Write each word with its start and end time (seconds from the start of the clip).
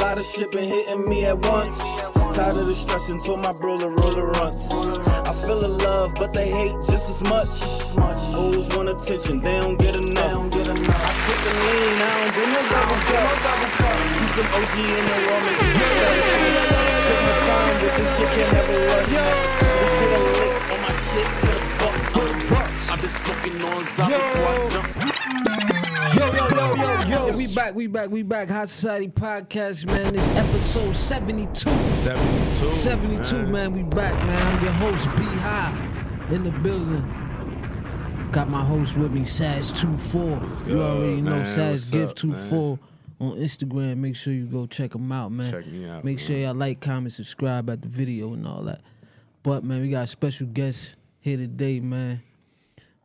lot 0.00 0.18
of 0.18 0.24
shit 0.24 0.50
been 0.50 0.64
hitting 0.64 1.08
me 1.08 1.26
at 1.26 1.38
once. 1.46 1.78
Tired 2.34 2.56
of 2.56 2.66
the 2.66 2.74
stress 2.74 3.10
and 3.10 3.22
told 3.22 3.40
my 3.40 3.52
bro 3.52 3.78
to 3.78 3.88
roll 3.88 4.14
the 4.14 4.24
runts. 4.24 4.70
I 4.72 5.32
feel 5.44 5.60
the 5.60 5.68
love, 5.68 6.14
but 6.14 6.32
they 6.32 6.48
hate 6.48 6.74
just 6.88 7.10
as 7.10 7.22
much. 7.22 7.52
Hoes 8.32 8.74
want 8.74 8.88
attention, 8.88 9.40
they 9.42 9.60
don't 9.60 9.78
get 9.78 9.94
enough. 9.96 10.24
I 10.24 10.48
took 10.48 11.40
the 11.44 11.52
lean, 11.60 12.00
I 12.00 12.12
don't 12.16 12.32
do 12.32 12.42
no 12.48 12.60
double 12.72 13.00
cup. 13.12 13.28
Keep 14.16 14.30
some 14.40 14.48
OG 14.56 14.74
in 14.80 15.04
the 15.04 15.18
room 15.20 15.44
and 15.50 15.56
she 15.60 15.68
Take 15.68 17.22
my 17.28 17.34
time 17.44 17.76
with 17.84 17.94
this 18.00 18.10
shit, 18.16 18.28
can't 18.32 18.52
never 18.56 18.78
rush. 18.88 19.10
Just 19.10 19.96
hit 20.00 20.12
a 20.16 20.22
lick 20.40 20.54
on 20.72 20.80
my 20.80 20.92
shit 20.96 21.28
for 21.40 21.54
the 21.54 21.70
bucks. 21.76 22.14
I've 22.88 23.00
been 23.00 23.10
smoking 23.10 23.56
on 23.68 23.84
Zop 23.84 24.08
before 24.08 24.48
I 24.48 24.68
jump. 24.70 25.89
Yo, 26.16 26.26
yo, 26.32 26.48
yo, 26.48 26.74
yo, 26.74 27.26
yo. 27.28 27.36
We 27.36 27.54
back, 27.54 27.74
we 27.74 27.86
back, 27.86 28.10
we 28.10 28.22
back. 28.22 28.48
Hot 28.48 28.68
Society 28.68 29.06
Podcast, 29.08 29.86
man. 29.86 30.12
This 30.12 30.28
episode 30.34 30.96
72. 30.96 31.70
72. 31.70 32.70
72, 32.72 33.46
man. 33.46 33.72
We 33.72 33.84
back, 33.84 34.14
man. 34.26 34.56
I'm 34.56 34.64
your 34.64 34.72
host, 34.72 35.04
B 35.16 35.22
High, 35.22 35.72
in 36.30 36.42
the 36.42 36.50
building. 36.50 37.02
Got 38.32 38.48
my 38.48 38.64
host 38.64 38.96
with 38.96 39.12
me, 39.12 39.20
Saz24. 39.20 40.68
You 40.68 40.82
already 40.82 41.20
know 41.20 41.30
man. 41.30 41.46
Saz 41.46 41.94
What's 41.94 41.94
up, 41.94 42.16
Gift24 42.16 42.78
on 43.20 43.30
Instagram. 43.36 43.96
Make 43.98 44.16
sure 44.16 44.32
you 44.32 44.46
go 44.46 44.66
check 44.66 44.92
them 44.92 45.12
out, 45.12 45.30
man. 45.30 45.50
Check 45.50 45.66
me 45.66 45.88
out, 45.88 46.04
Make 46.04 46.18
sure 46.18 46.36
y'all 46.36 46.54
like, 46.54 46.80
comment, 46.80 47.12
subscribe 47.12 47.70
at 47.70 47.82
the 47.82 47.88
video 47.88 48.32
and 48.32 48.46
all 48.48 48.62
that. 48.64 48.80
But, 49.44 49.62
man, 49.62 49.80
we 49.80 49.90
got 49.90 50.04
a 50.04 50.06
special 50.08 50.48
guest 50.48 50.96
here 51.20 51.36
today, 51.36 51.78
man. 51.78 52.22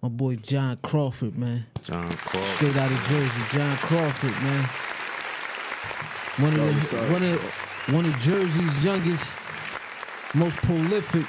My 0.06 0.10
boy 0.10 0.36
Jon 0.36 0.78
Crawford, 0.84 1.36
man. 1.36 1.66
Jon 1.82 2.12
Crawford. 2.12 2.56
Straight 2.58 2.78
out 2.78 2.92
of 2.92 3.08
Jersey, 3.08 3.58
Jon 3.58 3.76
Crawford, 3.78 4.44
man. 4.44 4.64
One 6.38 6.60
of 6.60 6.90
the, 6.92 7.12
one 7.12 7.24
of 7.24 7.42
one 7.92 8.06
of 8.06 8.20
Jersey's 8.20 8.84
youngest, 8.84 9.34
most 10.36 10.58
prolific 10.58 11.26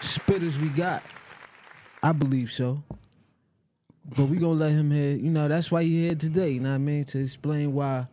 spitters 0.00 0.56
we 0.56 0.68
got. 0.68 1.02
I 2.02 2.12
believe 2.12 2.50
so. 2.50 2.82
But 4.16 4.24
we 4.24 4.38
gonna 4.38 4.54
let 4.54 4.70
him 4.70 4.90
here. 4.90 5.14
You 5.14 5.30
know, 5.30 5.46
that's 5.46 5.70
why 5.70 5.82
he 5.82 6.06
here 6.06 6.14
today, 6.14 6.52
you 6.52 6.60
know 6.60 6.70
what 6.70 6.76
I 6.76 6.78
mean? 6.78 7.04
To 7.04 7.20
explain 7.20 7.74
why, 7.74 8.06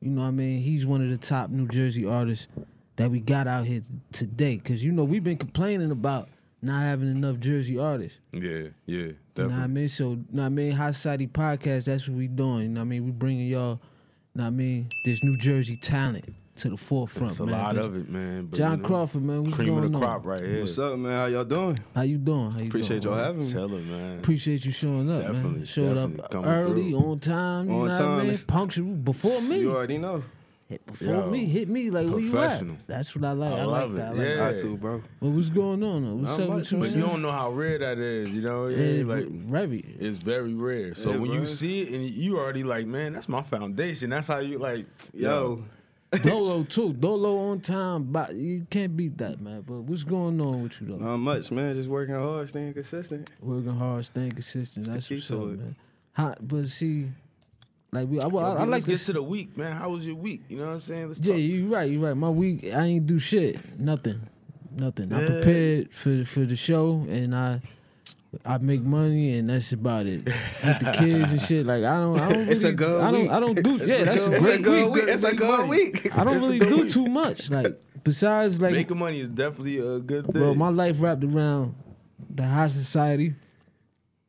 you 0.00 0.10
know 0.10 0.22
what 0.22 0.28
I 0.28 0.32
mean, 0.32 0.62
he's 0.62 0.84
one 0.84 1.00
of 1.00 1.10
the 1.10 1.16
top 1.16 1.50
New 1.50 1.68
Jersey 1.68 2.04
artists 2.04 2.48
that 2.96 3.08
we 3.08 3.20
got 3.20 3.46
out 3.46 3.66
here 3.66 3.82
today. 4.10 4.56
Cause 4.56 4.82
you 4.82 4.90
know, 4.90 5.04
we've 5.04 5.22
been 5.22 5.38
complaining 5.38 5.92
about 5.92 6.28
not 6.60 6.82
having 6.82 7.08
enough 7.10 7.38
Jersey 7.38 7.78
artists. 7.78 8.18
Yeah, 8.32 8.68
yeah, 8.86 9.12
You 9.44 9.48
know 9.48 9.56
what 9.56 9.64
I 9.64 9.66
mean? 9.68 9.88
So, 9.88 10.10
know 10.14 10.18
what 10.32 10.42
I 10.44 10.48
mean? 10.48 10.72
Hot 10.72 10.94
Society 10.94 11.26
Podcast, 11.26 11.84
that's 11.84 12.08
what 12.08 12.16
we 12.16 12.26
doing. 12.28 12.62
You 12.62 12.68
know 12.68 12.80
what 12.80 12.86
I 12.86 12.88
mean? 12.88 13.04
We 13.04 13.10
bringing 13.12 13.46
y'all, 13.46 13.80
know 14.34 14.42
what 14.42 14.44
I 14.44 14.50
mean? 14.50 14.88
This 15.04 15.22
New 15.22 15.36
Jersey 15.36 15.76
talent 15.76 16.24
to 16.56 16.70
the 16.70 16.76
forefront, 16.76 17.30
It's 17.30 17.38
a 17.40 17.46
man. 17.46 17.54
lot 17.60 17.76
But 17.76 17.84
of 17.84 17.96
it, 17.96 18.08
man. 18.10 18.46
But, 18.46 18.56
Jon 18.58 18.70
you 18.72 18.76
know, 18.78 18.88
Crawford, 18.88 19.22
man, 19.22 19.44
what's 19.44 19.54
cream 19.54 19.68
going 19.68 19.84
of 19.84 19.92
the 19.92 19.98
on? 19.98 20.02
crop 20.02 20.26
right 20.26 20.42
here. 20.44 20.58
What's 20.60 20.76
up, 20.76 20.98
man? 20.98 21.12
How 21.12 21.26
y'all 21.26 21.44
doing? 21.44 21.78
How 21.94 22.02
you 22.02 22.18
doing? 22.18 22.50
How 22.50 22.58
you 22.58 22.66
Appreciate 22.66 23.02
doing? 23.02 23.14
y'all 23.14 23.24
having 23.24 23.44
me. 23.46 23.52
Chilling, 23.52 23.88
man. 23.90 24.18
Appreciate 24.18 24.64
you 24.64 24.72
showing 24.72 25.08
up, 25.08 25.22
man. 25.22 25.32
Definitely, 25.34 25.66
Showed 25.66 25.94
definitely 25.94 26.20
up 26.24 26.34
early, 26.46 26.90
through. 26.90 26.98
on 26.98 27.18
time, 27.20 27.68
you 27.68 27.74
On 27.74 27.78
know 27.86 27.92
what 27.92 27.98
time, 27.98 28.06
I 28.08 28.16
mean? 28.16 28.26
it's- 28.26 28.44
Punctual 28.44 28.86
before 28.96 29.40
me. 29.42 29.60
You 29.60 29.70
already 29.76 29.98
know. 29.98 30.24
Hit 30.68 30.84
before 30.84 31.08
Yo, 31.08 31.30
me, 31.30 31.46
hit 31.46 31.66
me 31.70 31.88
like 31.90 32.08
where 32.08 32.18
you 32.20 32.36
at? 32.38 32.62
That's 32.86 33.14
what 33.16 33.24
I 33.24 33.32
like. 33.32 33.52
I, 33.54 33.58
I 33.60 33.64
like 33.64 33.80
love 33.82 33.94
that. 33.94 34.06
I 34.08 34.10
it. 34.10 34.16
like 34.16 34.26
Yeah. 34.28 34.34
that. 34.36 34.58
I 34.58 34.60
too, 34.60 34.76
bro. 34.76 35.02
But 35.18 35.28
what's 35.30 35.48
going 35.48 35.82
on? 35.82 36.20
What's 36.20 36.36
Not 36.36 36.40
up 36.44 36.48
much, 36.50 36.58
with 36.58 36.72
you? 36.72 36.78
But 36.80 36.90
you 36.90 37.00
don't 37.00 37.22
know 37.22 37.30
how 37.32 37.50
rare 37.52 37.78
that 37.78 37.98
is, 37.98 38.34
you 38.34 38.42
know? 38.42 38.66
Yeah, 38.66 38.76
Yeah, 38.84 39.04
like 39.04 39.28
very. 39.28 39.78
it's 39.98 40.18
very 40.18 40.52
rare. 40.52 40.94
So 40.94 41.12
Yeah, 41.12 41.16
when 41.16 41.30
bro. 41.30 41.40
you 41.40 41.46
see 41.46 41.80
it 41.82 41.94
and 41.94 42.04
you 42.04 42.38
already 42.38 42.64
like, 42.64 42.86
man, 42.86 43.14
that's 43.14 43.30
my 43.30 43.42
foundation. 43.42 44.10
That's 44.10 44.26
how 44.28 44.40
you 44.40 44.58
like, 44.58 44.84
Yo, 45.14 45.64
Dolo 46.22 46.64
too. 46.64 46.92
Dolo 46.92 47.36
on 47.50 47.60
time, 47.60 48.04
but 48.12 48.34
you 48.34 48.66
can't 48.68 48.94
beat 48.94 49.16
that, 49.18 49.40
man. 49.40 49.62
But 49.66 49.82
what's 49.84 50.04
going 50.04 50.38
on 50.38 50.62
with 50.64 50.80
you 50.82 50.88
though? 50.88 50.96
not 50.96 51.16
much, 51.16 51.50
man. 51.50 51.74
Just 51.76 51.88
working 51.88 52.14
hard, 52.14 52.46
staying 52.46 52.74
consistent. 52.74 53.30
Working 53.40 53.74
hard, 53.74 54.04
staying 54.04 54.32
consistent. 54.32 54.84
It's 54.84 54.88
the 54.88 54.94
That's 54.94 55.08
key 55.08 55.14
what's 55.14 55.28
to 55.28 55.36
up, 55.38 55.44
it. 55.44 55.58
man. 55.60 55.76
How, 56.12 56.34
but 56.42 56.68
see, 56.68 57.08
like 57.92 58.08
we, 58.08 58.20
I, 58.20 58.26
I, 58.26 58.28
Yo, 58.28 58.38
I, 58.38 58.58
but 58.58 58.68
like 58.68 58.84
get 58.84 58.98
to 59.00 59.12
the 59.14 59.22
week, 59.22 59.56
man. 59.56 59.72
How 59.72 59.90
was 59.90 60.06
your 60.06 60.16
week? 60.16 60.42
You 60.48 60.58
know 60.58 60.66
what 60.66 60.72
I'm 60.74 60.80
saying? 60.80 61.08
Let's 61.08 61.20
yeah, 61.20 61.32
talk. 61.34 61.40
you 61.40 61.66
right. 61.74 61.90
You 61.90 62.04
right. 62.06 62.16
My 62.16 62.28
week, 62.30 62.64
I 62.72 62.84
ain't 62.84 63.06
do 63.06 63.18
shit. 63.18 63.78
Nothing. 63.80 64.20
Nothing. 64.76 65.12
I 65.12 65.20
Yeah. 65.20 65.26
prepared 65.26 65.92
for 65.94 66.24
for 66.24 66.40
the 66.40 66.56
show, 66.56 67.04
and 67.08 67.34
I. 67.34 67.60
I 68.44 68.58
make 68.58 68.82
money 68.82 69.38
and 69.38 69.48
that's 69.48 69.72
about 69.72 70.04
it. 70.04 70.26
With 70.26 70.80
the 70.80 70.92
kids 70.98 71.32
and 71.32 71.40
shit, 71.40 71.64
like 71.64 71.82
I 71.82 71.96
don't, 71.96 72.20
I 72.20 72.28
don't. 72.28 72.38
Really, 72.40 72.52
It's 72.52 72.62
a 72.62 72.72
good 72.74 73.00
I 73.00 73.10
don't, 73.10 73.22
week. 73.22 73.30
I 73.30 73.40
don't 73.40 73.62
do. 73.62 73.76
Yeah, 73.86 74.04
that's 74.04 74.26
a 74.26 74.32
it's 74.34 74.44
great 74.44 74.60
a 74.60 74.62
good 74.62 74.84
week. 74.84 74.94
week. 74.96 75.04
It's 75.08 75.24
a 75.24 75.34
Good 75.34 75.48
money. 75.66 75.68
week. 75.70 76.14
I 76.14 76.24
don't 76.24 76.34
It's 76.36 76.42
really 76.44 76.58
do 76.58 76.76
week. 76.82 76.92
too 76.92 77.06
much. 77.06 77.48
Like 77.48 77.80
besides, 78.04 78.60
like 78.60 78.72
Making 78.74 78.98
money 78.98 79.20
is 79.20 79.30
definitely 79.30 79.78
a 79.78 79.98
good 80.00 80.24
thing. 80.26 80.32
Bro, 80.42 80.54
my 80.56 80.68
life 80.68 81.00
wrapped 81.00 81.24
around 81.24 81.74
the 82.28 82.44
high 82.46 82.68
society 82.68 83.34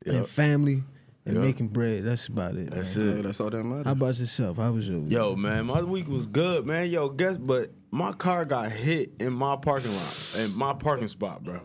and 0.06 0.26
family 0.26 0.82
and 1.30 1.38
Yup. 1.38 1.46
making 1.46 1.68
bread. 1.70 2.04
That's 2.04 2.28
about 2.28 2.56
it. 2.56 2.70
That's 2.72 2.96
man. 2.96 3.08
it. 3.10 3.16
Yeah, 3.18 3.22
that's 3.24 3.40
all 3.40 3.50
that 3.50 3.64
matters. 3.64 3.86
How 3.86 3.92
about 3.94 4.20
yourself? 4.20 4.58
How 4.58 4.72
was 4.72 4.88
your 4.88 5.00
week? 5.00 5.12
Yo, 5.12 5.36
man, 5.36 5.66
my 5.66 5.82
week 5.82 6.08
was 6.08 6.28
good, 6.28 6.66
man. 6.66 6.90
Yo, 6.90 7.10
guess, 7.10 7.38
but 7.38 7.70
my 7.92 8.12
car 8.12 8.46
got 8.46 8.72
hit 8.72 9.12
in 9.20 9.34
my 9.34 9.56
parking 9.56 9.92
lot, 9.94 10.36
in 10.38 10.56
my 10.56 10.74
parking 10.74 11.08
spot, 11.08 11.44
bro. 11.44 11.60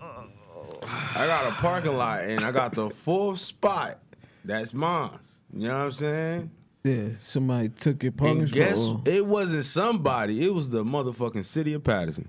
I 1.17 1.27
got 1.27 1.47
a 1.49 1.55
parking 1.57 1.97
lot, 1.97 2.21
and 2.25 2.45
I 2.45 2.53
got 2.53 2.73
the 2.73 2.91
fourth 2.91 3.39
spot. 3.39 3.99
That's 4.45 4.75
mine. 4.75 5.11
You 5.53 5.69
know 5.69 5.79
what 5.79 5.85
I'm 5.85 5.93
saying? 5.93 6.51
Yeah, 6.83 7.09
somebody 7.21 7.71
took 7.71 8.03
your 8.03 8.13
parking 8.13 8.41
And 8.41 8.49
spot. 8.49 8.57
guess 8.59 8.89
or, 8.89 9.01
it 9.07 9.25
wasn't 9.27 9.65
somebody. 9.65 10.45
It 10.45 10.53
was 10.53 10.69
the 10.69 10.85
motherfucking 10.85 11.45
city 11.45 11.73
of 11.73 11.83
Paterson. 11.85 12.29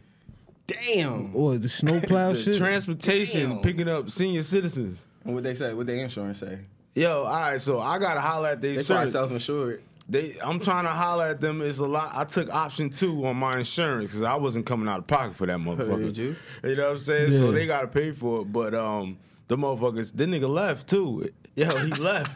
Damn. 0.68 1.36
or 1.36 1.58
the 1.58 1.70
snowplow 1.70 2.34
The 2.34 2.42
shit. 2.42 2.56
transportation 2.56 3.50
Damn. 3.50 3.60
picking 3.62 3.88
up 3.88 4.10
senior 4.10 4.44
citizens. 4.44 5.06
What 5.24 5.44
they 5.44 5.54
say? 5.56 5.74
What 5.74 5.88
their 5.88 5.98
insurance 5.98 6.40
say? 6.40 6.60
Yo, 6.96 7.24
all 7.24 7.26
right, 7.26 7.60
so 7.62 7.82
I 7.82 8.00
gotta 8.00 8.22
holler 8.22 8.50
at 8.50 8.62
they 8.62 8.76
They 8.78 8.84
probably 8.84 9.12
self-insured. 9.12 9.82
They, 10.08 10.34
I'm 10.42 10.60
trying 10.60 10.84
to 10.86 10.92
holler 10.92 11.26
at 11.26 11.42
them. 11.42 11.62
It's 11.62 11.80
a 11.80 11.86
lot. 11.86 12.12
I 12.14 12.24
took 12.26 12.50
option 12.54 12.90
two 12.92 13.26
on 13.26 13.38
my 13.38 13.58
insurance 13.58 14.10
because 14.10 14.22
I 14.22 14.36
wasn't 14.36 14.66
coming 14.68 14.88
out 14.88 15.00
of 15.00 15.08
pocket 15.08 15.36
for 15.36 15.46
that 15.48 15.58
motherfucker. 15.58 16.04
Did 16.06 16.18
you? 16.18 16.36
You 16.64 16.76
know 16.76 16.84
what 16.84 16.92
I'm 16.92 16.98
saying? 17.00 17.32
So 17.32 17.52
they 17.52 17.66
got 17.66 17.82
to 17.82 17.88
pay 17.88 18.12
for 18.12 18.42
it. 18.42 18.54
But 18.54 18.76
um, 18.76 19.18
the 19.48 19.58
motherfuckers, 19.58 20.16
the 20.16 20.26
nigga 20.26 20.48
left 20.48 20.88
too. 20.88 21.28
Yo, 21.56 21.76
he 21.78 21.92
left. 22.02 22.32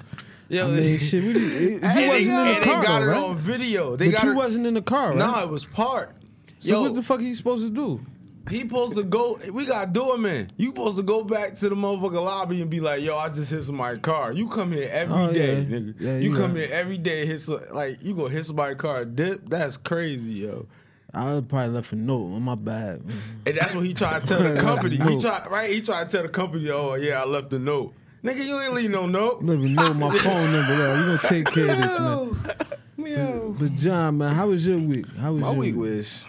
Yo, 0.50 0.66
I 0.68 0.72
mean, 0.72 0.98
shit, 0.98 1.24
we, 1.24 1.30
you 1.30 1.40
you 1.40 1.80
and 1.84 2.08
wasn't 2.08 2.08
they, 2.10 2.26
in 2.26 2.26
the 2.28 2.42
and 2.42 2.64
car, 2.66 2.82
they 2.82 2.88
got 2.88 3.00
though, 3.00 3.04
it 3.04 3.08
right? 3.08 3.18
on 3.24 3.38
video. 3.38 3.96
They 3.96 4.06
but 4.08 4.12
got 4.14 4.24
you 4.24 4.32
it. 4.32 4.36
wasn't 4.36 4.66
in 4.68 4.74
the 4.74 4.82
car, 4.82 5.10
right? 5.10 5.18
No, 5.18 5.44
it 5.44 5.50
was 5.50 5.64
parked. 5.66 6.24
so 6.60 6.70
Yo, 6.70 6.82
what 6.82 6.96
the 6.96 7.04
fuck 7.04 7.20
he 7.20 7.36
supposed 7.36 7.64
to 7.64 7.70
do? 7.70 8.04
He 8.50 8.62
supposed 8.62 8.96
to 8.96 9.04
go. 9.04 9.40
We 9.52 9.66
got 9.66 9.94
doorman. 9.94 10.50
You 10.58 10.68
supposed 10.70 10.98
to 10.98 11.04
go 11.04 11.24
back 11.24 11.56
to 11.56 11.70
the 11.70 11.76
motherfucker 11.76 12.14
lobby 12.24 12.62
and 12.62 12.70
be 12.70 12.80
like, 12.80 13.04
"Yo, 13.04 13.16
I 13.16 13.30
just 13.30 13.52
hit 13.52 13.64
somebody's 13.64 14.02
car." 14.02 14.34
You 14.34 14.48
come 14.48 14.72
here 14.72 14.90
every 14.92 15.16
Oh, 15.16 15.32
day, 15.32 15.60
yeah. 15.60 15.64
nigga. 15.66 15.96
Yeah, 16.00 16.18
you 16.18 16.32
you 16.32 16.36
come 16.38 16.56
here 16.56 16.70
every 16.72 16.98
day. 16.98 17.26
Hit 17.26 17.42
some, 17.42 17.60
like 17.74 18.04
you 18.04 18.16
gonna 18.16 18.30
hit 18.30 18.46
somebody's 18.46 18.78
car, 18.78 19.06
dip. 19.06 19.48
That's 19.50 19.78
crazy, 19.78 20.34
yo. 20.34 20.66
I 21.14 21.42
probably 21.48 21.70
left 21.70 21.92
a 21.92 21.96
note 21.96 22.34
on 22.36 22.42
my 22.44 22.56
bad. 22.56 23.02
And 23.46 23.58
that's 23.58 23.74
what 23.74 23.84
he 23.86 23.94
tried 23.94 24.26
to 24.26 24.28
tell 24.28 24.44
the 24.44 24.60
company. 24.62 24.96
He 24.98 25.18
tried, 25.20 25.48
right? 25.50 25.70
He 25.70 25.82
tried 25.82 26.10
to 26.10 26.18
tell 26.18 26.24
the 26.24 26.30
company, 26.30 26.70
"Oh 26.70 26.96
yeah, 26.96 27.22
I 27.22 27.26
left 27.26 27.54
a 27.54 27.60
note." 27.60 27.94
Nigga, 28.24 28.44
you 28.46 28.60
ain't 28.60 28.74
leave 28.74 28.90
no 28.92 29.06
note. 29.06 29.42
Let 29.44 29.60
me 29.60 29.74
know 29.74 29.94
my 29.94 30.16
phone 30.18 30.52
number. 30.52 30.76
Yo, 30.76 30.96
you 31.00 31.06
gonna 31.06 31.20
take 31.24 31.46
care 31.46 31.72
of 31.72 31.78
this, 31.78 32.00
man. 32.00 32.58
Yo. 33.18 33.56
But 33.58 33.76
Jon, 33.76 34.18
man, 34.18 34.36
how 34.36 34.48
was 34.50 34.68
your 34.68 34.78
week? 34.78 35.06
How 35.18 35.32
was 35.32 35.42
My 35.42 35.52
your 35.52 35.58
week 35.60 35.76
was 35.76 36.28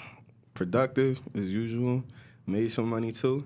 productive 0.61 1.19
as 1.35 1.49
usual. 1.51 2.05
Made 2.47 2.71
some 2.71 2.91
money 2.91 3.13
too. 3.13 3.45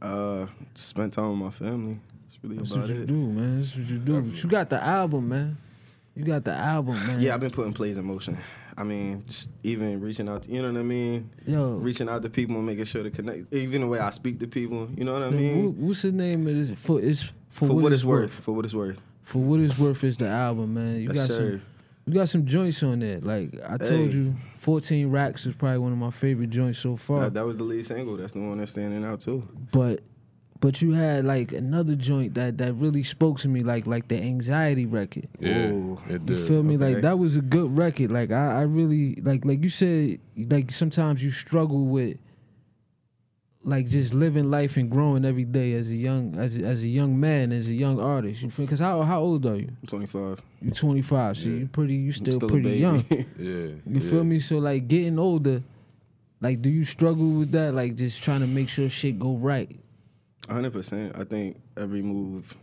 Uh, 0.00 0.46
spent 0.76 1.12
time 1.14 1.30
with 1.30 1.38
my 1.40 1.50
family. 1.50 1.98
That's 2.22 2.38
really 2.44 2.56
That's 2.58 2.70
about 2.70 2.82
what 2.82 2.94
you 2.94 3.02
it. 3.02 3.06
do, 3.06 3.14
man. 3.14 3.58
That's 3.60 3.76
what 3.76 3.86
you 3.88 3.98
do. 3.98 4.20
But 4.20 4.44
you 4.44 4.48
got 4.50 4.70
the 4.70 4.80
album, 4.80 5.28
man. 5.28 5.56
You 6.14 6.24
got 6.24 6.44
the 6.44 6.52
album, 6.52 6.94
man. 7.04 7.20
Yeah, 7.20 7.34
I've 7.34 7.40
been 7.40 7.50
putting 7.50 7.72
plays 7.72 7.98
in 7.98 8.04
motion. 8.04 8.38
I 8.76 8.84
mean, 8.84 9.24
just 9.26 9.50
even 9.64 10.00
reaching 10.00 10.28
out, 10.28 10.44
to, 10.44 10.50
you 10.52 10.62
know 10.62 10.70
what 10.72 10.78
I 10.78 10.82
mean? 10.84 11.30
Yo, 11.46 11.78
Reaching 11.78 12.08
out 12.08 12.22
to 12.22 12.28
people 12.30 12.54
and 12.56 12.66
making 12.66 12.84
sure 12.84 13.02
to 13.02 13.10
connect. 13.10 13.52
Even 13.52 13.80
the 13.80 13.86
way 13.88 13.98
I 13.98 14.10
speak 14.10 14.38
to 14.40 14.46
people, 14.46 14.88
you 14.96 15.02
know 15.04 15.14
what 15.14 15.22
I 15.24 15.30
mean? 15.30 15.72
wh- 15.72 15.78
what's 15.82 16.02
the 16.02 16.12
name 16.12 16.46
of 16.46 16.54
this? 16.54 16.78
For 16.78 17.00
it's 17.00 17.24
for, 17.48 17.66
For 17.68 17.74
what 17.74 17.92
it's 17.92 18.04
worth. 18.04 18.32
For 18.32 18.52
what 18.52 18.64
it's 18.64 18.74
worth. 18.74 19.00
For 19.24 19.38
what 19.38 19.58
it's 19.60 19.78
worth 19.78 20.04
is 20.04 20.16
the 20.18 20.28
album, 20.28 20.74
man. 20.74 20.96
You 21.00 21.08
Yes, 21.08 21.16
got 21.16 21.26
sir. 21.26 21.50
some. 21.52 21.62
You 22.06 22.14
got 22.14 22.28
some 22.28 22.46
joints 22.46 22.82
on 22.84 23.00
that. 23.00 23.24
Like 23.24 23.54
I 23.68 23.76
told 23.78 24.10
Hey. 24.10 24.16
you, 24.16 24.36
14 24.58 25.10
Racks 25.10 25.44
is 25.46 25.54
probably 25.54 25.78
one 25.78 25.92
of 25.92 25.98
my 25.98 26.10
favorite 26.12 26.50
joints 26.50 26.78
so 26.78 26.96
far. 26.96 27.20
That, 27.20 27.34
that 27.34 27.44
was 27.46 27.56
the 27.56 27.64
lead 27.64 27.84
single. 27.84 28.16
That's 28.16 28.32
the 28.32 28.40
one 28.40 28.58
that's 28.58 28.70
standing 28.72 29.04
out 29.04 29.20
too. 29.20 29.46
but 29.72 30.00
but 30.58 30.80
you 30.80 30.92
had 30.92 31.24
like 31.26 31.52
another 31.52 31.94
joint 31.96 32.34
that 32.34 32.58
that 32.58 32.72
really 32.74 33.02
spoke 33.02 33.38
to 33.40 33.48
me, 33.48 33.60
like 33.60 33.86
like 33.86 34.08
the 34.08 34.16
anxiety 34.22 34.86
record. 34.86 35.28
Ooh, 35.44 36.00
it 36.08 36.24
did. 36.24 36.38
You 36.38 36.46
feel 36.46 36.62
me? 36.62 36.76
Like 36.76 37.02
that 37.02 37.18
was 37.18 37.36
a 37.36 37.42
good 37.42 37.76
record. 37.76 38.10
Like 38.12 38.30
I, 38.30 38.58
I 38.58 38.62
really 38.62 39.16
like 39.16 39.44
like 39.44 39.62
you 39.62 39.68
said, 39.68 40.18
like 40.36 40.70
sometimes 40.70 41.22
you 41.24 41.30
struggle 41.30 41.86
with 41.86 42.16
like 43.66 43.88
just 43.88 44.14
living 44.14 44.48
life 44.48 44.76
and 44.76 44.88
growing 44.88 45.24
every 45.24 45.44
day 45.44 45.72
as 45.74 45.90
a 45.90 45.96
young 45.96 46.36
as 46.38 46.56
a, 46.56 46.62
as 46.64 46.84
a 46.84 46.88
young 46.88 47.18
man 47.18 47.52
as 47.52 47.66
a 47.66 47.74
young 47.74 48.00
artist? 48.00 48.40
You 48.40 48.50
feel? 48.50 48.64
Because 48.64 48.80
how 48.80 49.02
how 49.02 49.20
old 49.20 49.44
are 49.44 49.56
you? 49.56 49.70
25. 49.86 50.40
you're 50.62 50.72
25, 50.72 51.36
so 51.36 51.44
Yeah. 51.48 51.56
you 51.56 51.66
pretty 51.66 51.94
you 51.94 52.12
still, 52.12 52.34
still 52.34 52.48
pretty 52.48 52.78
young. 52.78 53.04
Yeah. 53.10 53.24
You 53.38 53.82
yeah. 53.86 54.00
feel 54.00 54.24
me? 54.24 54.38
So 54.38 54.58
like 54.58 54.86
getting 54.86 55.18
older, 55.18 55.62
like 56.40 56.62
do 56.62 56.70
you 56.70 56.84
struggle 56.84 57.28
with 57.30 57.50
that? 57.52 57.74
Like 57.74 57.96
just 57.96 58.22
trying 58.22 58.40
to 58.40 58.46
make 58.46 58.68
sure 58.68 58.88
shit 58.88 59.18
go 59.18 59.34
right. 59.36 59.74
hundred 60.48 60.72
percent. 60.72 61.16
I 61.18 61.24
think 61.24 61.60
every 61.76 62.02
move 62.02 62.54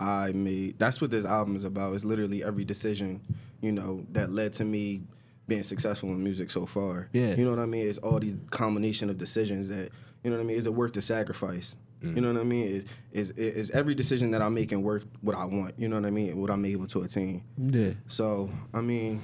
I 0.00 0.32
made. 0.32 0.78
That's 0.78 1.00
what 1.00 1.10
this 1.10 1.24
album 1.24 1.54
is 1.56 1.64
about. 1.64 1.94
It's 1.94 2.04
literally 2.04 2.42
every 2.42 2.64
decision, 2.64 3.20
you 3.60 3.72
know, 3.72 4.04
that 4.12 4.30
led 4.30 4.52
to 4.54 4.64
me 4.64 5.02
being 5.46 5.62
successful 5.62 6.10
in 6.10 6.22
music 6.22 6.50
so 6.50 6.66
far. 6.66 7.08
Yeah. 7.12 7.34
You 7.34 7.44
know 7.44 7.50
what 7.50 7.58
I 7.58 7.66
mean? 7.66 7.88
It's 7.88 7.98
all 7.98 8.18
these 8.20 8.36
combination 8.50 9.08
of 9.08 9.18
decisions 9.18 9.68
that 9.70 9.90
you 10.22 10.30
know 10.30 10.36
what 10.36 10.42
I 10.42 10.46
mean. 10.46 10.56
Is 10.56 10.66
it 10.66 10.74
worth 10.74 10.92
the 10.92 11.00
sacrifice? 11.00 11.76
You 12.00 12.10
mm. 12.10 12.16
know 12.16 12.32
what 12.32 12.40
I 12.40 12.44
mean? 12.44 12.68
Is, 12.68 12.84
is 13.12 13.30
is 13.30 13.70
every 13.72 13.94
decision 13.94 14.30
that 14.30 14.40
I'm 14.40 14.54
making 14.54 14.82
worth 14.82 15.06
what 15.20 15.36
I 15.36 15.44
want? 15.44 15.74
You 15.78 15.88
know 15.88 15.96
what 15.96 16.06
I 16.06 16.10
mean? 16.10 16.40
What 16.40 16.50
I'm 16.50 16.64
able 16.64 16.86
to 16.88 17.02
attain. 17.02 17.42
Yeah. 17.56 17.90
So 18.06 18.50
I 18.72 18.80
mean, 18.80 19.20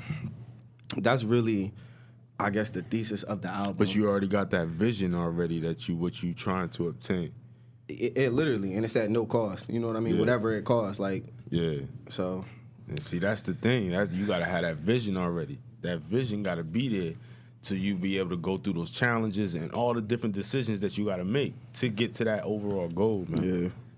that's 0.97 1.23
really, 1.23 1.73
I 2.39 2.51
guess, 2.51 2.71
the 2.71 2.83
thesis 2.83 3.23
of 3.23 3.43
the 3.43 3.49
album. 3.49 3.77
But 3.79 3.95
you 3.95 4.09
already 4.09 4.27
got 4.27 4.51
that 4.51 4.69
vision 4.69 5.15
already 5.15 5.61
that 5.61 5.89
you 5.89 5.95
what 5.95 6.23
you 6.23 6.35
trying 6.35 6.69
to 6.71 6.89
obtain. 6.89 7.33
it, 7.89 8.17
it 8.17 8.33
literally, 8.33 8.75
and 8.75 8.85
it's 8.85 8.97
at 8.97 9.09
no 9.09 9.25
cost. 9.25 9.71
You 9.71 9.79
know 9.79 9.87
what 9.87 9.97
I 9.97 10.01
mean? 10.01 10.15
Yeah. 10.15 10.21
Whatever 10.21 10.53
it 10.55 10.65
costs. 10.65 10.99
Like 10.99 11.25
Yeah. 11.51 11.81
so. 12.09 12.45
And 12.89 13.03
see, 13.03 13.19
that's 13.19 13.43
the 13.43 13.55
thing. 13.55 13.91
That's 13.91 14.11
you 14.11 14.27
gotta 14.27 14.45
have 14.45 14.63
that 14.63 14.77
vision 14.79 15.17
already. 15.17 15.59
That 15.83 16.01
vision 16.01 16.43
gotta 16.43 16.65
be 16.65 16.89
there 16.89 17.15
to 17.65 17.77
you 17.77 17.95
be 17.95 18.19
able 18.19 18.31
to 18.31 18.37
go 18.37 18.57
through 18.59 18.75
those 18.75 18.91
challenges 18.91 19.55
and 19.55 19.71
all 19.73 19.95
the 19.95 20.03
different 20.03 20.35
decisions 20.35 20.81
that 20.81 20.97
you 20.99 21.05
gotta 21.07 21.25
make 21.25 21.55
to 21.75 21.89
get 21.89 22.15
to 22.15 22.25
that 22.25 22.45
overall 22.45 22.89
goal, 22.89 23.25
man. 23.29 23.43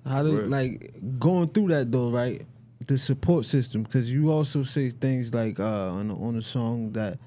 Yeah. 0.05 0.11
How 0.11 0.23
did 0.23 0.35
Right. 0.35 0.49
like 0.49 1.19
going 1.19 1.49
through 1.49 1.69
that 1.69 1.91
though, 1.91 2.11
right? 2.11 2.43
The 2.87 2.97
support 2.99 3.47
system, 3.47 3.83
because 3.83 4.13
you 4.13 4.31
also 4.31 4.63
say 4.63 4.91
things 4.91 5.35
like 5.35 5.59
uh, 5.59 5.89
on 5.91 6.09
the, 6.09 6.15
on 6.15 6.37
the 6.37 6.43
song 6.43 6.93
that, 6.93 7.19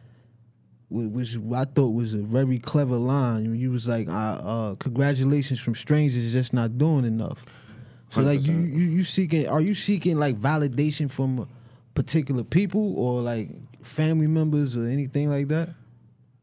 which 0.90 1.38
I 1.54 1.66
thought 1.66 1.90
was 1.90 2.14
a 2.14 2.20
very 2.20 2.58
clever 2.60 2.96
line. 2.96 3.54
You 3.56 3.72
was 3.72 3.88
like, 3.88 4.08
uh, 4.08 4.12
uh, 4.12 4.76
"Congratulations 4.76 5.60
from 5.60 5.76
strangers, 5.76 6.24
is 6.24 6.32
just 6.32 6.54
not 6.54 6.78
doing 6.78 7.04
enough." 7.06 7.44
So 8.12 8.22
like 8.22 8.48
you, 8.48 8.58
you 8.58 8.86
you 8.86 9.04
seeking 9.04 9.48
are 9.48 9.62
you 9.62 9.74
seeking 9.76 10.18
like 10.18 10.38
validation 10.40 11.12
from 11.12 11.48
particular 11.94 12.44
people 12.44 12.96
or 12.98 13.22
like 13.22 13.50
family 13.84 14.26
members 14.28 14.76
or 14.78 14.88
anything 14.88 15.30
like 15.30 15.48
that? 15.50 15.70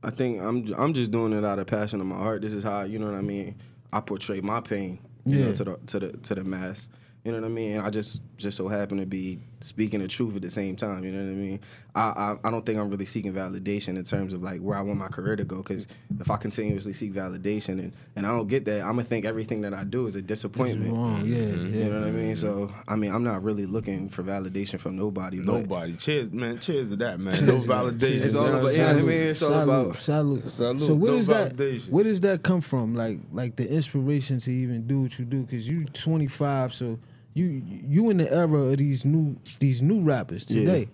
I 0.06 0.10
think 0.10 0.40
I'm 0.40 0.72
I'm 0.78 0.94
just 0.94 1.10
doing 1.10 1.32
it 1.32 1.44
out 1.44 1.58
of 1.58 1.66
passion 1.66 2.00
of 2.00 2.06
my 2.06 2.16
heart. 2.16 2.40
This 2.42 2.52
is 2.52 2.62
how 2.62 2.82
you 2.84 2.98
know 3.00 3.06
what 3.06 3.16
I 3.16 3.22
mean. 3.22 3.56
I 3.92 4.00
portray 4.00 4.40
my 4.40 4.60
pain, 4.60 5.00
you 5.24 5.38
Yeah. 5.40 5.46
know, 5.46 5.52
to 5.54 5.64
the 5.64 5.76
to 5.88 5.98
the 5.98 6.12
to 6.18 6.34
the 6.36 6.44
mass. 6.44 6.88
You 7.24 7.32
know 7.32 7.40
what 7.40 7.46
I 7.46 7.50
mean? 7.50 7.72
And 7.72 7.82
I 7.86 7.90
just 7.90 8.22
just 8.36 8.56
so 8.56 8.68
happen 8.68 8.98
to 8.98 9.06
be 9.06 9.40
speaking 9.66 10.00
the 10.00 10.08
truth 10.08 10.36
at 10.36 10.42
the 10.42 10.50
same 10.50 10.76
time. 10.76 11.04
You 11.04 11.12
know 11.12 11.18
what 11.24 11.30
I 11.30 11.34
mean? 11.34 11.60
I 11.94 12.00
I, 12.00 12.48
I 12.48 12.50
don't 12.50 12.64
think 12.64 12.78
I'm 12.78 12.88
really 12.90 13.06
seeking 13.06 13.32
validation 13.32 13.96
in 13.96 14.04
terms 14.04 14.32
of 14.32 14.42
like 14.42 14.60
where 14.60 14.76
I 14.78 14.80
want 14.82 14.98
my 14.98 15.08
career 15.08 15.36
to 15.36 15.44
go. 15.44 15.56
Because 15.56 15.88
if 16.20 16.30
I 16.30 16.36
continuously 16.36 16.92
seek 16.92 17.12
validation 17.12 17.78
and, 17.80 17.92
and 18.16 18.26
I 18.26 18.30
don't 18.30 18.48
get 18.48 18.64
that, 18.66 18.80
I'm 18.82 18.92
gonna 18.96 19.04
think 19.04 19.24
everything 19.24 19.60
that 19.62 19.74
I 19.74 19.84
do 19.84 20.06
is 20.06 20.14
a 20.16 20.22
disappointment. 20.22 20.92
Wrong, 20.92 21.26
yeah, 21.26 21.38
mm-hmm. 21.38 21.74
yeah. 21.74 21.84
You 21.84 21.90
know 21.90 22.00
what 22.00 22.08
I 22.08 22.12
mean? 22.12 22.36
So 22.36 22.72
I 22.88 22.96
mean, 22.96 23.12
I'm 23.14 23.24
not 23.24 23.42
really 23.42 23.66
looking 23.66 24.08
for 24.08 24.22
validation 24.22 24.78
from 24.78 24.96
nobody. 24.96 25.38
but 25.38 25.52
Nobody. 25.60 25.94
Cheers, 25.96 26.32
man. 26.32 26.58
Cheers 26.58 26.90
to 26.90 26.96
that, 26.96 27.20
man. 27.20 27.44
No 27.46 27.56
validation. 27.58 28.20
It's 28.22 28.34
all 28.34 28.46
you 28.46 28.52
know 28.52 28.58
about- 28.60 28.64
what 28.64 28.80
I'm 28.80 28.96
I 28.98 29.02
mean, 29.02 29.10
it's 29.10 29.42
all 29.42 29.50
salute, 29.50 29.62
about- 29.64 29.96
salute. 29.96 30.48
Salute. 30.50 30.82
So 30.86 30.94
where 30.94 31.12
No 31.12 31.18
does 31.18 31.26
that 31.28 31.88
where 31.90 32.04
does 32.04 32.20
that 32.22 32.42
come 32.42 32.60
from? 32.60 32.94
Like 32.94 33.18
like 33.32 33.56
the 33.56 33.68
inspiration 33.68 34.38
to 34.40 34.52
even 34.52 34.86
do 34.86 35.02
what 35.02 35.18
you 35.18 35.24
do? 35.24 35.42
Because 35.42 35.68
you 35.68 35.84
25, 35.86 36.74
so 36.74 36.98
you 37.36 37.62
you 37.66 38.08
in 38.10 38.16
the 38.16 38.32
era 38.32 38.58
of 38.58 38.78
these 38.78 39.04
new 39.04 39.36
these 39.60 39.82
new 39.82 40.00
rappers 40.00 40.46
Yeah. 40.48 40.60
today. 40.60 40.88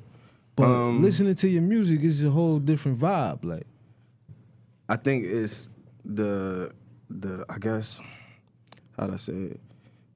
But 0.56 0.64
Um, 0.68 1.02
listening 1.02 1.34
to 1.36 1.48
your 1.48 1.62
music 1.62 2.02
is 2.02 2.22
a 2.24 2.30
whole 2.30 2.58
different 2.58 2.98
vibe. 2.98 3.44
Like 3.44 3.66
I 4.88 4.96
think 4.96 5.24
it's 5.24 5.70
the 6.04 6.72
the 7.08 7.44
I 7.48 7.58
guess 7.58 8.00
how 8.98 9.06
would 9.06 9.14
I 9.14 9.16
say 9.18 9.32
it? 9.32 9.60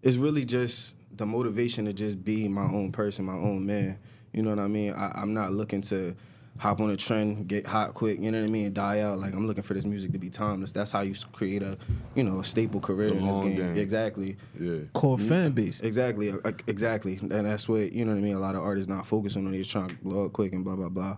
It's 0.02 0.16
really 0.16 0.44
just 0.44 0.96
the 1.16 1.24
motivation 1.26 1.84
to 1.86 1.92
just 1.92 2.22
be 2.24 2.48
my 2.48 2.64
own 2.64 2.92
person, 2.92 3.24
my 3.24 3.34
own 3.34 3.64
man. 3.64 3.98
You 4.32 4.42
know 4.42 4.50
what 4.50 4.58
I 4.58 4.66
mean? 4.66 4.92
I, 4.92 5.12
I'm 5.14 5.32
not 5.32 5.52
looking 5.52 5.80
to 5.82 6.14
hop 6.58 6.80
on 6.80 6.90
a 6.90 6.96
trend, 6.96 7.48
get 7.48 7.66
hot 7.66 7.94
quick. 7.94 8.20
You 8.20 8.30
know 8.30 8.40
what 8.40 8.46
I 8.46 8.50
mean? 8.50 8.72
Die 8.72 9.00
out. 9.00 9.18
Like 9.18 9.34
I'm 9.34 9.46
looking 9.46 9.62
for 9.62 9.74
this 9.74 9.84
music 9.84 10.12
to 10.12 10.18
be 10.18 10.30
timeless. 10.30 10.72
That's 10.72 10.90
how 10.90 11.00
you 11.02 11.14
create 11.32 11.62
a 11.62 11.76
you 12.14 12.24
know 12.24 12.40
a 12.40 12.44
staple 12.44 12.80
career 12.80 13.08
The 13.08 13.16
in 13.16 13.26
this 13.26 13.36
game. 13.38 13.56
game. 13.56 13.76
Exactly. 13.76 14.36
Yeah. 14.58 14.78
core 14.94 15.18
fan 15.18 15.52
base. 15.52 15.80
Exactly, 15.80 16.30
uh, 16.30 16.52
exactly, 16.66 17.18
and 17.20 17.30
that's 17.46 17.68
what 17.68 17.92
you 17.92 18.04
know 18.04 18.12
what 18.12 18.18
I 18.18 18.22
mean. 18.22 18.36
A 18.36 18.40
lot 18.40 18.54
of 18.54 18.62
artists 18.62 18.88
not 18.88 19.06
focusing 19.06 19.44
on 19.46 19.52
these 19.52 19.68
trying 19.68 19.88
to 19.88 19.96
blow 19.96 20.26
up 20.26 20.32
quick 20.32 20.52
and 20.52 20.64
blah 20.64 20.76
blah 20.76 20.88
blah. 20.88 21.16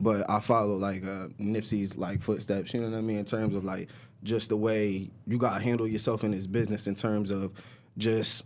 But 0.00 0.28
I 0.30 0.40
follow 0.40 0.76
like 0.76 1.02
uh, 1.04 1.28
Nipsey's 1.40 1.96
like 1.96 2.22
footsteps. 2.22 2.72
You 2.72 2.80
know 2.80 2.90
what 2.90 2.98
I 2.98 3.00
mean 3.00 3.18
in 3.18 3.24
terms 3.24 3.54
of 3.54 3.64
like 3.64 3.88
just 4.22 4.48
the 4.48 4.56
way 4.56 5.10
you 5.26 5.38
got 5.38 5.58
to 5.58 5.62
handle 5.64 5.86
yourself 5.86 6.24
in 6.24 6.30
this 6.30 6.46
business 6.46 6.86
in 6.86 6.94
terms 6.94 7.30
of 7.30 7.52
just 7.96 8.44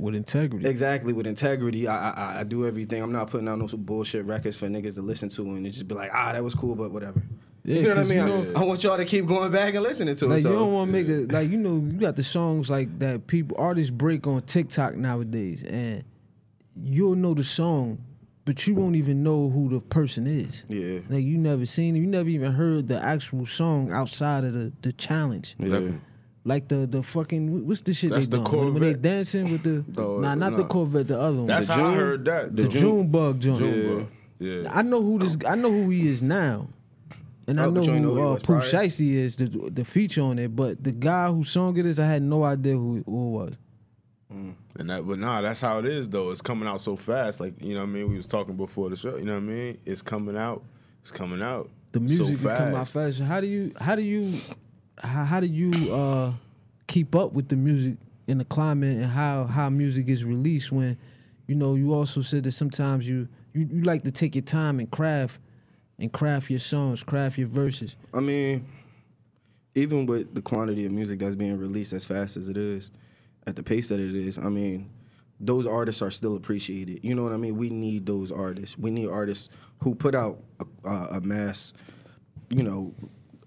With 0.00 0.14
integrity. 0.14 0.66
exactly 0.68 1.12
with 1.12 1.26
integrity. 1.26 1.86
I, 1.86 2.10
I 2.10 2.40
I 2.40 2.44
do 2.44 2.66
everything. 2.66 3.02
I'm 3.02 3.12
not 3.12 3.30
putting 3.30 3.48
out 3.48 3.58
no 3.58 3.66
bullshit 3.66 4.24
records 4.24 4.56
for 4.56 4.66
niggas 4.66 4.94
to 4.94 5.02
listen 5.02 5.28
to 5.30 5.42
and 5.42 5.64
just 5.66 5.86
be 5.86 5.94
like 5.94 6.10
ah 6.14 6.32
that 6.32 6.42
was 6.42 6.54
cool 6.54 6.74
but 6.74 6.90
whatever. 6.90 7.22
Yeah, 7.62 7.76
you 7.76 7.82
know 7.82 7.88
what 7.90 7.98
I 7.98 8.04
mean? 8.04 8.16
you 8.18 8.22
I- 8.22 8.26
know- 8.26 8.52
I, 8.56 8.64
want 8.64 8.82
y'all 8.82 8.96
to 8.96 9.04
keep 9.04 9.26
going 9.26 9.52
back 9.52 9.74
and 9.74 9.82
listening 9.82 10.16
to 10.16 10.24
it. 10.24 10.28
Like 10.28 10.42
So. 10.42 10.50
you 10.50 10.58
don't 10.58 10.72
want 10.72 10.88
to 10.88 10.92
make 10.92 11.08
it 11.08 11.30
like 11.30 11.50
you 11.50 11.58
know 11.58 11.76
you 11.76 11.98
got 11.98 12.16
the 12.16 12.24
songs 12.24 12.70
like 12.70 12.98
that 13.00 13.26
people 13.26 13.56
artists 13.60 13.90
break 13.90 14.26
on 14.26 14.40
TikTok 14.42 14.96
nowadays 14.96 15.62
and 15.62 16.02
you'll 16.82 17.16
know 17.16 17.34
the 17.34 17.44
song 17.44 17.98
but 18.46 18.66
you 18.66 18.74
won't 18.74 18.96
even 18.96 19.22
know 19.22 19.50
who 19.50 19.68
the 19.68 19.80
person 19.80 20.26
is. 20.26 20.64
yeah. 20.68 21.00
Like 21.08 21.24
you 21.24 21.36
never 21.36 21.66
seen 21.66 21.94
it, 21.94 22.00
you 22.00 22.06
never 22.06 22.28
even 22.30 22.52
heard 22.52 22.88
the 22.88 22.98
actual 23.00 23.44
song 23.46 23.92
outside 23.92 24.44
of 24.44 24.54
the, 24.54 24.72
the 24.82 24.92
challenge. 24.94 25.54
Yeah. 25.58 25.68
Definitely. 25.68 26.00
Like 26.44 26.68
the 26.68 26.86
the 26.86 27.02
fucking 27.02 27.66
what's 27.66 27.82
the 27.82 27.92
shit 27.92 28.10
That's 28.10 28.28
they 28.28 28.38
the 28.38 28.44
doing 28.44 28.64
when, 28.64 28.74
when 28.74 28.82
they 28.82 28.94
dancing 28.94 29.52
with 29.52 29.62
the 29.62 29.84
Oh, 30.02 30.20
nah 30.20 30.34
not 30.34 30.52
the 30.52 30.62
no. 30.62 30.68
Corvette 30.68 31.08
the 31.08 31.20
other 31.20 31.36
one 31.38 31.46
That's 31.46 31.66
the, 31.66 31.74
how 31.74 31.86
I 31.86 31.90
June- 31.90 31.98
heard 32.00 32.24
that. 32.24 32.56
the 32.56 32.62
though. 32.62 32.68
June 32.68 33.08
bug 33.08 33.40
joint. 33.40 33.58
June, 33.58 33.82
bro. 33.98 34.08
Yeah. 34.38 34.70
I 34.72 34.80
know 34.82 35.02
who 35.02 35.18
this 35.18 35.36
I 35.46 35.54
know 35.54 35.70
who 35.70 35.90
he 35.90 36.08
is 36.08 36.22
now. 36.22 36.68
And 37.46 37.60
I 37.60 37.64
Oh, 37.64 37.70
know 37.70 37.80
but 37.80 37.86
you 37.88 37.92
ain't 37.94 38.02
know 38.04 38.08
who 38.10 38.14
who 38.14 38.20
he 38.20 38.26
uh, 38.26 38.32
was 38.34 38.42
Pooh 38.42 38.58
prior? 38.60 38.86
Shiesty 38.86 39.12
is 39.16 39.36
the 39.36 39.46
the 39.48 39.84
feature 39.84 40.22
on 40.22 40.38
it, 40.38 40.56
but 40.56 40.82
the 40.82 40.92
guy 40.92 41.28
who 41.30 41.44
song 41.44 41.76
it 41.76 41.84
is, 41.84 41.98
I 42.00 42.06
had 42.06 42.22
no 42.22 42.42
idea 42.44 42.72
who, 42.74 43.02
who 43.04 43.26
it 43.26 43.30
was. 43.32 43.54
And 44.30 44.88
that, 44.88 45.06
but 45.06 45.18
nah, 45.18 45.40
that's 45.42 45.60
how 45.60 45.78
it 45.80 45.84
is 45.86 46.08
though. 46.08 46.30
It's 46.30 46.40
coming 46.40 46.68
out 46.68 46.80
so 46.80 46.96
fast. 46.96 47.40
Like 47.40 47.60
you 47.62 47.74
know 47.74 47.80
what 47.80 47.88
I 47.88 47.92
mean. 47.92 48.08
We 48.08 48.16
was 48.16 48.26
talking 48.28 48.56
before 48.56 48.88
the 48.88 48.96
show. 48.96 49.16
You 49.16 49.24
know 49.24 49.32
what 49.34 49.38
I 49.40 49.46
mean. 49.46 49.78
It's 49.84 50.00
coming 50.02 50.36
out. 50.36 50.62
It's 51.02 51.10
coming 51.10 51.42
out. 51.42 51.68
The 51.92 52.00
music 52.00 52.38
so 52.38 52.48
can 52.48 52.56
come 52.56 52.74
out 52.76 52.88
fast. 52.88 52.92
fast. 52.92 53.20
How 53.20 53.40
do 53.40 53.46
you 53.48 53.72
how 53.80 53.96
do 53.96 54.02
you 54.02 54.38
how, 55.02 55.24
how 55.24 55.40
do 55.40 55.46
you 55.46 55.92
uh 55.94 56.32
keep 56.86 57.14
up 57.14 57.32
with 57.32 57.48
the 57.48 57.56
music 57.56 57.94
in 58.26 58.38
the 58.38 58.44
climate 58.44 58.96
and 58.96 59.06
how 59.06 59.44
how 59.44 59.68
music 59.70 60.08
is 60.08 60.24
released 60.24 60.70
when 60.72 60.96
you 61.46 61.54
know 61.54 61.74
you 61.74 61.92
also 61.92 62.20
said 62.20 62.44
that 62.44 62.52
sometimes 62.52 63.08
you 63.08 63.28
you, 63.52 63.68
you 63.70 63.82
like 63.82 64.04
to 64.04 64.10
take 64.10 64.34
your 64.34 64.42
time 64.42 64.78
and 64.78 64.90
craft 64.90 65.40
and 65.98 66.12
craft 66.12 66.50
your 66.50 66.58
songs, 66.60 67.02
craft 67.02 67.38
your 67.38 67.48
verses. 67.48 67.94
I 68.14 68.20
mean, 68.20 68.66
even 69.74 70.06
with 70.06 70.34
the 70.34 70.42
quantity 70.42 70.86
of 70.86 70.92
music 70.92 71.18
that's 71.18 71.36
being 71.36 71.58
released 71.58 71.92
as 71.92 72.04
fast 72.04 72.36
as 72.36 72.48
it 72.48 72.56
is, 72.56 72.90
at 73.46 73.56
the 73.56 73.62
pace 73.62 73.88
that 73.88 74.00
it 74.00 74.14
is, 74.14 74.38
I 74.38 74.48
mean, 74.48 74.90
those 75.38 75.66
artists 75.66 76.02
are 76.02 76.10
still 76.10 76.36
appreciated. 76.36 77.00
You 77.02 77.14
know 77.14 77.22
what 77.22 77.32
I 77.32 77.36
mean? 77.36 77.56
We 77.56 77.70
need 77.70 78.06
those 78.06 78.32
artists. 78.32 78.78
We 78.78 78.90
need 78.90 79.08
artists 79.08 79.48
who 79.82 79.94
put 79.94 80.14
out 80.14 80.42
a, 80.84 80.90
a 80.90 81.20
mass, 81.20 81.72
you 82.48 82.62
know, 82.62 82.94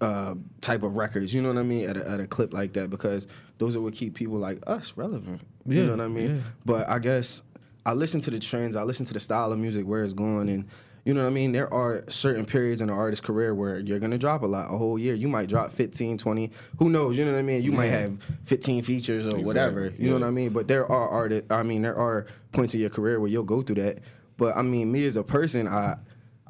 uh, 0.00 0.34
type 0.60 0.82
of 0.82 0.96
records. 0.96 1.32
You 1.34 1.42
know 1.42 1.48
what 1.48 1.58
I 1.58 1.62
mean? 1.62 1.88
At 1.88 1.96
a, 1.96 2.08
at 2.08 2.20
a 2.20 2.26
clip 2.26 2.52
like 2.52 2.72
that, 2.74 2.90
because 2.90 3.26
those 3.58 3.76
are 3.76 3.80
what 3.80 3.94
keep 3.94 4.14
people 4.14 4.38
like 4.38 4.58
us 4.66 4.92
relevant. 4.96 5.40
Yeah, 5.66 5.80
you 5.80 5.86
know 5.86 5.92
what 5.96 6.00
I 6.04 6.08
mean? 6.08 6.36
yeah. 6.36 6.42
But 6.64 6.88
I 6.88 6.98
guess 6.98 7.42
I 7.86 7.92
listen 7.92 8.20
to 8.20 8.30
the 8.30 8.38
trends. 8.38 8.76
I 8.76 8.82
listen 8.82 9.06
to 9.06 9.14
the 9.14 9.20
style 9.20 9.52
of 9.52 9.58
music, 9.58 9.86
where 9.86 10.02
it's 10.04 10.12
going, 10.12 10.48
and 10.48 10.66
you 11.04 11.12
know 11.14 11.22
what 11.22 11.28
I 11.28 11.32
mean. 11.32 11.52
There 11.52 11.72
are 11.72 12.04
certain 12.08 12.46
periods 12.46 12.80
in 12.80 12.88
an 12.88 12.96
artist's 12.96 13.24
career 13.24 13.54
where 13.54 13.78
you're 13.78 13.98
gonna 13.98 14.18
drop 14.18 14.42
a 14.42 14.46
lot, 14.46 14.72
a 14.72 14.76
whole 14.76 14.98
year. 14.98 15.14
You 15.14 15.28
might 15.28 15.48
drop 15.48 15.72
15, 15.72 16.18
20. 16.18 16.50
Who 16.78 16.88
knows? 16.88 17.16
You 17.18 17.24
know 17.26 17.32
what 17.32 17.38
I 17.38 17.42
mean. 17.42 17.62
You 17.62 17.72
might 17.72 17.86
have 17.88 18.18
15 18.46 18.82
features 18.84 19.26
or 19.26 19.38
whatever. 19.40 19.84
Exactly, 19.84 20.04
You 20.04 20.10
know 20.10 20.18
what 20.18 20.26
I 20.26 20.30
mean. 20.30 20.50
But 20.50 20.66
there 20.66 20.90
are 20.90 21.08
artists. 21.08 21.50
I 21.50 21.62
mean, 21.62 21.82
there 21.82 21.96
are 21.96 22.26
points 22.52 22.74
in 22.74 22.80
your 22.80 22.90
career 22.90 23.20
where 23.20 23.28
you'll 23.30 23.42
go 23.44 23.62
through 23.62 23.76
that. 23.82 23.98
But 24.36 24.56
I 24.56 24.62
mean, 24.62 24.90
me 24.90 25.04
as 25.06 25.16
a 25.16 25.22
person, 25.22 25.68
I. 25.68 25.96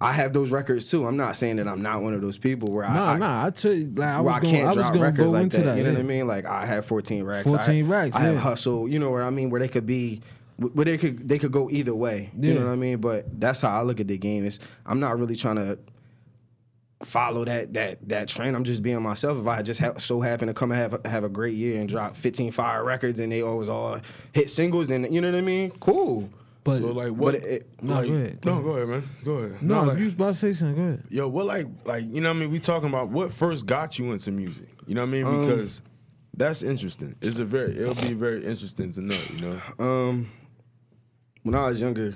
I 0.00 0.12
have 0.12 0.32
those 0.32 0.50
records 0.50 0.90
too. 0.90 1.06
I'm 1.06 1.16
not 1.16 1.36
saying 1.36 1.56
that 1.56 1.68
I'm 1.68 1.80
not 1.80 2.02
one 2.02 2.14
of 2.14 2.20
those 2.20 2.36
people 2.36 2.70
where 2.70 2.86
Nah, 2.86 3.12
I, 3.12 3.18
nah, 3.18 3.46
I 3.46 3.50
tell 3.50 3.72
you, 3.72 3.92
like 3.94 4.08
I 4.08 4.20
was 4.20 4.34
I 4.34 4.40
going, 4.40 4.54
can't 4.54 4.68
I 4.68 4.72
drop 4.72 4.94
records 4.94 5.32
like 5.32 5.50
that. 5.50 5.64
that. 5.64 5.76
You 5.78 5.84
know 5.84 5.90
yeah. 5.90 5.96
what 5.96 6.00
I 6.00 6.08
mean? 6.08 6.26
Like 6.26 6.46
I 6.46 6.66
have 6.66 6.84
14 6.86 7.22
racks. 7.24 7.50
14 7.50 7.84
I, 7.84 7.88
racks, 7.88 8.16
I 8.16 8.20
have 8.20 8.36
hustle. 8.36 8.88
You 8.88 8.98
know 8.98 9.10
what 9.10 9.22
I 9.22 9.30
mean? 9.30 9.50
Where 9.50 9.60
they 9.60 9.68
could 9.68 9.86
be, 9.86 10.20
where 10.56 10.84
they 10.84 10.98
could 10.98 11.28
they 11.28 11.38
could 11.38 11.52
go 11.52 11.70
either 11.70 11.94
way. 11.94 12.30
You 12.38 12.54
know 12.54 12.64
what 12.64 12.72
I 12.72 12.76
mean? 12.76 12.98
But 12.98 13.40
that's 13.40 13.60
how 13.60 13.78
I 13.78 13.82
look 13.82 14.00
at 14.00 14.08
the 14.08 14.18
game. 14.18 14.44
Is 14.44 14.58
I'm 14.84 14.98
not 14.98 15.16
really 15.18 15.36
trying 15.36 15.56
to 15.56 15.78
follow 17.04 17.44
that 17.44 17.72
that 17.74 18.08
that 18.08 18.28
trend. 18.28 18.56
I'm 18.56 18.64
just 18.64 18.82
being 18.82 19.00
myself. 19.00 19.38
If 19.38 19.46
I 19.46 19.62
just 19.62 19.80
ha- 19.80 19.98
so 19.98 20.20
happen 20.20 20.48
to 20.48 20.54
come 20.54 20.72
and 20.72 20.80
have 20.80 21.00
a, 21.04 21.08
have 21.08 21.24
a 21.24 21.28
great 21.28 21.54
year 21.54 21.78
and 21.80 21.88
drop 21.88 22.16
15 22.16 22.50
fire 22.50 22.82
records 22.84 23.20
and 23.20 23.30
they 23.32 23.42
always 23.42 23.68
all 23.68 24.00
hit 24.32 24.50
singles, 24.50 24.88
then 24.88 25.10
you 25.12 25.20
know 25.20 25.30
what 25.30 25.38
I 25.38 25.42
mean? 25.42 25.70
Cool. 25.80 26.28
But 26.64 26.80
so 26.80 26.86
like 26.92 27.10
what? 27.12 27.32
but 27.34 27.34
it- 27.42 27.68
No, 27.82 27.94
like, 27.94 28.08
go 28.08 28.14
ahead. 28.14 28.44
No, 28.44 28.62
go 28.62 28.70
ahead, 28.70 28.88
man. 28.88 29.08
Go 29.24 29.32
ahead. 29.34 29.62
No, 29.62 29.82
like, 29.84 29.98
you 29.98 30.04
was 30.06 30.14
about 30.14 30.28
to 30.28 30.34
say 30.34 30.52
something. 30.54 30.76
Go 30.76 30.82
ahead. 30.94 31.04
yo, 31.10 31.28
what 31.28 31.44
like 31.46 31.66
like 31.84 32.04
you 32.08 32.20
know 32.22 32.30
what 32.30 32.36
I 32.36 32.40
mean? 32.40 32.50
We 32.50 32.58
talking 32.58 32.88
about 32.88 33.10
what 33.10 33.32
first 33.32 33.66
got 33.66 33.98
you 33.98 34.10
into 34.12 34.30
music. 34.32 34.68
You 34.86 34.94
know 34.94 35.02
what 35.02 35.08
I 35.08 35.12
mean? 35.12 35.26
Um, 35.26 35.46
Because 35.46 35.82
that's 36.36 36.62
interesting. 36.62 37.14
It's 37.22 37.38
a 37.38 37.44
very 37.44 37.76
it'll 37.78 37.94
be 37.94 38.14
very 38.14 38.44
interesting 38.44 38.92
to 38.92 39.00
know. 39.02 39.20
You 39.36 39.40
know. 39.78 39.84
Um, 39.84 40.30
when 41.42 41.54
I 41.54 41.68
was 41.68 41.80
younger, 41.80 42.14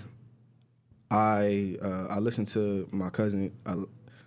I 1.11 1.77
uh, 1.83 2.07
I 2.11 2.19
listened 2.19 2.47
to 2.49 2.89
my 2.91 3.11
cousin. 3.11 3.53
Uh, 3.67 3.77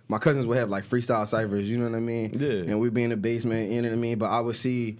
my 0.08 0.18
cousins 0.18 0.46
would 0.46 0.58
have 0.58 0.68
like 0.68 0.84
freestyle 0.84 1.26
ciphers. 1.26 1.68
You 1.68 1.78
know 1.78 1.88
what 1.88 1.96
I 1.96 2.00
mean? 2.00 2.32
Yeah. 2.38 2.70
And 2.70 2.80
we'd 2.80 2.94
be 2.94 3.02
in 3.04 3.10
the 3.10 3.16
basement. 3.16 3.70
You 3.72 3.82
know 3.82 3.88
what 3.88 3.94
I 3.94 3.98
mean? 3.98 4.18
But 4.18 4.30
I 4.30 4.40
would 4.40 4.56
see, 4.56 4.98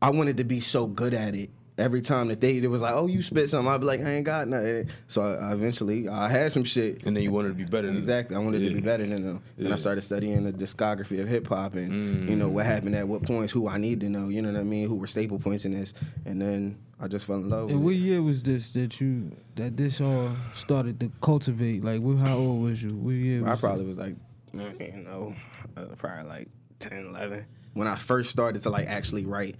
I 0.00 0.10
wanted 0.10 0.36
to 0.38 0.44
be 0.44 0.60
so 0.60 0.86
good 0.86 1.12
at 1.14 1.34
it. 1.34 1.50
Every 1.76 2.00
time 2.02 2.28
that 2.28 2.40
they 2.40 2.58
it 2.58 2.68
was 2.70 2.82
like, 2.82 2.94
oh, 2.94 3.08
you 3.08 3.20
spit 3.20 3.50
something, 3.50 3.68
I'd 3.72 3.80
be 3.80 3.86
like, 3.86 4.00
I 4.00 4.14
ain't 4.14 4.24
got 4.24 4.46
nothing. 4.46 4.88
So 5.08 5.22
I, 5.22 5.50
I 5.50 5.52
eventually 5.54 6.08
I 6.08 6.28
had 6.28 6.52
some 6.52 6.62
shit. 6.62 7.02
And 7.02 7.16
then 7.16 7.24
you 7.24 7.32
wanted 7.32 7.48
to 7.48 7.54
be 7.54 7.64
better 7.64 7.88
than 7.88 7.96
Exactly. 7.96 8.36
I 8.36 8.38
wanted 8.38 8.60
Yeah. 8.62 8.68
to 8.70 8.74
be 8.76 8.80
better 8.80 9.02
than 9.04 9.24
them. 9.26 9.42
Then 9.56 9.66
Yeah. 9.66 9.72
I 9.72 9.76
started 9.76 10.02
studying 10.02 10.44
the 10.44 10.52
discography 10.52 11.20
of 11.20 11.26
hip 11.26 11.48
hop 11.48 11.74
and 11.74 12.28
you 12.30 12.36
know 12.36 12.48
what 12.48 12.64
happened 12.66 12.94
at 12.94 13.08
what 13.08 13.22
points, 13.24 13.52
who 13.52 13.66
I 13.66 13.78
need 13.78 13.98
to 14.00 14.08
know. 14.08 14.28
You 14.28 14.40
know 14.42 14.52
what 14.52 14.60
I 14.60 14.62
mean? 14.64 14.88
Who 14.88 14.94
were 14.94 15.08
staple 15.08 15.40
points 15.40 15.64
in 15.64 15.72
this, 15.72 15.94
and 16.24 16.40
then 16.40 16.78
I 17.00 17.08
just 17.08 17.24
fell 17.26 17.36
in 17.36 17.50
love. 17.50 17.70
And 17.70 17.78
with 17.78 17.84
what 17.86 17.94
it. 17.94 17.98
year 17.98 18.22
was 18.22 18.44
this 18.44 18.70
that 18.74 19.00
you 19.00 19.32
that 19.56 19.76
this 19.76 20.00
all 20.00 20.30
started 20.54 21.00
to 21.00 21.10
cultivate? 21.20 21.82
Like, 21.82 22.00
what, 22.02 22.18
how 22.18 22.36
old 22.36 22.62
was 22.62 22.84
you? 22.84 22.90
What 22.94 23.10
year? 23.14 23.44
I 23.44 23.50
Was 23.50 23.60
probably 23.60 23.84
was 23.84 23.98
like, 23.98 24.14
you 24.52 25.04
know, 25.04 25.34
uh, 25.76 25.86
probably 25.98 26.22
like 26.28 26.48
10, 26.78 27.06
11. 27.06 27.46
When 27.72 27.88
I 27.88 27.96
first 27.96 28.30
started 28.30 28.62
to 28.62 28.70
like 28.70 28.86
actually 28.86 29.24
write 29.26 29.56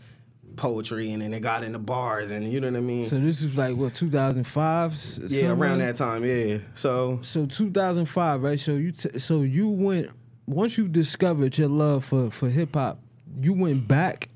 poetry 0.56 1.12
and 1.12 1.22
then 1.22 1.32
it 1.34 1.40
got 1.40 1.64
into 1.64 1.78
bars 1.78 2.30
and 2.30 2.50
you 2.50 2.60
know 2.60 2.68
what 2.70 2.76
I 2.76 2.80
mean? 2.80 3.08
So 3.08 3.18
this 3.18 3.42
is 3.42 3.56
like 3.56 3.76
what 3.76 3.94
2005? 3.94 5.18
yeah, 5.28 5.50
around 5.50 5.78
that 5.78 5.96
time, 5.96 6.24
yeah. 6.24 6.58
So 6.74 7.18
So 7.22 7.46
2005, 7.46 8.42
right? 8.42 8.58
So 8.60 8.72
you 8.72 8.92
t- 8.92 9.18
so 9.18 9.42
you 9.42 9.68
went 9.68 10.10
once 10.46 10.76
you 10.76 10.88
discovered 10.88 11.56
your 11.58 11.68
love 11.68 12.04
for 12.04 12.30
for 12.30 12.48
hip 12.48 12.74
hop, 12.74 13.00
you 13.40 13.52
went 13.52 13.88
back 13.88 14.28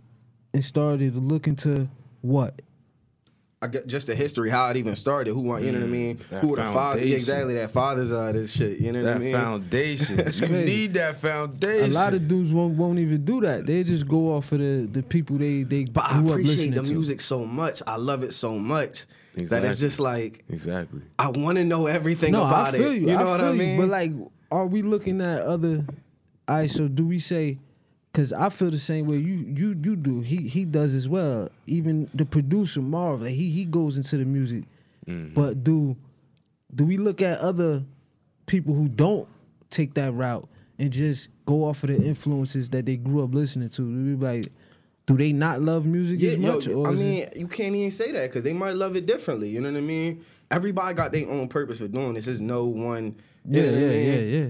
and 0.53 0.65
started 0.65 1.15
to 1.15 1.21
look 1.21 1.47
into 1.47 1.89
what? 2.21 2.61
I 3.61 3.67
get 3.67 3.89
just 3.89 4.07
the 4.07 4.15
history, 4.15 4.51
how 4.51 4.71
it 4.71 4.77
even 4.77 4.95
started, 4.95 5.33
who 5.35 5.51
I, 5.51 5.59
you 5.59 5.73
know 5.73 5.81
what 5.81 5.87
I 5.87 5.91
mean? 5.91 6.17
Mm, 6.19 6.29
that 6.29 6.41
Who 6.43 6.49
were 6.49 6.57
the 6.57 6.63
fathers? 6.63 7.01
foundation. 7.01 7.17
Exactly, 7.17 7.55
that 7.55 7.71
fathers 7.73 8.11
of 8.13 8.33
this 8.35 8.53
shit. 8.53 8.79
You 8.79 8.93
know 8.93 9.03
what 9.03 9.15
I 9.15 9.19
mean. 9.19 9.33
That 9.33 9.43
foundation. 9.43 10.17
you 10.35 10.49
need 10.65 10.95
that 10.95 11.21
foundation. 11.21 11.91
A 11.91 11.95
lot 11.95 12.15
of 12.15 12.29
dudes 12.29 12.53
won't 12.53 12.77
won't 12.79 13.01
even 13.01 13.25
do 13.25 13.41
that. 13.41 13.67
They 13.67 13.83
just 13.83 14.07
go 14.07 14.33
off 14.37 14.53
of 14.53 14.61
the 14.61 14.89
the 14.93 15.03
people 15.03 15.39
they 15.39 15.65
they 15.65 15.85
But 15.87 16.05
I 16.05 16.19
grew 16.21 16.27
up 16.29 16.33
appreciate 16.35 16.57
listening 16.57 16.75
the 16.75 16.83
to. 16.83 16.89
music 16.93 17.21
so 17.21 17.45
much. 17.45 17.83
I 17.85 17.97
love 17.97 18.23
it 18.23 18.33
so 18.33 18.57
much 18.59 19.07
that 19.35 19.65
it's 19.65 19.81
just 19.81 19.99
like 19.99 20.45
Exactly. 20.49 21.01
I 21.19 21.29
want 21.31 21.59
to 21.59 21.65
know 21.65 21.87
everything 21.87 22.33
No, 22.33 22.45
about 22.45 22.75
I 22.75 22.79
feel 22.79 22.91
it. 22.93 22.95
you. 23.01 23.09
You 23.09 23.17
know 23.17 23.27
I 23.27 23.31
what 23.31 23.41
feel 23.41 23.49
I 23.49 23.53
you. 23.53 23.59
mean? 23.59 23.81
But 23.81 23.89
like, 23.89 24.13
are 24.53 24.67
we 24.67 24.83
looking 24.83 25.21
at 25.21 25.43
other? 25.43 25.85
All 26.47 26.57
right, 26.59 26.71
so 26.71 26.87
do 26.87 27.05
we 27.07 27.19
say? 27.19 27.59
Because 28.13 28.33
I 28.33 28.49
feel 28.49 28.71
the 28.71 28.79
same 28.79 29.07
way 29.07 29.17
you 29.19 29.35
you 29.55 29.77
you 29.83 29.95
do. 29.97 30.21
He 30.21 30.49
he 30.49 30.65
does 30.65 30.95
as 30.95 31.09
well. 31.09 31.49
Even 31.67 32.09
the 32.15 32.25
producer 32.25 32.81
Marv, 32.81 33.23
like, 33.23 33.35
he 33.35 33.51
he 33.51 33.65
goes 33.65 33.97
into 33.97 34.17
the 34.17 34.25
music. 34.25 34.65
Mm-hmm. 35.07 35.35
But 35.35 35.63
do 35.63 35.97
do 36.75 36.85
we 36.85 36.97
look 36.97 37.23
at 37.23 37.39
other 37.39 37.85
people 38.47 38.75
who 38.75 38.89
don't 38.89 39.29
take 39.71 39.95
that 39.95 40.13
route 40.13 40.49
and 40.79 40.91
just 40.91 41.29
go 41.47 41.65
off 41.65 41.83
of 41.85 41.91
the 41.91 41.97
influences 42.03 42.71
that 42.71 42.87
they 42.87 42.97
grew 42.97 43.23
up 43.23 43.35
listening 43.35 43.69
to? 43.71 43.83
Do 43.83 44.17
we 44.17 44.27
like, 44.27 44.47
do 45.07 45.17
they 45.17 45.33
not 45.33 45.61
love 45.63 45.85
music 45.87 46.19
Yeah, 46.21 46.33
as 46.33 46.39
much? 46.39 46.67
yo, 46.67 46.79
or 46.81 46.89
I 46.89 46.93
mean, 46.93 47.19
it- 47.21 47.37
you 47.37 47.47
can't 47.47 47.75
even 47.75 47.91
say 47.91 48.11
that 48.13 48.29
because 48.31 48.43
they 48.43 48.53
might 48.55 48.75
love 48.75 48.97
it 48.97 49.07
differently. 49.07 49.51
You 49.51 49.61
know 49.61 49.71
what 49.71 49.79
I 49.79 49.83
mean? 49.83 50.25
Everybody 50.51 50.95
got 50.95 51.13
their 51.13 51.29
own 51.29 51.49
purpose 51.49 51.79
for 51.79 51.89
doing 51.89 52.15
this. 52.15 52.25
There's 52.25 52.41
no 52.41 52.65
one. 52.65 53.17
Yeah, 53.45 53.63
I 53.63 53.67
yeah, 53.67 53.91
yeah, 53.91 54.19
yeah. 54.21 54.47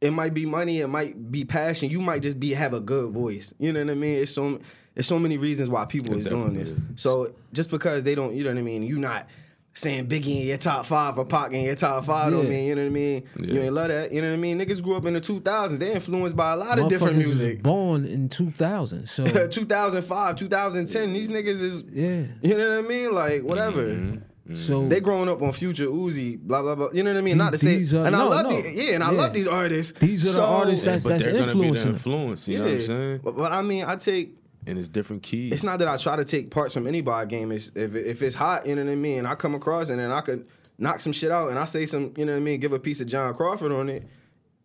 It 0.00 0.12
might 0.12 0.32
be 0.32 0.46
money. 0.46 0.80
It 0.80 0.86
might 0.86 1.30
be 1.32 1.44
passion. 1.44 1.90
You 1.90 2.00
might 2.00 2.22
just 2.22 2.38
be 2.38 2.52
have 2.54 2.72
a 2.72 2.80
good 2.80 3.12
voice. 3.12 3.52
You 3.58 3.72
know 3.72 3.82
what 3.84 3.90
I 3.90 3.94
mean? 3.94 4.18
It's 4.18 4.32
so 4.32 4.60
it's 4.94 5.08
so 5.08 5.18
many 5.18 5.38
reasons 5.38 5.68
why 5.68 5.84
people 5.86 6.12
It 6.14 6.18
is 6.18 6.26
doing 6.26 6.54
this. 6.54 6.72
is. 6.72 6.78
So 6.96 7.32
just 7.52 7.70
because 7.70 8.04
they 8.04 8.14
don't, 8.14 8.34
you 8.34 8.44
know 8.44 8.50
what 8.50 8.58
I 8.58 8.62
mean? 8.62 8.82
You 8.82 8.98
not 8.98 9.26
saying 9.74 10.08
Biggie 10.08 10.40
in 10.40 10.46
your 10.48 10.56
top 10.56 10.86
five 10.86 11.18
or 11.18 11.24
Pac 11.24 11.52
in 11.52 11.64
your 11.64 11.76
top 11.76 12.04
five 12.04 12.32
don't 12.32 12.48
mean 12.48 12.66
you 12.66 12.74
know 12.74 12.82
what 12.82 12.86
I 12.88 12.90
mean. 12.90 13.22
You 13.40 13.60
ain't 13.60 13.72
love 13.72 13.88
that. 13.88 14.12
You 14.12 14.22
know 14.22 14.28
what 14.28 14.34
I 14.34 14.38
mean? 14.38 14.58
Niggas 14.58 14.82
grew 14.82 14.96
up 14.96 15.04
in 15.04 15.14
the 15.14 15.20
2000s. 15.20 15.78
They 15.78 15.92
influenced 15.92 16.36
by 16.36 16.52
a 16.52 16.56
lot 16.56 16.78
of 16.80 16.88
different 16.88 17.16
Motherfuckers 17.16 17.28
was 17.28 17.38
music. 17.40 17.62
born 17.62 18.04
in 18.04 18.28
2000, 18.28 19.06
so 19.08 19.24
2005, 19.48 20.36
2010. 20.36 21.12
These 21.12 21.30
niggas 21.30 21.60
is 21.62 21.84
yeah. 21.92 22.22
You 22.42 22.56
know 22.56 22.68
what 22.76 22.84
I 22.84 22.88
mean? 22.88 23.12
Like 23.12 23.42
whatever. 23.42 23.82
Mm-hmm. 23.84 24.18
So 24.54 24.88
They 24.88 25.00
growing 25.00 25.28
up 25.28 25.42
on 25.42 25.52
Future 25.52 25.86
Uzi, 25.86 26.38
blah 26.38 26.62
blah 26.62 26.74
blah. 26.74 26.88
You 26.92 27.02
know 27.02 27.12
what 27.12 27.18
I 27.18 27.22
mean? 27.22 27.34
These- 27.36 27.44
Not 27.44 27.52
to 27.52 27.58
say, 27.58 27.76
are- 27.98 28.06
and 28.06 28.16
I 28.16 28.18
no, 28.20 28.28
love 28.28 28.44
no. 28.50 28.62
the, 28.62 28.70
yeah, 28.72 28.94
and 28.94 29.04
I 29.04 29.12
Yeah. 29.12 29.18
love 29.18 29.32
these 29.34 29.46
artists. 29.48 29.92
These 29.98 30.28
are 30.28 30.32
the 30.32 30.42
artists 30.42 30.84
that's- 30.84 31.02
but 31.04 31.20
they're 31.20 31.32
gonna 31.32 31.54
be 31.54 31.70
the 31.72 31.88
influence. 31.88 32.48
You 32.48 32.54
yeah. 32.54 32.58
know 32.60 32.64
what 32.66 32.74
I'm 32.74 32.86
saying? 32.86 33.20
But, 33.24 33.36
but 33.36 33.52
I 33.52 33.62
mean, 33.62 33.84
I 33.86 33.96
take. 33.96 34.34
And 34.66 34.78
it's 34.78 34.88
different 34.88 35.22
keys. 35.22 35.52
It's 35.52 35.62
not 35.62 35.78
that 35.78 35.88
I 35.88 35.96
try 35.96 36.16
to 36.16 36.24
take 36.24 36.50
parts 36.50 36.74
from 36.74 36.86
anybody 36.86 37.28
game. 37.30 37.52
It's 37.52 37.70
if 37.74 37.94
if 37.94 38.22
it's 38.22 38.34
hot, 38.34 38.66
you 38.66 38.74
know 38.74 38.84
what 38.84 38.90
I 38.92 38.96
mean. 38.96 39.18
And 39.18 39.26
I 39.28 39.34
come 39.34 39.54
across 39.54 39.88
and 39.88 39.98
then 39.98 40.10
I 40.10 40.20
could 40.20 40.46
knock 40.78 41.00
some 41.00 41.12
shit 41.12 41.30
out, 41.30 41.48
and 41.50 41.58
I 41.58 41.64
say 41.64 41.86
some, 41.86 42.12
you 42.16 42.24
know 42.24 42.32
what 42.32 42.38
I 42.38 42.42
mean. 42.42 42.60
Give 42.60 42.72
a 42.72 42.78
piece 42.78 43.00
of 43.00 43.06
Jon 43.06 43.34
Crawford 43.34 43.72
on 43.72 43.88
it. 43.88 44.04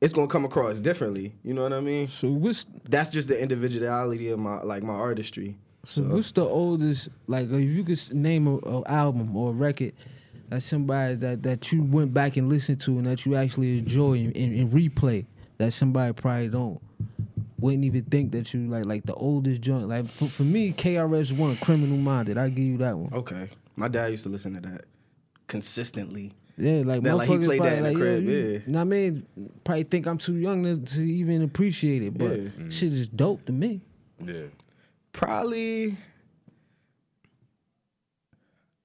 It's 0.02 0.12
gonna 0.14 0.28
come 0.28 0.44
across 0.46 0.80
differently. 0.82 1.34
You 1.44 1.54
know 1.54 1.64
what 1.64 1.72
I 1.74 1.80
mean? 1.80 2.08
so 2.10 2.28
what's 2.30 2.66
That's 2.90 3.10
just 3.10 3.30
the 3.30 3.42
individuality 3.42 4.30
of 4.30 4.40
my 4.40 4.62
like 4.62 4.84
my 4.84 4.94
artistry. 4.94 5.58
So 5.86 6.02
what's 6.04 6.32
the 6.32 6.42
oldest 6.44 7.10
like 7.28 7.50
if 7.50 7.60
you 7.70 7.84
could 7.84 8.14
name 8.14 8.48
a, 8.48 8.56
a 8.58 8.84
album 8.88 9.36
or 9.36 9.50
a 9.50 9.54
record 9.54 9.94
that 10.50 10.62
somebody 10.62 11.16
that 11.16 11.44
that 11.44 11.72
you 11.72 11.82
went 11.84 12.14
back 12.14 12.38
and 12.38 12.48
listened 12.50 12.80
to 12.82 12.92
and 12.98 13.06
that 13.06 13.26
you 13.26 13.36
actually 13.36 13.80
enjoy 13.80 14.14
and, 14.14 14.36
and, 14.36 14.58
and 14.60 14.72
replay 14.72 15.26
that 15.58 15.74
somebody 15.74 16.14
probably 16.14 16.48
don't 16.50 16.80
wouldn't 17.60 17.86
even 17.86 18.04
think 18.06 18.32
that 18.32 18.54
you 18.54 18.62
like 18.68 18.86
like 18.86 19.06
the 19.06 19.14
oldest 19.16 19.62
joint 19.62 19.88
like 19.90 20.08
for, 20.10 20.26
for 20.28 20.44
me 20.44 20.72
KRS 20.74 21.36
One 21.36 21.56
Criminal 21.58 21.98
Minded 21.98 22.38
I 22.38 22.50
give 22.50 22.60
you 22.66 22.78
that 22.78 22.98
one 22.98 23.14
Okay, 23.14 23.50
my 23.76 23.88
dad 23.88 24.08
used 24.12 24.24
to 24.24 24.30
listen 24.30 24.54
to 24.56 24.62
that 24.70 24.86
consistently. 25.48 26.32
yeah 26.58 26.82
like 26.86 27.02
That, 27.04 27.16
like, 27.16 27.28
he 27.30 27.36
motherfuckers 27.36 27.46
played 27.46 27.64
that 27.64 27.78
probably 27.78 27.78
in 27.78 27.84
the 27.84 27.90
like, 27.90 27.98
crib, 27.98 28.24
yo, 28.24 28.30
you, 28.32 28.38
yeah. 28.52 28.60
know 28.68 28.74
what 28.80 28.82
I 28.82 28.84
mean 28.86 29.26
probably 29.64 29.84
think 29.84 30.08
I'm 30.08 30.18
too 30.18 30.36
young 30.36 30.64
to, 30.64 30.78
to 30.96 31.02
even 31.02 31.42
appreciate 31.42 32.04
it 32.04 32.18
but 32.18 32.40
Yeah. 32.40 32.50
shit 32.70 32.94
is 32.94 33.08
dope 33.10 33.46
to 33.46 33.52
me 33.52 33.82
yeah. 34.24 34.44
Probably. 35.14 35.96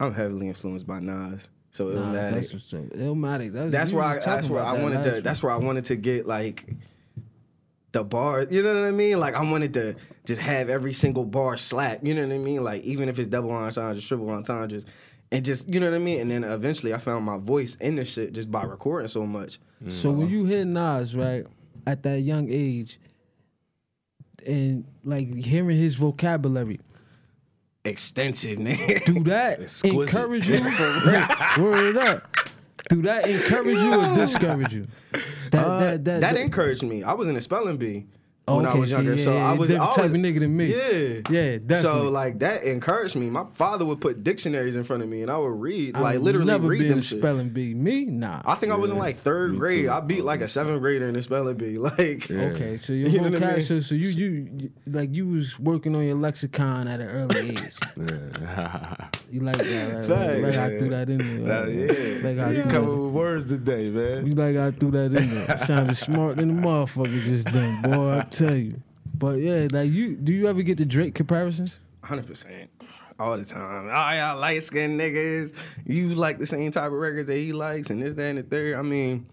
I'm 0.01 0.15
heavily 0.15 0.49
influenced 0.49 0.87
by 0.87 1.01
Nas, 1.01 1.49
so 1.73 1.89
Nah, 1.89 2.03
Illmatic. 2.03 2.13
that's 2.13 2.35
That's, 2.35 2.53
what's 2.53 2.75
up. 2.75 2.99
Illmatic. 2.99 3.71
That's, 3.71 3.93
where 3.93 4.05
I. 4.05 4.17
was 4.17 4.25
That's 4.25 4.49
where 4.49 4.61
about 4.61 4.77
I 4.79 4.83
wanted 4.83 5.03
to. 5.05 5.11
last 5.13 5.25
That's 5.25 5.43
where 5.43 5.53
I 5.53 5.57
wanted 5.57 5.87
to 5.87 5.97
get 5.97 6.27
like 6.27 6.67
the 7.93 8.05
bars. 8.05 8.49
You 8.51 8.63
know 8.63 8.81
what 8.81 8.87
I 8.87 8.91
mean? 8.93 9.19
Like 9.19 9.35
I 9.35 9.43
wanted 9.51 9.75
to 9.75 9.97
just 10.25 10.41
have 10.41 10.69
every 10.69 10.93
single 10.93 11.25
bar 11.25 11.57
slap. 11.57 12.05
You 12.05 12.15
know 12.15 12.23
what 12.23 12.33
I 12.35 12.39
mean? 12.39 12.63
Like 12.63 12.85
even 12.85 13.09
if 13.09 13.19
it's 13.19 13.29
double 13.29 13.51
entendres, 13.51 14.07
triple 14.07 14.31
entendres, 14.31 14.87
and 15.33 15.45
just 15.45 15.69
you 15.69 15.81
know 15.81 15.91
what 15.91 15.97
I 15.97 15.99
mean. 15.99 16.21
And 16.21 16.31
then 16.31 16.45
eventually 16.45 16.95
I 16.95 16.99
found 16.99 17.25
my 17.25 17.39
voice 17.39 17.75
in 17.77 17.97
this 17.97 18.13
shit 18.13 18.33
just 18.35 18.51
by 18.51 18.63
recording 18.63 19.09
so 19.09 19.27
much. 19.27 19.59
week. 19.85 19.93
So 19.93 20.11
when 20.11 20.27
uh-huh. 20.27 20.37
you 20.37 20.45
hit 20.45 20.67
Nas 20.67 21.17
right 21.17 21.45
at 21.87 22.03
that 22.05 22.21
young 22.21 22.49
age, 22.51 23.01
and 24.47 24.85
like 25.05 25.35
hearing 25.35 25.77
his 25.79 25.95
vocabulary, 25.95 26.81
Extensive, 27.85 28.59
nigga. 28.59 29.05
do 29.07 29.23
that 29.25 29.61
Exquisite. 29.63 30.01
encourage 30.01 30.49
you? 30.49 30.61
Word 31.63 31.97
up. 31.97 32.37
Do 32.91 33.03
that 33.03 33.29
encourage 33.29 33.79
you 33.79 33.95
or 33.95 34.15
discourage 34.17 34.73
you? 34.73 34.87
That 35.53 35.65
Uh, 35.67 35.79
that 35.81 36.05
that, 36.05 36.21
that 36.21 36.37
encouraged 36.37 36.83
me. 36.83 37.03
I 37.03 37.13
was 37.15 37.29
in 37.29 37.37
a 37.37 37.41
spelling 37.41 37.77
bee 37.77 38.07
Oh, 38.49 38.57
when 38.57 38.67
I 38.67 38.75
was 38.75 38.91
so 38.91 38.97
younger, 38.97 39.15
yeah, 39.15 39.25
so 39.25 39.35
yeah, 39.35 39.51
I 39.51 39.53
was 39.53 39.69
different 39.69 39.91
I 39.93 39.95
type 39.95 40.05
of 40.07 40.13
nigga 40.13 40.41
than 40.41 40.57
me. 40.57 40.67
Yeah, 40.67 41.21
Yeah, 41.31 41.59
definitely. 41.59 41.77
So 41.77 42.03
like 42.11 42.39
that 42.41 42.63
encouraged 42.65 43.15
me. 43.17 43.29
My 43.31 43.45
father 43.55 43.85
would 43.85 44.01
put 44.01 44.25
dictionaries 44.25 44.75
in 44.77 44.85
front 44.85 45.03
of 45.03 45.09
me, 45.09 45.23
and 45.23 45.31
I 45.31 45.37
would 45.37 45.49
read, 45.61 45.95
I've 45.97 46.03
like 46.03 46.19
literally 46.21 46.47
never 46.47 46.69
read 46.69 46.79
been 46.79 46.89
them 46.89 46.99
a 46.99 47.03
spelling 47.03 47.51
bee. 47.51 47.75
Me, 47.75 48.05
nah. 48.05 48.43
I 48.45 48.55
think 48.55 48.73
I 48.73 48.77
was 48.77 48.91
in 48.91 48.97
like 48.99 49.19
third 49.19 49.53
Me 49.53 49.59
grade. 49.59 49.85
too. 49.85 49.91
I 49.91 50.01
beat 50.01 50.25
like 50.25 50.41
a 50.41 50.49
seventh 50.49 50.81
grader 50.81 51.07
in 51.09 51.15
the 51.15 51.23
spelling 51.23 51.57
bee. 51.57 51.79
Like, 51.89 52.29
Yeah. 52.29 52.41
Okay, 52.53 52.77
so 52.79 52.93
your 52.93 53.09
You 53.19 53.21
know 53.21 53.31
what 53.31 53.43
I 53.43 53.53
mean? 53.55 53.63
so, 53.63 53.81
so 53.81 53.95
you, 53.95 54.09
you 54.09 54.49
you 54.57 54.71
like 54.87 55.13
you 55.15 55.27
was 55.29 55.59
working 55.59 55.95
on 55.95 56.05
your 56.05 56.15
lexicon 56.17 56.89
at 56.89 57.01
an 57.01 57.09
early 57.09 57.51
age. 57.51 57.73
You 59.31 59.41
like 59.41 59.59
that, 59.59 59.95
right? 59.95 60.07
Facts. 60.07 60.57
Like, 60.57 60.57
I 60.57 60.79
threw 60.79 60.89
that 60.89 61.11
in 61.11 61.45
there. 61.45 61.65
Nah, 61.67 61.71
yeah. 61.71 62.29
Like 62.29 62.39
I 62.47 62.51
you 62.53 62.63
threw 62.63 62.71
come 62.71 62.87
with 62.87 63.13
words 63.13 63.45
today, 63.47 63.91
man. 63.91 64.27
You 64.27 64.35
like 64.35 64.57
I 64.57 64.71
threw 64.71 64.91
that 64.93 65.15
in 65.15 65.35
there. 65.35 65.59
Sounded 65.59 65.97
smart 65.99 66.37
than 66.37 66.49
the 66.49 66.63
motherfucker 66.63 67.23
just 67.23 67.53
then, 67.53 67.83
boy. 67.83 68.25
I 68.43 68.51
tell 68.51 68.57
you. 68.57 68.83
But 69.15 69.41
yeah, 69.41 69.69
like 69.71 69.91
you, 69.91 70.15
do 70.17 70.33
you 70.33 70.49
ever 70.49 70.63
get 70.63 70.79
the 70.79 70.87
Drake 70.87 71.15
comparisons? 71.15 71.77
hundred 72.03 72.27
percent. 72.27 72.71
All 73.19 73.37
the 73.37 73.45
time. 73.45 73.91
All 73.91 74.15
y'all 74.15 74.39
light 74.39 74.63
skinned 74.63 74.99
niggas. 75.01 75.53
You 75.85 76.15
like 76.15 76.39
the 76.39 76.47
same 76.47 76.71
type 76.71 76.87
of 76.87 76.93
records 76.93 77.27
that 77.27 77.37
he 77.37 77.53
likes, 77.53 77.91
and 77.91 78.01
this, 78.01 78.15
that, 78.15 78.23
and 78.23 78.39
the 78.39 78.43
third. 78.45 78.77
I 78.77 78.83
mean, 78.83 79.27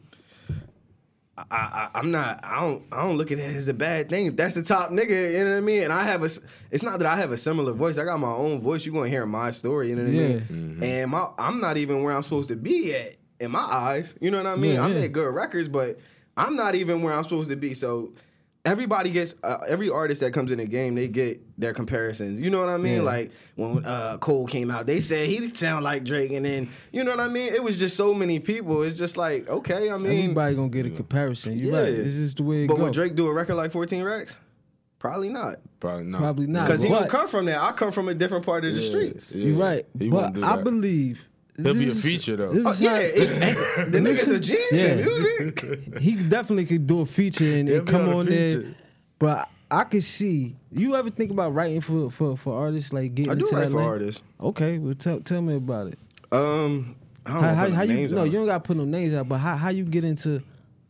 I, 1.38 1.44
I, 1.52 1.90
I'm 1.94 2.10
not. 2.10 2.44
I 2.44 2.62
don't. 2.62 2.84
I 2.92 3.04
don't 3.04 3.18
look 3.18 3.32
at 3.32 3.38
it 3.38 3.56
as 3.56 3.68
a 3.68 3.74
bad 3.74 4.10
thing. 4.10 4.26
If 4.26 4.36
that's 4.38 4.56
the 4.56 4.64
top 4.64 4.90
nigga, 4.90 5.34
you 5.34 5.44
know 5.44 5.52
what 5.52 5.58
I 5.58 5.62
mean. 5.62 5.84
And 5.84 5.94
I 5.94 6.04
have 6.04 6.24
a. 6.24 6.30
It's 6.72 6.84
not 6.84 6.98
that 7.00 7.08
I 7.08 7.16
have 7.18 7.32
a 7.32 7.38
similar 7.38 7.74
voice. 7.74 8.00
I 8.00 8.06
got 8.06 8.20
my 8.20 8.32
own 8.32 8.60
voice. 8.60 8.86
You 8.86 8.92
gonna 8.92 9.08
hear 9.08 9.26
my 9.26 9.52
story. 9.52 9.90
You 9.90 9.98
know 9.98 10.04
what 10.04 10.10
I 10.10 10.14
mean. 10.14 10.32
Yeah. 10.32 10.38
Mm-hmm. 10.38 10.84
And 10.84 11.12
my, 11.12 11.28
I'm 11.38 11.60
not 11.60 11.78
even 11.78 12.02
where 12.02 12.14
I'm 12.14 12.24
supposed 12.24 12.50
to 12.50 12.56
be 12.56 12.96
at 12.96 13.18
in 13.40 13.52
my 13.52 13.60
eyes. 13.60 14.16
You 14.20 14.32
know 14.32 14.38
what 14.38 14.48
I 14.48 14.56
mean. 14.56 14.76
Yeah, 14.76 14.86
I 14.86 14.88
yeah. 14.88 15.02
make 15.02 15.12
good 15.12 15.32
records, 15.34 15.70
but 15.70 16.00
I'm 16.36 16.56
not 16.56 16.74
even 16.74 17.04
where 17.04 17.14
I'm 17.14 17.24
supposed 17.24 17.50
to 17.50 17.56
be. 17.56 17.76
So. 17.76 18.14
Everybody 18.66 19.12
gets 19.12 19.36
uh, 19.44 19.60
every 19.68 19.90
artist 19.90 20.22
that 20.22 20.34
comes 20.34 20.52
in 20.52 20.58
the 20.58 20.66
game. 20.66 20.96
They 20.96 21.08
get 21.08 21.40
their 21.60 21.74
comparisons. 21.74 22.40
You 22.40 22.50
know 22.50 22.60
what 22.60 22.70
I 22.70 22.78
mean? 22.78 22.96
Yeah. 22.96 23.02
Like 23.02 23.32
when 23.56 23.86
uh, 23.86 24.18
Cole 24.18 24.48
came 24.48 24.72
out, 24.72 24.88
they 24.88 25.00
said 25.02 25.30
he 25.30 25.48
sound 25.54 25.84
like 25.84 26.04
Drake, 26.04 26.32
and 26.32 26.44
then 26.46 26.70
you 26.92 27.04
know 27.04 27.12
what 27.12 27.20
I 27.20 27.28
mean. 27.28 27.54
It 27.54 27.62
was 27.64 27.78
just 27.78 27.96
so 27.96 28.14
many 28.14 28.40
people. 28.40 28.82
It's 28.84 28.98
just 28.98 29.18
like 29.18 29.48
okay. 29.48 29.92
I 29.92 29.98
mean, 29.98 30.20
Everybody 30.24 30.56
gonna 30.56 30.70
get 30.70 30.86
a 30.88 30.90
comparison. 30.90 31.60
You 31.60 31.74
right. 31.76 31.88
It's 31.90 32.16
just 32.16 32.38
the 32.38 32.44
way 32.44 32.64
it 32.64 32.68
but 32.68 32.76
goes. 32.78 32.84
would 32.86 32.94
Drake 32.94 33.16
do 33.16 33.28
a 33.28 33.34
record 33.34 33.56
like 33.56 33.72
14 33.72 34.04
racks? 34.04 34.38
Probably 34.98 35.30
not. 35.30 35.58
Probably 35.80 36.06
not. 36.06 36.18
Probably 36.22 36.48
not. 36.48 36.66
Because 36.66 36.82
he 36.82 36.90
But- 36.90 37.02
don't 37.02 37.10
come 37.10 37.28
from 37.28 37.46
there. 37.46 37.62
I 37.62 37.72
come 37.74 37.92
from 37.92 38.10
a 38.10 38.16
different 38.16 38.44
part 38.46 38.66
of 38.66 38.74
the 38.74 38.82
Yeah, 38.82 38.88
streets. 38.90 39.32
yeah. 39.36 39.46
You're 39.46 39.58
right. 39.58 39.86
He 40.00 40.10
but 40.10 40.44
I 40.44 40.60
believe 40.62 41.28
He'll 41.58 41.74
be 41.74 41.86
a 41.86 41.88
is- 41.88 42.02
feature, 42.04 42.36
though. 42.36 42.52
this 42.54 42.66
Oh, 42.66 42.72
is 42.72 42.82
yeah, 42.82 42.98
it- 42.98 43.92
the 43.92 44.00
nigga's 44.00 44.28
a 44.28 44.40
genius 44.40 44.72
in 44.72 45.00
Yeah. 45.00 45.06
music. 45.06 45.98
he 46.00 46.16
definitely 46.16 46.66
could 46.66 46.86
do 46.88 47.02
a 47.02 47.06
feature 47.06 47.56
and, 47.58 47.70
and 47.70 47.88
come 47.88 48.02
on 48.04 48.10
a 48.10 48.18
on 48.18 48.26
there. 48.26 48.64
But 49.20 49.50
I 49.72 49.84
could 49.86 50.04
see. 50.04 50.56
You 50.72 50.96
ever 50.96 51.10
think 51.10 51.32
about 51.32 51.54
writing 51.54 51.82
for 51.82 52.12
for, 52.12 52.36
for 52.38 52.54
artists 52.60 52.92
like 52.94 53.16
getting 53.16 53.32
I 53.32 53.36
do 53.36 53.48
write 53.52 53.70
for 53.72 53.78
lane? 53.78 53.88
artists. 53.88 54.22
Okay, 54.42 54.78
well 54.78 54.96
tell 54.96 55.20
tell 55.22 55.42
me 55.42 55.56
about 55.56 55.88
it. 55.88 56.00
Um, 56.32 56.96
I 57.26 57.34
don't 57.34 57.42
How, 57.44 57.50
know 57.50 57.56
how, 57.56 57.70
how 57.70 57.82
you 57.84 57.94
names 57.94 58.12
no 58.14 58.24
you 58.26 58.32
don't 58.34 58.46
gotta 58.48 58.60
put 58.60 58.78
no 58.78 58.86
names 58.86 59.14
out, 59.14 59.28
but 59.30 59.38
how 59.38 59.56
how 59.56 59.70
you 59.70 59.86
get 59.86 60.04
into 60.04 60.42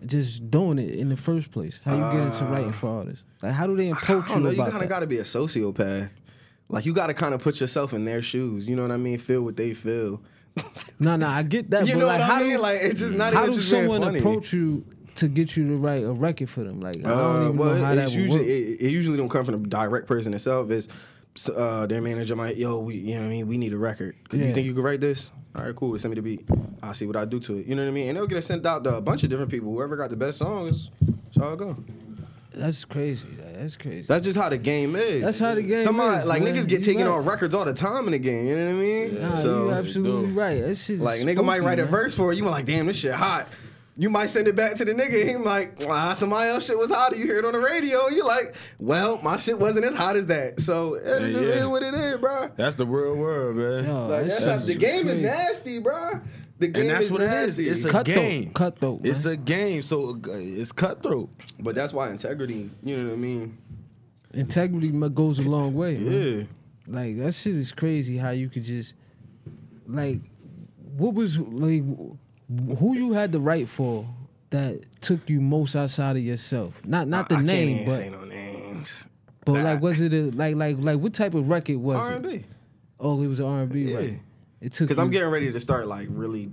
just 0.05 0.49
doing 0.51 0.79
it 0.79 0.95
in 0.95 1.09
the 1.09 1.17
first 1.17 1.51
place? 1.51 1.79
How 1.85 1.93
you 1.95 2.17
get 2.19 2.33
into 2.33 2.43
writing 2.51 2.73
for 2.73 2.87
artists? 2.89 3.23
Like 3.43 3.53
how 3.53 3.67
do 3.67 3.77
they 3.77 3.91
Uh, 3.91 3.95
I 3.95 3.97
approach 3.99 4.27
don't 4.27 4.37
you 4.37 4.43
know. 4.43 4.49
You 4.65 4.71
kind 4.71 4.83
of 4.83 4.89
got 4.89 4.99
to 5.01 5.07
be 5.07 5.19
a 5.19 5.23
sociopath. 5.23 6.09
Like 6.67 6.85
you 6.85 6.93
got 6.93 7.07
to 7.07 7.13
kind 7.13 7.33
of 7.35 7.41
put 7.41 7.61
yourself 7.61 7.93
in 7.93 8.05
their 8.05 8.21
shoes. 8.23 8.67
You 8.67 8.75
know 8.75 8.81
what 8.81 8.91
I 8.91 8.97
mean? 8.97 9.19
Feel 9.19 9.43
what 9.43 9.55
they 9.55 9.73
feel. 9.75 10.21
No, 10.99 11.15
no, 11.17 11.27
I 11.27 11.43
get 11.43 11.69
that. 11.71 11.87
You 11.87 11.93
but 11.95 11.99
know 11.99 12.05
like, 12.07 12.19
what 12.19 12.27
how 12.29 12.35
I 12.35 12.43
mean? 12.43 12.51
Do, 12.51 12.57
Like 12.59 12.81
it's 12.81 12.99
just 13.01 13.13
not 13.15 13.33
how 13.33 13.43
even 13.43 13.55
do 13.55 13.61
someone 13.61 14.15
approach 14.15 14.53
you 14.53 14.85
to 15.15 15.27
get 15.27 15.55
you 15.57 15.67
to 15.67 15.75
write 15.77 16.03
a 16.03 16.11
record 16.11 16.49
for 16.49 16.63
them? 16.63 16.79
Like 16.79 16.97
I 16.97 16.99
don't 17.01 17.11
Uh, 17.19 17.41
even 17.45 17.57
well, 17.57 17.75
know 17.75 17.83
how 17.85 17.91
it- 17.91 17.95
that 17.95 18.03
it's 18.05 18.15
usually 18.15 18.49
it, 18.49 18.81
it 18.81 18.89
usually 18.91 19.17
don't 19.17 19.29
come 19.29 19.43
from 19.45 19.61
the 19.63 19.67
direct 19.69 20.07
person 20.07 20.33
itself. 20.33 20.69
It's 20.71 20.87
uh, 21.53 21.85
their 21.87 22.01
manager 22.01 22.33
might, 22.37 22.55
yo, 22.55 22.79
we, 22.79 22.95
you 22.95 23.15
know 23.15 23.21
what 23.21 23.27
I 23.27 23.29
mean? 23.29 23.47
We 23.47 23.57
need 23.57 23.73
a 23.73 23.77
record. 23.77 24.15
Could 24.29 24.39
Yeah. 24.39 24.47
you 24.47 24.53
think 24.53 24.65
you 24.67 24.73
could 24.73 24.85
write 24.85 25.01
this? 25.01 25.33
All 25.53 25.65
right, 25.65 25.75
cool. 25.75 25.99
Send 25.99 26.11
me 26.11 26.15
the 26.15 26.21
beat. 26.21 26.47
I'll 26.81 26.93
see 26.93 27.05
what 27.05 27.17
I 27.17 27.25
do 27.25 27.39
to 27.41 27.57
it. 27.57 27.65
You 27.65 27.75
know 27.75 27.83
what 27.83 27.89
I 27.89 27.91
mean? 27.91 28.07
And 28.07 28.17
they'll 28.17 28.27
get 28.27 28.37
it 28.37 28.43
sent 28.43 28.65
out 28.65 28.85
to 28.85 28.95
a 28.95 29.01
bunch 29.01 29.23
of 29.23 29.29
different 29.29 29.51
people. 29.51 29.73
Whoever 29.73 29.97
got 29.97 30.09
the 30.09 30.15
best 30.15 30.37
songs, 30.37 30.91
that's 31.01 31.37
how 31.37 31.51
it 31.53 31.57
go. 31.59 31.75
That's 32.55 32.85
crazy. 32.85 33.27
That's 33.57 33.75
crazy. 33.77 34.07
That's 34.07 34.23
just 34.25 34.37
how 34.37 34.49
the 34.49 34.57
game 34.57 34.95
is. 34.95 35.21
That's 35.21 35.39
how 35.39 35.55
the 35.55 35.61
game 35.61 35.79
Somebody 35.79 36.19
is, 36.21 36.25
like 36.25 36.41
man. 36.41 36.55
niggas 36.55 36.67
get 36.67 36.83
taken 36.83 37.05
right. 37.05 37.13
on 37.13 37.25
records 37.25 37.53
all 37.53 37.65
the 37.65 37.73
time 37.73 38.05
in 38.05 38.11
the 38.11 38.19
game. 38.19 38.47
You 38.47 38.55
know 38.55 38.65
what 38.65 38.71
I 38.71 38.85
mean? 38.85 39.21
Nah, 39.21 39.33
so 39.35 39.65
you 39.65 39.71
absolutely 39.71 40.27
do. 40.33 40.39
right. 40.39 40.61
That 40.61 40.75
shit 40.75 40.99
like 40.99 41.21
nigga 41.21 41.43
might 41.43 41.61
write 41.63 41.79
a 41.79 41.85
verse. 41.85 41.91
verse 41.91 42.15
for 42.15 42.33
you. 42.33 42.43
You 42.43 42.49
like, 42.49 42.65
damn, 42.65 42.87
this 42.87 42.97
shit 42.97 43.13
hot. 43.13 43.47
You 43.97 44.09
might 44.09 44.25
send 44.25 44.49
it 44.49 44.57
back 44.57 44.75
to 44.75 44.83
the 44.85 44.93
nigga. 44.93 45.25
He 45.25 45.37
like, 45.37 45.83
ah, 45.87 46.11
somebody 46.11 46.49
else 46.49 46.65
shit 46.65 46.77
was 46.77 46.91
hotter. 46.91 47.15
You 47.15 47.25
hear 47.27 47.37
it 47.39 47.45
on 47.45 47.53
the 47.53 47.59
radio. 47.59 48.09
You 48.09 48.25
like, 48.25 48.53
well, 48.77 49.21
my 49.21 49.37
shit 49.37 49.57
wasn't 49.57 49.85
as 49.85 49.95
hot 49.95 50.17
as 50.17 50.25
that. 50.25 50.59
So 50.59 50.95
it 50.95 51.03
Yeah, 51.05 51.19
just 51.31 51.39
yeah. 51.39 51.61
is 51.61 51.67
what 51.67 51.81
it 51.81 51.93
is, 51.93 52.17
bro. 52.19 52.51
That's 52.57 52.75
the 52.75 52.85
real 52.85 53.15
world, 53.15 53.55
man. 53.55 53.85
Yo, 53.85 54.07
Like 54.07 54.23
that 54.23 54.27
that's 54.29 54.39
shit 54.43 54.49
how, 54.59 54.65
the 54.65 54.75
game 54.75 55.07
is 55.07 55.17
nasty, 55.19 55.79
bro. 55.79 56.19
The 56.57 56.67
game 56.69 56.81
And 56.83 56.89
that's 56.91 57.05
is 57.07 57.11
what 57.11 57.21
it 57.21 57.25
is. 57.25 57.31
nasty. 57.57 57.67
It's 57.67 57.83
a 57.83 57.89
Cutthroat. 57.91 58.15
game. 58.17 58.53
Cutthroat, 58.53 59.01
man. 59.03 59.11
It's 59.11 59.25
a 59.25 59.35
game, 59.35 59.81
so 59.81 60.11
uh, 60.11 60.29
it's 60.33 60.71
cutthroat. 60.71 61.29
but 61.59 61.75
that's 61.75 61.91
why 61.93 62.09
integrity. 62.11 62.69
You 62.83 62.97
know 62.97 63.07
what 63.09 63.13
I 63.13 63.17
mean? 63.17 63.57
Integrity 64.33 64.89
goes 65.09 65.39
a 65.39 65.43
long 65.43 65.73
way. 65.73 65.97
man. 65.97 66.37
Yeah. 66.37 66.43
Like 66.87 67.17
that 67.17 67.33
shit 67.33 67.55
is 67.55 67.71
crazy. 67.71 68.17
How 68.17 68.29
you 68.29 68.47
could 68.49 68.63
just 68.63 68.93
like, 69.87 70.19
what 70.97 71.13
was 71.13 71.37
like, 71.39 71.83
who 72.79 72.95
you 72.95 73.13
had 73.13 73.31
to 73.33 73.39
write 73.39 73.67
for 73.69 74.07
that 74.51 74.81
took 75.01 75.29
you 75.29 75.41
most 75.41 75.75
outside 75.75 76.15
of 76.15 76.23
yourself? 76.23 76.73
Not 76.85 77.07
not 77.07 77.27
the 77.29 77.35
I, 77.35 77.39
I 77.39 77.41
name, 77.41 77.77
can't 77.77 77.89
but 77.89 77.95
say 77.95 78.09
no 78.09 78.23
names. 78.23 79.05
but 79.45 79.53
Nah. 79.53 79.63
like 79.63 79.81
was 79.81 79.99
it 79.99 80.13
a, 80.13 80.31
like 80.37 80.55
like 80.55 80.77
like 80.79 80.99
what 80.99 81.13
type 81.13 81.33
of 81.33 81.49
record 81.49 81.77
was 81.77 81.97
R 81.97 82.11
it? 82.11 82.15
and 82.15 82.23
B. 82.23 82.43
Oh, 82.99 83.21
it 83.21 83.27
was 83.27 83.41
R 83.41 83.61
and 83.61 83.71
B, 83.71 83.81
Yeah. 83.91 83.97
right? 83.97 84.19
It 84.65 84.73
took 84.73 84.87
Because 84.87 84.99
I'm 85.01 85.11
getting 85.11 85.29
ready 85.29 85.51
to 85.51 85.59
start 85.59 85.87
like 85.87 86.07
really 86.09 86.51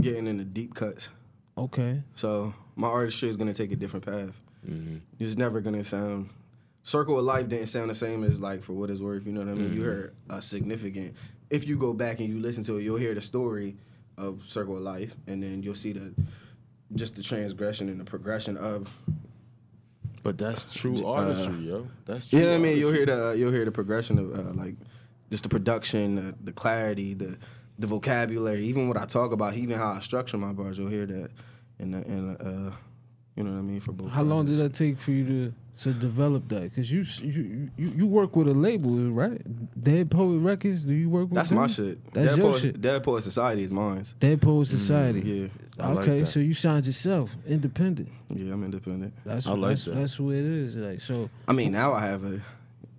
getting 0.00 0.28
into 0.28 0.44
deep 0.44 0.74
cuts. 0.74 1.08
okay. 1.56 2.02
So 2.14 2.54
my 2.76 2.86
artistry 2.86 3.28
is 3.28 3.36
gonna 3.36 3.52
take 3.52 3.72
a 3.72 3.76
different 3.76 4.06
path. 4.06 4.40
Mm-hmm. 4.68 4.98
It's 5.18 5.36
never 5.36 5.60
gonna 5.60 5.82
sound. 5.82 6.30
Circle 6.84 7.18
of 7.18 7.24
Life 7.24 7.48
didn't 7.48 7.66
sound 7.66 7.90
the 7.90 7.96
same 7.96 8.22
as 8.22 8.38
like 8.38 8.62
for 8.62 8.74
what 8.74 8.90
it's 8.90 9.00
worth. 9.00 9.26
You 9.26 9.32
know 9.32 9.40
what 9.40 9.48
I 9.48 9.54
mean? 9.54 9.74
You 9.74 9.82
heard 9.82 10.14
a 10.30 10.40
significant. 10.40 11.16
If 11.50 11.66
you 11.66 11.76
go 11.76 11.92
back 11.92 12.20
and 12.20 12.28
you 12.28 12.38
listen 12.38 12.62
to 12.64 12.76
it, 12.78 12.82
you'll 12.84 12.96
hear 12.96 13.12
the 13.14 13.20
story 13.20 13.76
of 14.16 14.44
Circle 14.46 14.76
of 14.76 14.82
Life, 14.82 15.14
and 15.26 15.42
then 15.42 15.62
you'll 15.64 15.74
see 15.74 15.92
the 15.92 16.14
just 16.94 17.16
the 17.16 17.22
transgression 17.24 17.88
and 17.88 17.98
the 17.98 18.04
progression 18.04 18.56
of. 18.56 18.88
But 20.22 20.38
that's 20.38 20.72
true 20.72 21.04
Uh, 21.04 21.10
artistry, 21.12 21.56
yo. 21.56 21.88
That's 22.06 22.28
true. 22.28 22.38
You 22.38 22.44
know 22.44 22.52
what 22.52 22.58
I 22.58 22.62
mean? 22.62 22.78
You'll 22.78 22.92
hear 22.92 23.06
the 23.06 23.34
you'll 23.36 23.52
hear 23.52 23.64
the 23.64 23.72
progression 23.72 24.18
of 24.18 24.38
uh, 24.38 24.52
like 24.54 24.74
just 25.30 25.42
the 25.42 25.48
production, 25.48 26.14
the, 26.16 26.34
the 26.44 26.52
clarity, 26.52 27.14
the 27.14 27.36
the 27.78 27.86
vocabulary, 27.86 28.64
even 28.64 28.88
what 28.88 28.96
I 28.96 29.06
talk 29.06 29.30
about, 29.32 29.54
even 29.54 29.78
how 29.78 29.92
I 29.92 30.00
structure 30.00 30.36
my 30.36 30.52
bars. 30.52 30.78
You'll 30.78 30.90
hear 30.90 31.06
that, 31.06 31.30
and 31.78 31.94
and 31.94 32.36
uh, 32.40 32.74
you 33.36 33.44
know 33.44 33.52
what 33.52 33.58
I 33.58 33.62
mean 33.62 33.80
for 33.80 33.92
both. 33.92 34.10
How 34.10 34.22
long 34.22 34.46
did 34.46 34.60
artists. 34.60 34.78
that 34.78 34.84
take 34.84 34.98
for 34.98 35.12
you 35.12 35.24
to 35.26 35.54
to 35.82 35.92
develop 35.92 36.48
that? 36.48 36.64
Because 36.64 36.90
you, 36.90 37.04
you 37.22 37.70
you 37.76 37.92
you 37.98 38.06
work 38.06 38.34
with 38.34 38.48
a 38.48 38.52
label, 38.52 38.90
right? 39.10 39.40
Dead 39.80 40.10
Poet 40.10 40.38
Records. 40.38 40.84
Do 40.84 40.92
you 40.92 41.08
work 41.08 41.28
with? 41.28 41.34
That's 41.34 41.50
them? 41.50 41.58
my 41.58 41.68
shit. 41.68 42.04
That's 42.12 42.30
Dead 42.30 42.38
your 42.38 42.50
Poet, 42.50 42.60
shit. 42.60 42.80
Dead 42.80 43.02
Poet 43.04 43.22
Society 43.22 43.62
is 43.62 43.72
mine. 43.72 44.04
Dead 44.18 44.42
Poet 44.42 44.66
Society. 44.66 45.20
Yeah, 45.20 45.84
I 45.84 45.92
like 45.92 46.08
okay, 46.08 46.18
that. 46.18 46.26
so 46.26 46.40
you 46.40 46.52
signed 46.52 46.86
yourself, 46.86 47.36
independent. 47.46 48.08
yeah, 48.34 48.52
I'm 48.52 48.64
independent. 48.64 49.14
That's 49.24 49.46
I 49.46 49.52
like 49.52 49.70
that's 49.70 49.84
that. 49.84 49.94
that's 49.94 50.18
what 50.18 50.34
it 50.34 50.44
is. 50.44 50.74
Like 50.74 51.00
so 51.00 51.30
I 51.46 51.52
mean, 51.52 51.70
now 51.70 51.92
I 51.92 52.06
have 52.06 52.24
a 52.24 52.40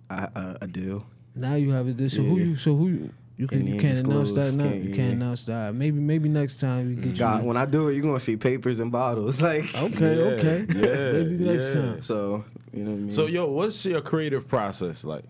a, 0.08 0.14
a, 0.14 0.58
a 0.62 0.66
deal. 0.66 1.04
Now 1.40 1.54
you 1.54 1.70
have 1.70 1.88
it. 1.88 1.96
This. 1.96 2.14
So 2.14 2.22
who 2.22 2.38
you? 2.38 2.56
So 2.56 2.74
who 2.76 2.88
you? 2.88 3.10
You 3.36 3.46
can 3.46 3.60
Can't 3.60 3.68
you 3.70 3.80
can't 3.80 3.98
announce 4.00 4.32
that 4.34 4.52
now. 4.52 4.64
can't- 4.64 4.84
you 4.84 4.94
can't 4.94 5.14
announce 5.14 5.44
that. 5.46 5.74
Maybe 5.74 5.98
maybe 5.98 6.28
next 6.28 6.60
time 6.60 6.88
we 6.88 7.02
get 7.02 7.16
God, 7.18 7.40
you. 7.42 7.48
when 7.48 7.56
I 7.56 7.64
do 7.64 7.88
it, 7.88 7.94
you're 7.94 8.02
gonna 8.02 8.20
see 8.20 8.36
papers 8.36 8.80
and 8.80 8.92
bottles. 8.92 9.40
Like, 9.50 9.74
Okay, 9.74 10.16
Yeah, 10.18 10.24
okay. 10.32 10.66
yeah, 10.76 11.12
maybe 11.12 11.44
next 11.44 11.74
yeah. 11.74 11.80
time. 11.80 12.02
so 12.02 12.44
you 12.72 12.84
know 12.84 12.90
what 12.90 12.96
I 12.96 13.00
mean. 13.00 13.10
So, 13.10 13.26
yo, 13.26 13.46
what's 13.50 13.84
your 13.86 14.02
creative 14.02 14.46
process 14.46 15.04
like? 15.04 15.24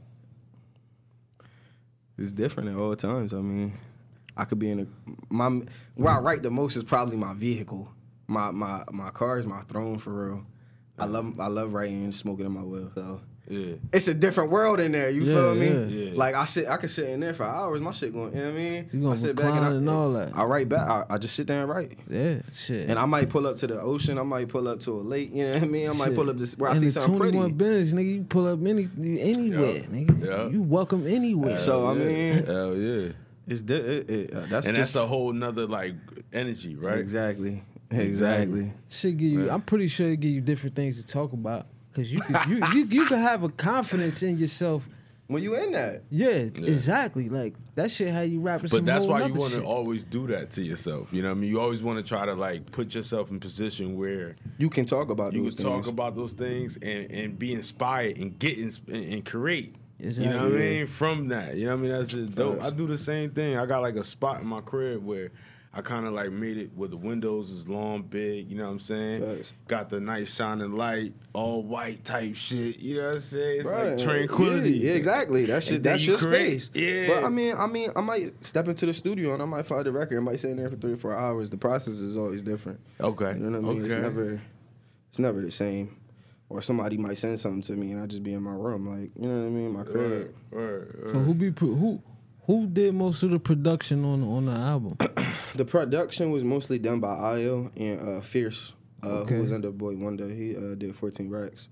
it's 2.19 2.33
different 2.33 2.69
at 2.69 2.77
all 2.77 2.95
times. 2.97 3.33
I 3.33 3.39
mean, 3.39 3.73
I 4.37 4.45
could 4.45 4.59
be 4.59 4.71
in 4.71 4.81
a 4.81 4.87
my 5.33 5.63
where 5.95 6.13
I 6.13 6.19
write 6.19 6.43
the 6.43 6.51
most 6.51 6.77
is 6.77 6.85
probably 6.85 7.17
my 7.17 7.33
vehicle. 7.35 7.89
My 8.27 8.51
my 8.51 8.85
my 8.93 9.11
car 9.11 9.39
is 9.39 9.47
my 9.47 9.63
throne 9.63 9.99
for 9.99 10.11
real. 10.31 10.47
I 10.99 11.05
love 11.07 11.39
I 11.41 11.47
love 11.47 11.73
writing 11.73 12.05
and 12.05 12.15
smoking 12.15 12.45
in 12.47 12.53
my 12.53 12.63
will. 12.63 12.91
So 12.95 13.21
Yeah. 13.51 13.75
it's 13.93 14.07
a 14.09 14.15
different 14.15 14.51
world 14.51 14.79
in 14.81 14.93
there. 14.93 15.11
You 15.11 15.25
Yeah, 15.25 15.35
feel 15.35 15.55
me? 15.57 15.67
yeah. 15.69 16.05
Yeah. 16.11 16.11
Like 16.15 16.35
I 16.35 16.45
sit, 16.45 16.69
I 16.69 16.77
could 16.77 16.91
sit 16.91 17.09
in 17.09 17.21
there 17.21 17.35
for 17.35 17.43
hours. 17.45 17.81
My 17.81 17.91
shit 17.93 18.13
going. 18.13 18.33
You 18.33 18.39
know 18.39 18.45
what 18.51 18.55
I 18.55 18.59
mean? 18.59 18.91
You 18.93 19.01
gonna 19.01 19.13
I 19.15 19.17
sit 19.19 19.37
recline 19.37 19.63
I, 19.65 19.71
and 19.71 19.89
all 19.91 20.13
that. 20.13 20.31
I 20.37 20.45
write 20.45 20.69
back. 20.69 20.89
I, 20.89 21.05
I 21.11 21.19
just 21.19 21.35
sit 21.35 21.47
there 21.49 21.61
and 21.63 21.69
write. 21.71 21.99
Yeah, 22.09 22.37
shit. 22.53 22.89
And 22.89 22.99
I 22.99 23.05
might 23.07 23.29
pull 23.29 23.47
up 23.47 23.57
to 23.57 23.67
the 23.67 23.81
ocean. 23.81 24.19
I 24.19 24.23
might 24.23 24.49
pull 24.49 24.69
up 24.69 24.81
to 24.81 24.93
a 24.93 25.03
lake. 25.03 25.35
You 25.35 25.47
know 25.49 25.53
what 25.55 25.63
I 25.63 25.67
mean? 25.67 25.89
I 25.91 25.93
might 25.93 26.05
Shit. 26.07 26.15
pull 26.15 26.31
up 26.31 26.39
this 26.39 26.57
where 26.57 26.71
I 26.71 26.75
see 26.75 26.87
the 26.87 26.91
something 26.93 27.19
pretty. 27.19 27.33
21 27.39 27.53
business, 27.55 28.01
nigga, 28.01 28.15
you 28.15 28.23
pull 28.23 28.47
up 28.47 28.61
any 28.65 28.89
anywhere, 29.21 29.73
Yeah. 29.73 29.79
nigga. 29.81 30.25
Yeah. 30.25 30.49
You 30.49 30.63
welcome 30.63 31.07
anywhere. 31.07 31.57
So, 31.57 31.87
I 31.89 31.95
mean- 31.95 32.45
hell 32.47 32.77
yeah. 32.77 33.09
It's 33.49 33.63
di- 33.63 33.75
it, 33.75 34.11
it, 34.11 34.33
uh, 34.35 34.41
that's 34.49 34.67
and 34.69 34.77
just 34.77 34.95
that's 34.95 35.05
a 35.05 35.09
whole 35.09 35.33
nother 35.33 35.67
like 35.67 35.95
energy, 36.33 36.77
right? 36.77 36.99
exactly, 36.99 37.65
exactly. 37.91 38.73
Should 38.89 39.19
give 39.19 39.29
you. 39.33 39.51
I'm 39.51 39.63
pretty 39.63 39.89
sure 39.89 40.09
it 40.11 40.21
give 40.21 40.31
you 40.31 40.41
different 40.41 40.77
things 40.77 41.03
to 41.03 41.07
talk 41.07 41.33
about 41.33 41.67
because 41.93 42.13
you 42.13 42.21
could, 42.21 42.37
you, 42.49 42.61
you 42.73 42.85
you 42.87 43.07
can 43.07 43.21
have 43.21 43.43
a 43.43 43.49
confidence 43.49 44.23
in 44.23 44.39
yourself. 44.39 44.89
When 45.27 45.45
you 45.45 45.55
in 45.55 45.71
that, 45.73 46.03
Yeah, 46.11 46.31
exactly. 46.31 47.29
Like 47.29 47.55
that 47.77 47.93
shit. 47.93 48.13
How 48.13 48.23
you 48.23 48.41
rapping? 48.41 48.69
But 48.69 48.85
that's 48.85 49.07
why 49.07 49.19
you 49.19 49.33
want 49.33 49.37
want 49.37 49.53
to 49.55 49.63
always 49.63 50.03
do 50.03 50.27
that 50.27 50.51
to 50.53 50.63
yourself. 50.63 51.13
You 51.13 51.23
know 51.23 51.29
what 51.29 51.37
I 51.37 51.41
mean? 51.41 51.51
You 51.51 51.61
always 51.61 51.85
want 51.85 52.05
to 52.05 52.09
try 52.09 52.27
to 52.27 52.35
like 52.35 52.73
put 52.73 52.97
yourself 52.97 53.31
in 53.31 53.39
position 53.39 53.97
where 53.97 54.35
you 54.59 54.69
can 54.69 54.87
talk 54.87 55.09
about 55.09 55.33
you 55.33 55.45
those 55.45 55.55
can 55.55 55.65
talk 55.65 55.75
things. 55.85 55.89
about 55.89 56.17
those 56.17 56.33
things 56.33 56.77
and, 56.83 57.11
and 57.13 57.39
be 57.39 57.53
inspired 57.53 58.19
and 58.19 58.37
get 58.41 58.59
ins- 58.59 58.81
and, 58.89 59.13
and 59.13 59.25
create. 59.25 59.77
You 60.01 60.31
know 60.31 60.45
what 60.45 60.53
I 60.53 60.59
mean? 60.59 60.87
From 60.87 61.29
that, 61.29 61.57
you 61.57 61.67
know 61.67 61.73
what 61.73 61.79
I 61.79 61.83
mean? 61.83 61.91
That's 61.93 62.11
just 62.11 62.35
dope. 62.35 62.59
Facts. 62.59 62.73
I 62.73 62.77
do 62.77 62.87
the 62.87 62.99
same 62.99 63.31
thing. 63.31 63.57
I 63.57 63.67
got 63.67 63.83
like 63.83 63.97
a 63.97 64.05
spot 64.05 64.41
in 64.41 64.47
my 64.47 64.63
crib 64.63 65.05
where 65.05 65.31
I 65.73 65.83
kind 65.83 66.05
of 66.05 66.13
like 66.13 66.33
made 66.33 66.57
it 66.59 66.71
where 66.75 66.89
the 66.89 66.97
windows 66.97 67.53
is 67.53 67.69
long, 67.69 68.03
big. 68.03 68.51
You 68.51 68.59
know 68.59 68.65
what 68.65 68.71
I'm 68.73 68.81
saying? 68.81 69.23
Facts. 69.37 69.53
Got 69.69 69.89
the 69.89 70.01
nice 70.01 70.35
shining 70.35 70.73
light, 70.73 71.15
all 71.33 71.63
white 71.63 72.05
type 72.05 72.35
shit. 72.35 72.81
You 72.81 72.97
know 72.97 73.07
what 73.07 73.15
I'm 73.15 73.21
saying? 73.21 73.61
It's 73.61 73.69
Right. 73.69 73.91
like 73.91 73.99
tranquility. 73.99 74.71
Yeah, 74.73 74.91
yeah, 74.91 74.97
exactly. 74.97 75.45
That 75.47 75.63
shit. 75.63 75.85
That's 75.85 76.05
your 76.05 76.19
create. 76.19 76.63
space. 76.63 76.71
Yeah. 76.75 77.07
But 77.15 77.25
I 77.25 77.29
mean, 77.29 77.55
I 77.57 77.69
mean, 77.69 77.91
I 77.95 78.01
might 78.01 78.45
step 78.45 78.67
into 78.67 78.85
the 78.85 78.93
studio 78.95 79.33
and 79.35 79.41
I 79.43 79.47
might 79.47 79.65
find 79.65 79.85
the 79.85 79.93
record. 79.93 80.17
I 80.19 80.21
might 80.23 80.41
sit 80.41 80.51
in 80.51 80.57
there 80.57 80.69
for 80.69 80.75
three 80.77 80.95
or 80.95 80.97
four 80.97 81.15
hours. 81.15 81.51
The 81.51 81.57
process 81.57 82.01
is 82.01 82.17
always 82.17 82.43
different. 82.43 82.81
Okay. 83.01 83.33
You 83.35 83.39
know 83.39 83.61
what 83.61 83.71
I 83.71 83.73
mean? 83.75 83.83
Okay. 83.85 83.93
It's 83.93 84.03
never. 84.03 84.41
it's 85.11 85.19
never 85.21 85.41
the 85.41 85.53
same. 85.53 85.97
Or 86.49 86.61
somebody 86.63 86.97
might 86.97 87.17
send 87.19 87.39
something 87.39 87.63
to 87.63 87.73
me 87.75 87.93
and 87.93 88.03
I 88.03 88.07
just 88.07 88.25
be 88.25 88.33
in 88.35 88.43
my 88.43 88.55
room, 88.55 88.89
like 88.89 89.13
you 89.15 89.29
know 89.29 89.39
what 89.39 89.47
I 89.47 89.51
mean, 89.51 89.73
my 89.73 89.85
crib. 89.85 90.35
Right. 90.51 90.61
Right. 90.65 91.13
So 91.13 91.19
who 91.21 91.33
be 91.33 91.53
pro- 91.53 91.77
who 91.77 92.03
who 92.47 92.67
did 92.67 92.93
most 92.93 93.23
of 93.23 93.31
the 93.31 93.39
production 93.39 94.05
on 94.05 94.25
on 94.25 94.47
the 94.47 94.53
album? 94.53 94.97
The 95.55 95.65
production 95.65 96.31
was 96.31 96.45
mostly 96.45 96.79
done 96.79 97.01
by 97.01 97.15
Io 97.17 97.71
and 97.77 98.09
uh, 98.09 98.21
Fierce, 98.21 98.75
uh, 99.03 99.09
Okay. 99.21 99.35
who 99.37 99.41
was 99.43 99.53
under 99.53 99.71
Boy 99.71 99.97
Wonder. 99.97 100.29
He 100.29 100.57
uh, 100.57 100.75
did 100.77 100.95
14 100.95 101.29
racks. 101.29 101.69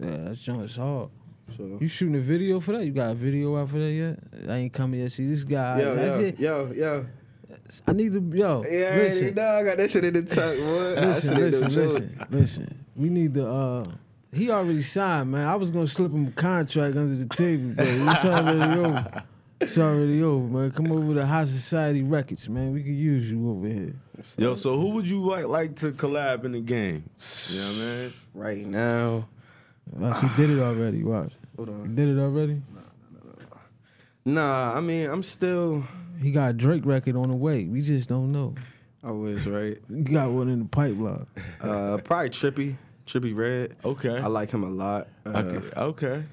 yeah, 0.00 0.16
that 0.28 0.38
joint's 0.38 0.76
hard. 0.76 1.10
So 1.56 1.76
You 1.80 1.88
shooting 1.88 2.14
a 2.16 2.20
video 2.20 2.60
for 2.60 2.72
that? 2.72 2.84
You 2.86 2.92
got 2.92 3.10
a 3.10 3.14
video 3.14 3.56
out 3.60 3.68
for 3.70 3.78
that 3.78 3.92
yet? 3.92 4.18
I 4.48 4.56
ain't 4.56 4.72
coming 4.72 5.00
yet. 5.00 5.12
See 5.12 5.26
this 5.28 5.44
guy. 5.44 5.80
yo, 5.80 5.94
that's 5.94 6.18
yo, 6.18 6.24
it. 6.24 6.40
yo, 6.40 6.72
yo. 6.72 7.06
I 7.86 7.92
need 7.92 8.12
to 8.14 8.20
yo. 8.34 8.62
Yeah, 8.64 8.94
listen, 8.96 9.34
no, 9.34 9.42
I 9.42 9.62
got 9.62 9.76
that 9.76 9.90
shit 9.90 10.04
in 10.04 10.14
the 10.14 10.22
tuck, 10.22 10.56
boy. 10.56 10.94
Listen, 11.06 11.36
shit 11.36 11.44
ain't 11.44 11.52
no 11.52 11.66
listen, 11.68 11.82
listen, 11.82 12.26
listen. 12.30 12.84
We 12.96 13.10
need 13.10 13.34
to. 13.34 13.46
uh 13.46 13.84
He 14.32 14.50
already 14.50 14.82
signed, 14.82 15.30
man. 15.32 15.46
I 15.46 15.54
was 15.56 15.70
gonna 15.70 15.86
slip 15.86 16.12
him 16.12 16.28
a 16.28 16.30
contract 16.30 16.96
under 16.96 17.14
the 17.14 17.26
table, 17.34 17.74
but 17.76 17.86
it's 17.86 18.24
already 18.24 18.78
over. 18.80 19.24
It's 19.62 19.78
already 19.78 20.22
over, 20.22 20.44
man. 20.46 20.70
Come 20.72 20.90
over 20.90 21.14
to 21.14 21.24
High 21.24 21.44
Society 21.44 22.02
Records, 22.02 22.48
man. 22.48 22.72
We 22.72 22.82
can 22.82 22.96
use 22.96 23.30
you 23.30 23.48
over 23.50 23.68
here. 23.68 23.94
Yo, 24.36 24.54
so 24.54 24.76
who 24.76 24.90
would 24.90 25.08
you 25.08 25.24
like 25.24 25.46
like 25.46 25.76
to 25.76 25.92
collab 25.92 26.44
in 26.44 26.52
the 26.52 26.60
game? 26.60 27.08
You 27.48 27.60
know 27.60 27.66
what 27.66 27.74
I 27.74 27.78
mean? 27.78 28.12
Right 28.34 28.66
now, 28.66 29.28
Watch, 29.92 30.20
he 30.20 30.28
did 30.36 30.50
it 30.50 30.60
already. 30.60 31.02
Watch. 31.04 31.32
hold 31.56 31.68
on. 31.68 31.88
He 31.88 31.94
did 31.94 32.08
it 32.08 32.20
already. 32.20 32.60
Nah, 32.74 32.80
nah, 33.12 33.44
nah, 34.24 34.70
nah, 34.72 34.76
I 34.76 34.80
mean, 34.80 35.08
I'm 35.08 35.22
still. 35.22 35.84
He 36.20 36.30
got 36.32 36.50
a 36.50 36.52
Drake 36.52 36.84
record 36.84 37.16
on 37.16 37.28
the 37.28 37.36
way. 37.36 37.64
We 37.64 37.82
just 37.82 38.08
don't 38.08 38.30
know. 38.30 38.54
I 39.04 39.10
was 39.10 39.46
right. 39.46 39.78
He 39.88 40.02
got 40.02 40.30
one 40.30 40.48
in 40.48 40.58
the 40.60 40.64
pipeline. 40.64 41.26
Uh, 41.60 41.98
probably 41.98 42.30
Trippie, 42.30 42.76
Trippie 43.06 43.34
Redd. 43.36 43.76
Okay. 43.84 44.16
I 44.18 44.26
like 44.26 44.50
him 44.50 44.64
a 44.64 44.70
lot. 44.70 45.08
Uh, 45.24 45.30
okay. 45.44 45.80
Okay. 45.80 46.24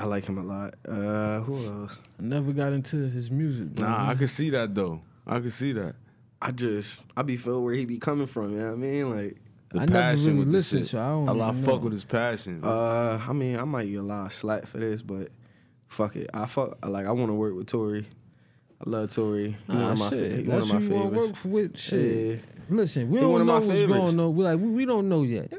I 0.00 0.04
like 0.06 0.24
him 0.24 0.38
a 0.38 0.42
lot. 0.42 0.74
Uh, 0.88 1.40
who 1.40 1.64
else? 1.66 2.00
I 2.18 2.22
never 2.22 2.52
got 2.52 2.72
into 2.72 3.08
his 3.08 3.30
music. 3.30 3.74
bro. 3.74 3.86
Nah, 3.88 4.10
I 4.10 4.14
can 4.14 4.28
see 4.28 4.50
that 4.50 4.74
though. 4.74 5.02
I 5.26 5.40
can 5.40 5.50
see 5.50 5.72
that. 5.72 5.94
I 6.42 6.52
just 6.52 7.02
I 7.16 7.22
be 7.22 7.36
feel 7.36 7.62
where 7.62 7.74
he 7.74 7.84
be 7.84 7.98
coming 7.98 8.26
from. 8.26 8.52
You 8.52 8.58
know 8.60 8.66
what 8.68 8.72
I 8.72 8.76
mean? 8.76 9.10
Like, 9.10 9.36
The 9.68 9.76
I 9.80 9.84
never 9.84 9.92
passion 9.92 10.24
really 10.26 10.38
with 10.38 10.46
the 10.48 10.52
listened, 10.52 10.82
shit. 10.84 10.90
so 10.92 10.98
I 11.00 11.08
don't 11.10 11.28
I 11.28 11.32
lot 11.32 11.54
even 11.54 11.64
fuck 11.66 11.82
with 11.82 11.92
his 11.92 12.04
passion. 12.04 12.64
uh, 12.64 13.20
I 13.28 13.32
mean, 13.34 13.58
I 13.58 13.64
might 13.64 13.86
get 13.90 13.96
a 13.96 14.02
lot 14.02 14.26
of 14.26 14.32
slack 14.32 14.66
for 14.66 14.78
this, 14.78 15.02
but 15.02 15.28
fuck 15.88 16.16
it. 16.16 16.30
I 16.32 16.46
fuck 16.46 16.78
like 16.88 17.06
I 17.06 17.12
want 17.12 17.28
to 17.28 17.34
work 17.34 17.54
with 17.54 17.66
Tory. 17.66 18.06
I 18.84 18.88
love 18.88 19.10
Tory. 19.10 19.54
He 19.66 19.72
one 19.74 19.82
Ah, 19.84 19.90
of 19.92 19.98
my 19.98 20.08
shit. 20.08 20.30
fa- 20.32 20.36
he 20.38 20.42
one 20.44 20.58
That's 20.60 20.70
of 20.70 20.74
my 20.74 20.80
who 20.80 20.86
you 20.86 20.94
want 20.94 21.02
to 21.12 21.16
work 21.18 21.26
favorites. 21.26 21.40
for 21.42 21.48
with. 21.48 21.78
Shit. 21.78 22.30
Yeah. 22.30 22.36
Listen, 22.70 23.10
we 23.10 23.18
He 23.18 23.20
don't 23.22 23.32
one 23.32 23.40
of 23.42 23.46
know 23.48 23.52
my 23.60 23.66
what's 23.66 23.80
favorites. 23.80 24.04
going 24.14 24.20
on. 24.20 24.34
We 24.36 24.44
like 24.44 24.58
we, 24.58 24.68
we 24.70 24.84
don't 24.86 25.08
know 25.10 25.22
yet. 25.24 25.52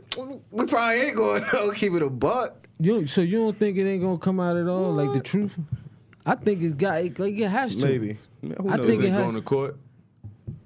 We 0.50 0.66
probably 0.66 0.96
ain't 1.02 1.16
going 1.16 1.44
to 1.52 1.72
keep 1.76 1.94
it 1.94 2.02
a 2.02 2.10
buck. 2.10 2.61
You 2.82 3.06
so 3.08 3.22
you 3.22 3.38
don't 3.38 3.58
think 3.60 3.78
it 3.78 3.86
ain't 3.88 4.02
gonna 4.02 4.18
come 4.18 4.40
out 4.40 4.58
at 4.58 4.68
all? 4.68 4.92
Like 4.94 5.14
the 5.14 5.20
truth? 5.20 5.56
I 6.26 6.36
think 6.36 6.62
it's 6.62 6.74
got 6.76 7.00
it, 7.04 7.20
like 7.20 7.36
it 7.38 7.48
has 7.48 7.76
to. 7.76 7.86
Maybe. 7.86 8.18
Man, 8.42 8.56
Who 8.60 8.70
I 8.70 8.78
knows? 8.78 8.86
think 8.88 8.94
Is 8.94 9.00
it 9.00 9.04
it 9.06 9.12
has- 9.12 9.24
going 9.24 9.36
to 9.36 9.42
court? 9.42 9.78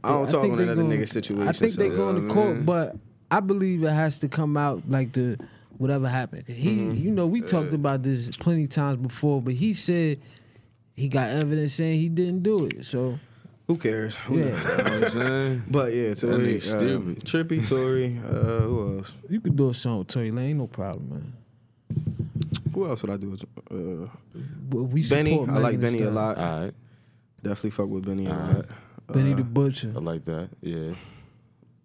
I 0.04 0.10
don't 0.10 0.28
I 0.28 0.30
talk 0.32 0.42
think 0.42 0.52
on 0.54 0.58
they 0.58 0.64
another 0.64 0.84
going- 0.84 1.00
nigga 1.00 1.10
situation. 1.10 1.48
I 1.48 1.52
think 1.52 1.72
they 1.74 1.90
so, 1.90 1.96
going 1.96 2.16
Yeah, 2.22 2.28
to 2.28 2.34
court, 2.34 2.56
man. 2.58 2.64
but 2.66 2.96
I 3.32 3.40
believe 3.40 3.84
it 3.84 3.90
has 3.92 4.20
to 4.20 4.28
come 4.30 4.56
out 4.56 4.84
like 4.88 5.14
the 5.14 5.38
whatever 5.78 6.08
happened. 6.08 6.46
'Cause 6.46 6.56
he, 6.56 6.70
Mm-hmm. 6.72 6.98
you 7.04 7.12
know, 7.12 7.26
we 7.28 7.42
talked 7.42 7.74
about 7.74 8.04
this 8.04 8.28
plenty 8.38 8.68
times 8.68 8.98
before, 8.98 9.42
but 9.42 9.56
he 9.56 9.74
said 9.74 10.20
he 10.94 11.08
got 11.10 11.30
evidence 11.32 11.74
saying 11.74 12.00
he 12.00 12.08
didn't 12.10 12.44
do 12.44 12.66
it. 12.68 12.86
So 12.86 13.20
Who 13.68 13.78
cares? 13.78 14.16
Who 14.16 14.38
yeah, 14.38 14.46
knows? 14.46 14.60
You 14.62 14.68
know 14.68 14.74
what 14.84 15.04
I'm 15.04 15.10
saying? 15.10 15.64
But 15.72 15.94
yeah, 15.94 16.14
Tory, 16.14 16.58
uh, 16.58 16.60
stupid. 16.62 17.20
Trippie, 17.26 17.68
Tory. 17.68 18.20
Uh, 18.24 18.32
who 18.62 18.98
else? 19.00 19.12
you 19.30 19.42
could 19.42 19.56
do 19.56 19.70
a 19.70 19.74
song 19.74 20.00
with 20.00 20.08
Tory 20.10 20.32
Lane, 20.32 20.60
no 20.60 20.68
problem, 20.68 21.10
man. 21.10 21.34
Who 22.74 22.88
else 22.88 23.02
would 23.02 23.12
I 23.12 23.18
do? 23.18 23.30
with- 23.32 23.44
Uh, 23.72 24.08
But 24.70 24.84
we 24.84 25.08
Benny. 25.08 25.32
support 25.32 25.50
I 25.50 25.58
like 25.60 25.80
Benny 25.80 26.02
a 26.02 26.12
lot. 26.12 26.38
All 26.38 26.62
right. 26.64 26.74
Definitely 27.42 27.70
fuck 27.72 27.88
with 27.90 28.06
Benny 28.06 28.26
a 28.26 28.32
Alright. 28.32 28.56
lot. 28.58 28.66
Benny 29.14 29.34
Uh, 29.34 29.36
the 29.38 29.44
Butcher. 29.44 29.94
I 29.96 30.00
like 30.00 30.26
that. 30.26 30.50
Yeah. 30.62 30.94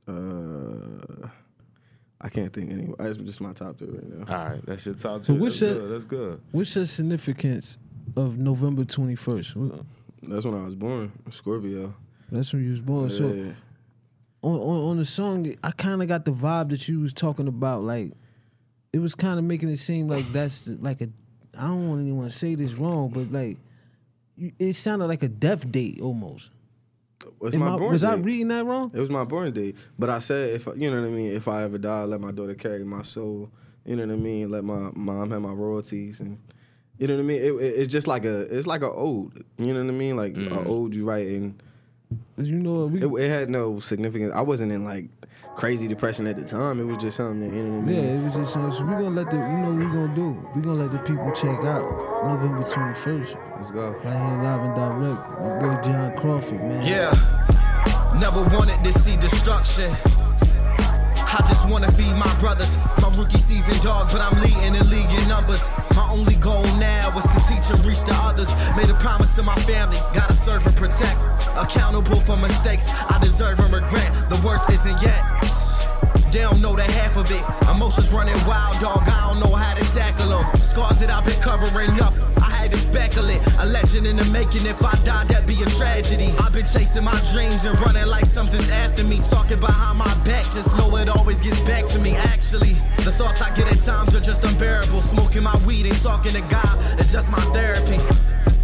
Uh, 0.09 1.29
I 2.21 2.29
can't 2.29 2.53
think 2.53 2.71
anyway. 2.73 2.95
That's 2.99 3.17
just 3.19 3.41
my 3.41 3.53
top 3.53 3.79
two 3.79 3.87
right 3.87 4.29
now. 4.29 4.35
All 4.37 4.51
right. 4.51 4.67
That's 4.67 4.85
your 4.87 4.95
top 4.95 5.25
So 5.25 5.35
two. 5.35 5.41
what's 5.41 5.61
That's 5.61 5.75
that- 5.75 5.81
good. 5.81 5.91
That's 5.93 6.05
good. 6.05 6.41
What's 6.53 6.75
the 6.75 6.87
significance 6.87 7.79
of 8.17 8.39
November 8.39 8.85
twenty 8.85 9.15
first? 9.15 9.55
That's 10.23 10.45
when 10.45 10.55
I 10.55 10.65
was 10.65 10.75
born. 10.75 11.13
Scorpio. 11.31 11.95
That's 12.31 12.53
when 12.53 12.65
you 12.65 12.71
was 12.71 12.81
born. 12.81 13.09
So 13.11 13.33
Yeah. 13.33 13.53
on, 14.43 14.59
on 14.61 14.91
on 14.91 14.97
the 14.99 15.05
song, 15.05 15.55
I 15.63 15.71
kind 15.71 16.03
of 16.03 16.09
got 16.09 16.25
the 16.25 16.33
vibe 16.33 16.71
that 16.71 16.89
you 16.89 17.01
was 17.01 17.13
talking 17.15 17.49
about. 17.49 17.85
Like 17.85 18.13
it 18.93 18.99
was 18.99 19.15
kind 19.15 19.39
of 19.39 19.45
making 19.45 19.69
it 19.69 19.79
seem 19.79 20.09
like 20.09 20.31
that's 20.33 20.69
like 20.69 21.01
a. 21.01 21.09
I 21.57 21.63
don't 21.69 21.89
want 21.89 22.01
anyone 22.03 22.27
to 22.29 22.33
say 22.35 22.55
this 22.55 22.73
wrong, 22.73 23.11
but 23.11 23.31
like 23.33 23.59
it 24.59 24.75
sounded 24.75 25.07
like 25.07 25.23
a 25.23 25.29
death 25.29 25.71
date 25.71 26.01
almost. 26.01 26.51
Was 27.39 27.55
Am 27.55 27.61
my 27.61 27.75
I- 27.75 27.79
born 27.79 27.93
was 27.93 28.05
I 28.05 28.15
reading 28.15 28.49
that 28.49 28.65
wrong? 28.65 28.91
It 28.95 29.01
was 29.01 29.11
my 29.11 29.25
born 29.25 29.53
date. 29.53 29.77
But 29.99 30.09
I 30.11 30.21
said 30.21 30.55
if 30.55 30.67
you 30.77 30.91
know 30.91 31.01
what 31.03 31.09
I 31.09 31.11
mean, 31.13 31.33
if 31.33 31.49
I 31.49 31.63
ever 31.65 31.77
die, 31.79 32.05
let 32.05 32.21
my 32.21 32.31
daughter 32.31 32.55
carry 32.55 32.85
my 32.85 33.03
soul. 33.03 33.51
You 33.85 33.97
know 33.97 34.07
what 34.07 34.13
I 34.13 34.17
mean? 34.17 34.51
Let 34.51 34.65
my 34.65 34.91
mom 34.95 35.31
have 35.31 35.43
my 35.43 35.53
royalties 35.53 36.21
and 36.21 36.39
you 36.99 37.07
know 37.07 37.15
what 37.15 37.21
I 37.21 37.25
mean? 37.25 37.43
It, 37.43 37.53
it- 37.55 37.75
it's 37.81 37.93
just 37.93 38.07
like 38.07 38.25
a 38.25 38.41
it's 38.57 38.67
like 38.67 38.83
a 38.83 38.91
ode. 38.91 39.45
You 39.59 39.75
know 39.75 39.83
what 39.85 39.89
I 39.91 39.97
mean? 39.97 40.17
Like 40.17 40.35
Mm. 40.35 40.51
a 40.53 40.69
ode 40.69 40.95
you 40.95 41.05
write 41.05 41.29
and 41.29 41.63
you 42.39 42.57
know 42.57 42.87
we. 42.87 43.03
it, 43.03 43.25
it 43.25 43.29
had 43.29 43.51
no 43.51 43.81
significance. 43.81 44.33
I 44.35 44.41
wasn't 44.43 44.73
in 44.73 44.85
like 44.85 45.09
crazy 45.57 45.89
depression 45.89 46.27
at 46.27 46.37
the 46.37 46.45
time. 46.45 46.81
It 46.81 46.85
was 46.85 46.99
just 46.99 47.17
something 47.17 47.41
that, 47.41 47.55
you 47.57 47.63
know 47.65 47.91
yeah, 47.91 47.99
it 48.19 48.23
was 48.25 48.35
just 48.35 48.57
uh, 48.57 48.71
so 48.71 48.83
we 48.85 48.93
gonna 48.93 49.11
let 49.11 49.31
the 49.31 49.37
you 49.37 49.43
know 49.43 49.71
what 49.71 49.79
we 49.79 49.85
gonna 49.85 50.15
do. 50.15 50.49
We 50.55 50.63
gonna 50.63 50.83
let 50.83 50.93
the 50.93 50.99
people 50.99 51.31
check 51.33 51.59
out 51.65 51.85
November 52.27 52.65
twenty 52.65 52.95
first 53.01 53.37
Let's 53.57 53.71
go. 53.71 53.91
right 54.05 54.05
here 54.05 54.43
live 54.43 54.61
and 54.63 54.75
direct. 54.75 55.29
My 55.41 55.59
boy 55.59 55.83
Jon 55.83 56.17
Crawford, 56.17 56.61
man. 56.63 56.83
Yeah, 56.87 57.13
never 58.19 58.43
wanted 58.57 58.83
to 58.85 58.93
see 58.99 59.17
destruction. 59.17 59.91
I 61.33 61.45
just 61.47 61.69
wanna 61.69 61.91
feed 61.93 62.15
my 62.17 62.33
brothers. 62.41 62.77
My 63.01 63.09
rookie 63.17 63.39
season 63.39 63.75
dog, 63.85 64.11
but 64.11 64.21
I'm 64.21 64.41
leading 64.43 64.73
the 64.73 64.85
league 64.89 65.11
in 65.11 65.29
numbers. 65.29 65.71
My 65.95 66.09
only 66.11 66.35
goal 66.37 66.65
now 66.79 67.13
was 67.15 67.25
to 67.25 67.39
teach 67.47 67.71
and 67.71 67.85
reach 67.87 68.03
the 68.03 68.15
others. 68.23 68.51
Made 68.77 68.89
a 68.91 68.99
promise 68.99 69.35
to 69.37 69.43
my 69.43 69.55
family, 69.67 69.97
gotta 70.13 70.33
serve 70.33 70.67
and 70.67 70.75
protect. 70.77 71.19
Accountable 71.61 72.21
for 72.21 72.37
mistakes 72.39 72.91
I 73.11 73.19
deserve 73.21 73.61
and 73.61 73.75
regret. 73.75 74.31
The 74.31 74.41
worst 74.45 74.71
isn't 74.71 75.03
yet. 75.03 75.23
They 76.33 76.41
don't 76.41 76.61
know 76.61 76.75
the 76.75 76.85
half 76.85 77.17
of 77.17 77.31
it. 77.31 77.45
Emotions 77.69 78.09
running 78.11 78.39
wild, 78.47 78.81
dog. 78.81 79.03
I 79.05 79.29
don't 79.29 79.41
know 79.41 79.55
how 79.55 79.75
to 79.75 79.85
tackle 79.93 80.31
them. 80.31 80.57
Scars 80.63 80.99
that 81.01 81.11
I've 81.11 81.25
been 81.25 81.41
covering 81.43 82.01
up. 82.01 82.15
I 82.41 82.49
had 82.51 82.71
to 82.71 82.79
speckle 82.79 83.29
it. 83.29 83.43
A 83.59 83.67
legend 83.67 84.07
in 84.07 84.17
the 84.17 84.25
making. 84.27 84.65
If 84.65 84.83
I 84.83 84.95
die, 85.05 85.25
that'd 85.25 85.47
be 85.47 85.61
a 85.61 85.67
tragedy. 85.77 86.33
I've 86.39 86.53
been 86.53 86.65
chasing 86.65 87.05
my 87.05 87.21
dreams 87.33 87.65
and 87.67 87.79
running 87.83 88.07
like 88.07 88.25
something's 88.25 88.71
after 88.71 89.05
me. 89.05 89.19
Talking 89.29 89.61
behind 89.61 89.99
my 89.99 90.15
back, 90.25 90.45
just 90.53 90.75
know 90.79 90.97
it 90.97 91.09
always 91.11 91.43
gets 91.43 91.61
back 91.63 91.85
to 91.89 91.99
me. 91.99 92.15
Actually, 92.17 92.73
the 93.05 93.13
thoughts 93.13 93.43
I 93.43 93.55
get 93.55 93.67
at 93.67 93.85
times 93.85 94.15
are 94.15 94.21
just 94.21 94.45
unbearable. 94.45 95.03
Smoking 95.03 95.43
my 95.43 95.57
weed 95.67 95.85
and 95.85 96.01
talking 96.01 96.33
to 96.33 96.43
God 96.43 97.01
is 97.01 97.13
just 97.13 97.31
my 97.31 97.41
therapy. 97.53 98.01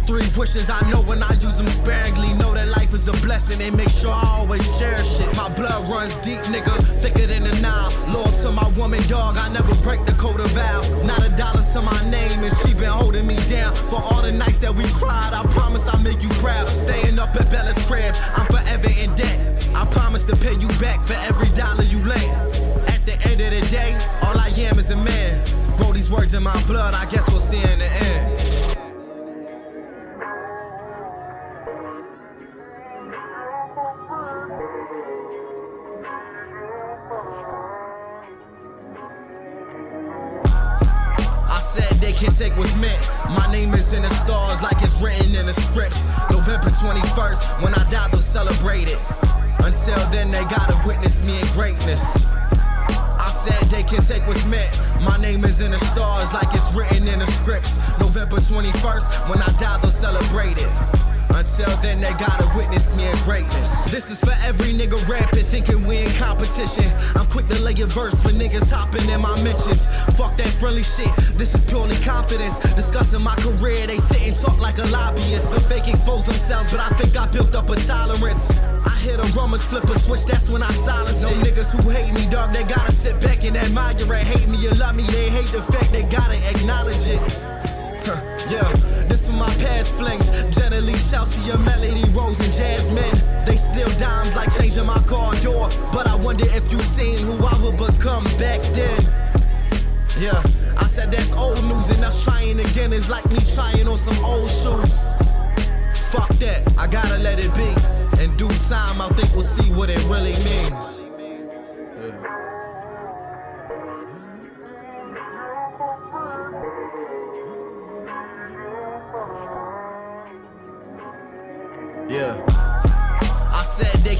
Three 0.07 0.23
wishes 0.37 0.69
I 0.69 0.79
know 0.89 1.01
when 1.01 1.21
I 1.21 1.33
use 1.33 1.57
them 1.57 1.67
sparingly. 1.67 2.31
Know 2.35 2.53
that 2.53 2.69
life 2.69 2.93
is 2.93 3.09
a 3.09 3.11
blessing 3.25 3.61
and 3.61 3.75
make 3.75 3.89
sure 3.89 4.13
I 4.13 4.23
always 4.39 4.63
cherish 4.79 5.19
it. 5.19 5.35
My 5.35 5.49
blood 5.49 5.91
runs 5.91 6.15
deep, 6.17 6.39
nigga, 6.47 6.81
thicker 7.01 7.27
than 7.27 7.43
the 7.43 7.53
Nile. 7.59 7.91
Lord 8.13 8.31
to 8.41 8.51
my 8.53 8.65
woman, 8.79 9.01
dog, 9.09 9.37
I 9.37 9.49
never 9.49 9.75
break 9.83 10.05
the 10.05 10.13
code 10.13 10.39
of 10.39 10.47
vow. 10.51 10.79
Not 11.03 11.27
a 11.27 11.29
dollar 11.35 11.61
to 11.73 11.81
my 11.81 11.99
name, 12.09 12.39
and 12.41 12.55
she 12.59 12.73
been 12.73 12.87
holding 12.87 13.27
me 13.27 13.35
down. 13.49 13.75
For 13.75 13.97
all 14.01 14.21
the 14.21 14.31
nights 14.31 14.59
that 14.59 14.73
we 14.73 14.85
cried, 14.95 15.33
I 15.33 15.43
promise 15.51 15.85
I'll 15.89 16.01
make 16.01 16.23
you 16.23 16.29
proud. 16.39 16.69
Staying 16.69 17.19
up 17.19 17.35
at 17.35 17.51
Bella's 17.51 17.85
crib, 17.85 18.15
I'm 18.33 18.45
forever 18.47 18.89
in 18.97 19.13
debt. 19.15 19.69
I 19.75 19.83
promise 19.87 20.23
to 20.23 20.37
pay 20.37 20.53
you 20.53 20.69
back 20.79 21.05
for 21.05 21.15
every 21.15 21.49
dollar 21.49 21.83
you 21.83 21.99
lend. 21.99 22.31
At 22.87 23.05
the 23.05 23.19
end 23.27 23.41
of 23.41 23.51
the 23.51 23.61
day, 23.69 23.91
all 24.21 24.39
I 24.39 24.53
am 24.55 24.79
is 24.79 24.89
a 24.89 24.95
man. 24.95 25.43
Wrote 25.77 25.95
these 25.95 26.09
words 26.09 26.33
in 26.33 26.43
my 26.43 26.63
blood, 26.63 26.93
I 26.93 27.05
guess 27.11 27.27
we'll 27.27 27.41
see 27.41 27.59
in 27.59 27.79
the 27.79 27.91
end. 27.91 28.36
My 42.79 43.49
name 43.51 43.73
is 43.73 43.93
in 43.93 44.03
the 44.03 44.09
stars 44.09 44.61
like 44.61 44.79
it's 44.83 45.01
written 45.01 45.35
in 45.35 45.47
the 45.47 45.53
scripts. 45.53 46.03
November 46.29 46.69
21st, 46.69 47.63
when 47.63 47.73
I 47.73 47.89
die, 47.89 48.07
they'll 48.09 48.21
celebrate 48.21 48.91
it. 48.91 48.99
Until 49.63 49.97
then, 50.11 50.29
they 50.29 50.41
gotta 50.41 50.79
witness 50.85 51.19
me 51.23 51.39
in 51.39 51.47
greatness. 51.53 52.03
I 52.29 53.31
said 53.43 53.63
they 53.71 53.81
can 53.81 54.03
take 54.03 54.27
what's 54.27 54.45
meant. 54.45 54.79
My 55.01 55.17
name 55.17 55.43
is 55.43 55.59
in 55.59 55.71
the 55.71 55.79
stars 55.79 56.31
like 56.33 56.53
it's 56.53 56.71
written 56.75 57.07
in 57.07 57.19
the 57.19 57.27
scripts. 57.27 57.75
November 57.99 58.37
21st, 58.37 59.27
when 59.27 59.41
I 59.41 59.47
die, 59.57 59.79
they'll 59.81 59.89
celebrate 59.89 60.61
it. 60.61 61.16
Until 61.37 61.69
then, 61.83 62.01
they 62.01 62.09
gotta 62.13 62.49
witness 62.57 62.91
me 62.95 63.05
in 63.05 63.15
greatness. 63.17 63.85
This 63.91 64.09
is 64.09 64.19
for 64.19 64.33
every 64.41 64.73
nigga 64.73 64.97
rapping, 65.07 65.45
thinking 65.45 65.85
we 65.85 65.99
in 65.99 66.09
competition. 66.13 66.91
I'm 67.13 67.27
quick 67.27 67.47
to 67.49 67.61
lay 67.61 67.79
a 67.79 67.85
verse 67.85 68.19
for 68.23 68.29
niggas 68.29 68.71
hopping 68.71 69.07
in 69.07 69.21
my 69.21 69.39
mentions. 69.43 69.85
Fuck 70.17 70.35
that 70.37 70.49
friendly 70.59 70.81
shit, 70.81 71.15
this 71.37 71.53
is 71.53 71.63
purely 71.63 71.95
confidence. 71.97 72.57
Discussing 72.73 73.21
my 73.21 73.35
career, 73.35 73.85
they 73.85 73.99
sit 73.99 74.23
and 74.23 74.35
talk 74.35 74.57
like 74.57 74.79
a 74.79 74.87
lobbyist. 74.87 75.51
Some 75.51 75.59
fake 75.69 75.87
expose 75.87 76.25
themselves, 76.25 76.71
but 76.71 76.79
I 76.79 76.89
think 76.97 77.15
I 77.15 77.27
built 77.27 77.53
up 77.53 77.69
a 77.69 77.75
tolerance. 77.75 78.49
I 78.83 78.97
hear 79.03 79.17
them 79.17 79.31
rummers 79.33 79.63
flip 79.63 79.83
a 79.83 79.99
switch, 79.99 80.25
that's 80.25 80.49
when 80.49 80.63
I 80.63 80.71
silence 80.71 81.21
No 81.21 81.29
niggas 81.29 81.69
who 81.69 81.87
hate 81.91 82.11
me, 82.15 82.25
dog, 82.31 82.51
they 82.51 82.63
gotta 82.63 82.91
sit 82.91 83.21
back 83.21 83.43
and 83.43 83.55
admire 83.55 83.93
it. 83.95 84.25
Hate 84.25 84.47
me 84.47 84.67
or 84.67 84.73
love 84.73 84.95
me, 84.95 85.03
they 85.03 85.29
hate 85.29 85.51
the 85.53 85.61
fact 85.61 85.91
they 85.91 86.01
gotta 86.01 86.37
acknowledge 86.49 87.05
it. 87.05 87.21
Huh, 88.07 88.19
yeah, 88.49 88.86
my 89.37 89.53
past 89.55 89.95
flings. 89.95 90.29
Generally, 90.55 90.95
Chelsea, 91.09 91.47
melody, 91.59 92.03
Rose, 92.11 92.39
and 92.39 92.53
Jasmine. 92.53 93.45
They 93.45 93.55
still 93.55 93.89
dimes 93.97 94.35
like 94.35 94.53
changing 94.57 94.85
my 94.85 94.99
car 95.03 95.33
door. 95.35 95.69
But 95.93 96.07
I 96.07 96.15
wonder 96.15 96.45
if 96.49 96.71
you 96.71 96.79
seen 96.79 97.17
who 97.19 97.33
I 97.45 97.55
would 97.61 97.77
become 97.77 98.23
back 98.37 98.61
then. 98.73 98.99
Yeah, 100.19 100.41
I 100.75 100.87
said 100.87 101.11
that's 101.11 101.31
old 101.33 101.63
news, 101.63 101.89
and 101.91 102.03
us 102.03 102.23
trying 102.23 102.59
again 102.59 102.91
is 102.91 103.09
like 103.09 103.25
me 103.29 103.37
trying 103.53 103.87
on 103.87 103.99
some 103.99 104.25
old 104.25 104.49
shoes. 104.49 105.15
Fuck 106.11 106.29
that, 106.39 106.73
I 106.77 106.87
gotta 106.87 107.17
let 107.19 107.37
it 107.37 107.53
be. 107.53 107.69
In 108.23 108.35
due 108.35 108.49
time, 108.67 108.99
I 108.99 109.09
think 109.09 109.31
we'll 109.33 109.43
see 109.43 109.71
what 109.73 109.89
it 109.89 110.03
really 110.05 110.33
means. 110.33 111.03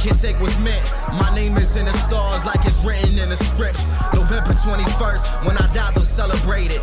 Can 0.08 0.17
take 0.17 0.39
what's 0.39 0.58
meant. 0.60 0.93
My 1.20 1.36
name 1.36 1.58
is 1.58 1.76
in 1.76 1.86
the 1.86 1.93
stars 1.93 2.46
like 2.46 2.63
it's 2.65 2.84
written 2.86 3.20
in 3.20 3.30
the 3.30 3.36
scripts. 3.36 3.88
November 4.13 4.54
21st, 4.54 5.46
when 5.46 5.58
I 5.58 5.74
die, 5.74 5.91
they'll 5.91 6.06
celebrate 6.06 6.74
it. 6.74 6.82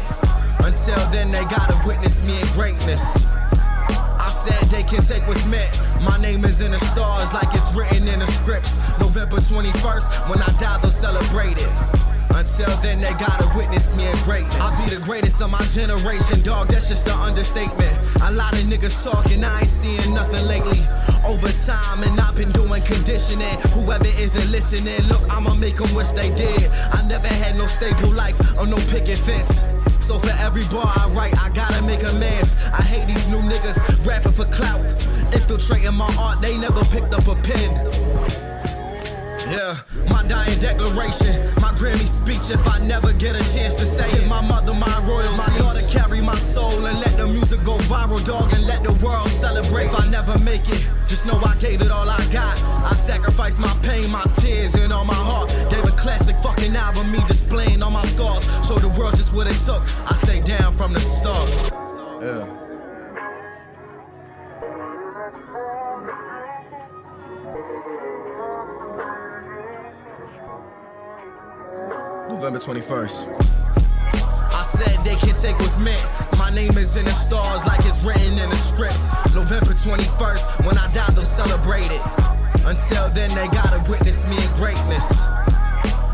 Until 0.62 0.98
then, 1.10 1.32
they 1.32 1.42
gotta 1.44 1.80
witness 1.86 2.20
me 2.22 2.38
in 2.38 2.46
greatness. 2.48 3.02
I 4.20 4.30
said 4.44 4.62
they 4.68 4.82
can 4.82 5.02
take 5.02 5.26
what's 5.26 5.46
meant. 5.46 5.80
My 6.02 6.20
name 6.20 6.44
is 6.44 6.60
in 6.60 6.72
the 6.72 6.78
stars 6.78 7.32
like 7.32 7.48
it's 7.54 7.74
written 7.74 8.08
in 8.08 8.18
the 8.18 8.26
scripts. 8.26 8.76
November 9.00 9.38
21st, 9.38 10.28
when 10.28 10.42
I 10.42 10.48
die, 10.58 10.78
they'll 10.82 10.90
celebrate 10.90 11.56
it. 11.62 12.13
Until 12.34 12.66
then, 12.82 13.00
they 13.00 13.12
gotta 13.12 13.48
witness 13.56 13.94
me 13.94 14.06
in 14.06 14.16
greatness. 14.24 14.58
I'll 14.58 14.74
be 14.84 14.92
the 14.92 15.00
greatest 15.00 15.40
of 15.40 15.50
my 15.52 15.62
generation, 15.72 16.42
dog. 16.42 16.68
That's 16.68 16.88
just 16.88 17.06
an 17.06 17.18
understatement. 17.20 17.96
A 18.22 18.32
lot 18.32 18.52
of 18.54 18.64
niggas 18.64 19.04
talking, 19.04 19.44
I 19.44 19.60
ain't 19.60 19.68
seeing 19.68 20.12
nothing 20.12 20.44
lately. 20.48 20.80
Over 21.24 21.46
time, 21.64 22.02
and 22.02 22.18
I've 22.18 22.34
been 22.34 22.50
doing 22.50 22.82
conditioning. 22.82 23.56
Whoever 23.70 24.08
isn't 24.18 24.50
listening, 24.50 25.00
look, 25.02 25.22
I'ma 25.30 25.54
make 25.54 25.76
them 25.76 25.94
wish 25.94 26.08
they 26.08 26.34
did. 26.34 26.68
I 26.92 27.06
never 27.06 27.28
had 27.28 27.56
no 27.56 27.68
stable 27.68 28.10
life 28.10 28.36
or 28.58 28.66
no 28.66 28.76
picket 28.90 29.18
fence. 29.18 29.62
So 30.00 30.18
for 30.18 30.34
every 30.38 30.64
bar 30.74 30.92
I 30.96 31.08
write, 31.10 31.40
I 31.40 31.50
gotta 31.50 31.82
make 31.82 32.02
amends. 32.02 32.56
I 32.72 32.82
hate 32.82 33.06
these 33.06 33.28
new 33.28 33.42
niggas 33.42 33.78
rapping 34.04 34.32
for 34.32 34.46
clout. 34.46 34.80
Infiltrating 35.32 35.94
my 35.94 36.12
art, 36.18 36.42
they 36.42 36.58
never 36.58 36.84
picked 36.86 37.14
up 37.14 37.28
a 37.28 37.36
pen. 37.36 38.53
Yeah, 39.54 39.78
my 40.10 40.24
dying 40.26 40.58
declaration, 40.58 41.46
my 41.62 41.70
Grammy 41.78 42.08
speech. 42.08 42.50
If 42.50 42.66
I 42.66 42.80
never 42.80 43.12
get 43.12 43.36
a 43.36 43.54
chance 43.54 43.76
to 43.76 43.86
say 43.86 44.10
it, 44.10 44.26
my 44.26 44.40
mother, 44.40 44.74
my 44.74 44.98
royalty. 45.06 45.36
My 45.36 45.46
daughter 45.56 45.86
carry 45.88 46.20
my 46.20 46.34
soul 46.34 46.86
and 46.86 46.98
let 46.98 47.16
the 47.16 47.28
music 47.28 47.62
go 47.62 47.76
viral, 47.86 48.24
dog, 48.26 48.52
and 48.52 48.66
let 48.66 48.82
the 48.82 48.92
world 49.04 49.28
celebrate. 49.28 49.86
If 49.86 50.00
I 50.00 50.08
never 50.10 50.36
make 50.40 50.68
it, 50.68 50.84
just 51.06 51.24
know 51.24 51.40
I 51.40 51.54
gave 51.60 51.82
it 51.82 51.92
all 51.92 52.10
I 52.10 52.18
got. 52.32 52.60
I 52.84 52.94
sacrificed 52.94 53.60
my 53.60 53.72
pain, 53.80 54.10
my 54.10 54.24
tears, 54.40 54.74
and 54.74 54.92
all 54.92 55.04
my 55.04 55.14
heart. 55.14 55.50
Gave 55.70 55.84
a 55.84 55.96
classic 55.96 56.36
fucking 56.38 56.74
album, 56.74 57.12
me 57.12 57.20
displaying 57.28 57.80
all 57.80 57.92
my 57.92 58.04
scars. 58.06 58.44
Show 58.66 58.78
the 58.78 58.88
world 58.98 59.14
just 59.14 59.32
what 59.32 59.46
it 59.46 59.58
took. 59.64 59.82
I 60.10 60.16
stayed 60.16 60.46
down 60.46 60.76
from 60.76 60.94
the 60.94 61.00
start. 61.00 61.48
Yeah. 62.20 62.64
November 72.44 72.60
21st. 72.60 73.24
I 74.52 74.62
said 74.64 75.02
they 75.02 75.16
can 75.16 75.34
take 75.34 75.58
what's 75.60 75.78
meant. 75.78 76.04
My 76.36 76.50
name 76.50 76.76
is 76.76 76.94
in 76.94 77.06
the 77.06 77.10
stars 77.10 77.64
like 77.64 77.80
it's 77.86 78.04
written 78.04 78.38
in 78.38 78.50
the 78.50 78.56
scripts. 78.56 79.06
November 79.34 79.72
21st, 79.72 80.66
when 80.66 80.76
I 80.76 80.92
die, 80.92 81.08
they'll 81.12 81.24
celebrate 81.24 81.90
it. 81.90 82.02
Until 82.66 83.08
then, 83.16 83.30
they 83.30 83.48
gotta 83.48 83.82
witness 83.90 84.26
me 84.26 84.36
in 84.36 84.50
greatness. 84.60 85.10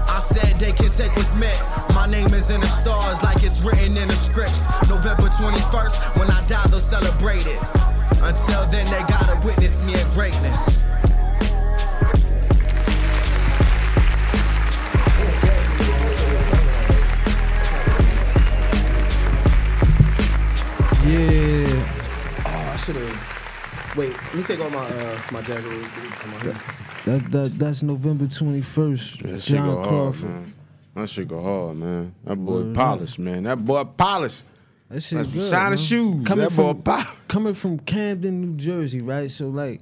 I 0.07 0.21
said 0.23 0.57
they 0.61 0.71
can 0.71 0.93
take 0.93 1.17
what's 1.17 1.35
meant. 1.35 1.61
My 1.95 2.07
name 2.07 2.33
is 2.33 2.49
in 2.51 2.61
the 2.61 2.69
stars 2.69 3.21
like 3.25 3.43
it's 3.43 3.61
written 3.63 3.97
in 3.97 4.07
the 4.07 4.15
scripts. 4.15 4.63
November 4.89 5.27
21st, 5.35 6.17
when 6.17 6.31
I 6.31 6.47
die, 6.47 6.65
they'll 6.69 6.79
celebrate 6.79 7.45
it. 7.45 7.59
Until 8.23 8.67
then, 8.71 8.87
they 8.87 9.03
gotta 9.11 9.35
witness 9.45 9.83
me 9.83 10.01
in 10.01 10.09
greatness. 10.15 10.79
Yeah. 21.11 22.45
Oh, 22.47 22.71
I 22.73 22.77
should 22.77 22.97
have. 22.97 23.97
Wait, 23.97 24.13
let 24.13 24.35
me 24.35 24.43
take 24.45 24.61
all 24.61 24.71
my 24.71 24.79
uh, 24.87 25.21
my 25.33 25.43
jacket. 25.43 25.65
real 25.65 25.83
quick. 25.85 26.11
Come 26.13 26.35
on 26.35 26.41
here. 26.43 26.55
That, 27.07 27.33
that 27.33 27.59
that's 27.59 27.83
November 27.83 28.27
twenty 28.29 28.61
first. 28.63 29.21
That 29.23 29.43
shit 29.43 29.57
Jon 29.57 29.67
go 29.83 29.83
hard, 29.83 30.23
man. 30.23 30.55
That 30.95 31.09
shit 31.09 31.27
go 31.29 31.43
hard, 31.43 31.77
man. 31.79 32.15
That 32.25 32.37
boy 32.37 32.53
Word 32.63 32.75
polished, 32.75 33.19
man. 33.19 33.43
That 33.45 33.65
boy 33.65 33.85
polished. 33.85 34.43
That 34.89 35.03
shit 35.03 35.19
That's 35.19 35.33
good, 35.33 35.51
shiny 35.51 35.71
man. 35.71 35.77
shoes. 35.79 36.27
Coming 36.27 36.45
That 36.45 36.57
boy 36.57 36.73
from 36.75 36.83
polished. 36.83 37.29
coming 37.29 37.55
from 37.55 37.79
Camden, 37.81 38.41
New 38.41 38.57
Jersey, 38.57 39.01
right? 39.01 39.31
So 39.31 39.49
like 39.49 39.81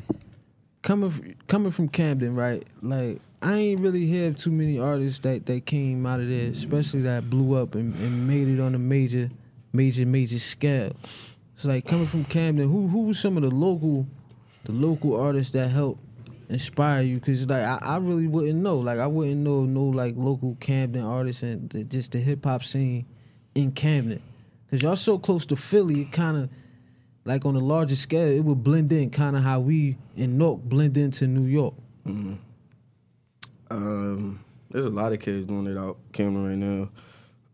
coming 0.82 1.34
coming 1.46 1.72
from 1.72 1.88
Camden, 1.88 2.34
right? 2.34 2.66
Like 2.82 3.20
I 3.42 3.54
ain't 3.54 3.80
really 3.80 4.08
have 4.22 4.36
too 4.36 4.50
many 4.50 4.78
artists 4.78 5.20
that 5.20 5.44
that 5.46 5.66
came 5.66 6.06
out 6.06 6.20
of 6.20 6.28
there, 6.28 6.50
especially 6.50 7.02
that 7.02 7.28
blew 7.28 7.54
up 7.54 7.74
and, 7.74 7.94
and 7.96 8.26
made 8.26 8.48
it 8.48 8.60
on 8.60 8.74
a 8.74 8.78
major, 8.78 9.30
major, 9.72 10.06
major 10.06 10.38
scale. 10.38 10.94
So 11.56 11.68
like 11.68 11.86
coming 11.86 12.06
from 12.06 12.24
Camden, 12.24 12.70
who 12.70 12.86
who 12.86 13.02
was 13.02 13.18
some 13.18 13.36
of 13.36 13.42
the 13.42 13.50
local, 13.50 14.06
the 14.64 14.72
local 14.72 15.20
artists 15.20 15.52
that 15.52 15.68
helped 15.68 16.00
inspire 16.48 17.02
you? 17.02 17.18
Cause 17.20 17.46
like 17.46 17.64
I, 17.64 17.78
I 17.82 17.96
really 17.96 18.28
wouldn't 18.28 18.60
know. 18.62 18.78
Like 18.78 18.98
I 18.98 19.06
wouldn't 19.06 19.38
know 19.38 19.64
no 19.64 19.84
like 19.84 20.14
local 20.16 20.56
Camden 20.60 21.04
artists 21.04 21.42
and 21.42 21.68
the, 21.70 21.84
just 21.84 22.12
the 22.12 22.18
hip 22.18 22.44
hop 22.44 22.62
scene 22.62 23.06
in 23.54 23.72
Camden. 23.72 24.22
Cause 24.70 24.82
y'all 24.82 24.96
so 24.96 25.18
close 25.18 25.46
to 25.46 25.56
Philly, 25.56 26.02
it 26.02 26.12
kind 26.12 26.36
of 26.36 26.50
like 27.24 27.44
on 27.44 27.56
a 27.56 27.60
larger 27.60 27.96
scale, 27.96 28.28
it 28.28 28.40
would 28.40 28.62
blend 28.62 28.92
in 28.92 29.10
kind 29.10 29.36
of 29.36 29.42
how 29.42 29.60
we 29.60 29.96
in 30.16 30.38
Newark 30.38 30.62
blend 30.62 30.96
into 30.96 31.26
New 31.26 31.48
York. 31.48 31.74
Um, 33.70 34.44
there's 34.70 34.86
a 34.86 34.90
lot 34.90 35.12
of 35.12 35.20
kids 35.20 35.46
doing 35.46 35.66
it 35.66 35.76
out 35.76 35.98
Camden 36.12 36.46
right 36.46 36.56
now. 36.56 36.88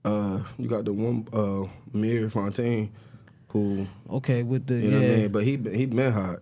Uh, 0.05 0.41
you 0.59 0.69
got 0.69 0.85
the 0.85 0.93
one 0.93 1.27
uh, 1.33 1.67
Mir 1.93 2.29
Fontane, 2.29 2.91
who 3.49 3.87
Okay, 4.11 4.43
with 4.43 4.67
the 4.67 4.75
you 4.75 4.91
know 4.91 5.01
yeah, 5.01 5.09
what 5.09 5.15
I 5.15 5.19
mean, 5.21 5.33
but 5.33 5.45
he 5.45 5.57
been- 5.57 5.75
he 5.75 5.87
been 5.87 6.13
hot. 6.13 6.41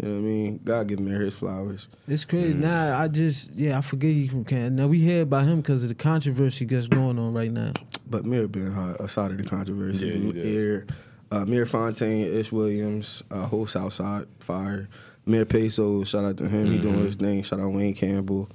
You 0.00 0.08
know 0.08 0.14
what 0.14 0.18
I 0.18 0.22
mean? 0.22 0.60
God 0.64 0.88
give 0.88 0.98
Mir 0.98 1.20
his 1.20 1.34
flowers. 1.34 1.86
it's 2.08 2.24
crazy. 2.24 2.54
Now 2.54 2.98
I 2.98 3.06
just 3.06 3.52
yeah, 3.52 3.78
I 3.78 3.80
forget 3.82 4.10
he 4.10 4.26
from 4.26 4.44
Camden. 4.44 4.74
Now 4.74 4.88
we 4.88 4.98
hear 4.98 5.22
about 5.22 5.44
him 5.44 5.60
because 5.60 5.84
of 5.84 5.88
the 5.90 5.94
controversy 5.94 6.64
that's 6.64 6.88
going 6.88 7.18
on 7.20 7.32
right 7.32 7.52
now. 7.52 7.72
But 8.10 8.24
Mir 8.24 8.48
been 8.48 8.72
hot 8.72 9.00
aside 9.00 9.30
of 9.30 9.38
the 9.38 9.44
controversy. 9.44 10.08
Yeah. 10.08 10.42
Mir, 10.42 10.86
uh, 11.30 11.44
Mir 11.44 11.66
Fontane, 11.66 12.26
Ish 12.26 12.50
Williams, 12.50 13.22
uh, 13.30 13.46
whole 13.46 13.66
Southside 13.68 14.26
Fire. 14.40 14.88
Mir 15.24 15.44
Peso, 15.44 16.02
shout 16.02 16.24
out 16.24 16.36
to 16.38 16.48
him. 16.48 16.72
He 16.72 16.78
doing 16.78 17.04
his 17.04 17.14
thing. 17.14 17.44
Shout 17.44 17.60
out 17.60 17.72
Wayne 17.72 17.94
Campbell. 17.94 18.48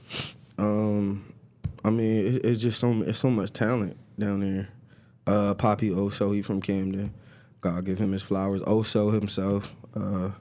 Um, 0.58 1.34
I 1.86 1.90
mean, 1.92 2.26
it, 2.36 2.46
it's 2.46 2.62
just 2.62 2.78
so 2.80 2.92
it's 3.04 3.20
so 3.20 3.30
much 3.30 3.54
talent 3.54 3.96
down 4.18 4.40
there. 4.40 4.70
Uh, 5.28 5.54
Poppy 5.54 5.90
Oso, 5.90 6.34
he 6.34 6.42
from 6.42 6.62
Camden. 6.62 7.14
God 7.62 7.86
give 7.86 8.00
him 8.00 8.12
his 8.12 8.24
flowers. 8.24 8.62
Oso 8.62 9.14
himself. 9.14 9.74
Uh, 9.96 10.32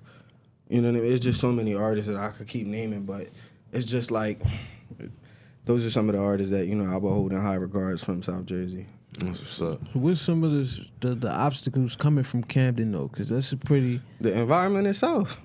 you 0.69 0.81
know 0.81 0.91
what 0.91 0.99
I 0.99 1.03
mean? 1.03 1.13
It's 1.13 1.25
just 1.25 1.41
so 1.41 1.53
many 1.53 1.75
artists 1.75 2.11
that 2.11 2.17
I 2.19 2.31
could 2.31 2.47
keep 2.47 2.67
naming, 2.67 3.05
but 3.05 3.29
it's 3.73 3.85
just 3.85 4.11
like 4.11 4.41
those 5.65 5.85
are 5.85 5.91
some 5.91 6.09
of 6.09 6.15
the 6.15 6.21
artists 6.21 6.51
that 6.53 6.67
you 6.67 6.75
know 6.75 6.93
I 6.93 6.97
will 6.97 7.13
hold 7.13 7.33
in 7.33 7.41
high 7.41 7.55
regards 7.55 8.03
from 8.03 8.23
South 8.23 8.47
Jersey. 8.47 8.87
That's 9.19 9.41
what's 9.41 9.61
up. 9.61 9.81
So 9.93 9.99
what's 9.99 10.21
some 10.21 10.45
of 10.45 10.53
the 10.53 10.89
the, 11.01 11.15
the 11.15 11.31
obstacles 11.31 11.97
coming 11.97 12.25
from 12.25 12.45
Camden 12.45 12.93
though? 12.93 13.09
Because 13.09 13.29
that's 13.29 13.53
a 13.53 13.57
pretty 13.57 14.01
The 14.21 14.33
environment 14.33 14.87
itself. 14.87 15.37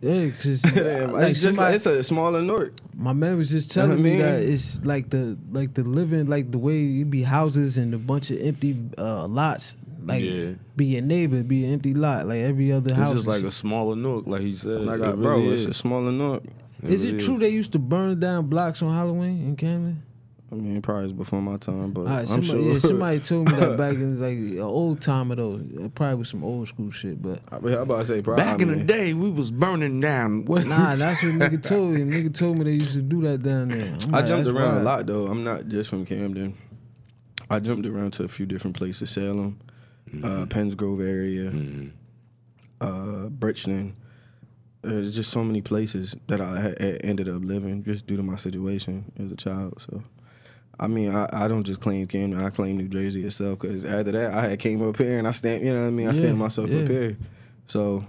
Yeah. 0.00 0.26
Because 0.26 0.62
it's 0.64 1.42
just 1.42 1.58
like, 1.58 1.74
it's 1.74 1.86
a 1.86 2.02
smaller 2.02 2.42
Newark. 2.42 2.74
My 2.96 3.12
man 3.12 3.36
was 3.38 3.50
just 3.50 3.74
You 3.74 3.82
know 3.82 3.88
telling 3.88 4.02
what 4.02 4.10
I 4.10 4.14
me 4.16 4.22
that 4.22 4.42
it's 4.42 4.84
like 4.84 5.10
the 5.10 5.36
like 5.50 5.74
the 5.74 5.82
living 5.84 6.26
like 6.26 6.50
the 6.50 6.58
way 6.58 7.00
it 7.00 7.10
be 7.10 7.22
houses 7.22 7.78
and 7.78 7.94
a 7.94 7.98
bunch 7.98 8.30
of 8.30 8.40
empty 8.40 8.76
uh, 8.98 9.26
lots. 9.26 9.74
like 10.04 10.22
Yeah. 10.22 10.52
be 10.76 10.86
your 10.86 11.02
neighbor, 11.02 11.42
be 11.42 11.64
an 11.64 11.72
empty 11.72 11.94
lot, 11.94 12.26
like 12.28 12.40
every 12.40 12.70
other 12.72 12.90
It's 12.90 12.98
house. 12.98 13.06
It's 13.12 13.24
just 13.24 13.26
like 13.26 13.44
a 13.44 13.50
smaller 13.50 13.96
Newark, 13.96 14.26
like 14.26 14.42
he 14.42 14.54
said. 14.54 14.84
Like, 14.84 15.00
It 15.00 15.06
I, 15.06 15.12
bro, 15.12 15.36
really 15.38 15.54
it's 15.54 15.62
is. 15.62 15.66
a 15.68 15.74
smaller 15.74 16.12
Newark. 16.12 16.42
is 16.82 17.02
really 17.04 17.16
it 17.16 17.24
true 17.24 17.38
they 17.38 17.48
used 17.48 17.72
to 17.72 17.78
burn 17.78 18.20
down 18.20 18.46
blocks 18.48 18.82
on 18.82 18.92
Halloween 18.94 19.42
in 19.46 19.56
Camden? 19.56 20.02
I 20.54 20.58
mean, 20.58 20.76
it 20.76 20.82
probably 20.82 21.04
was 21.04 21.12
before 21.12 21.42
my 21.42 21.56
time, 21.56 21.92
but 21.92 22.02
All 22.02 22.06
right, 22.06 22.18
I'm 22.20 22.26
somebody, 22.42 22.48
sure. 22.48 22.72
yeah, 22.74 22.78
somebody 22.78 23.20
told 23.30 23.50
me 23.50 23.56
that 23.58 23.76
back 23.76 23.94
in 23.94 24.20
like 24.20 24.36
an 24.38 24.60
old 24.60 25.00
timer 25.02 25.34
though. 25.34 25.60
It 25.80 25.94
probably 25.94 26.14
was 26.16 26.28
some 26.28 26.44
old 26.44 26.68
school 26.68 26.90
shit, 26.90 27.20
but 27.20 27.40
I 27.50 27.58
mean, 27.58 27.74
I'm 27.74 27.80
about 27.82 27.98
to 27.98 28.04
say, 28.04 28.22
probably. 28.22 28.44
Back 28.44 28.60
I 28.60 28.62
in 28.62 28.68
the 28.78 28.84
day, 28.84 29.14
we 29.14 29.30
was 29.30 29.50
burning 29.50 30.00
down. 30.00 30.44
What? 30.46 30.66
nah, 30.66 30.94
that's 30.94 31.22
what 31.22 31.32
nigga 31.34 31.62
told 31.62 31.92
me. 31.94 32.00
Nigga 32.02 32.32
told 32.34 32.58
me 32.58 32.64
they 32.64 32.72
used 32.72 32.92
to 32.92 33.02
do 33.02 33.20
that 33.22 33.42
down 33.42 33.68
there. 33.68 33.94
I'm 34.04 34.14
I 34.14 34.18
like, 34.18 34.26
jumped 34.26 34.48
around 34.48 34.70
wild. 34.70 34.80
a 34.80 34.84
lot 34.84 35.06
though. 35.06 35.26
I'm 35.26 35.42
not 35.44 35.68
just 35.68 35.90
from 35.90 36.06
Camden. 36.06 36.56
I 37.50 37.58
jumped 37.58 37.86
around 37.86 38.12
to 38.14 38.24
a 38.24 38.28
few 38.28 38.46
different 38.46 38.76
places: 38.76 39.10
Salem, 39.10 39.58
uh, 40.22 40.46
Penns 40.46 40.74
Grove 40.74 41.00
area, 41.00 41.50
Mhm. 41.50 41.90
uh, 42.80 43.28
Bridgeton. 43.28 43.96
There's 44.82 45.14
just 45.14 45.30
so 45.30 45.42
many 45.42 45.62
places 45.62 46.14
that 46.26 46.42
I 46.42 46.60
had, 46.60 46.78
had 46.80 47.00
ended 47.04 47.26
up 47.28 47.42
living 47.42 47.82
just 47.84 48.06
due 48.06 48.18
to 48.18 48.22
my 48.22 48.36
situation 48.36 49.10
as 49.18 49.32
a 49.32 49.36
child. 49.36 49.80
So, 49.90 50.02
I 50.78 50.86
mean, 50.88 51.14
I, 51.14 51.28
I 51.32 51.48
don't 51.48 51.62
just 51.64 51.80
claim 51.80 52.06
Camden. 52.06 52.40
I 52.44 52.50
claim 52.50 52.76
New 52.76 52.88
Jersey 52.88 53.24
itself 53.24 53.58
because 53.60 53.84
after 53.84 54.12
that, 54.12 54.34
I 54.34 54.48
had 54.50 54.58
came 54.58 54.86
up 54.86 54.96
here 54.96 55.18
and 55.18 55.28
I 55.28 55.32
stamped. 55.32 55.64
You 55.64 55.72
know 55.72 55.80
what 55.82 55.86
I 55.86 55.90
mean? 55.90 56.06
I 56.08 56.10
Yeah, 56.12 56.16
stamped 56.18 56.38
myself 56.38 56.70
yeah. 56.70 56.80
up 56.82 56.88
here. 56.88 57.16
So, 57.66 58.04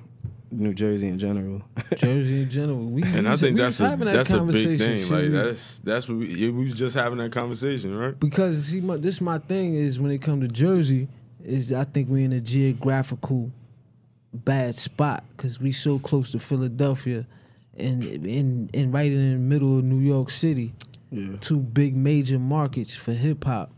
New 0.51 0.73
Jersey 0.73 1.07
in 1.07 1.19
general. 1.19 1.61
Jersey 1.97 2.43
in 2.43 2.49
general. 2.49 2.77
We, 2.85 3.01
we 3.03 3.07
And 3.09 3.27
I 3.27 3.31
was- 3.31 3.41
think 3.41 3.55
we 3.55 3.61
that's 3.61 3.79
a 3.79 3.89
having 3.89 4.05
that 4.05 4.15
that's 4.15 4.29
a 4.29 4.33
big 4.33 4.39
conversation, 4.39 4.77
thing. 4.77 5.01
shit. 5.03 5.11
Like 5.11 5.21
We- 5.23 5.27
that's 5.29 5.79
that's 5.79 6.07
what 6.09 6.17
we, 6.17 6.49
we 6.51 6.63
was 6.63 6.73
just 6.73 6.95
having 6.95 7.17
that 7.19 7.31
conversation, 7.31 7.95
right? 7.97 8.19
because 8.19 8.65
see, 8.65 8.81
my, 8.81 8.97
this 8.97 9.19
my 9.21 9.37
thing 9.39 9.75
is 9.75 9.99
when 9.99 10.11
it 10.11 10.21
comes 10.21 10.41
to 10.43 10.47
Jersey, 10.47 11.07
is 11.43 11.71
I 11.71 11.83
think 11.83 12.09
we're 12.09 12.25
in 12.25 12.33
a 12.33 12.39
geographical 12.41 13.51
bad 14.33 14.75
spot 14.75 15.23
because 15.35 15.59
we 15.59 15.71
so 15.71 15.99
close 15.99 16.31
to 16.31 16.39
Philadelphia, 16.39 17.25
and 17.77 18.03
in 18.03 18.69
and 18.73 18.93
right 18.93 19.11
in 19.11 19.33
the 19.33 19.37
middle 19.39 19.77
of 19.77 19.83
New 19.83 19.99
York 19.99 20.29
City, 20.31 20.73
yeah. 21.11 21.37
two 21.41 21.57
big 21.59 21.95
major 21.95 22.39
markets 22.39 22.93
for 22.95 23.13
hip 23.13 23.43
hop, 23.43 23.71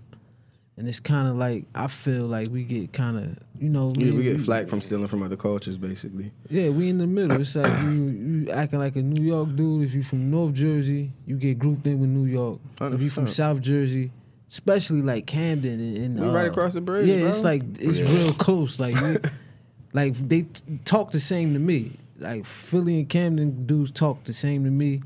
and 0.78 0.88
it's 0.88 1.00
kind 1.00 1.28
of 1.28 1.36
like 1.36 1.66
I 1.76 1.88
feel 1.88 2.26
like 2.28 2.50
we 2.50 2.64
get 2.64 2.94
kind 2.94 3.18
of 3.18 3.38
you 3.60 3.70
know 3.70 3.92
Yeah, 3.96 4.14
we 4.14 4.24
get 4.24 4.38
we- 4.38 4.44
flack 4.44 4.68
from 4.68 4.82
stealing 4.82 5.08
from 5.08 5.24
other 5.24 5.36
cultures, 5.38 5.78
basically. 5.78 6.32
Yeah, 6.50 6.70
we 6.70 6.90
in 6.90 6.98
the 7.00 7.08
middle. 7.08 7.40
It's 7.42 7.56
like 7.56 7.82
you 7.84 7.90
you 7.92 8.50
acting 8.52 8.80
like 8.80 8.96
a 8.96 9.02
New 9.02 9.24
York 9.24 9.56
dude. 9.56 9.84
If 9.86 9.94
you 9.94 10.04
from 10.04 10.30
North 10.32 10.54
Jersey, 10.54 11.12
you 11.26 11.36
get 11.38 11.58
grouped 11.60 11.86
in 11.88 12.00
with 12.00 12.10
New 12.10 12.26
York. 12.26 12.60
If 12.82 13.02
you 13.02 13.10
from 13.10 13.28
South 13.28 13.62
Jersey, 13.62 14.12
especially 14.52 15.02
like 15.02 15.26
Camden 15.26 15.80
and, 15.80 15.98
and 15.98 16.20
We 16.20 16.28
uh, 16.28 16.32
right 16.32 16.46
across 16.48 16.74
the 16.74 16.82
bridge, 16.82 17.08
Yeah, 17.08 17.20
bro. 17.22 17.30
it's 17.30 17.44
like 17.44 17.64
it's 17.80 18.00
real 18.00 18.34
close. 18.34 18.80
Like 18.80 18.96
we, 19.02 19.18
like 19.94 20.14
they 20.30 20.44
t- 20.44 20.80
talk 20.86 21.12
the 21.12 21.20
same 21.20 21.54
to 21.54 21.60
me. 21.60 21.94
Like 22.20 22.46
Philly 22.46 23.00
and 23.00 23.10
Camden 23.10 23.66
dudes 23.68 23.92
talk 23.92 24.24
the 24.24 24.34
same 24.34 24.64
to 24.64 24.72
me. 24.72 25.02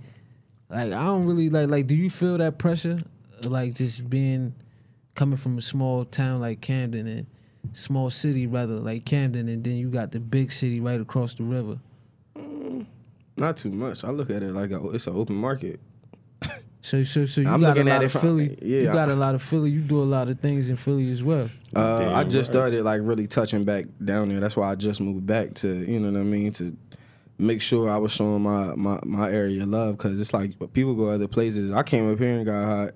Like 0.72 0.94
I 0.94 1.04
don't 1.04 1.26
really 1.26 1.50
like 1.50 1.70
like. 1.70 1.88
Do 1.88 1.96
you 1.96 2.10
feel 2.10 2.38
that 2.38 2.58
pressure? 2.58 3.02
Like 3.48 3.74
just 3.76 4.10
being 4.10 4.54
coming 5.16 5.38
from 5.38 5.58
a 5.58 5.62
small 5.62 6.06
town 6.06 6.40
like 6.40 6.62
Camden 6.62 7.08
and 7.08 7.26
small 7.74 8.10
city 8.10 8.48
rather 8.48 8.76
like 8.80 9.04
Camden, 9.06 9.50
and 9.50 9.64
then 9.64 9.76
you 9.78 9.90
got 9.90 10.12
the 10.12 10.20
big 10.20 10.52
city 10.52 10.80
right 10.80 11.00
across 11.02 11.34
the 11.34 11.44
river. 11.44 11.78
Not 13.38 13.58
too 13.58 13.72
much. 13.72 14.04
I 14.04 14.10
look 14.12 14.30
at 14.30 14.44
it 14.44 14.52
like 14.54 14.72
a, 14.72 14.90
it's 14.92 15.08
an 15.08 15.16
open 15.16 15.36
market. 15.36 15.80
So 16.84 17.04
so 17.04 17.28
so 17.28 17.42
you 17.42 17.48
I'm 17.48 17.62
got 17.62 17.68
a 17.68 17.70
looking 17.76 17.90
at 17.90 17.94
lot 17.98 18.02
it 18.02 18.06
of 18.06 18.12
from- 18.14 18.22
Philly. 18.22 18.58
yeah, 18.64 18.80
you 18.80 18.86
got 18.86 19.08
I- 19.10 19.12
a 19.12 19.16
lot 19.16 19.36
of 19.36 19.44
Philly. 19.44 19.70
You 19.70 19.82
do 19.82 20.02
a 20.02 20.04
lot 20.04 20.30
of 20.30 20.40
things 20.40 20.68
in 20.68 20.76
Philly 20.78 21.12
as 21.12 21.22
well. 21.22 21.48
Uh, 21.76 22.00
Damn 22.00 22.16
I 22.16 22.24
just 22.24 22.36
right. 22.50 22.54
started 22.56 22.84
like 22.84 23.02
really 23.04 23.28
touching 23.28 23.64
back 23.66 23.86
down 24.04 24.30
there. 24.30 24.40
That's 24.40 24.56
why 24.56 24.72
I 24.72 24.74
just 24.74 25.00
moved 25.00 25.28
back 25.28 25.54
to 25.56 25.68
you 25.68 26.00
know 26.00 26.10
what 26.12 26.20
I 26.20 26.24
mean 26.24 26.52
to 26.54 26.76
make 27.38 27.62
sure 27.62 27.90
I 27.90 27.98
was 27.98 28.12
showing 28.12 28.42
my 28.44 28.76
my, 28.76 29.00
my 29.04 29.32
area 29.32 29.66
love 29.66 29.98
because 29.98 30.20
it's 30.20 30.34
like 30.34 30.54
people 30.74 30.94
go 30.96 31.08
other 31.10 31.28
places. 31.28 31.72
I 31.72 31.84
came 31.84 32.12
up 32.12 32.20
here 32.20 32.38
and 32.38 32.46
got 32.46 32.66
hot. 32.66 32.92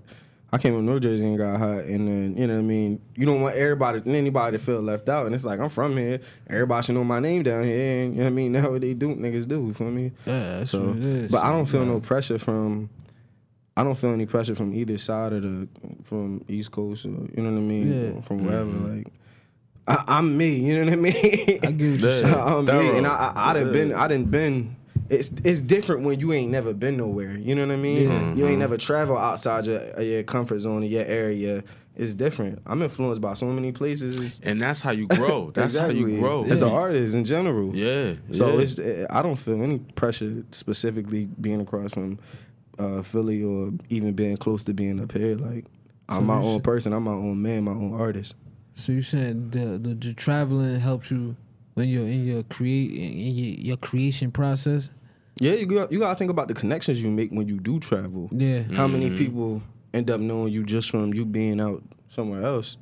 I 0.54 0.58
came 0.58 0.76
up 0.76 0.82
New 0.84 1.00
Jersey 1.02 1.26
and 1.26 1.38
got 1.38 1.58
hot, 1.58 1.80
and 1.84 2.08
then 2.08 2.38
you 2.38 2.48
know 2.48 2.54
what 2.54 2.60
I 2.60 2.64
mean. 2.64 3.02
You 3.16 3.26
don't 3.26 3.42
want 3.42 3.56
everybody 3.58 4.02
anybody 4.06 4.58
to 4.58 4.64
feel 4.64 4.80
left 4.82 5.10
out, 5.10 5.26
and 5.26 5.36
it's 5.36 5.44
like 5.44 5.60
I'm 5.60 5.70
from 5.70 5.98
here. 5.98 6.22
Everybody 6.50 6.86
should 6.86 6.96
know 6.96 7.04
my 7.04 7.20
name 7.20 7.44
down 7.44 7.64
here, 7.64 8.04
and 8.04 8.14
you 8.14 8.20
know 8.20 8.24
what 8.26 8.30
I 8.30 8.34
mean. 8.34 8.52
Now 8.54 8.72
what 8.72 8.82
they 8.82 8.94
do, 8.94 9.16
niggas 9.16 9.48
do. 9.48 9.56
You 9.66 9.74
feel 9.74 9.92
me? 9.92 10.12
Yeah, 10.26 10.60
that's 10.60 10.72
So, 10.72 10.88
what 10.88 10.98
it 10.98 11.04
is. 11.04 11.32
but 11.32 11.44
I 11.44 11.52
don't 11.52 11.66
feel 11.66 11.86
no 11.86 12.00
pressure 12.00 12.38
from. 12.40 12.90
I 13.76 13.84
don't 13.84 13.96
feel 13.96 14.12
any 14.14 14.26
pressure 14.26 14.56
from 14.56 14.74
either 14.74 14.98
side 14.98 15.34
of 15.34 15.42
the 15.44 15.68
from 16.04 16.42
East 16.48 16.72
Coast 16.72 17.06
or 17.06 17.10
you 17.10 17.32
know 17.44 17.52
what 17.52 17.58
I 17.58 17.62
mean 17.62 17.88
Yeah. 17.90 18.10
Mm-hmm. 18.12 18.20
from 18.22 18.46
wherever. 18.46 18.66
Like 18.72 19.08
I, 19.88 20.04
I'm 20.08 20.36
me, 20.38 20.56
you 20.56 20.74
know 20.78 20.86
what 20.86 20.94
I 20.94 20.96
mean. 20.96 21.16
I 21.16 21.22
get 21.22 21.64
what 21.64 21.80
you're 21.80 22.00
saying. 22.00 22.26
I'm 22.34 22.66
Thorough. 22.66 22.82
me, 22.92 22.98
and 22.98 23.08
I, 23.08 23.34
I, 23.36 23.50
I 23.52 23.54
done 23.54 23.68
Yeah. 23.68 23.72
been, 23.74 23.94
I 23.94 24.08
done 24.08 24.26
been. 24.26 24.76
It's 25.08 25.32
it's 25.44 25.62
different 25.62 26.02
when 26.04 26.20
you 26.20 26.34
ain't 26.34 26.52
never 26.52 26.74
been 26.74 26.98
nowhere. 26.98 27.38
You 27.38 27.54
know 27.54 27.68
what 27.68 27.74
I 27.74 27.78
mean? 27.78 28.10
Yeah. 28.10 28.34
You 28.34 28.48
ain't 28.48 28.58
never 28.60 28.76
traveled 28.78 29.20
outside 29.20 29.66
your 29.66 30.02
your 30.02 30.24
comfort 30.24 30.60
zone 30.60 30.82
or 30.82 30.88
your 30.88 31.06
area. 31.06 31.64
It's 31.96 32.14
different. 32.16 32.60
I'm 32.66 32.82
influenced 32.82 33.22
by 33.22 33.36
so 33.36 33.46
many 33.46 33.72
places. 33.72 34.42
And 34.44 34.60
that's 34.62 34.82
how 34.82 34.92
you 34.92 35.06
grow. 35.08 35.52
That's 35.54 35.78
how 35.78 35.86
you 35.90 36.08
Exactly. 36.08 36.20
grow. 36.20 36.44
as 36.46 36.62
an 36.64 36.70
artist 36.70 37.14
in 37.16 37.24
general. 37.24 37.74
Yeah. 37.76 38.16
So 38.32 38.58
yeah. 38.58 38.64
it's 38.64 38.80
I 39.12 39.22
don't 39.22 39.36
feel 39.38 39.62
any 39.62 39.78
pressure 39.80 40.44
specifically 40.52 41.30
being 41.40 41.62
across 41.62 41.94
from 41.94 42.20
uh, 42.80 43.02
Philly 43.04 43.44
or 43.44 43.72
even 43.90 44.14
being 44.14 44.36
close 44.38 44.64
to 44.66 44.74
being 44.74 45.00
up 45.00 45.12
here. 45.14 45.36
Like 45.36 45.66
So 46.10 46.18
I'm 46.18 46.26
my 46.26 46.36
own 46.38 46.56
should- 46.56 46.64
person. 46.66 46.92
I'm 46.94 47.04
my 47.04 47.12
own 47.12 47.42
man. 47.42 47.64
My 47.64 47.72
own 47.72 47.94
artist. 47.94 48.34
So 48.76 48.92
you 48.92 49.02
saying 49.02 49.52
the, 49.52 49.78
the 49.78 49.96
the 49.96 50.14
traveling 50.14 50.80
helps 50.80 51.10
you 51.10 51.36
when 51.74 51.90
you're 51.90 52.08
in 52.08 52.26
your 52.26 52.44
create 52.44 52.92
in 52.92 53.36
your, 53.36 53.56
your 53.56 53.78
creation 53.78 54.32
process? 54.32 54.90
Yeah, 55.40 55.54
you 55.54 55.66
got 55.66 55.92
you 55.92 56.00
gotta 56.00 56.18
think 56.18 56.30
about 56.30 56.48
the 56.48 56.54
connections 56.54 57.02
you 57.02 57.10
make 57.10 57.32
when 57.32 57.48
you 57.48 57.60
do 57.60 57.80
travel. 57.80 58.30
Yeah. 58.32 58.64
How 58.74 58.88
many 58.88 59.08
mm-hmm. 59.08 59.18
people 59.18 59.62
end 59.94 60.10
up 60.12 60.20
knowing 60.20 60.54
you 60.54 60.64
just 60.64 60.90
from 60.90 61.14
you 61.14 61.26
being 61.26 61.60
out 61.60 61.84
somewhere 62.10 62.44
else, 62.44 62.78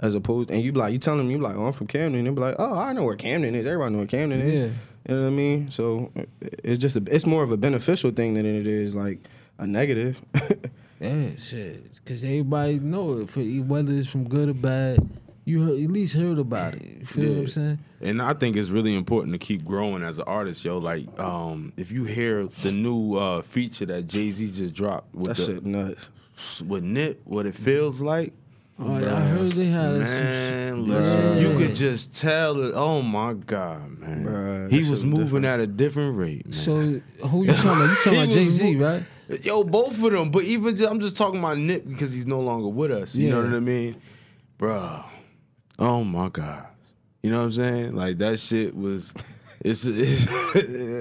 as 0.00 0.14
opposed 0.14 0.50
and 0.50 0.62
you 0.62 0.72
be 0.72 0.78
like 0.78 0.92
you 0.92 0.98
telling 0.98 1.18
them 1.18 1.30
you 1.30 1.38
like 1.38 1.56
oh 1.56 1.66
I'm 1.66 1.72
from 1.72 1.86
Camden. 1.86 2.24
They 2.24 2.30
be 2.30 2.40
like 2.40 2.56
oh 2.58 2.78
I 2.78 2.92
know 2.92 3.04
where 3.04 3.16
Camden 3.16 3.54
is. 3.54 3.66
Everybody 3.66 3.92
know 3.92 3.98
where 3.98 4.06
Camden 4.06 4.40
is. 4.40 4.60
Yeah. 4.60 4.66
You 5.08 5.14
know 5.14 5.22
what 5.22 5.26
I 5.28 5.30
mean? 5.30 5.70
So 5.70 6.12
it's 6.40 6.78
just 6.78 6.94
a, 6.96 7.02
it's 7.10 7.24
more 7.24 7.42
of 7.42 7.50
a 7.50 7.56
beneficial 7.56 8.10
thing 8.10 8.34
than 8.34 8.44
it 8.44 8.66
is 8.66 8.94
like 8.94 9.18
a 9.56 9.66
negative. 9.66 10.20
Yeah, 11.00 11.30
shit. 11.38 11.94
Because 11.94 12.24
everybody 12.24 12.78
know 12.78 13.20
it, 13.20 13.30
for, 13.30 13.40
whether 13.40 13.92
it's 13.92 14.08
from 14.08 14.28
good 14.28 14.48
or 14.48 14.54
bad. 14.54 15.08
You 15.48 15.62
heard, 15.64 15.80
at 15.82 15.90
least 15.90 16.14
heard 16.14 16.38
about 16.38 16.74
it. 16.74 16.82
You 17.00 17.06
feel 17.06 17.32
what 17.32 17.38
I'm 17.38 17.48
saying? 17.48 17.78
And 18.02 18.20
I 18.20 18.34
think 18.34 18.54
it's 18.56 18.68
really 18.68 18.94
important 18.94 19.32
to 19.32 19.38
keep 19.38 19.64
growing 19.64 20.02
as 20.02 20.18
an 20.18 20.24
artist, 20.26 20.62
yo. 20.64 20.76
Like, 20.78 21.06
um, 21.18 21.72
if 21.78 21.90
you 21.90 22.04
hear 22.04 22.48
the 22.62 22.70
new 22.70 23.14
uh, 23.16 23.40
feature 23.42 23.86
that 23.86 24.06
Jay 24.06 24.30
Z 24.30 24.52
just 24.52 24.74
dropped 24.74 25.14
with 25.14 25.28
that 25.28 25.36
the, 25.38 25.44
shit 25.54 25.64
nuts. 25.64 26.06
with 26.66 26.84
Nip, 26.84 27.20
what 27.24 27.46
it 27.46 27.54
feels 27.54 28.02
like. 28.02 28.34
Oh, 28.78 28.96
yeah, 28.98 29.16
I 29.16 29.20
heard 29.22 29.50
they 29.52 29.66
had 29.66 29.90
Man, 29.98 30.86
listen, 30.86 31.20
Yeah. 31.20 31.48
you 31.48 31.58
could 31.58 31.74
just 31.74 32.14
tell 32.14 32.62
it. 32.62 32.72
Oh 32.76 33.02
my 33.02 33.32
God, 33.32 33.98
man, 33.98 34.24
Bruh, 34.24 34.70
he 34.70 34.88
was 34.88 35.04
moving 35.04 35.24
different. 35.42 35.46
at 35.46 35.60
a 35.60 35.66
different 35.66 36.16
rate, 36.16 36.46
man. 36.46 36.52
So 36.52 36.80
who 37.26 37.42
you 37.44 37.52
talking 37.54 37.70
about? 37.70 37.88
You 37.90 37.94
talking 37.96 38.12
about 38.22 38.28
Jay 38.28 38.50
Z, 38.50 38.74
mo- 38.76 38.86
right? 38.86 39.44
Yo, 39.44 39.64
both 39.64 40.00
of 40.00 40.12
them. 40.12 40.30
But 40.30 40.44
even 40.44 40.76
just, 40.76 40.88
I'm 40.88 41.00
just 41.00 41.16
talking 41.16 41.40
about 41.40 41.58
Nip 41.58 41.88
because 41.88 42.12
he's 42.12 42.26
no 42.26 42.38
longer 42.40 42.68
with 42.68 42.92
us. 42.92 43.14
You 43.16 43.30
know 43.30 43.42
what 43.42 43.52
I 43.54 43.58
mean, 43.60 43.96
bro? 44.58 45.02
Oh 45.78 46.02
my 46.04 46.28
God, 46.28 46.66
you 47.22 47.30
know 47.30 47.38
what 47.38 47.44
I'm 47.44 47.52
saying? 47.52 47.94
Like 47.94 48.18
that 48.18 48.38
shit 48.40 48.76
was. 48.76 49.12
It's, 49.60 49.84
it's 49.84 50.24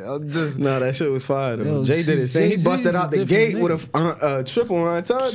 I'm 0.07 0.27
just 0.31 0.57
No, 0.57 0.79
that 0.79 0.95
shit 0.95 1.11
was 1.11 1.23
fire. 1.27 1.61
Yo, 1.63 1.85
Jay 1.85 2.01
did 2.01 2.17
it. 2.17 2.27
thing. 2.27 2.57
He 2.57 2.63
busted 2.63 2.95
out 2.95 3.11
the 3.11 3.23
different 3.23 3.53
gate 3.53 3.59
with 3.61 3.93
a 3.93 3.97
uh, 3.97 3.99
uh, 4.19 4.43
triple 4.43 4.77
entendre. 4.77 5.29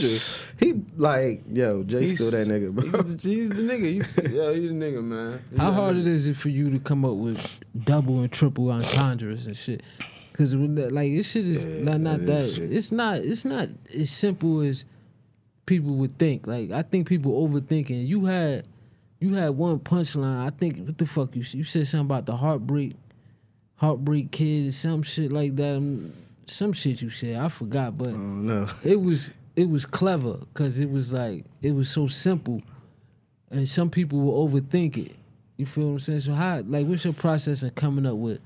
He 0.58 0.74
like, 0.96 1.44
yo, 1.52 1.84
Jay 1.84 2.16
still 2.16 2.32
that 2.32 2.48
nigga, 2.48 2.72
bro. 2.72 3.00
He's, 3.02 3.22
he's 3.22 3.48
the 3.50 3.62
nigga. 3.62 3.84
He's, 3.84 4.16
yo, 4.32 4.52
he's 4.54 4.70
the 4.70 4.74
nigga, 4.74 5.04
man. 5.04 5.40
He's 5.50 5.58
How 5.60 5.70
hard 5.70 5.94
nigga. 5.94 6.00
it 6.00 6.06
is 6.08 6.26
it 6.26 6.36
for 6.36 6.48
you 6.48 6.68
to 6.70 6.80
come 6.80 7.04
up 7.04 7.14
with 7.14 7.40
double 7.84 8.18
and 8.22 8.32
triple 8.32 8.68
entendres 8.72 9.46
and 9.46 9.56
shit? 9.56 9.84
Because 10.32 10.52
like 10.56 11.12
this 11.12 11.30
shit 11.30 11.46
is 11.46 11.64
Yeah, 11.64 11.84
not 11.84 12.00
not 12.00 12.18
that 12.20 12.26
that. 12.26 12.40
is 12.40 12.54
shit. 12.56 12.72
It's 12.72 12.90
not. 12.90 13.18
It's 13.18 13.44
not 13.44 13.68
as 13.96 14.10
simple 14.10 14.62
as 14.62 14.84
people 15.66 15.94
would 15.94 16.18
think. 16.18 16.48
Like 16.48 16.72
I 16.72 16.82
think 16.82 17.06
people 17.06 17.46
overthinking. 17.48 18.04
You 18.08 18.24
had 18.24 18.64
you 19.22 19.34
had 19.34 19.50
one 19.50 19.78
punchline. 19.78 20.46
I 20.46 20.50
think 20.50 20.84
what 20.86 20.98
the 20.98 21.06
fuck 21.06 21.34
you 21.36 21.42
you 21.52 21.64
said 21.64 21.86
something 21.86 22.06
about 22.06 22.26
the 22.26 22.36
heartbreak, 22.36 22.94
heartbreak 23.76 24.30
kid, 24.30 24.72
some 24.74 25.02
shit 25.02 25.32
like 25.32 25.56
that. 25.56 25.76
Um, 25.76 26.12
Some 26.46 26.72
shit 26.72 27.00
you 27.00 27.08
said. 27.10 27.36
I 27.36 27.48
forgot, 27.48 27.96
but 27.96 28.08
Oh 28.08 28.16
no. 28.16 28.68
it 28.84 29.00
was 29.00 29.30
it 29.56 29.68
was 29.68 29.84
clever 29.86 30.38
because 30.52 30.78
it 30.78 30.90
was 30.90 31.12
like 31.12 31.44
it 31.62 31.72
was 31.72 31.88
so 31.88 32.06
simple, 32.08 32.62
and 33.50 33.68
some 33.68 33.90
people 33.90 34.20
will 34.20 34.48
overthink 34.48 34.96
it. 34.96 35.14
You 35.56 35.66
feel 35.66 35.84
what 35.86 35.92
I'm 35.92 35.98
saying? 36.00 36.20
So 36.20 36.34
how 36.34 36.60
like 36.66 36.86
what's 36.86 37.04
your 37.04 37.14
process 37.14 37.62
of 37.62 37.74
coming 37.74 38.06
up 38.06 38.16
with 38.16 38.40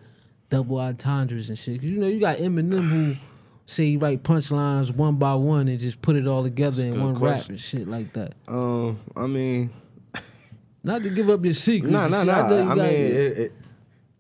double 0.51 0.79
entendres 0.79 1.49
and 1.49 1.59
shit? 1.59 1.81
'Cause 1.81 1.85
you 1.89 1.99
know 1.99 2.07
you 2.07 2.21
got 2.21 2.39
Eminem 2.39 2.89
who 2.89 3.17
say 3.65 3.87
he 3.91 3.97
write 3.97 4.23
punchlines 4.23 4.95
one 4.95 5.17
by 5.17 5.35
one 5.35 5.67
and 5.69 5.79
just 5.81 6.01
put 6.03 6.15
it 6.17 6.27
all 6.27 6.43
together 6.45 6.83
That's 6.83 6.95
in 6.97 7.03
one 7.03 7.15
rap 7.15 7.49
and 7.49 7.61
shit 7.61 7.89
like 7.89 8.13
that. 8.13 8.35
Um, 8.47 8.99
I 9.17 9.27
mean, 9.27 9.71
Not 10.87 11.03
to 11.03 11.11
give 11.11 11.29
up 11.29 11.45
your 11.45 11.53
secrets. 11.53 11.93
No, 11.93 12.07
no, 12.07 12.23
no. 12.23 12.33
I, 12.33 12.71
I 12.71 12.75
mean, 12.77 12.85
it, 12.85 13.39
it, 13.39 13.53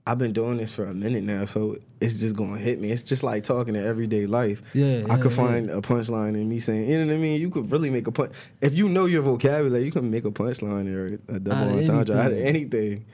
I've 0.05 0.19
been 0.19 0.33
doing 0.33 0.57
this 0.57 0.75
for 0.75 0.85
a 0.85 0.93
minute 0.93 1.23
now, 1.23 1.45
so 1.45 1.77
it's 2.01 2.19
just 2.19 2.35
gonna 2.35 2.59
hit 2.59 2.81
me. 2.81 2.91
It's 2.91 3.03
just 3.03 3.23
like 3.23 3.45
talking 3.45 3.77
in 3.77 3.87
everyday 3.87 4.27
life. 4.27 4.63
Yeah, 4.75 5.05
I 5.09 5.15
yeah, 5.15 5.17
could 5.19 5.31
yeah. 5.31 5.37
find 5.37 5.71
a 5.71 5.81
punchline 5.81 6.35
in 6.35 6.49
me 6.49 6.59
saying, 6.59 6.91
you 6.91 6.99
know 6.99 7.07
what 7.07 7.15
I 7.15 7.19
mean. 7.19 7.41
You 7.41 7.51
could 7.51 7.71
really 7.71 7.89
make 7.89 8.09
a 8.09 8.11
punch 8.11 8.33
if 8.61 8.75
you 8.75 8.89
know 8.89 9.05
your 9.05 9.23
vocabulary. 9.23 9.85
You 9.85 9.93
can 9.93 10.11
make 10.11 10.25
a 10.25 10.31
punchline 10.33 10.93
or 10.93 11.21
a 11.33 11.39
double 11.39 11.53
Out 11.53 11.69
entendre 11.69 12.17
out 12.17 12.33
of 12.33 12.39
anything. 12.39 13.05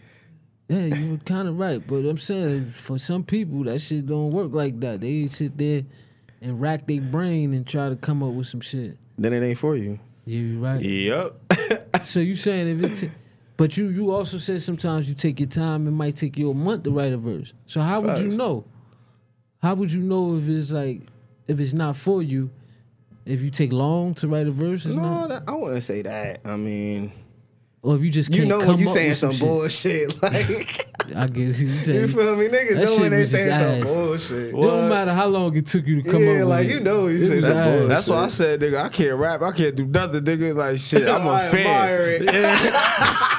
Yeah, 0.68 0.86
you 0.86 1.10
were 1.10 1.18
kind 1.18 1.46
of 1.46 1.58
right, 1.58 1.86
but 1.86 2.06
I'm 2.06 2.16
saying 2.16 2.70
for 2.70 2.98
some 2.98 3.22
people 3.22 3.64
that 3.64 3.80
shit 3.80 4.06
don't 4.06 4.30
work 4.30 4.52
like 4.52 4.80
that. 4.80 5.02
They 5.02 5.26
sit 5.26 5.58
there 5.58 5.82
and 6.40 6.58
rack 6.58 6.86
their 6.86 7.02
brain 7.02 7.52
and 7.52 7.66
try 7.66 7.90
to 7.90 7.96
come 7.96 8.22
up 8.22 8.32
with 8.32 8.46
some 8.46 8.62
shit. 8.62 8.96
Then 9.18 9.34
it 9.34 9.42
ain't 9.42 9.58
for 9.58 9.76
you. 9.76 9.98
Yeah, 10.24 10.38
you 10.38 10.58
right. 10.58 10.80
Yep. 10.80 11.34
So 12.04 12.20
you 12.20 12.36
saying 12.36 12.80
if 12.80 13.02
it, 13.02 13.08
ta- 13.08 13.14
but 13.62 13.76
you 13.76 13.88
you 13.90 14.10
also 14.10 14.38
said 14.38 14.60
sometimes 14.60 15.08
you 15.08 15.14
take 15.14 15.38
your 15.38 15.48
time. 15.48 15.86
It 15.86 15.92
might 15.92 16.16
take 16.16 16.36
you 16.36 16.50
a 16.50 16.54
month 16.54 16.82
to 16.82 16.90
write 16.90 17.12
a 17.12 17.16
verse. 17.16 17.52
So 17.66 17.80
how 17.80 18.00
would 18.00 18.18
you 18.18 18.36
know? 18.36 18.64
How 19.62 19.74
would 19.76 19.92
you 19.92 20.00
know 20.00 20.36
if 20.36 20.48
it's 20.48 20.72
like 20.72 21.02
if 21.46 21.60
it's 21.60 21.72
not 21.72 21.94
for 21.94 22.22
you? 22.24 22.50
If 23.24 23.40
you 23.40 23.50
take 23.50 23.72
long 23.72 24.14
to 24.14 24.26
write 24.26 24.48
a 24.48 24.50
verse, 24.50 24.84
it's 24.84 24.96
No, 24.96 25.02
not, 25.02 25.28
that, 25.28 25.42
I 25.46 25.52
wouldn't 25.52 25.84
say 25.84 26.02
that. 26.02 26.40
I 26.44 26.56
mean, 26.56 27.12
or 27.82 27.94
if 27.94 28.02
you 28.02 28.10
just 28.10 28.30
you 28.30 28.38
can't 28.38 28.48
know 28.48 28.58
come 28.58 28.70
when 28.70 28.78
you 28.80 28.88
up 28.88 28.94
saying 28.94 29.10
with 29.10 29.18
some 29.18 29.36
bullshit, 29.38 30.20
like 30.22 30.88
I 31.14 31.26
get 31.28 31.48
what 31.50 31.58
you 31.58 31.66
you 31.68 32.08
feel 32.08 32.34
me, 32.36 32.48
niggas 32.48 32.74
That 32.74 32.84
know 32.84 32.90
shit 32.94 33.00
when 33.00 33.10
they 33.12 33.18
was 33.20 33.30
saying 33.30 33.50
some 33.52 33.62
ass. 33.62 33.84
bullshit. 33.84 34.48
It 34.48 34.52
don't 34.60 34.88
matter 34.88 35.12
how 35.14 35.28
long 35.28 35.56
it 35.56 35.68
took 35.68 35.86
you 35.86 36.02
to 36.02 36.10
come 36.10 36.20
Yeah, 36.20 36.30
up 36.30 36.38
with 36.38 36.48
like, 36.48 36.66
it. 36.66 36.70
you 36.72 36.80
know 36.80 37.06
you 37.06 37.24
say 37.28 37.36
was 37.36 37.44
some 37.44 37.56
ass. 37.56 37.68
bullshit. 37.70 37.88
That's 37.90 38.08
why 38.08 38.24
I 38.24 38.28
said, 38.28 38.60
nigga, 38.60 38.78
I 38.82 38.88
can't 38.88 39.16
rap. 39.20 39.42
I 39.42 39.52
can't 39.52 39.76
do 39.76 39.86
nothing, 39.86 40.24
nigga. 40.24 40.56
Like 40.56 40.78
shit, 40.78 41.08
I'm 41.14 41.24
a 41.24 41.30
I 41.30 41.48
fan. 41.48 41.66
admire 41.66 42.06
it. 42.20 43.38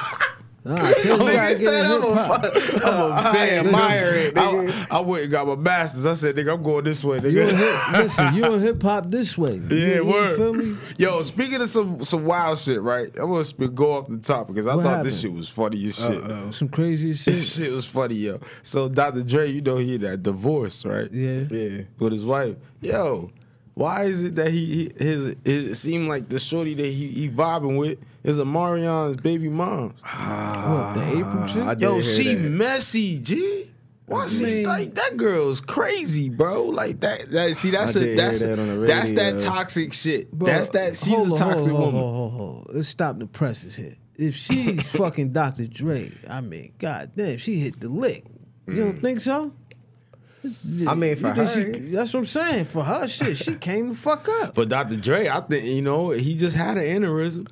Nah, 0.66 0.76
I 0.82 0.92
tell 0.94 1.18
you, 1.18 1.26
you 1.26 1.32
gotta 1.34 1.54
Nigga 1.54 1.58
get 1.58 1.58
said 1.58 1.84
I'm 1.86 2.02
a, 2.02 2.60
hip-hop. 2.60 2.86
I'm 2.86 3.26
a 3.26 3.32
fan. 3.34 3.66
admire 3.66 4.14
it, 4.14 4.34
nigga. 4.34 4.86
I, 4.90 4.96
I 4.96 5.00
went 5.00 5.22
and 5.24 5.30
got 5.32 5.46
my 5.46 5.56
masters. 5.56 6.06
I 6.06 6.14
said, 6.14 6.36
nigga, 6.36 6.54
I'm 6.54 6.62
going 6.62 6.84
this 6.84 7.04
way, 7.04 7.16
You 7.18 7.22
nigga. 7.22 7.54
hip, 7.54 7.92
listen, 8.04 8.34
you 8.34 8.44
in 8.54 8.60
hip 8.62 8.82
hop 8.82 9.10
this 9.10 9.36
way. 9.36 9.56
Yeah, 9.68 9.76
you, 9.96 10.04
you 10.18 10.36
feel 10.36 10.54
me? 10.54 10.76
Yo, 10.96 11.20
speaking 11.22 11.60
of 11.60 11.68
some 11.68 12.02
some 12.02 12.24
wild 12.24 12.58
shit, 12.58 12.80
right? 12.80 13.10
I'm 13.18 13.30
gonna 13.30 13.44
sp- 13.44 13.74
go 13.74 13.92
off 13.92 14.08
the 14.08 14.16
top 14.16 14.46
because 14.48 14.66
I 14.66 14.74
What 14.74 14.84
thought 14.84 15.04
this 15.04 15.20
shit 15.20 15.32
was 15.34 15.50
funny 15.50 15.84
as 15.86 15.96
shit. 15.96 16.22
Uh, 16.22 16.26
uh, 16.48 16.50
some 16.50 16.70
crazy 16.70 17.12
shit. 17.12 17.34
This 17.34 17.56
shit 17.58 17.70
was 17.70 17.84
funny, 17.84 18.14
yo. 18.14 18.40
So 18.62 18.88
Dr. 18.88 19.22
Dre, 19.22 19.50
you 19.50 19.60
know 19.60 19.76
he 19.76 19.98
that 19.98 20.22
divorce, 20.22 20.86
right? 20.86 21.12
Yeah. 21.12 21.40
Yeah. 21.50 21.82
With 21.98 22.12
his 22.14 22.24
wife. 22.24 22.56
Yo, 22.80 23.30
why 23.74 24.04
is 24.04 24.22
it 24.22 24.36
that 24.36 24.50
he, 24.50 24.64
he 24.98 25.04
his 25.04 25.36
it 25.44 25.74
seemed 25.74 26.08
like 26.08 26.30
the 26.30 26.38
shorty 26.38 26.72
that 26.72 26.86
he, 26.86 27.08
he 27.08 27.28
vibing 27.28 27.78
with 27.78 27.98
is 28.24 28.38
Omarion's 28.38 29.18
baby 29.18 29.48
mom. 29.48 29.94
Ah, 30.02 30.94
what, 30.96 31.00
the 31.00 31.22
Apryl 31.22 31.48
chick? 31.48 31.62
I 31.62 31.74
did 31.74 31.82
Yo, 31.82 31.94
hear 31.94 32.02
she 32.02 32.34
that. 32.34 32.40
messy, 32.40 33.20
G. 33.20 33.70
Why 34.06 34.26
she 34.26 34.44
mean- 34.44 34.62
like 34.64 34.94
that 34.94 35.16
girl's 35.16 35.60
crazy, 35.60 36.28
bro? 36.28 36.64
Like 36.64 37.00
that 37.00 37.30
that 37.30 37.56
see 37.56 37.70
that's 37.70 37.96
I 37.96 38.00
a 38.00 38.16
that's 38.16 38.40
that 38.40 38.58
on 38.58 38.80
the 38.80 38.86
that's 38.86 39.12
that 39.12 39.40
toxic 39.40 39.92
shit. 39.94 40.30
Bro, 40.30 40.46
that's 40.46 40.68
that 40.70 40.96
she's 40.96 41.14
hold 41.14 41.32
a 41.32 41.36
toxic 41.36 41.70
hold 41.70 41.94
woman. 41.94 42.00
Hold 42.00 42.32
on, 42.32 42.38
hold. 42.38 42.70
Let's 42.72 42.88
stop 42.88 43.18
the 43.18 43.26
presses 43.26 43.76
here. 43.76 43.96
If 44.16 44.36
she's 44.36 44.88
fucking 44.90 45.32
Dr. 45.32 45.66
Dre, 45.66 46.12
I 46.28 46.40
mean, 46.40 46.72
god 46.78 47.12
damn, 47.16 47.38
she 47.38 47.58
hit 47.60 47.80
the 47.80 47.88
lick. 47.88 48.24
You 48.66 48.76
don't 48.76 48.98
mm. 48.98 49.02
think 49.02 49.20
so? 49.20 49.52
It's- 50.44 50.86
I 50.86 50.94
mean, 50.94 51.16
for 51.16 51.28
her- 51.30 51.54
she- 51.54 51.80
that's 51.88 52.12
what 52.12 52.20
I'm 52.20 52.26
saying. 52.26 52.66
For 52.66 52.84
her, 52.84 53.08
shit, 53.08 53.38
she 53.38 53.54
came 53.54 53.88
the 53.88 53.94
fuck 53.94 54.28
up. 54.28 54.54
But 54.54 54.68
Dr. 54.68 54.96
Dre, 54.96 55.28
I 55.28 55.40
think 55.40 55.64
you 55.64 55.80
know 55.80 56.10
he 56.10 56.36
just 56.36 56.54
had 56.54 56.76
an 56.76 56.84
aneurysm. 57.02 57.48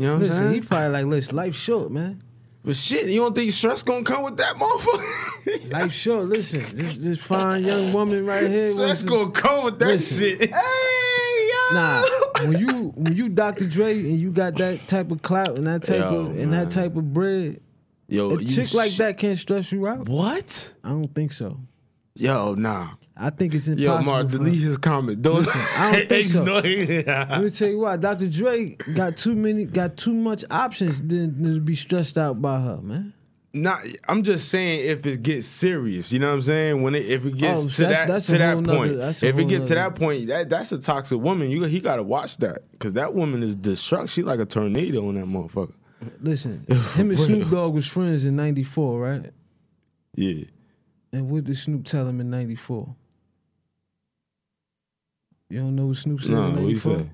You 0.00 0.06
know 0.06 0.14
what 0.18 0.26
I'm 0.30 0.32
saying? 0.32 0.52
he 0.54 0.60
probably 0.62 0.88
like, 0.88 1.04
listen, 1.04 1.36
life's 1.36 1.58
short, 1.58 1.90
man. 1.90 2.22
but 2.64 2.74
shit, 2.74 3.06
you 3.08 3.20
don't 3.20 3.34
think 3.34 3.52
stress 3.52 3.82
gonna 3.82 4.02
come 4.02 4.22
with 4.22 4.38
that 4.38 4.56
motherfucker? 4.56 5.70
Life's 5.72 5.94
short. 5.94 6.24
Listen, 6.26 6.64
this, 6.74 6.96
this 6.96 7.18
fine 7.20 7.64
young 7.64 7.92
woman 7.92 8.24
right 8.24 8.46
here. 8.48 8.72
stress 8.72 9.02
gonna 9.02 9.30
come 9.30 9.64
with 9.66 9.78
that 9.78 9.88
Listen. 9.88 10.18
shit. 10.38 10.50
Hey, 10.54 11.50
yo. 11.52 11.74
Nah, 11.74 12.02
when 12.46 12.58
you 12.58 12.92
when 12.96 13.14
you 13.14 13.28
Dr. 13.28 13.66
Dre 13.66 13.98
and 13.98 14.18
you 14.18 14.30
got 14.30 14.56
that 14.56 14.88
type 14.88 15.10
of 15.10 15.20
clout 15.20 15.56
and 15.58 15.66
that 15.66 15.84
type 15.84 15.98
Yo, 16.00 16.20
of 16.26 16.38
and 16.38 16.52
that 16.54 16.70
type 16.70 16.96
of 16.96 17.12
bread, 17.12 17.60
Yo, 18.08 18.30
a 18.30 18.42
chick 18.44 18.72
like 18.72 18.92
that 18.92 19.18
can't 19.18 19.38
stress 19.38 19.70
you 19.70 19.86
out. 19.86 20.08
What? 20.08 20.72
I 20.82 20.88
don't 20.88 21.14
think 21.14 21.32
so. 21.32 21.60
Yo, 22.14 22.54
nah. 22.54 22.94
I 23.22 23.30
think 23.30 23.54
it's 23.54 23.68
Yo, 23.68 23.74
impossible. 23.74 24.12
Mark, 24.12 24.26
for 24.30 24.32
her. 24.32 24.38
delete 24.44 24.60
his 24.62 24.78
comment. 24.78 25.20
Don't. 25.22 25.36
Listen, 25.36 25.60
I 25.76 25.92
don't 25.92 26.08
think 26.08 26.26
so. 26.28 26.42
Let 26.44 27.40
me 27.42 27.50
tell 27.50 27.68
you 27.68 27.78
why. 27.80 27.96
Dr. 27.96 28.28
Dre 28.28 28.70
got 28.94 29.16
too 29.16 29.34
many, 29.34 29.66
got 29.66 29.96
too 29.96 30.14
much 30.14 30.44
options 30.50 31.02
than 31.02 31.44
to 31.44 31.60
be 31.60 31.74
stressed 31.74 32.16
out 32.16 32.40
by 32.40 32.60
her, 32.60 32.78
man. 32.82 33.12
Not, 33.52 33.80
I'm 34.06 34.22
just 34.22 34.48
saying 34.48 34.88
if 34.88 35.04
it 35.06 35.24
gets 35.24 35.48
serious, 35.48 36.12
you 36.12 36.20
know 36.20 36.28
what 36.28 36.34
I'm 36.34 36.42
saying. 36.42 36.82
When 36.82 36.94
it, 36.94 37.04
if 37.06 37.24
it 37.26 37.32
oh, 37.34 37.36
gets 37.36 37.64
Oh, 37.64 37.68
to 37.68 37.82
that's- 37.82 37.98
that 37.98 38.08
that's 38.08 38.26
to 38.26 38.38
that 38.38 38.58
nother- 38.60 38.76
point, 38.78 39.22
if 39.24 39.38
it 39.38 39.48
gets 39.48 39.68
to 39.68 39.74
that 39.74 39.96
point, 39.96 40.28
that 40.28 40.48
that's 40.48 40.70
a 40.70 40.78
toxic 40.78 41.18
woman. 41.20 41.50
You 41.50 41.64
he 41.64 41.80
got 41.80 41.96
to 41.96 42.04
watch 42.04 42.36
that 42.38 42.60
because 42.70 42.92
that 42.92 43.12
woman 43.12 43.42
is 43.42 43.56
destruct. 43.56 44.10
She 44.10 44.22
like 44.22 44.38
a 44.38 44.46
tornado 44.46 45.08
on 45.08 45.16
that 45.16 45.26
motherfucker. 45.26 45.72
Listen, 46.22 46.64
him 46.94 47.10
and 47.10 47.18
Snoop 47.18 47.50
Dogg 47.50 47.74
was 47.74 47.86
friends 47.88 48.24
in 48.24 48.36
'94, 48.36 49.00
right? 49.00 49.30
Yeah, 50.14 50.44
And 51.12 51.28
what 51.28 51.44
did 51.44 51.58
Snoop 51.58 51.84
tell 51.84 52.06
him 52.08 52.20
in 52.20 52.30
'94? 52.30 52.94
You 55.50 55.58
don't 55.58 55.74
know 55.74 55.86
what 55.86 55.96
Snoop 55.96 56.20
said 56.22 56.30
no, 56.30 56.46
in 56.46 56.52
what 56.54 56.60
you 56.60 56.76
'94? 56.76 57.10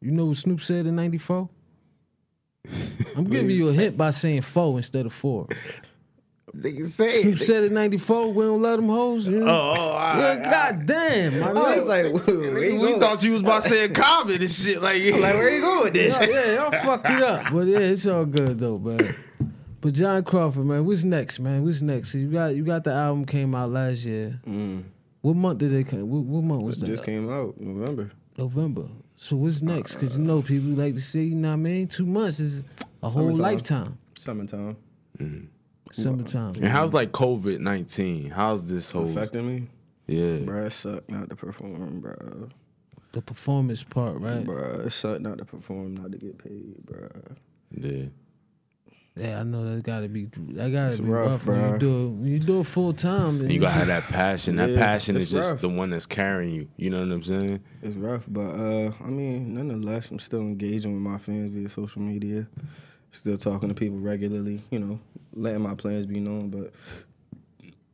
You 0.00 0.10
know 0.12 0.24
what 0.24 0.36
Snoop 0.38 0.62
said 0.62 0.86
in 0.86 0.96
'94? 0.96 1.48
I'm 3.16 3.24
giving 3.24 3.50
you 3.50 3.68
a 3.68 3.72
hint 3.72 3.96
by 3.98 4.10
saying 4.10 4.42
four 4.42 4.78
instead 4.78 5.04
of 5.04 5.12
four. 5.12 5.46
Nigga 6.56 6.86
say 6.86 7.22
Snoop 7.22 7.38
said 7.38 7.64
in 7.64 7.74
'94, 7.74 8.32
we 8.32 8.44
don't 8.44 8.62
let 8.62 8.76
them 8.76 8.88
hoes. 8.88 9.26
You 9.26 9.40
know? 9.40 9.46
Oh, 9.46 9.74
oh, 9.76 9.94
right, 9.94 10.42
God 10.42 10.86
damn, 10.86 11.38
my 11.38 11.48
I 11.50 11.76
was 11.76 11.86
like, 11.86 12.26
We, 12.26 12.78
going? 12.78 12.98
thought 12.98 13.22
you 13.22 13.32
was 13.32 13.42
about 13.42 13.62
saying 13.64 13.92
comment 13.92 14.40
and 14.40 14.50
shit. 14.50 14.80
Like, 14.80 15.02
like, 15.02 15.34
where 15.34 15.54
you 15.54 15.60
going 15.60 15.84
with 15.84 15.92
this? 15.92 16.18
Yeah, 16.18 16.26
yeah, 16.28 16.54
y'all 16.54 16.70
fucked 16.72 17.10
it 17.10 17.22
up. 17.22 17.52
But 17.52 17.66
yeah, 17.66 17.78
it's 17.78 18.06
all 18.06 18.24
good 18.24 18.58
though, 18.58 18.78
man. 18.78 19.14
But 19.82 19.94
Jon 19.94 20.24
Crawford, 20.24 20.64
man, 20.64 20.84
what's 20.84 21.04
next, 21.04 21.38
man? 21.38 21.64
What's 21.64 21.82
next? 21.82 22.14
You 22.14 22.30
got 22.30 22.54
you 22.54 22.64
got 22.64 22.84
the 22.84 22.92
album 22.92 23.26
came 23.26 23.54
out 23.54 23.70
last 23.70 24.04
year. 24.04 24.40
Mm, 24.46 24.84
What 25.20 25.36
month 25.36 25.58
did 25.58 25.72
they 25.72 25.84
come? 25.84 26.08
What, 26.08 26.22
what 26.24 26.42
month 26.42 26.62
was 26.62 26.76
it 26.78 26.80
that? 26.80 26.86
just 26.86 27.04
came 27.04 27.30
out 27.30 27.60
November. 27.60 28.10
November. 28.38 28.88
So 29.16 29.36
what's 29.36 29.62
uh, 29.62 29.66
next? 29.66 29.94
Because 29.94 30.16
you 30.16 30.22
know 30.22 30.40
people 30.42 30.70
like 30.70 30.94
to 30.94 31.00
see. 31.00 31.24
You 31.24 31.34
know 31.34 31.48
what 31.48 31.54
I 31.54 31.56
mean? 31.56 31.86
Two 31.88 32.06
months 32.06 32.40
is 32.40 32.64
a 33.02 33.10
whole 33.10 33.34
Summertime. 33.34 33.42
lifetime. 33.42 33.98
Summertime 34.18 34.76
mm-hmm. 35.20 35.46
Summertime. 35.92 36.52
and 36.56 36.68
how's 36.68 36.92
like 36.92 37.12
COVID 37.12 37.58
nineteen? 37.60 38.30
How's 38.30 38.64
this 38.64 38.90
whole? 38.90 39.08
affecting 39.08 39.46
me. 39.46 39.66
Yeah, 40.06 40.38
Bruh, 40.38 40.66
it 40.66 40.72
sucked 40.72 41.08
not 41.08 41.30
to 41.30 41.36
perform, 41.36 42.02
bruh. 42.02 42.50
The 43.12 43.22
performance 43.22 43.82
part, 43.84 44.20
right? 44.20 44.44
Bruh, 44.44 44.86
it 44.86 44.92
sucked 44.92 45.20
not 45.20 45.38
to 45.38 45.44
perform, 45.44 45.94
not 45.94 46.12
to 46.12 46.18
get 46.18 46.38
paid, 46.38 46.74
bruh. 46.84 47.36
yeah. 47.72 48.06
Yeah, 49.20 49.40
I 49.40 49.42
know 49.42 49.74
that 49.76 49.82
gotta 49.84 50.08
be 50.08 50.24
that 50.54 50.72
gotta 50.72 50.86
It's 50.86 50.98
be 50.98 51.04
rough, 51.04 51.46
rough, 51.46 51.46
when 51.46 51.72
you 51.72 51.78
do 51.78 52.04
it. 52.04 52.08
When 52.08 52.26
you 52.26 52.38
do 52.38 52.60
it 52.60 52.64
full 52.64 52.94
time. 52.94 53.40
And 53.40 53.52
you 53.52 53.60
gotta 53.60 53.72
have 53.74 53.86
that 53.88 54.04
passion. 54.04 54.56
That 54.56 54.70
Yeah, 54.70 54.78
passion 54.78 55.16
is 55.16 55.22
it's 55.24 55.32
just 55.32 55.60
the 55.60 55.68
one 55.68 55.90
that's 55.90 56.06
carrying 56.06 56.54
you. 56.54 56.68
You 56.78 56.88
know 56.88 57.00
what 57.00 57.12
I'm 57.12 57.22
saying? 57.22 57.60
It's 57.82 57.96
rough, 57.96 58.24
but 58.28 58.40
uh, 58.40 58.92
I 59.04 59.08
mean, 59.08 59.52
nonetheless, 59.54 60.10
I'm 60.10 60.18
still 60.18 60.40
engaging 60.40 60.92
with 60.94 61.02
my 61.02 61.18
fans 61.18 61.52
via 61.52 61.68
social 61.68 62.00
media. 62.00 62.46
Still 63.12 63.36
talking 63.36 63.68
to 63.68 63.74
people 63.74 63.98
regularly, 63.98 64.62
you 64.70 64.78
know, 64.78 65.00
letting 65.34 65.62
my 65.62 65.74
plans 65.74 66.06
be 66.06 66.20
known. 66.20 66.48
But 66.48 66.72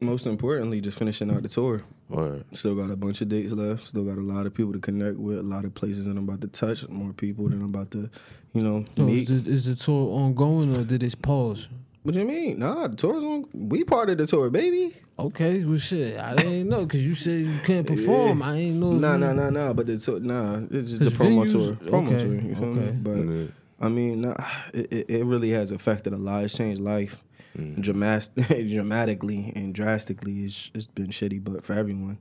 most 0.00 0.26
importantly, 0.26 0.80
just 0.80 0.98
finishing 0.98 1.30
out 1.30 1.42
the 1.42 1.48
tour. 1.48 1.82
Or 2.08 2.42
Still 2.52 2.76
got 2.76 2.90
a 2.90 2.96
bunch 2.96 3.20
of 3.20 3.28
dates 3.28 3.52
left. 3.52 3.88
Still 3.88 4.04
got 4.04 4.18
a 4.18 4.20
lot 4.20 4.46
of 4.46 4.54
people 4.54 4.72
to 4.72 4.78
connect 4.78 5.16
with. 5.16 5.38
A 5.38 5.42
lot 5.42 5.64
of 5.64 5.74
places 5.74 6.04
that 6.04 6.12
I'm 6.12 6.18
about 6.18 6.40
to 6.42 6.48
touch. 6.48 6.88
More 6.88 7.12
people 7.12 7.48
that 7.48 7.56
I'm 7.56 7.64
about 7.64 7.90
to, 7.92 8.08
you 8.52 8.62
know, 8.62 8.84
oh, 8.86 8.92
So 8.96 9.02
meet. 9.02 9.28
is, 9.30 9.42
the, 9.42 9.50
is 9.50 9.64
the 9.66 9.74
tour 9.74 10.12
ongoing 10.12 10.76
or 10.76 10.84
did 10.84 11.02
it 11.02 11.20
pause? 11.20 11.68
what 12.06 12.12
do 12.12 12.20
you 12.20 12.26
mean? 12.26 12.60
Nah, 12.60 12.86
the 12.86 12.94
tour's 12.94 13.24
on. 13.24 13.46
We 13.52 13.82
part 13.82 14.08
of 14.10 14.18
the 14.18 14.28
tour, 14.28 14.48
baby. 14.48 14.94
Okay, 15.18 15.64
well 15.64 15.78
shit, 15.78 16.20
I 16.20 16.36
didn't 16.36 16.68
know 16.68 16.84
because 16.84 17.04
you 17.04 17.16
said 17.16 17.40
you 17.40 17.58
can't 17.64 17.84
perform. 17.84 18.42
I 18.42 18.56
ain't 18.58 18.76
know. 18.76 18.92
Nah, 18.92 19.16
nah, 19.16 19.32
nah, 19.32 19.50
nah. 19.50 19.72
But 19.72 19.86
the 19.86 19.98
tour, 19.98 20.20
nah, 20.20 20.60
it's 20.70 20.92
just 20.92 21.10
a 21.10 21.10
promo 21.10 21.44
venues- 21.44 21.52
tour. 21.52 21.72
Promo 21.90 22.12
okay, 22.12 22.18
tour. 22.22 22.34
You 22.34 22.54
feel 22.54 22.64
okay. 22.66 22.80
me? 22.80 22.90
But 22.92 23.16
Yeah. 23.16 23.46
I 23.80 23.88
mean, 23.88 24.20
nah, 24.20 24.36
it, 24.72 24.92
it, 24.92 25.10
it 25.10 25.24
really 25.24 25.50
has 25.50 25.72
affected 25.72 26.12
a 26.12 26.16
lot. 26.16 26.44
It's 26.44 26.56
changed 26.56 26.80
life 26.80 27.22
Mm. 27.56 27.80
dramas- 27.80 28.30
dramatically 28.48 29.52
and 29.56 29.74
drastically. 29.74 30.44
It's, 30.44 30.70
it's 30.74 30.86
been 30.86 31.08
shitty, 31.08 31.42
but 31.42 31.64
for 31.64 31.72
everyone. 31.72 32.18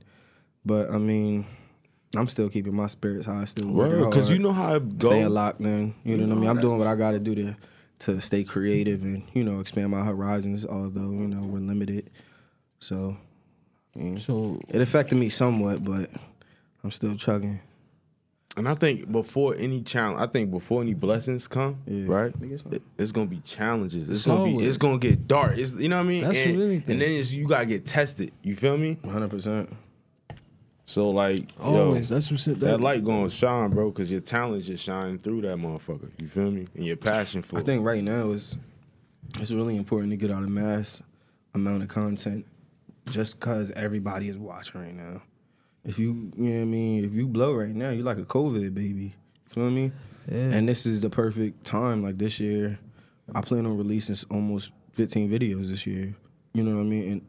But 0.64 0.90
I 0.90 0.98
mean, 0.98 1.46
I'm 2.16 2.28
still 2.28 2.48
keeping 2.48 2.74
my 2.74 2.86
spirits 2.86 3.26
high. 3.26 3.44
Still 3.44 3.68
working 3.68 4.08
because 4.08 4.30
you 4.30 4.38
know 4.38 4.52
how 4.52 4.76
it 4.76 4.98
goes. 4.98 5.10
staying 5.10 5.28
locked 5.30 5.60
in. 5.60 5.94
You, 6.04 6.16
know, 6.16 6.26
what 6.26 6.36
I 6.36 6.40
mean. 6.40 6.48
I'm 6.48 6.60
doing 6.60 6.78
what 6.78 6.86
I 6.86 6.94
got 6.94 7.12
to 7.12 7.18
do 7.18 7.34
to 7.34 7.56
to 7.98 8.20
stay 8.20 8.44
creative 8.44 9.02
and 9.02 9.22
you 9.32 9.44
know 9.44 9.60
expand 9.60 9.90
my 9.90 10.04
horizons. 10.04 10.64
Although 10.64 11.10
you 11.10 11.28
know 11.28 11.46
we're 11.46 11.60
limited, 11.60 12.10
so 12.80 13.16
mean, 13.96 14.20
So 14.20 14.60
it 14.68 14.80
affected 14.80 15.16
me 15.16 15.28
somewhat, 15.28 15.84
but 15.84 16.10
I'm 16.84 16.90
still 16.90 17.16
chugging. 17.16 17.60
And 18.56 18.66
I 18.66 18.74
think 18.74 19.12
before 19.12 19.54
any 19.56 19.82
challenge, 19.82 20.18
I 20.18 20.26
think 20.26 20.50
before 20.50 20.80
any 20.80 20.94
blessings 20.94 21.46
come, 21.46 21.78
Yeah. 21.86 22.04
right? 22.06 22.32
It's 22.40 22.62
It, 22.70 22.82
it's 22.96 23.12
gonna 23.12 23.26
be 23.26 23.40
challenges. 23.40 24.08
It's, 24.08 24.22
gonna 24.24 24.44
be 24.44 24.64
it's 24.64 24.78
gonna 24.78 24.98
get 24.98 25.28
dark. 25.28 25.58
It's 25.58 25.74
you 25.74 25.90
know 25.90 25.96
what 25.96 26.06
I 26.06 26.08
mean. 26.08 26.24
That's 26.24 26.36
and, 26.36 26.60
and 26.62 26.84
then 26.84 27.02
it's, 27.02 27.30
you 27.32 27.46
gotta 27.46 27.66
get 27.66 27.84
tested. 27.84 28.32
You 28.42 28.56
feel 28.56 28.78
me? 28.78 28.96
100. 29.02 29.28
percent 29.28 29.72
So 30.86 31.10
like, 31.10 31.48
Always. 31.60 32.08
yo, 32.08 32.14
That's 32.14 32.30
what 32.30 32.40
said 32.40 32.60
that 32.60 32.80
light 32.80 33.04
gonna 33.04 33.28
shine, 33.28 33.70
bro, 33.70 33.90
because 33.90 34.10
your 34.10 34.20
talent's 34.22 34.66
just 34.66 34.82
shining 34.82 35.18
through 35.18 35.42
that 35.42 35.58
motherfucker. 35.58 36.08
You 36.20 36.28
feel 36.28 36.50
me? 36.50 36.66
And 36.74 36.84
your 36.84 36.96
passion 36.96 37.42
for 37.42 37.58
I 37.58 37.62
think 37.62 37.84
right 37.84 38.02
now 38.02 38.30
is 38.30 38.56
it's 39.38 39.50
really 39.50 39.76
important 39.76 40.12
to 40.12 40.16
get 40.16 40.30
out 40.30 40.42
a 40.42 40.48
mass 40.48 41.02
amount 41.54 41.82
of 41.82 41.88
content 41.90 42.46
just 43.10 43.38
cause 43.38 43.70
everybody 43.72 44.28
is 44.28 44.38
watching 44.38 44.80
right 44.80 44.94
now. 44.94 45.20
If 45.86 45.98
you 45.98 46.32
you 46.36 46.44
know 46.50 46.56
what 46.56 46.62
I 46.62 46.64
mean, 46.64 47.04
if 47.04 47.14
you 47.14 47.26
blow 47.28 47.54
right 47.54 47.74
now, 47.74 47.90
you're 47.90 48.04
like 48.04 48.18
a 48.18 48.24
COVID 48.24 48.74
baby. 48.74 49.14
Feel 49.46 49.70
me? 49.70 49.92
Yeah. 50.30 50.38
And 50.50 50.68
this 50.68 50.84
is 50.84 51.00
the 51.00 51.08
perfect 51.10 51.64
time. 51.64 52.02
Like 52.02 52.18
this 52.18 52.40
year, 52.40 52.78
I 53.34 53.40
plan 53.40 53.64
on 53.64 53.78
releasing 53.78 54.16
almost 54.30 54.72
15 54.94 55.30
videos 55.30 55.68
this 55.68 55.86
year. 55.86 56.14
You 56.52 56.64
know 56.64 56.74
what 56.74 56.80
I 56.80 56.84
mean? 56.84 57.12
And 57.12 57.22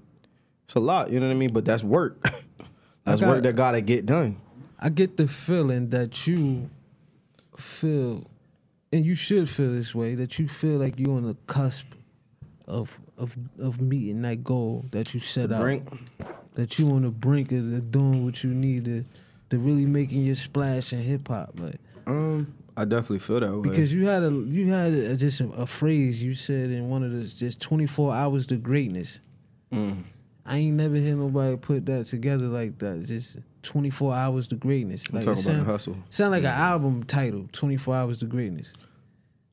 it's 0.65 0.73
a 0.75 0.79
lot, 0.79 1.11
you 1.11 1.19
know 1.19 1.27
what 1.27 1.33
I 1.33 1.37
mean? 1.37 1.53
But 1.53 1.65
that's 1.65 1.83
work. 1.83 2.21
that's 3.03 3.21
got- 3.21 3.29
work 3.29 3.43
that 3.43 3.55
gotta 3.55 3.81
get 3.81 4.05
done. 4.05 4.41
I 4.79 4.89
get 4.89 5.17
the 5.17 5.27
feeling 5.27 5.89
that 5.89 6.27
you 6.27 6.69
feel, 7.57 8.25
and 8.93 9.05
you 9.05 9.15
should 9.15 9.49
feel 9.49 9.71
this 9.73 9.95
way, 9.95 10.13
that 10.15 10.37
you 10.37 10.47
feel 10.47 10.77
like 10.77 10.99
you're 10.99 11.15
on 11.15 11.23
the 11.25 11.35
cusp 11.47 11.85
of 12.67 12.99
of 13.17 13.35
of 13.59 13.81
meeting 13.81 14.21
that 14.23 14.43
goal 14.43 14.85
that 14.91 15.13
you 15.13 15.19
set 15.19 15.51
out. 15.51 15.61
Brink. 15.61 15.87
That 16.55 16.79
you 16.79 16.89
on 16.91 17.03
the 17.03 17.09
brink 17.09 17.51
of 17.51 17.69
the 17.69 17.79
doing 17.81 18.25
what 18.25 18.43
you 18.43 18.49
need 18.51 18.85
to, 18.85 19.05
to 19.51 19.59
really 19.59 19.85
making 19.85 20.23
your 20.23 20.33
splash 20.35 20.91
in 20.91 20.99
hip 21.03 21.27
hop, 21.27 21.51
like 21.59 21.79
Um, 22.07 22.51
I 22.75 22.83
definitely 22.85 23.19
feel 23.19 23.39
that 23.41 23.55
way. 23.55 23.69
because 23.69 23.93
you 23.93 24.07
had 24.07 24.23
a 24.23 24.31
you 24.31 24.71
had 24.71 24.91
a, 24.93 25.15
just 25.15 25.39
a, 25.39 25.47
a 25.49 25.67
phrase 25.67 26.21
you 26.23 26.33
said 26.33 26.71
in 26.71 26.89
one 26.89 27.03
of 27.03 27.11
the 27.11 27.23
just 27.25 27.61
24 27.61 28.13
hours 28.15 28.47
to 28.47 28.55
greatness. 28.57 29.19
Mm. 29.71 30.03
I 30.47 30.57
ain't 30.57 30.77
never 30.77 30.95
heard 30.95 31.17
nobody 31.17 31.57
put 31.57 31.85
that 31.87 32.05
together 32.07 32.45
like 32.45 32.79
that. 32.79 33.03
Just 33.05 33.37
24 33.63 34.15
hours 34.15 34.47
to 34.47 34.55
greatness. 34.55 35.03
I'm 35.09 35.17
Like 35.17 35.25
talking 35.25 35.43
it 35.43 35.47
about 35.49 35.65
the 35.65 35.71
hustle. 35.71 35.97
Sound 36.09 36.31
like 36.31 36.43
an 36.43 36.49
album 36.49 37.03
title, 37.03 37.47
24 37.51 37.95
Hours 37.95 38.19
to 38.19 38.25
Greatness. 38.25 38.71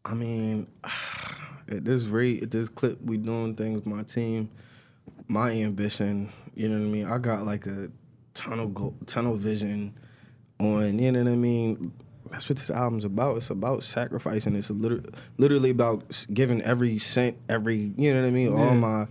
I 0.05 0.15
mean, 0.15 0.69
at 1.71 1.85
this 1.85 2.05
rate, 2.05 2.43
at 2.43 2.51
this 2.51 2.69
clip, 2.69 3.01
we 3.03 3.17
doing 3.17 3.55
things 3.55 3.87
my 3.87 4.03
team, 4.03 4.51
my 5.29 5.51
ambition. 5.51 6.33
You 6.55 6.69
know 6.69 6.79
what 6.79 6.87
I 6.87 6.89
mean? 6.89 7.07
I 7.07 7.19
got 7.19 7.45
like 7.45 7.67
a 7.67 7.91
tunnel 8.35 8.69
go- 8.69 8.95
tunnel 9.07 9.37
vision 9.37 9.95
on. 10.61 10.99
You 10.99 11.13
know 11.13 11.23
what 11.23 11.33
I 11.33 11.37
mean? 11.37 11.93
That's 12.31 12.49
what 12.49 12.59
this 12.59 12.71
album's 12.71 13.05
about. 13.05 13.37
It's 13.37 13.51
about 13.51 13.83
sacrificing. 13.83 14.57
It's 14.57 14.71
literally, 14.71 15.11
literally 15.39 15.71
about 15.71 16.27
giving 16.33 16.63
every 16.63 16.99
cent, 16.99 17.37
every 17.49 17.93
you 17.97 18.13
know 18.13 18.23
what 18.23 18.29
I 18.29 18.31
mean, 18.31 18.53
all 18.53 18.75
my 18.75 19.07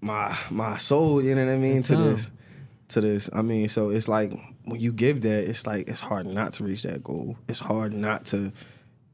my 0.00 0.36
my 0.50 0.76
soul. 0.76 1.22
You 1.22 1.34
know 1.34 1.44
what 1.44 1.52
I 1.52 1.58
mean 1.58 1.82
to 1.82 1.96
this 1.96 2.30
to 2.88 3.00
this. 3.00 3.28
I 3.32 3.42
mean, 3.42 3.68
so 3.68 3.90
it's 3.90 4.08
like 4.08 4.32
when 4.64 4.80
you 4.80 4.92
give 4.92 5.22
that, 5.22 5.48
it's 5.48 5.66
like 5.66 5.88
it's 5.88 6.00
hard 6.00 6.26
not 6.26 6.52
to 6.54 6.64
reach 6.64 6.82
that 6.82 7.02
goal. 7.02 7.36
It's 7.48 7.60
hard 7.60 7.92
not 7.92 8.24
to 8.26 8.52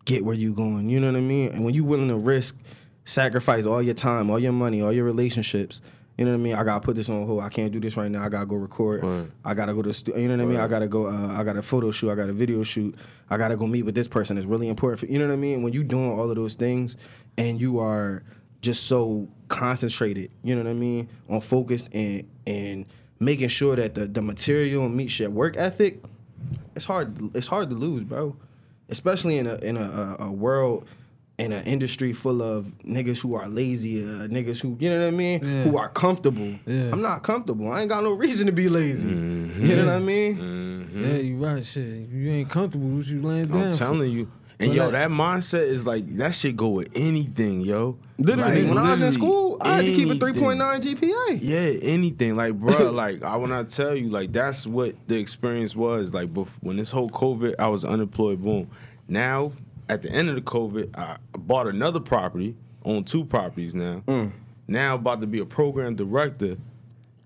get 0.04 0.24
where 0.24 0.34
you're 0.34 0.54
going. 0.54 0.88
You 0.88 1.00
know 1.00 1.10
what 1.10 1.18
I 1.18 1.22
mean? 1.22 1.50
And 1.52 1.64
when 1.64 1.74
you're 1.74 1.84
willing 1.84 2.08
to 2.08 2.16
risk, 2.16 2.56
sacrifice 3.04 3.66
all 3.66 3.82
your 3.82 3.94
time, 3.94 4.30
all 4.30 4.38
your 4.38 4.52
money, 4.52 4.82
all 4.82 4.92
your 4.92 5.04
relationships. 5.04 5.80
You 6.16 6.24
know 6.24 6.30
what 6.30 6.38
I 6.38 6.40
mean? 6.40 6.54
I 6.54 6.62
gotta 6.62 6.80
put 6.84 6.94
this 6.94 7.08
on 7.08 7.26
hold. 7.26 7.42
I 7.42 7.48
can't 7.48 7.72
do 7.72 7.80
this 7.80 7.96
right 7.96 8.08
now. 8.10 8.24
I 8.24 8.28
gotta 8.28 8.46
go 8.46 8.54
record. 8.54 9.02
Right. 9.02 9.26
I 9.44 9.52
gotta 9.54 9.74
go 9.74 9.82
to. 9.82 9.92
Stu- 9.92 10.12
you 10.16 10.28
know 10.28 10.36
what 10.36 10.42
I 10.42 10.46
mean? 10.46 10.60
I 10.60 10.68
gotta 10.68 10.86
go. 10.86 11.06
Uh, 11.06 11.34
I 11.36 11.42
got 11.42 11.56
a 11.56 11.62
photo 11.62 11.90
shoot. 11.90 12.10
I 12.10 12.14
got 12.14 12.28
a 12.28 12.32
video 12.32 12.62
shoot. 12.62 12.94
I 13.30 13.36
gotta 13.36 13.56
go 13.56 13.66
meet 13.66 13.82
with 13.82 13.96
this 13.96 14.06
person. 14.06 14.38
It's 14.38 14.46
really 14.46 14.68
important. 14.68 15.00
For, 15.00 15.06
you 15.06 15.18
know 15.18 15.26
what 15.26 15.32
I 15.32 15.36
mean? 15.36 15.64
When 15.64 15.72
you 15.72 15.82
doing 15.82 16.12
all 16.12 16.30
of 16.30 16.36
those 16.36 16.54
things, 16.54 16.96
and 17.36 17.60
you 17.60 17.80
are 17.80 18.22
just 18.60 18.84
so 18.84 19.28
concentrated. 19.48 20.30
You 20.44 20.54
know 20.54 20.62
what 20.62 20.70
I 20.70 20.74
mean? 20.74 21.08
On 21.28 21.40
focused 21.40 21.88
and 21.92 22.28
and 22.46 22.86
making 23.18 23.48
sure 23.48 23.74
that 23.74 23.94
the 23.96 24.06
the 24.06 24.22
material 24.22 24.88
meets 24.88 25.18
your 25.18 25.30
work 25.30 25.56
ethic. 25.56 26.00
It's 26.76 26.84
hard. 26.84 27.34
It's 27.36 27.48
hard 27.48 27.70
to 27.70 27.76
lose, 27.76 28.04
bro. 28.04 28.36
Especially 28.88 29.38
in 29.38 29.46
a 29.46 29.54
in 29.56 29.76
a, 29.76 30.16
a, 30.20 30.26
a 30.26 30.32
world 30.32 30.86
in 31.36 31.50
an 31.52 31.64
industry 31.64 32.12
full 32.12 32.40
of 32.42 32.66
niggas 32.86 33.20
who 33.20 33.34
are 33.34 33.48
lazy, 33.48 34.04
uh, 34.04 34.28
niggas 34.28 34.60
who 34.60 34.76
you 34.78 34.88
know 34.90 35.00
what 35.00 35.06
I 35.08 35.10
mean, 35.10 35.40
Yeah. 35.42 35.62
who 35.64 35.76
are 35.78 35.88
comfortable. 35.88 36.54
Yeah. 36.66 36.90
I'm 36.92 37.02
not 37.02 37.22
comfortable. 37.24 37.72
I 37.72 37.80
ain't 37.80 37.88
got 37.88 38.04
no 38.04 38.12
reason 38.12 38.46
to 38.46 38.52
be 38.52 38.68
lazy. 38.68 39.08
You 39.08 39.74
know 39.76 39.86
what 39.86 39.94
I 39.94 39.98
mean? 39.98 40.90
Yeah, 40.94 41.16
you 41.16 41.36
right, 41.38 41.64
shit. 41.66 42.08
You 42.08 42.30
ain't 42.30 42.50
comfortable, 42.50 42.88
what 42.88 43.06
you 43.06 43.20
laying 43.20 43.46
down? 43.48 43.62
I'm 43.64 43.72
for? 43.72 43.78
telling 43.78 44.12
you. 44.12 44.30
And 44.60 44.70
But 44.70 44.76
yo, 44.76 44.82
like- 44.84 44.92
that 44.92 45.10
mindset 45.10 45.66
is 45.66 45.84
like 45.84 46.08
that 46.10 46.34
shit 46.34 46.56
go 46.56 46.68
with 46.68 46.88
anything, 46.94 47.62
yo. 47.62 47.98
Literally, 48.18 48.60
Like, 48.62 48.68
when 48.68 48.78
I 48.78 48.92
was 48.92 49.00
in 49.02 49.06
literally 49.10 49.26
school, 49.58 49.72
I 49.72 49.76
had 49.76 49.84
to 49.84 49.94
keep 49.94 50.08
a 50.08 50.14
3.9 50.14 50.80
GPA. 50.80 51.38
Yeah, 51.40 51.78
anything. 51.82 52.36
Like, 52.36 52.54
bro, 52.54 52.90
like 52.92 53.22
I 53.22 53.36
when 53.36 53.52
I 53.52 53.64
tell 53.64 53.94
you, 53.96 54.08
like 54.08 54.32
that's 54.32 54.66
what 54.66 54.94
the 55.06 55.18
experience 55.18 55.74
was. 55.74 56.14
Like, 56.14 56.32
bef- 56.32 56.48
when 56.60 56.76
this 56.76 56.90
whole 56.90 57.10
COVID, 57.10 57.54
I 57.58 57.68
was 57.68 57.84
unemployed. 57.84 58.42
Boom. 58.42 58.70
Now, 59.08 59.52
at 59.88 60.02
the 60.02 60.10
end 60.10 60.28
of 60.28 60.34
the 60.34 60.42
COVID, 60.42 60.96
I 60.96 61.16
bought 61.32 61.66
another 61.66 62.00
property, 62.00 62.56
own 62.84 63.04
two 63.04 63.24
properties 63.24 63.74
now. 63.74 64.02
Mm. 64.06 64.32
Now 64.66 64.94
about 64.94 65.20
to 65.20 65.26
be 65.26 65.40
a 65.40 65.44
program 65.44 65.94
director. 65.94 66.56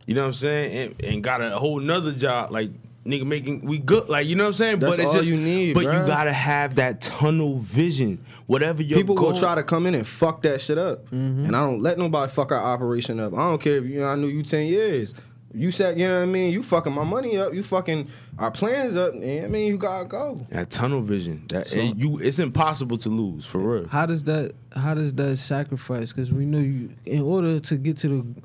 You 0.06 0.14
know 0.14 0.22
what 0.22 0.28
I'm 0.28 0.34
saying? 0.34 0.94
And, 1.00 1.04
and 1.04 1.24
got 1.24 1.42
a 1.42 1.50
whole 1.50 1.80
nother 1.80 2.12
job. 2.12 2.50
Like, 2.50 2.70
nigga 3.08 3.24
making 3.26 3.62
we 3.62 3.78
good. 3.78 4.08
Like, 4.08 4.26
you 4.26 4.36
know 4.36 4.44
what 4.44 4.48
I'm 4.48 4.54
saying? 4.54 4.78
That's 4.80 4.96
but 4.96 5.02
it's 5.02 5.08
all 5.10 5.18
just 5.18 5.30
you 5.30 5.36
need, 5.36 5.74
But 5.74 5.84
bruh. 5.84 6.00
you 6.00 6.06
gotta 6.06 6.32
have 6.32 6.76
that 6.76 7.00
tunnel 7.00 7.58
vision. 7.58 8.24
Whatever 8.46 8.82
your 8.82 8.98
People 8.98 9.14
goal, 9.14 9.32
will 9.32 9.38
try 9.38 9.54
to 9.54 9.62
come 9.62 9.86
in 9.86 9.94
and 9.94 10.06
fuck 10.06 10.42
that 10.42 10.60
shit 10.60 10.78
up, 10.78 11.04
Mm-hmm. 11.06 11.46
and 11.46 11.56
I 11.56 11.60
don't 11.60 11.80
let 11.80 11.98
nobody 11.98 12.30
fuck 12.30 12.52
our 12.52 12.62
operation 12.62 13.18
up. 13.20 13.32
I 13.34 13.38
don't 13.38 13.60
care 13.60 13.78
if 13.78 13.84
you 13.86 14.00
know 14.00 14.06
I 14.06 14.14
knew 14.16 14.28
you 14.28 14.42
ten 14.42 14.66
years. 14.66 15.14
You 15.54 15.70
said 15.70 15.98
you 15.98 16.06
know 16.06 16.16
what 16.16 16.22
I 16.24 16.26
mean. 16.26 16.52
You 16.52 16.62
fucking 16.62 16.92
my 16.92 17.04
money 17.04 17.38
up. 17.38 17.54
You 17.54 17.62
fucking 17.62 18.08
our 18.38 18.50
plans 18.50 18.96
up. 18.96 19.14
And 19.14 19.46
I 19.46 19.48
mean 19.48 19.66
you 19.66 19.78
gotta 19.78 20.04
go. 20.04 20.38
that 20.50 20.68
tunnel 20.68 21.00
vision. 21.00 21.44
That 21.48 21.72
and 21.72 21.98
you, 21.98 22.18
it's 22.18 22.38
impossible 22.38 22.98
to 22.98 23.08
lose 23.08 23.46
for 23.46 23.58
real. 23.58 23.88
How 23.88 24.04
does 24.04 24.24
that 24.24 24.52
how 24.76 24.92
does 24.92 25.14
that 25.14 25.38
sacrifice? 25.38 26.12
Because 26.12 26.30
we 26.30 26.44
know 26.44 26.58
you 26.58 26.90
in 27.06 27.22
order 27.22 27.60
to 27.60 27.76
get 27.76 27.96
to 27.98 28.08
the 28.08 28.42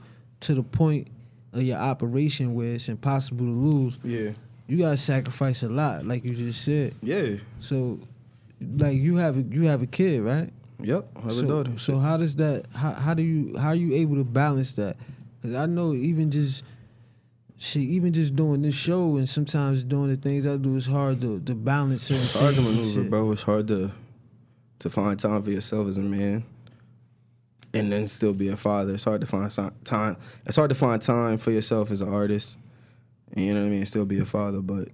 to 0.47 0.55
the 0.55 0.63
point 0.63 1.09
of 1.51 1.61
your 1.63 1.77
operation 1.77 2.55
where 2.55 2.73
it's 2.73 2.87
impossible 2.89 3.45
to 3.45 3.51
lose, 3.51 3.99
Yeah, 4.03 4.31
you 4.67 4.77
gotta 4.77 4.97
sacrifice 4.97 5.63
a 5.63 5.69
lot, 5.69 6.05
like 6.05 6.23
you 6.23 6.35
just 6.35 6.63
said. 6.63 6.95
yeah, 7.01 7.35
So, 7.59 7.99
like 8.77 8.97
you 8.97 9.17
have 9.17 9.37
a, 9.37 9.41
you 9.41 9.63
have 9.67 9.81
a 9.81 9.85
kid, 9.87 10.21
right? 10.21 10.51
yep. 10.81 11.07
I 11.15 11.19
have 11.21 11.29
a 11.31 11.33
so, 11.35 11.45
daughter. 11.47 11.71
so 11.77 11.99
how 11.99 12.17
does 12.17 12.35
that? 12.37 12.65
How 12.73 12.91
how 12.93 13.13
do 13.13 13.21
you 13.23 13.57
how 13.57 13.69
are 13.69 13.75
you 13.75 13.93
able 13.95 14.15
to 14.15 14.23
balance 14.23 14.73
that? 14.73 14.97
Because 15.41 15.55
I 15.55 15.65
know 15.65 15.93
even 15.93 16.31
just 16.31 16.63
shit, 17.57 17.83
even 17.83 18.11
just 18.13 18.35
doing 18.35 18.61
this 18.61 18.75
show 18.75 19.17
and 19.17 19.27
sometimes 19.27 19.83
doing 19.83 20.09
the 20.09 20.17
things 20.17 20.45
I 20.47 20.55
do, 20.57 20.75
it's 20.77 20.85
hard 20.87 21.19
to 21.21 21.39
to 21.41 21.53
balance 21.55 22.03
certain 22.03 22.23
It's 22.23 22.33
hard 22.33 22.55
to 22.55 22.61
maneuver, 22.61 23.03
bro. 23.03 23.31
It's 23.31 23.43
hard 23.43 23.67
to 23.67 23.91
to 24.79 24.89
find 24.89 25.17
time 25.19 25.43
for 25.43 25.51
yourself 25.51 25.87
as 25.87 25.97
a 25.97 26.01
man, 26.01 26.43
and 27.73 27.91
then 27.91 28.07
still 28.07 28.33
be 28.33 28.49
a 28.49 28.57
father. 28.57 28.93
It's 28.93 29.03
hard 29.05 29.21
to 29.21 29.27
find 29.27 29.49
time. 29.83 30.17
It's 30.45 30.55
hard 30.55 30.69
to 30.69 30.75
find 30.75 31.01
time 31.01 31.37
for 31.37 31.51
yourself 31.51 31.91
as 31.91 32.01
an 32.01 32.11
artist, 32.13 32.57
and 33.33 33.45
you 33.45 33.53
know 33.53 33.61
what 33.61 33.67
I 33.67 33.69
mean. 33.69 33.85
Still 33.85 34.05
be 34.05 34.19
a 34.19 34.25
father, 34.25 34.61
but 34.61 34.87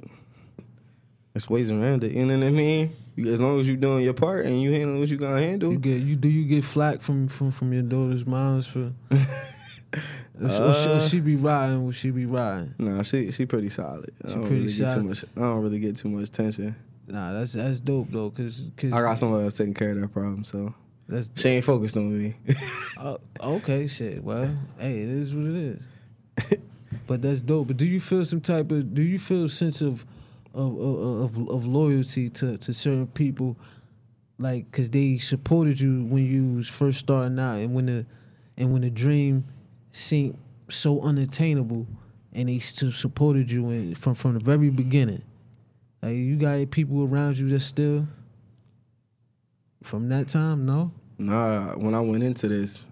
it's 1.35 1.49
ways 1.49 1.69
around 1.71 2.03
it. 2.03 2.11
You 2.13 2.25
know 2.25 2.37
what 2.37 2.47
I 2.47 2.51
mean. 2.51 2.95
You- 3.15 3.31
As 3.31 3.39
long 3.41 3.59
as 3.59 3.67
you're 3.67 3.77
doing 3.77 4.03
your 4.03 4.13
part 4.13 4.45
and 4.45 4.61
you 4.61 4.71
handling 4.71 4.99
what 4.99 5.09
you 5.09 5.17
gotta 5.17 5.41
handle. 5.41 5.71
You 5.73 5.79
get 5.79 6.01
you 6.01 6.15
do 6.15 6.29
you 6.29 6.45
get 6.45 6.63
flack 6.65 7.01
from 7.01 7.27
from 7.27 7.51
from 7.51 7.73
your 7.73 7.83
daughter's 7.83 8.25
moms 8.25 8.65
for? 8.67 8.91
or, 10.41 10.49
she, 10.49 10.89
or 10.89 11.01
she- 11.01 11.19
uh, 11.19 11.21
be 11.21 11.35
riding? 11.35 11.83
Will 11.85 11.91
she 11.91 12.11
be 12.11 12.25
riding? 12.25 12.73
Nah, 12.77 13.03
she 13.03 13.31
she 13.31 13.45
pretty 13.45 13.69
solid. 13.69 14.11
I 14.23 14.27
She 14.29 14.33
don't 14.35 14.41
pretty 14.43 14.55
really 14.61 14.73
get 14.73 14.77
too 14.85 14.89
solid. 14.89 15.05
much. 15.05 15.25
I 15.35 15.39
don't 15.41 15.61
really 15.61 15.79
get 15.79 15.95
too 15.97 16.09
much 16.09 16.31
tension. 16.31 16.75
Nah, 17.07 17.33
that's 17.33 17.53
that's 17.53 17.79
dope 17.79 18.07
though, 18.11 18.29
cause, 18.29 18.69
cause 18.77 18.93
I 18.93 19.01
got 19.01 19.17
somebody 19.19 19.43
else 19.45 19.57
taking 19.57 19.73
care 19.73 19.91
of 19.91 19.99
that 19.99 20.13
problem, 20.13 20.43
so 20.43 20.73
that's 21.07 21.29
she 21.35 21.49
ain't 21.49 21.65
focused 21.65 21.97
on 21.97 22.17
me. 22.17 22.35
Oh, 23.01 23.17
okay, 23.41 23.87
shit. 23.87 24.21
Well, 24.23 24.53
hey, 24.77 24.99
it 25.01 25.09
is 25.09 25.33
what 25.33 25.45
it 25.45 25.55
is. 25.55 25.87
But 27.09 27.23
that's 27.23 27.41
dope. 27.41 27.65
But 27.65 27.77
do 27.77 27.87
you 27.87 27.99
feel 27.99 28.23
some 28.23 28.39
type 28.39 28.71
of? 28.71 28.93
Do 28.93 29.01
you 29.01 29.17
feel 29.17 29.45
a 29.45 29.49
sense 29.49 29.81
of 29.81 30.05
of 30.53 30.79
of, 30.79 31.49
of, 31.49 31.65
loyalty 31.65 32.29
to, 32.29 32.55
to 32.59 32.71
certain 32.71 33.07
people, 33.07 33.57
like 34.37 34.69
because 34.69 34.91
they 34.91 35.17
supported 35.17 35.81
you 35.81 36.05
when 36.05 36.23
you 36.23 36.55
was 36.55 36.67
first 36.67 36.99
starting 36.99 37.39
out, 37.39 37.55
and 37.55 37.73
when 37.73 37.87
the 37.87 38.05
and 38.57 38.71
when 38.71 38.83
the 38.83 38.91
dream 38.91 39.43
seemed 39.91 40.37
so 40.69 41.01
unattainable, 41.01 41.87
and 42.31 42.47
they 42.47 42.59
still 42.59 42.91
supported 42.91 43.49
you 43.49 43.71
in, 43.71 43.95
from 43.95 44.13
from 44.13 44.35
the 44.35 44.39
very 44.39 44.69
beginning. 44.69 45.23
Like 46.03 46.13
you 46.13 46.35
got 46.37 46.69
people 46.69 47.05
around 47.05 47.39
you 47.39 47.49
that 47.49 47.61
still 47.61 48.07
from 49.81 50.09
that 50.09 50.27
time, 50.27 50.67
no. 50.67 50.91
Nah, 51.17 51.73
when 51.73 51.95
I 51.95 52.01
went 52.01 52.21
into 52.21 52.47
this, 52.47 52.85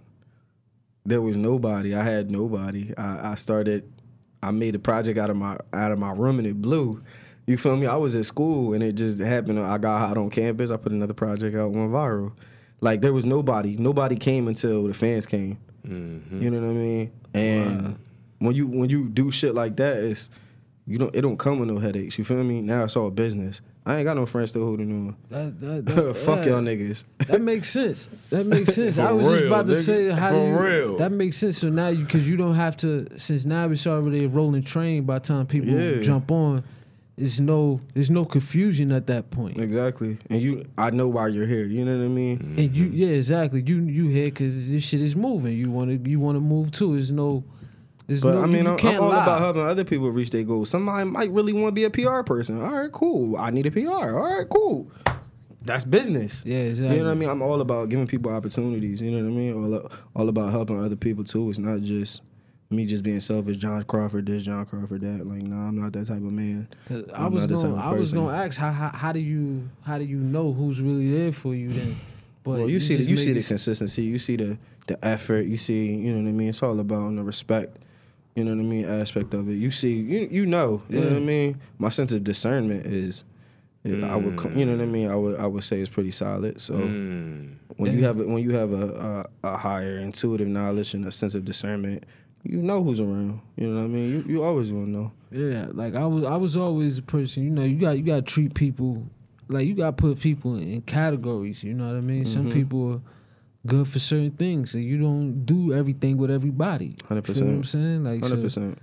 there 1.05 1.21
was 1.21 1.37
nobody. 1.37 1.93
I 1.93 2.03
had 2.03 2.31
nobody. 2.31 2.95
I, 2.97 3.33
I 3.33 3.35
started. 3.35 3.93
I 4.41 4.51
made 4.51 4.75
a 4.75 4.79
project 4.79 5.17
out 5.17 5.29
of 5.29 5.37
my 5.37 5.57
out 5.73 5.91
of 5.91 5.99
my 5.99 6.11
room 6.11 6.39
and 6.39 6.47
it 6.47 6.61
blew. 6.61 6.99
You 7.45 7.57
feel 7.57 7.77
me? 7.77 7.87
I 7.87 7.95
was 7.95 8.15
at 8.15 8.25
school 8.25 8.73
and 8.73 8.83
it 8.83 8.93
just 8.93 9.19
happened. 9.19 9.59
I 9.59 9.77
got 9.77 9.99
hot 9.99 10.17
on 10.17 10.29
campus. 10.29 10.69
I 10.69 10.77
put 10.77 10.91
another 10.91 11.13
project 11.13 11.55
out, 11.55 11.71
went 11.71 11.91
viral. 11.91 12.33
Like 12.81 13.01
there 13.01 13.13
was 13.13 13.25
nobody. 13.25 13.77
Nobody 13.77 14.15
came 14.15 14.47
until 14.47 14.87
the 14.87 14.93
fans 14.93 15.25
came. 15.25 15.57
Mm-hmm. 15.87 16.41
You 16.41 16.51
know 16.51 16.59
what 16.59 16.69
I 16.69 16.73
mean? 16.73 17.11
And 17.33 17.99
when 18.39 18.55
you 18.55 18.67
when 18.67 18.89
you 18.89 19.07
do 19.07 19.31
shit 19.31 19.55
like 19.55 19.77
that, 19.77 19.97
it's 19.97 20.29
you 20.85 20.97
don't 20.97 21.15
it 21.15 21.21
don't 21.21 21.37
come 21.37 21.59
with 21.59 21.69
no 21.69 21.79
headaches. 21.79 22.17
You 22.17 22.25
feel 22.25 22.43
me? 22.43 22.61
Now 22.61 22.83
it's 22.83 22.95
all 22.95 23.11
business. 23.11 23.61
I 23.87 23.99
ain't 23.99 24.05
got 24.05 24.17
no 24.17 24.25
friends 24.25 24.49
still 24.49 24.65
holding 24.65 24.91
on. 24.91 25.15
That, 25.29 25.59
that, 25.61 25.85
that, 25.95 26.17
Fuck 26.17 26.45
y'all 26.45 26.61
niggas. 26.61 27.05
That 27.27 27.39
makes 27.39 27.69
sense. 27.69 28.09
That 28.29 28.45
makes 28.45 28.75
sense. 28.75 28.95
For 28.97 29.01
I 29.01 29.11
was 29.13 29.25
just 29.25 29.43
real, 29.43 29.53
about 29.53 29.67
to 29.67 29.81
say 29.81 30.09
how 30.09 30.31
For 30.31 30.45
you, 30.45 30.57
real. 30.57 30.97
that 30.97 31.11
makes 31.13 31.37
sense. 31.37 31.59
So 31.59 31.69
now 31.69 31.87
you 31.87 32.03
because 32.03 32.27
you 32.27 32.35
don't 32.35 32.55
have 32.55 32.75
to 32.77 33.07
since 33.17 33.45
now 33.45 33.69
it's 33.69 33.87
already 33.87 34.25
a 34.25 34.27
rolling 34.27 34.63
train. 34.63 35.03
By 35.05 35.19
the 35.19 35.27
time 35.27 35.47
people 35.47 35.69
Yeah. 35.69 36.01
jump 36.01 36.31
on, 36.31 36.65
it's 37.15 37.39
no 37.39 37.79
there's 37.93 38.09
no 38.09 38.25
confusion 38.25 38.91
at 38.91 39.07
that 39.07 39.31
point. 39.31 39.57
Exactly. 39.57 40.17
And 40.29 40.41
you, 40.41 40.65
I 40.77 40.89
know 40.89 41.07
why 41.07 41.29
you're 41.29 41.47
here. 41.47 41.65
You 41.65 41.85
know 41.85 41.97
what 41.97 42.03
I 42.03 42.09
mean? 42.09 42.55
And 42.57 42.75
you 42.75 42.87
mm-hmm. 42.87 42.95
yeah 42.97 43.07
exactly 43.07 43.63
you 43.65 43.83
you 43.83 44.09
here 44.09 44.25
because 44.25 44.69
this 44.69 44.83
shit 44.83 44.99
is 44.99 45.15
moving. 45.15 45.57
You 45.57 45.71
want 45.71 46.03
to 46.03 46.09
you 46.09 46.19
want 46.19 46.35
to 46.35 46.41
move 46.41 46.71
too. 46.71 46.93
There's 46.93 47.09
no. 47.11 47.45
There's 48.07 48.21
But 48.21 48.35
no, 48.35 48.41
I 48.41 48.45
mean, 48.45 48.63
you, 48.65 48.71
you 48.71 48.77
I'm, 48.77 48.85
I'm 48.87 49.01
all 49.01 49.09
lie. 49.09 49.23
about 49.23 49.39
helping 49.41 49.61
other 49.63 49.83
people 49.83 50.09
reach 50.09 50.29
their 50.29 50.43
goals. 50.43 50.69
Somebody 50.69 51.09
might 51.09 51.29
really 51.29 51.53
want 51.53 51.67
to 51.67 51.71
be 51.73 51.83
a 51.83 51.89
PR 51.89 52.23
person. 52.23 52.61
All 52.61 52.71
right, 52.71 52.91
cool. 52.91 53.37
I 53.37 53.49
need 53.51 53.65
a 53.65 53.71
PR. 53.71 53.89
All 53.89 54.37
right, 54.37 54.47
cool. 54.49 54.89
That's 55.61 55.83
business. 55.83 56.43
Yeah, 56.45 56.59
exactly. 56.59 56.95
You 56.95 57.03
know 57.03 57.09
what 57.09 57.15
I 57.15 57.19
mean? 57.19 57.29
I'm 57.29 57.41
all 57.41 57.59
about 57.59 57.89
giving 57.89 58.07
people 58.07 58.31
opportunities. 58.31 59.01
You 59.01 59.11
know 59.11 59.17
what 59.17 59.31
I 59.31 59.35
mean? 59.35 59.73
All, 59.73 59.91
all 60.15 60.29
about 60.29 60.51
helping 60.51 60.81
other 60.81 60.95
people 60.95 61.25
too. 61.25 61.49
It's 61.49 61.59
not 61.59 61.81
just 61.81 62.21
me 62.69 62.85
just 62.85 63.03
being 63.03 63.19
selfish. 63.19 63.57
Jon 63.57 63.83
Crawford 63.83 64.25
this, 64.25 64.43
Jon 64.43 64.65
Crawford 64.65 65.01
that. 65.01 65.27
Like, 65.27 65.41
nah, 65.41 65.67
I'm 65.67 65.79
not 65.79 65.91
that 65.93 66.07
type 66.07 66.17
of 66.17 66.23
man. 66.23 66.69
I 66.89 67.25
I'm 67.25 67.33
was 67.33 67.43
not 67.43 67.49
going 67.49 67.61
type 67.61 67.71
of 67.71 67.79
I 67.79 67.91
was 67.91 68.13
going 68.13 68.27
to 68.27 68.33
ask 68.33 68.57
how, 68.57 68.71
how 68.71 68.89
how 68.89 69.11
do 69.11 69.19
you 69.19 69.69
how 69.81 69.97
do 69.97 70.05
you 70.05 70.17
know 70.17 70.53
who's 70.53 70.79
really 70.79 71.11
there 71.11 71.33
for 71.33 71.53
you 71.53 71.73
then? 71.73 71.99
But 72.43 72.59
well, 72.59 72.69
you 72.69 72.79
see 72.79 72.95
the 72.95 73.03
you 73.03 73.17
see 73.17 73.33
the 73.33 73.43
consistency. 73.43 74.03
You 74.03 74.19
see 74.19 74.37
the 74.37 74.57
the 74.87 75.03
effort. 75.05 75.47
You 75.47 75.57
see, 75.57 75.87
you 75.87 76.13
know 76.13 76.21
what 76.21 76.29
I 76.29 76.31
mean. 76.31 76.49
It's 76.49 76.63
all 76.63 76.79
about 76.79 77.13
the 77.13 77.23
respect. 77.23 77.77
You 78.37 78.43
know 78.43 78.51
what 78.51 78.59
I 78.59 78.63
mean. 78.63 78.85
Aspect 78.85 79.33
of 79.33 79.49
it. 79.49 79.55
You 79.55 79.71
see, 79.71 79.93
you 79.93 80.27
you 80.29 80.45
know. 80.45 80.83
You 80.89 80.99
know 80.99 81.07
what 81.07 81.15
I 81.17 81.19
mean. 81.19 81.59
My 81.79 81.89
sense 81.89 82.11
of 82.11 82.23
discernment 82.23 82.85
is, 82.85 83.23
is 83.83 84.03
I 84.03 84.15
would 84.15 84.55
you 84.55 84.63
know 84.65 84.73
what 84.73 84.81
I 84.83 84.85
mean. 84.85 85.09
I 85.09 85.15
would 85.15 85.39
I 85.39 85.47
would 85.47 85.63
say 85.63 85.79
it's 85.81 85.89
pretty 85.89 86.11
solid. 86.11 86.61
So 86.61 86.75
Mm. 86.75 87.55
when 87.77 87.95
you 87.97 88.03
have 88.03 88.19
a, 88.19 88.25
when 88.25 88.43
you 88.43 88.51
have 88.51 88.71
a, 88.73 89.25
a 89.43 89.49
a 89.53 89.57
higher 89.57 89.97
intuitive 89.97 90.47
knowledge 90.47 90.93
and 90.93 91.07
a 91.07 91.11
sense 91.11 91.33
of 91.33 91.45
discernment, 91.45 92.05
you 92.43 92.57
know 92.61 92.83
who's 92.83 92.99
around. 92.99 93.41
You 93.55 93.69
know 93.69 93.79
what 93.79 93.85
I 93.85 93.87
mean. 93.87 94.11
You 94.11 94.23
you 94.27 94.43
always 94.43 94.69
gonna 94.69 94.85
know. 94.85 95.11
Yeah, 95.31 95.65
like 95.73 95.95
I 95.95 96.05
was, 96.05 96.23
I 96.23 96.35
was 96.37 96.55
always 96.55 96.99
a 96.99 97.01
person. 97.01 97.43
You 97.43 97.49
know, 97.49 97.63
you 97.63 97.77
got 97.79 97.97
you 97.97 98.03
got 98.03 98.17
to 98.17 98.21
treat 98.21 98.53
people 98.53 99.03
like 99.49 99.65
you 99.65 99.73
got 99.73 99.97
to 99.97 100.01
put 100.01 100.19
people 100.19 100.57
in 100.57 100.81
categories. 100.81 101.63
You 101.63 101.73
know 101.73 101.87
what 101.87 101.95
I 101.97 102.01
mean? 102.01 102.23
Mm-hmm. 102.23 102.33
Some 102.33 102.51
people 102.51 102.93
are 102.93 103.01
good 103.67 103.87
for 103.87 103.99
certain 103.99 104.31
things, 104.31 104.73
and 104.73 104.83
you 104.83 104.97
don't 104.97 105.45
do 105.45 105.73
everything 105.73 106.17
with 106.17 106.31
everybody. 106.31 106.95
100%. 107.09 107.25
Feel 107.25 107.45
what 107.45 107.51
I'm 107.53 107.63
saying? 107.63 108.03
Like, 108.03 108.21
Hundred 108.21 108.41
percent. 108.41 108.77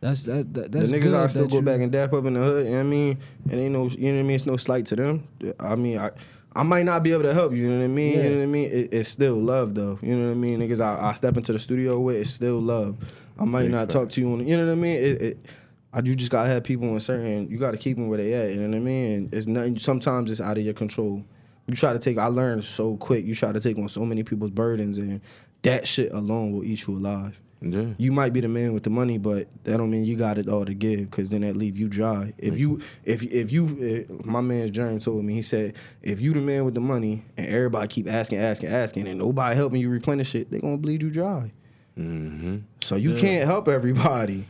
that's 0.00 0.24
that. 0.24 0.52
that 0.54 0.72
The 0.72 0.78
that's 0.78 0.90
niggas 0.90 1.02
good 1.02 1.14
I 1.14 1.26
still 1.28 1.46
go 1.46 1.56
you- 1.56 1.62
back 1.62 1.80
and 1.80 1.92
dap 1.92 2.12
up 2.12 2.24
in 2.24 2.34
the 2.34 2.40
hood. 2.40 2.64
You 2.64 2.70
know 2.72 2.76
what 2.78 2.80
I 2.80 2.88
mean? 2.88 3.18
It 3.50 3.56
ain't 3.56 3.72
no, 3.72 3.88
you 3.88 4.08
know 4.12 4.14
what 4.14 4.20
I 4.20 4.22
mean? 4.22 4.34
It's 4.36 4.46
no 4.46 4.56
slight 4.56 4.86
to 4.86 4.96
them. 4.96 5.28
I 5.60 5.76
mean, 5.76 5.98
I, 5.98 6.10
I 6.54 6.62
might 6.64 6.84
not 6.84 7.02
be 7.04 7.12
able 7.12 7.22
to 7.22 7.34
help 7.34 7.52
you. 7.52 7.58
You 7.62 7.70
know 7.70 7.78
what 7.78 7.84
I 7.84 7.88
mean? 7.88 8.16
Yeah. 8.16 8.24
You 8.24 8.30
know 8.30 8.36
what 8.38 8.42
I 8.42 8.46
mean? 8.46 8.70
It, 8.72 8.92
it's 8.94 9.08
still 9.08 9.36
love 9.36 9.74
though. 9.74 9.98
You 10.02 10.16
know 10.16 10.26
what 10.26 10.32
I 10.32 10.34
mean? 10.34 10.58
Niggas, 10.60 10.80
I, 10.80 11.10
I 11.10 11.14
step 11.14 11.36
into 11.36 11.52
the 11.52 11.58
studio 11.58 12.00
with. 12.00 12.16
It's 12.16 12.30
still 12.30 12.60
love. 12.60 12.96
I 13.38 13.44
might 13.44 13.70
not 13.70 13.88
talk 13.88 14.08
to 14.10 14.20
you 14.20 14.32
on. 14.32 14.46
You 14.46 14.56
know 14.56 14.66
what 14.66 14.72
I 14.72 14.74
mean? 14.74 14.96
It, 14.96 15.22
it, 15.22 15.46
I, 15.92 16.00
you 16.00 16.14
just 16.14 16.30
gotta 16.30 16.48
have 16.48 16.62
people 16.64 16.88
in 16.88 17.00
certain. 17.00 17.48
You 17.50 17.58
gotta 17.58 17.76
keep 17.78 17.96
them 17.96 18.08
where 18.08 18.18
they 18.18 18.32
at. 18.34 18.50
You 18.50 18.60
know 18.60 18.68
what 18.68 18.76
I 18.76 18.80
mean? 18.80 19.12
And 19.12 19.34
it's 19.34 19.46
nothing. 19.46 19.78
Sometimes 19.78 20.30
it's 20.30 20.40
out 20.40 20.58
of 20.58 20.64
your 20.64 20.74
control. 20.74 21.24
You 21.70 21.76
try 21.76 21.92
to 21.92 21.98
take. 21.98 22.18
I 22.18 22.26
learned 22.26 22.64
so 22.64 22.96
quick. 22.96 23.24
You 23.24 23.34
try 23.34 23.52
to 23.52 23.60
take 23.60 23.78
on 23.78 23.88
so 23.88 24.04
many 24.04 24.22
people's 24.22 24.50
burdens, 24.50 24.98
and 24.98 25.20
that 25.62 25.86
shit 25.86 26.12
alone 26.12 26.52
will 26.52 26.64
eat 26.64 26.86
you 26.86 26.96
alive 26.96 27.40
Yeah. 27.62 27.88
you 27.98 28.12
might 28.12 28.32
be 28.32 28.40
the 28.40 28.48
man 28.48 28.72
with 28.72 28.82
the 28.82 28.88
money, 28.90 29.18
but 29.18 29.46
that 29.64 29.76
don't 29.76 29.90
mean 29.90 30.04
you 30.04 30.16
got 30.16 30.38
it 30.38 30.48
all 30.48 30.64
to 30.64 30.72
give, 30.72 31.10
because 31.10 31.28
then 31.28 31.42
that 31.42 31.54
leave 31.56 31.76
you 31.76 31.86
dry. 31.88 32.32
If 32.38 32.56
you, 32.58 32.80
if 33.04 33.22
if 33.22 33.52
you, 33.52 34.06
eh, 34.10 34.12
my 34.24 34.40
man's 34.40 34.70
Jerm 34.70 35.02
told 35.04 35.22
me, 35.24 35.34
he 35.34 35.42
said, 35.42 35.74
if 36.02 36.20
you 36.20 36.32
the 36.32 36.40
man 36.40 36.64
with 36.64 36.72
the 36.74 36.80
money 36.80 37.22
and 37.36 37.46
everybody 37.46 37.86
keep 37.88 38.08
asking, 38.08 38.38
asking, 38.38 38.70
asking, 38.70 39.06
and 39.08 39.18
nobody 39.18 39.54
helping 39.54 39.80
you 39.82 39.90
replenish 39.90 40.34
it, 40.34 40.50
they 40.50 40.58
gonna 40.60 40.78
bleed 40.78 41.02
you 41.02 41.10
dry. 41.10 41.52
Mm-hmm. 41.98 42.58
So 42.80 42.96
you 42.96 43.14
can't 43.16 43.44
help 43.44 43.68
everybody. 43.68 44.46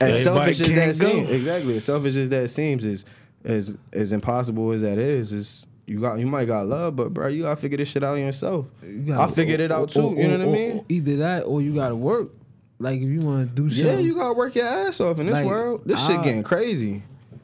As 0.00 0.26
Everybody 0.26 0.52
selfish 0.52 0.60
as 0.68 0.98
that 0.98 1.04
go. 1.06 1.10
seems, 1.12 1.30
exactly. 1.30 1.76
As 1.76 1.84
selfish 1.84 2.16
as 2.16 2.30
that 2.30 2.50
seems, 2.50 2.84
is 2.84 3.04
as 3.44 3.76
as 3.92 4.10
impossible 4.12 4.72
as 4.72 4.82
that 4.82 4.98
is, 4.98 5.32
is 5.32 5.66
you 5.88 6.00
got 6.00 6.18
you 6.18 6.26
might 6.26 6.44
got 6.46 6.66
love, 6.66 6.96
but 6.96 7.12
bro, 7.14 7.28
you 7.28 7.42
gotta 7.44 7.60
figure 7.60 7.78
this 7.78 7.88
shit 7.88 8.04
out 8.04 8.14
yourself. 8.14 8.66
You 8.82 8.98
gotta- 9.00 9.22
I 9.32 9.34
figured 9.34 9.60
it 9.60 9.72
out 9.72 9.90
too. 9.90 10.00
or- 10.00 10.16
you 10.16 10.28
know 10.28 10.38
what 10.38 10.48
I 10.48 10.52
mean? 10.52 10.84
Either 10.88 11.16
that, 11.16 11.40
or 11.44 11.62
you 11.62 11.74
got 11.74 11.88
to 11.88 11.96
work. 11.96 12.28
Like 12.78 13.00
if 13.00 13.08
you 13.08 13.20
want 13.20 13.48
to 13.56 13.62
do 13.62 13.68
shit. 13.68 13.86
Yeah, 13.86 13.98
you 13.98 14.14
gotta 14.14 14.34
work 14.34 14.54
your 14.54 14.66
ass 14.66 15.00
off 15.00 15.18
in 15.18 15.26
this 15.26 15.32
Like, 15.32 15.46
world. 15.46 15.82
This 15.84 16.06
shit 16.06 16.22
getting 16.22 16.42
crazy. 16.44 17.02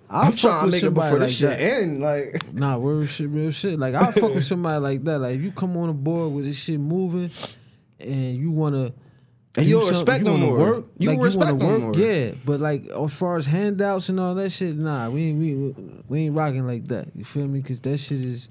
I'll 0.09 0.27
I'm 0.31 0.37
trying 0.37 0.67
to 0.67 0.71
make 0.71 0.83
it 0.85 0.91
before 0.95 1.19
this 1.19 1.37
shit 1.37 1.59
end. 1.59 2.01
Like, 2.03 2.37
Nah, 2.55 2.77
real 2.77 3.05
shit, 3.07 3.29
real 3.31 3.51
shit. 3.51 3.79
Like 3.79 3.95
I 3.97 4.13
fuck 4.13 4.35
with 4.35 4.45
somebody 4.45 4.81
like 4.81 5.03
that. 5.05 5.19
Like 5.19 5.35
if 5.37 5.43
you 5.43 5.51
come 5.51 5.77
on 5.77 5.89
a 5.89 5.93
board 5.95 6.33
with 6.33 6.45
this 6.45 6.57
shit 6.57 6.79
moving, 6.79 7.31
and 7.99 8.37
you 8.37 8.51
wanna. 8.51 8.93
And 9.57 9.67
you 9.67 9.79
don't 9.79 9.89
respect 9.89 10.25
no 10.25 10.37
more. 10.37 10.59
Work, 10.59 10.85
You 10.99 11.11
like, 11.11 11.21
respect 11.21 11.57
no 11.59 11.67
work, 11.67 11.81
more. 11.81 11.97
Yeah, 11.97 12.33
but 12.45 12.61
like 12.61 12.87
as 12.89 13.13
far 13.13 13.37
as 13.37 13.47
handouts 13.47 14.09
and 14.09 14.19
all 14.19 14.35
that 14.35 14.51
shit, 14.51 14.77
nah, 14.77 15.09
we 15.09 15.27
ain't 15.27 15.39
we, 15.39 15.55
we 16.09 16.21
ain't 16.27 16.35
rocking 16.37 16.67
like 16.67 16.89
that. 16.89 17.09
You 17.15 17.25
feel 17.25 17.47
me? 17.47 17.61
Because 17.61 17.81
that 17.83 17.99
shit 17.99 18.21
is, 18.21 18.49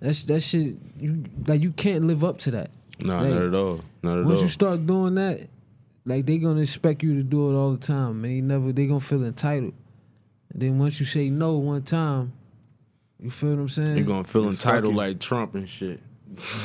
that's 0.00 0.24
that 0.24 0.40
shit. 0.42 0.76
You 1.00 1.24
like 1.46 1.62
you 1.62 1.72
can't 1.72 2.04
live 2.06 2.22
up 2.22 2.38
to 2.40 2.50
that. 2.50 2.70
Nah, 3.02 3.20
Like, 3.22 3.30
not 3.32 3.42
at 3.44 3.54
all. 3.54 3.80
Not 4.02 4.18
at 4.18 4.24
Once 4.24 4.26
all. 4.26 4.30
Once 4.32 4.42
you 4.42 4.48
start 4.50 4.86
doing 4.86 5.14
that, 5.14 5.40
like 6.04 6.26
they 6.26 6.36
gonna 6.36 6.60
expect 6.60 7.02
you 7.02 7.14
to 7.14 7.22
do 7.22 7.50
it 7.50 7.54
all 7.56 7.72
the 7.72 7.78
time, 7.86 8.22
and 8.22 8.24
they 8.26 8.40
never 8.42 8.72
they 8.72 8.86
gonna 8.86 9.00
feel 9.00 9.24
entitled. 9.24 9.72
And 10.52 10.60
then 10.62 10.78
once 10.78 11.00
you 11.00 11.06
say 11.06 11.30
no 11.30 11.54
one 11.54 11.82
time, 11.82 12.32
you 13.18 13.30
feel 13.30 13.50
what 13.54 13.60
I'm 13.60 13.68
saying? 13.70 13.96
You're 13.96 14.04
gonna 14.06 14.24
feel 14.24 14.46
It's 14.48 14.58
entitled 14.62 14.94
fucking- 14.94 14.96
like 14.96 15.18
Trump 15.18 15.54
and 15.54 15.66
shit. 15.66 16.00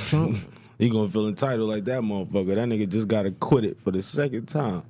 Trump. 0.08 0.38
You 0.82 0.92
gonna 0.92 1.10
feel 1.10 1.28
entitled 1.28 1.70
like 1.70 1.86
that 1.86 2.02
motherfucker. 2.02 2.56
That 2.56 2.68
nigga 2.68 2.90
just 2.90 3.08
gotta 3.08 3.32
quit 3.32 3.64
it 3.66 3.80
for 3.80 3.92
the 3.92 4.02
second 4.02 4.48
time. 4.48 4.84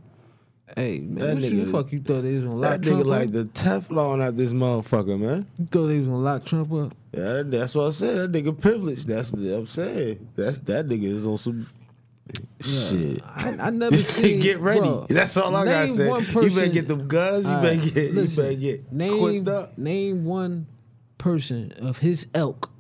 Hey 0.78 1.02
man, 1.02 1.16
That 1.16 1.34
what 1.36 1.44
you 1.52 1.66
nigga- 1.66 1.72
fuck? 1.74 1.92
You 1.92 2.00
thought 2.02 2.22
they 2.22 2.34
was 2.36 2.44
gonna 2.46 2.56
lock 2.56 2.72
That 2.72 2.82
Trump 2.84 3.02
nigga 3.02 3.06
like 3.06 3.32
the 3.34 3.44
Teflon 3.46 4.22
out 4.24 4.38
this 4.38 4.54
motherfucker, 4.54 5.20
man. 5.20 5.46
You 5.60 5.66
thought 5.70 5.88
they 5.88 5.98
was 6.00 6.08
gonna 6.08 6.18
lock 6.20 6.46
Trump 6.46 6.72
up? 6.72 6.96
Yeah, 7.14 7.44
that's 7.46 7.76
what 7.76 7.88
I 7.88 7.90
said. 7.90 8.32
That 8.32 8.44
nigga 8.44 8.58
privileged. 8.58 9.06
That's 9.08 9.32
the 9.32 9.58
I'm 9.58 9.68
saying. 9.68 10.30
That's 10.38 10.60
that 10.60 10.88
nigga 10.88 11.04
is 11.04 11.28
on 11.28 11.38
some 11.38 11.68
shit. 12.62 13.22
I, 13.26 13.58
I 13.60 13.70
never 13.70 13.98
seen. 14.04 14.40
get 14.40 14.60
ready. 14.60 14.80
bro, 14.80 15.08
That's 15.10 15.36
all 15.36 15.54
I 15.56 15.66
gotta 15.66 15.90
say. 15.90 16.08
one 16.08 16.24
you 16.26 16.50
better 16.52 16.68
get 16.70 16.88
them 16.88 17.08
guns. 17.10 17.46
You 17.46 17.52
All 17.52 17.62
better 17.62 17.90
get. 17.90 18.14
listen, 18.14 18.44
you 18.46 18.50
better 18.50 18.62
get 18.80 18.94
name 18.94 19.48
up. 19.50 19.78
name 19.78 20.24
one 20.24 20.68
person 21.18 21.74
of 21.82 21.98
his 21.98 22.28
elk 22.34 22.71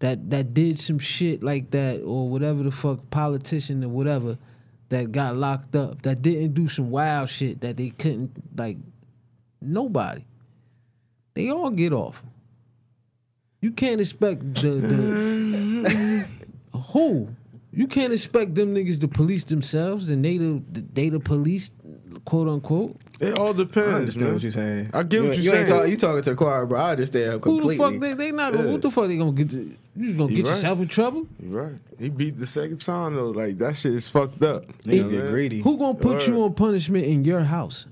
that 0.00 0.30
that 0.30 0.52
did 0.52 0.78
some 0.78 0.98
shit 0.98 1.42
like 1.42 1.70
that 1.70 2.02
or 2.02 2.28
whatever 2.28 2.62
the 2.62 2.72
fuck 2.72 3.10
politician 3.10 3.84
or 3.84 3.88
whatever 3.88 4.36
that 4.88 5.12
got 5.12 5.36
locked 5.36 5.76
up 5.76 6.02
that 6.02 6.20
didn't 6.20 6.54
do 6.54 6.68
some 6.68 6.90
wild 6.90 7.30
shit 7.30 7.60
that 7.60 7.76
they 7.76 7.90
couldn't 7.90 8.30
like 8.56 8.76
nobody. 9.60 10.24
They 11.34 11.48
all 11.50 11.70
get 11.70 11.92
off. 11.92 12.22
You 13.60 13.72
can't 13.72 14.00
expect 14.00 14.54
the, 14.54 14.68
the 14.70 16.28
who. 16.92 17.28
You 17.72 17.86
can't 17.86 18.12
expect 18.12 18.56
them 18.56 18.74
niggas 18.74 19.00
to 19.00 19.08
police 19.08 19.44
themselves 19.44 20.08
and 20.08 20.24
they 20.24 20.38
the 20.38 20.62
they 20.92 21.08
the 21.08 21.20
police, 21.20 21.70
quote 22.24 22.48
unquote. 22.48 22.96
It 23.20 23.36
all 23.38 23.52
depends. 23.52 23.88
I 23.90 23.94
understand 23.94 24.24
man. 24.24 24.32
what 24.34 24.42
you're 24.42 24.52
saying. 24.52 24.90
I 24.94 25.02
get 25.02 25.22
what 25.22 25.36
you 25.36 25.42
you're 25.42 25.54
ain't 25.56 25.68
saying. 25.68 25.80
Talk, 25.82 25.90
you 25.90 25.96
talking 25.98 26.22
to 26.22 26.30
the 26.30 26.36
choir, 26.36 26.64
bro. 26.64 26.80
I 26.80 26.90
understand 26.92 27.32
Who 27.32 27.38
completely. 27.40 27.76
the 27.76 27.82
fuck 27.82 28.00
they 28.00 28.14
they 28.14 28.32
not 28.32 28.52
gonna, 28.52 28.64
Yeah. 28.66 28.72
what 28.72 28.82
the 28.82 28.90
fuck 28.90 29.08
they 29.08 29.16
gonna 29.18 29.32
get 29.32 29.52
you 29.52 29.76
you 29.96 30.06
just 30.06 30.16
gonna 30.18 30.30
You 30.30 30.36
get 30.38 30.46
right. 30.46 30.50
yourself 30.52 30.80
in 30.80 30.88
trouble? 30.88 31.26
You 31.42 31.48
right. 31.58 31.72
He 31.98 32.08
beat 32.08 32.38
the 32.38 32.46
second 32.46 32.80
time 32.80 33.14
though. 33.14 33.28
Like 33.30 33.58
that 33.58 33.76
shit 33.76 33.92
is 33.94 34.08
fucked 34.08 34.42
up. 34.42 34.64
You 34.84 34.92
Niggas 34.92 35.04
know 35.04 35.10
get 35.10 35.22
what 35.24 35.30
greedy. 35.32 35.60
Who 35.60 35.76
gonna 35.76 35.94
put 35.98 36.26
you 36.26 36.42
on 36.42 36.54
punishment 36.54 37.04
in 37.04 37.24
your 37.24 37.42
house? 37.42 37.84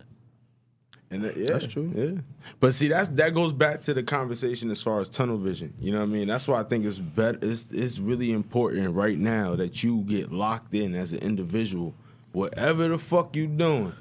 And 1.11 1.24
that- 1.24 1.37
yeah, 1.37 1.47
That's 1.53 1.66
true. 1.66 1.91
Yeah, 1.95 2.20
but 2.61 2.74
see, 2.74 2.89
that's 2.89 3.09
that 3.11 3.33
goes 3.35 3.53
back 3.53 3.81
to 3.83 3.95
the 3.95 4.03
conversation 4.03 4.70
as 4.70 4.83
far 4.83 5.01
as 5.01 5.09
tunnel 5.09 5.39
vision. 5.39 5.72
You 5.81 5.93
know 5.93 5.99
what 5.99 6.05
I 6.05 6.09
mean? 6.09 6.29
That's 6.29 6.47
why 6.47 6.61
I 6.61 6.64
think 6.64 6.85
it's 6.85 6.99
better. 6.99 7.39
It's 7.43 7.66
it's 7.70 7.99
really 7.99 8.31
important 8.33 8.95
right 8.95 9.18
now 9.18 9.57
that 9.57 9.83
you 9.83 10.03
get 10.03 10.33
locked 10.33 10.74
in 10.74 10.95
as 10.95 11.12
an 11.12 11.18
individual. 11.20 11.95
Whatever 12.33 12.89
the 12.89 12.99
fuck 12.99 13.35
you 13.35 13.47
doing, 13.47 13.93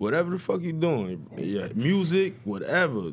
whatever 0.00 0.30
the 0.30 0.38
fuck 0.38 0.62
you're 0.62 0.72
doing, 0.72 1.26
yeah, 1.36 1.68
music, 1.74 2.34
whatever. 2.44 3.12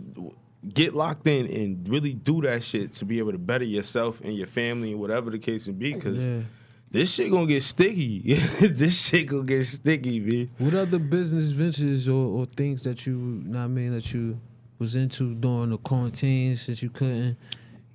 Get 0.73 0.95
locked 0.95 1.27
in 1.27 1.45
and 1.45 1.87
really 1.87 2.13
do 2.13 2.41
that 2.43 2.63
shit 2.63 2.93
to 2.93 3.05
be 3.05 3.19
able 3.19 3.33
to 3.33 3.37
better 3.37 3.65
yourself 3.65 4.21
and 4.21 4.33
your 4.35 4.47
family 4.47 4.91
and 4.91 4.99
whatever 5.01 5.29
the 5.29 5.37
case 5.37 5.67
may 5.67 5.73
be. 5.73 5.93
Because 5.93 6.25
Yeah. 6.25 6.41
this 6.89 7.13
shit 7.13 7.29
gonna 7.29 7.45
get 7.45 7.63
sticky. 7.63 8.19
this 8.61 9.05
shit 9.05 9.27
gonna 9.27 9.43
get 9.43 9.65
sticky, 9.65 10.19
man. 10.21 10.49
What 10.59 10.73
other 10.73 10.97
business 10.99 11.51
ventures 11.51 12.07
or, 12.07 12.39
or 12.39 12.45
things 12.45 12.83
that 12.83 13.05
you 13.05 13.15
know 13.17 13.59
what 13.59 13.65
I 13.65 13.67
mean 13.67 13.91
that 13.93 14.13
you 14.13 14.39
was 14.79 14.95
into 14.95 15.35
during 15.35 15.71
the 15.71 15.77
quarantine 15.77 16.55
since 16.55 16.81
you 16.81 16.89
couldn't, 16.89 17.35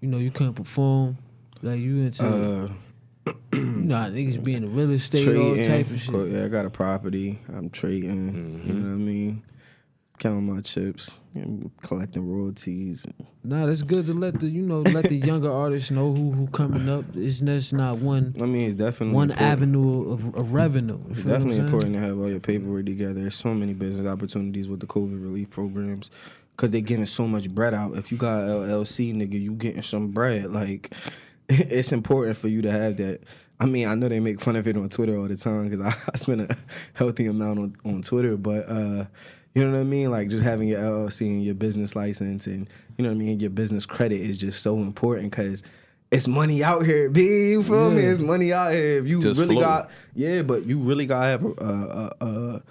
you 0.03 0.09
know, 0.09 0.19
you 0.19 0.31
couldn't 0.31 0.55
perform? 0.55 1.17
Like 1.63 1.81
you 1.81 1.99
into, 1.99 2.25
Uh, 2.25 3.33
you 3.53 3.61
know, 3.93 4.03
how 4.03 4.09
niggas 4.09 4.43
be 4.43 4.55
in 4.55 4.63
the 4.63 4.69
real 4.69 4.91
estate, 4.91 5.29
all 5.37 5.57
type 5.57 5.91
of 5.91 6.01
shit. 6.01 6.31
Yeah, 6.31 6.45
I 6.45 6.49
got 6.49 6.67
a 6.67 6.71
property. 6.71 7.39
I'm 7.49 7.71
trading. 7.71 8.33
Mm-hmm. 8.33 8.69
You 8.69 8.75
know 8.75 8.89
what 8.89 8.95
I 8.95 8.99
mean? 8.99 9.43
Counting 10.19 10.55
my 10.55 10.61
chips, 10.61 11.19
collecting 11.83 12.31
royalties. 12.31 13.07
Nah, 13.43 13.67
that's 13.67 13.83
good 13.83 14.07
to 14.07 14.13
let 14.13 14.39
the 14.39 14.47
you 14.47 14.63
know 14.63 14.81
let 14.81 15.07
the 15.07 15.17
younger 15.17 15.51
artists 15.65 15.91
know 15.91 16.13
who 16.13 16.31
who 16.31 16.47
coming 16.49 16.89
up. 16.89 17.05
It's 17.15 17.41
just 17.41 17.73
not 17.73 17.99
one 17.99 18.37
I 18.41 18.45
mean, 18.45 18.69
it's 18.69 18.77
definitely 18.77 19.15
one 19.15 19.31
important. 19.31 19.53
avenue 19.53 20.13
of, 20.13 20.35
of 20.37 20.53
revenue. 20.53 21.01
It's 21.11 21.25
definitely 21.25 21.59
important 21.59 21.95
to 21.95 22.01
have 22.01 22.19
all 22.19 22.31
your 22.31 22.41
paperwork 22.41 22.87
together. 22.87 23.15
There's 23.15 23.35
so 23.35 23.53
many 23.53 23.75
business 23.75 24.07
opportunities 24.07 24.69
with 24.69 24.81
the 24.81 24.87
COVID 24.87 25.21
relief 25.23 25.51
programs 25.51 26.11
because 26.57 26.71
they're 26.71 26.81
getting 26.81 27.07
so 27.07 27.27
much 27.27 27.51
bread 27.51 27.75
out. 27.75 27.97
If 27.97 28.13
you 28.13 28.19
got 28.19 28.43
LLC, 28.43 29.15
nigga, 29.15 29.41
you 29.41 29.53
getting 29.53 29.83
some 29.83 30.09
bread. 30.09 30.47
Like, 30.51 30.93
it's 31.49 31.93
important 31.93 32.37
for 32.37 32.49
you 32.49 32.63
to 32.63 32.71
have 32.71 32.97
that. 32.99 33.23
I 33.63 33.67
mean, 33.67 33.87
I 33.87 33.95
know 33.95 34.09
they 34.09 34.19
make 34.19 34.41
fun 34.41 34.57
of 34.57 34.67
it 34.67 34.77
on 34.77 34.89
Twitter 34.89 35.17
all 35.17 35.29
the 35.29 35.37
time 35.37 35.69
because 35.69 35.81
I, 35.81 35.95
I 36.15 36.17
spend 36.17 36.41
a 36.41 36.57
healthy 36.95 37.27
amount 37.27 37.59
on, 37.61 37.77
on 37.85 38.03
Twitter, 38.03 38.37
but 38.37 38.69
uh, 38.69 39.05
you 39.55 39.65
know 39.65 39.71
what 39.71 39.79
I 39.79 39.85
mean? 39.85 40.11
Like, 40.11 40.29
just 40.31 40.43
having 40.43 40.67
your 40.67 40.81
LLC 40.81 41.29
and 41.29 41.45
your 41.45 41.55
business 41.55 41.95
license 41.95 42.49
and, 42.49 42.69
you 42.99 43.05
know 43.05 43.11
what 43.11 43.15
I 43.15 43.19
mean? 43.19 43.39
Your 43.39 43.51
business 43.51 43.87
credit 43.87 44.21
is 44.21 44.37
just 44.37 44.63
so 44.63 44.79
important 44.79 45.31
because 45.31 45.63
it's 46.11 46.27
money 46.27 46.65
out 46.65 46.85
here, 46.85 47.09
B. 47.09 47.51
You 47.53 47.63
feel 47.63 47.93
me? 47.93 48.03
It's 48.03 48.21
money 48.21 48.53
out 48.53 48.73
here. 48.73 48.99
If 48.99 49.07
you 49.07 49.21
Just 49.21 49.39
really 49.39 49.55
flow. 49.55 49.63
got 49.63 49.91
yeah, 50.15 50.43
but 50.43 50.67
you 50.67 50.79
really 50.79 51.07
gotta 51.07 51.27
have 51.27 51.45
a 51.45 52.11
a, 52.21 52.63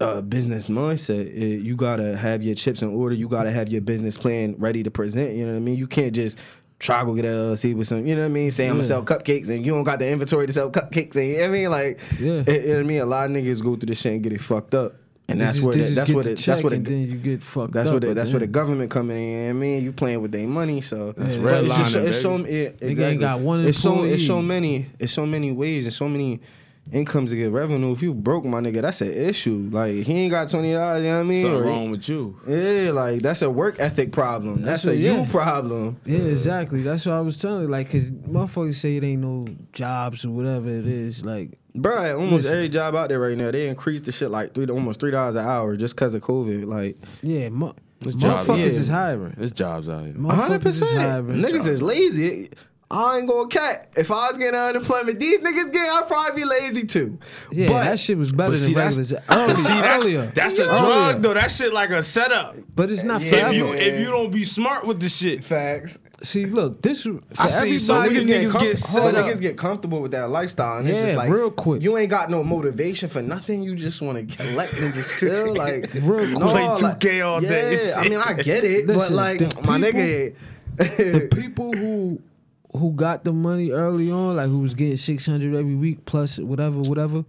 a, 0.00 0.22
business 0.22 0.68
mindset. 0.68 1.28
Eh, 1.34 1.56
You 1.62 1.76
gotta 1.76 2.14
have 2.14 2.42
your 2.42 2.54
chips 2.54 2.82
in 2.82 2.88
order. 2.88 3.14
You 3.14 3.26
gotta 3.26 3.50
have 3.50 3.70
your 3.70 3.80
business 3.80 4.18
plan 4.18 4.56
ready 4.58 4.82
to 4.82 4.90
present. 4.90 5.34
You 5.34 5.46
know 5.46 5.52
what 5.52 5.56
I 5.56 5.60
mean? 5.60 5.78
You 5.78 5.86
can't 5.86 6.14
just 6.14 6.38
try 6.82 6.98
to 7.00 7.06
go 7.06 7.14
get 7.14 7.24
a 7.24 7.28
LLC 7.28 7.74
with 7.74 7.86
some. 7.86 8.04
You 8.06 8.16
know 8.16 8.22
what 8.22 8.26
I 8.26 8.30
mean? 8.30 8.50
Say 8.50 8.66
I'm 8.66 8.72
gonna 8.74 8.84
sell 8.84 9.02
cupcakes 9.04 9.48
and 9.48 9.64
you 9.64 9.72
don't 9.72 9.84
got 9.84 9.98
the 10.00 10.08
inventory 10.10 10.46
to 10.48 10.52
sell 10.52 10.70
cupcakes. 10.70 11.14
And 11.16 11.28
you 11.28 11.34
know 11.36 11.40
what 11.42 11.48
I 11.48 11.52
mean? 11.52 11.70
Like, 11.70 11.98
Yeah. 12.20 12.42
eh, 12.46 12.60
you 12.60 12.66
know 12.68 12.74
what 12.74 12.80
I 12.80 12.82
mean? 12.82 13.00
A 13.00 13.06
lot 13.06 13.30
of 13.30 13.36
niggas 13.36 13.62
go 13.62 13.76
through 13.76 13.86
this 13.86 14.00
shit 14.00 14.12
and 14.14 14.22
get 14.22 14.32
it 14.32 14.40
fucked 14.40 14.74
up. 14.74 14.96
And 15.28 15.40
They 15.40 15.44
that's 15.44 15.58
just- 15.58 15.66
where 15.66 15.74
the, 15.76 15.94
that's 15.94 16.08
get 16.10 16.14
where 16.16 16.24
the 16.24 16.30
the, 16.30 16.34
that's 16.34 16.44
check 16.44 16.62
where 16.64 16.70
then 16.78 17.08
you 17.08 17.16
get 17.16 17.42
fucked 17.44 17.72
that's 17.72 17.88
up 17.88 17.92
where 17.92 18.00
the, 18.00 18.14
that's 18.14 18.30
where 18.32 18.40
the 18.40 18.46
government 18.48 18.90
coming 18.90 19.16
in. 19.32 19.50
I 19.50 19.52
mean, 19.52 19.84
you 19.84 19.92
playing 19.92 20.20
with 20.20 20.32
their 20.32 20.46
money, 20.48 20.80
so 20.80 21.12
That's 21.16 21.36
But 21.36 21.44
red 21.44 21.64
it's 21.64 21.76
just 21.76 21.92
so- 21.92 22.02
it's 22.02 22.20
so 22.20 22.38
baby. 22.38 22.52
yeah, 22.82 22.88
exactly. 22.88 23.16
got 23.18 23.38
one 23.40 23.64
It's 23.66 23.78
so 23.78 24.02
it's 24.02 24.26
so 24.26 24.42
many 24.42 24.86
it's 24.98 25.12
so 25.12 25.24
many 25.24 25.52
ways 25.52 25.86
and 25.86 25.94
so 25.94 26.08
many 26.08 26.40
incomes 26.90 27.30
to 27.30 27.36
get 27.36 27.50
revenue. 27.52 27.92
If 27.92 28.02
you 28.02 28.12
broke, 28.14 28.44
my 28.44 28.60
nigga, 28.60 28.82
that's 28.82 29.00
an 29.00 29.12
issue. 29.12 29.68
Like 29.70 29.94
he 29.94 30.12
ain't 30.14 30.30
got 30.30 30.48
twenty 30.48 30.72
dollars. 30.72 31.02
You 31.02 31.08
know 31.10 31.16
what 31.16 31.20
I 31.20 31.24
mean? 31.24 31.42
Something 31.42 31.60
Or 31.60 31.62
he- 31.64 31.68
wrong 31.70 31.90
with 31.90 32.08
you. 32.08 32.40
Yeah, 32.46 32.90
like 32.92 33.22
that's 33.22 33.42
a 33.42 33.50
work 33.50 33.76
ethic 33.78 34.12
problem. 34.12 34.62
That's, 34.62 34.82
That's 34.82 34.86
a 34.86 34.90
a- 34.92 34.94
you 34.94 35.12
yeah. 35.22 35.26
problem. 35.30 36.00
Yeah, 36.04 36.18
exactly. 36.18 36.82
That's 36.82 37.06
what 37.06 37.14
I 37.14 37.20
was 37.20 37.36
telling 37.36 37.62
you. 37.62 37.68
Like, 37.68 37.90
cause 37.90 38.10
motherfuckers 38.10 38.74
say 38.76 38.96
it 38.96 39.04
ain't 39.04 39.22
no 39.22 39.46
jobs 39.72 40.24
or 40.24 40.30
whatever 40.30 40.68
it 40.68 40.86
is. 40.86 41.24
Like, 41.24 41.58
Bro, 41.74 42.18
almost 42.18 42.42
Listen. 42.44 42.52
every 42.52 42.68
job 42.68 42.94
out 42.94 43.08
there 43.08 43.18
right 43.20 43.38
now, 43.38 43.50
they 43.50 43.66
increased 43.66 44.04
the 44.04 44.12
shit 44.12 44.30
like 44.30 44.52
three 44.54 44.66
to 44.66 44.72
almost 44.74 45.00
three 45.00 45.10
dollars 45.10 45.36
an 45.36 45.46
hour 45.46 45.74
just 45.76 45.94
because 45.94 46.12
of 46.14 46.20
COVID. 46.22 46.66
Like 46.66 46.98
yeah, 47.22 47.48
mu- 47.48 47.72
It's 48.02 48.14
jobs. 48.14 48.46
motherfuckers 48.46 48.58
Yeah. 48.58 48.64
is 48.66 48.88
hiring. 48.90 49.34
There's 49.38 49.52
jobs 49.52 49.88
out 49.88 50.04
here. 50.04 50.14
Hundred 50.28 50.60
percent. 50.60 50.90
hiring. 51.00 51.38
Niggas 51.40 51.66
is 51.66 51.80
lazy. 51.80 52.50
I 52.92 53.18
ain't 53.18 53.26
gonna 53.28 53.48
cat. 53.48 53.88
If 53.96 54.10
I 54.10 54.28
was 54.28 54.36
getting 54.38 54.60
unemployment, 54.60 55.18
these 55.18 55.38
niggas 55.38 55.72
get, 55.72 55.88
I'd 55.90 56.06
probably 56.06 56.42
be 56.42 56.44
lazy 56.46 56.84
too. 56.84 57.18
Yeah, 57.50 57.68
but, 57.68 57.84
that 57.84 57.98
shit 57.98 58.18
was 58.18 58.30
better 58.32 58.50
But 58.50 58.58
than 58.58 58.68
see, 58.68 58.74
that's, 58.74 58.96
regular 58.98 59.20
jobs. 59.20 59.36
Earlier, 59.38 59.56
see, 59.56 59.80
that's, 59.80 60.04
earlier. 60.04 60.32
that's 60.34 60.58
a 60.58 60.62
Earlier. 60.64 60.78
drug 60.78 61.22
though. 61.22 61.34
That 61.34 61.50
shit 61.50 61.72
like 61.72 61.90
a 61.90 62.02
setup. 62.02 62.54
But 62.76 62.90
it's 62.90 63.02
not 63.02 63.22
Yeah, 63.22 63.30
forever. 63.30 63.48
If 63.50 63.56
you 63.56 63.66
if 63.72 64.00
you 64.00 64.06
don't 64.10 64.30
be 64.30 64.44
smart 64.44 64.86
with 64.86 65.00
the 65.00 65.08
shit, 65.08 65.42
Facts. 65.42 65.98
See, 66.22 66.44
look, 66.44 66.82
this 66.82 67.02
for 67.02 67.18
I 67.36 67.48
see 67.48 67.78
so 67.78 68.00
everybody- 68.00 68.26
many 68.30 68.44
niggas 68.46 68.52
com- 68.52 68.62
get 68.62 68.78
some 68.78 69.02
set 69.02 69.14
up. 69.16 69.26
niggas 69.26 69.40
get 69.40 69.56
comfortable 69.58 70.00
with 70.02 70.12
that 70.12 70.30
lifestyle, 70.30 70.78
and 70.78 70.88
it's 70.88 71.02
just 71.02 71.16
like 71.16 71.32
real 71.32 71.50
quick. 71.50 71.82
You 71.82 71.96
ain't 71.98 72.10
got 72.10 72.30
no 72.30 72.44
motivation 72.44 73.08
for 73.08 73.22
nothing. 73.22 73.62
You 73.62 73.74
just 73.74 74.00
want 74.02 74.28
to 74.30 74.36
collect 74.36 74.74
and 74.74 74.94
just 74.94 75.18
chill, 75.18 75.52
like 75.56 75.90
Real 75.94 76.38
no. 76.38 76.50
Play 76.50 76.68
like- 76.68 77.00
2K 77.00 77.26
all 77.26 77.40
day. 77.40 77.76
Yeah, 77.88 77.94
I 77.98 78.08
mean, 78.08 78.20
I 78.20 78.34
get 78.34 78.62
it, 78.64 78.86
but 78.86 79.10
like 79.10 79.40
my 79.64 79.78
people- 79.80 80.00
nigga. 80.00 80.34
the 80.76 81.28
people 81.34 81.72
who 81.72 82.20
who 82.76 82.92
got 82.92 83.24
the 83.24 83.32
money 83.32 83.70
early 83.70 84.10
on, 84.10 84.36
like 84.36 84.48
who 84.48 84.60
was 84.60 84.74
getting 84.74 84.96
six 84.96 85.26
hundred 85.26 85.54
every 85.54 85.74
week 85.74 86.04
plus 86.04 86.38
whatever, 86.38 86.78
whatever, 86.80 87.24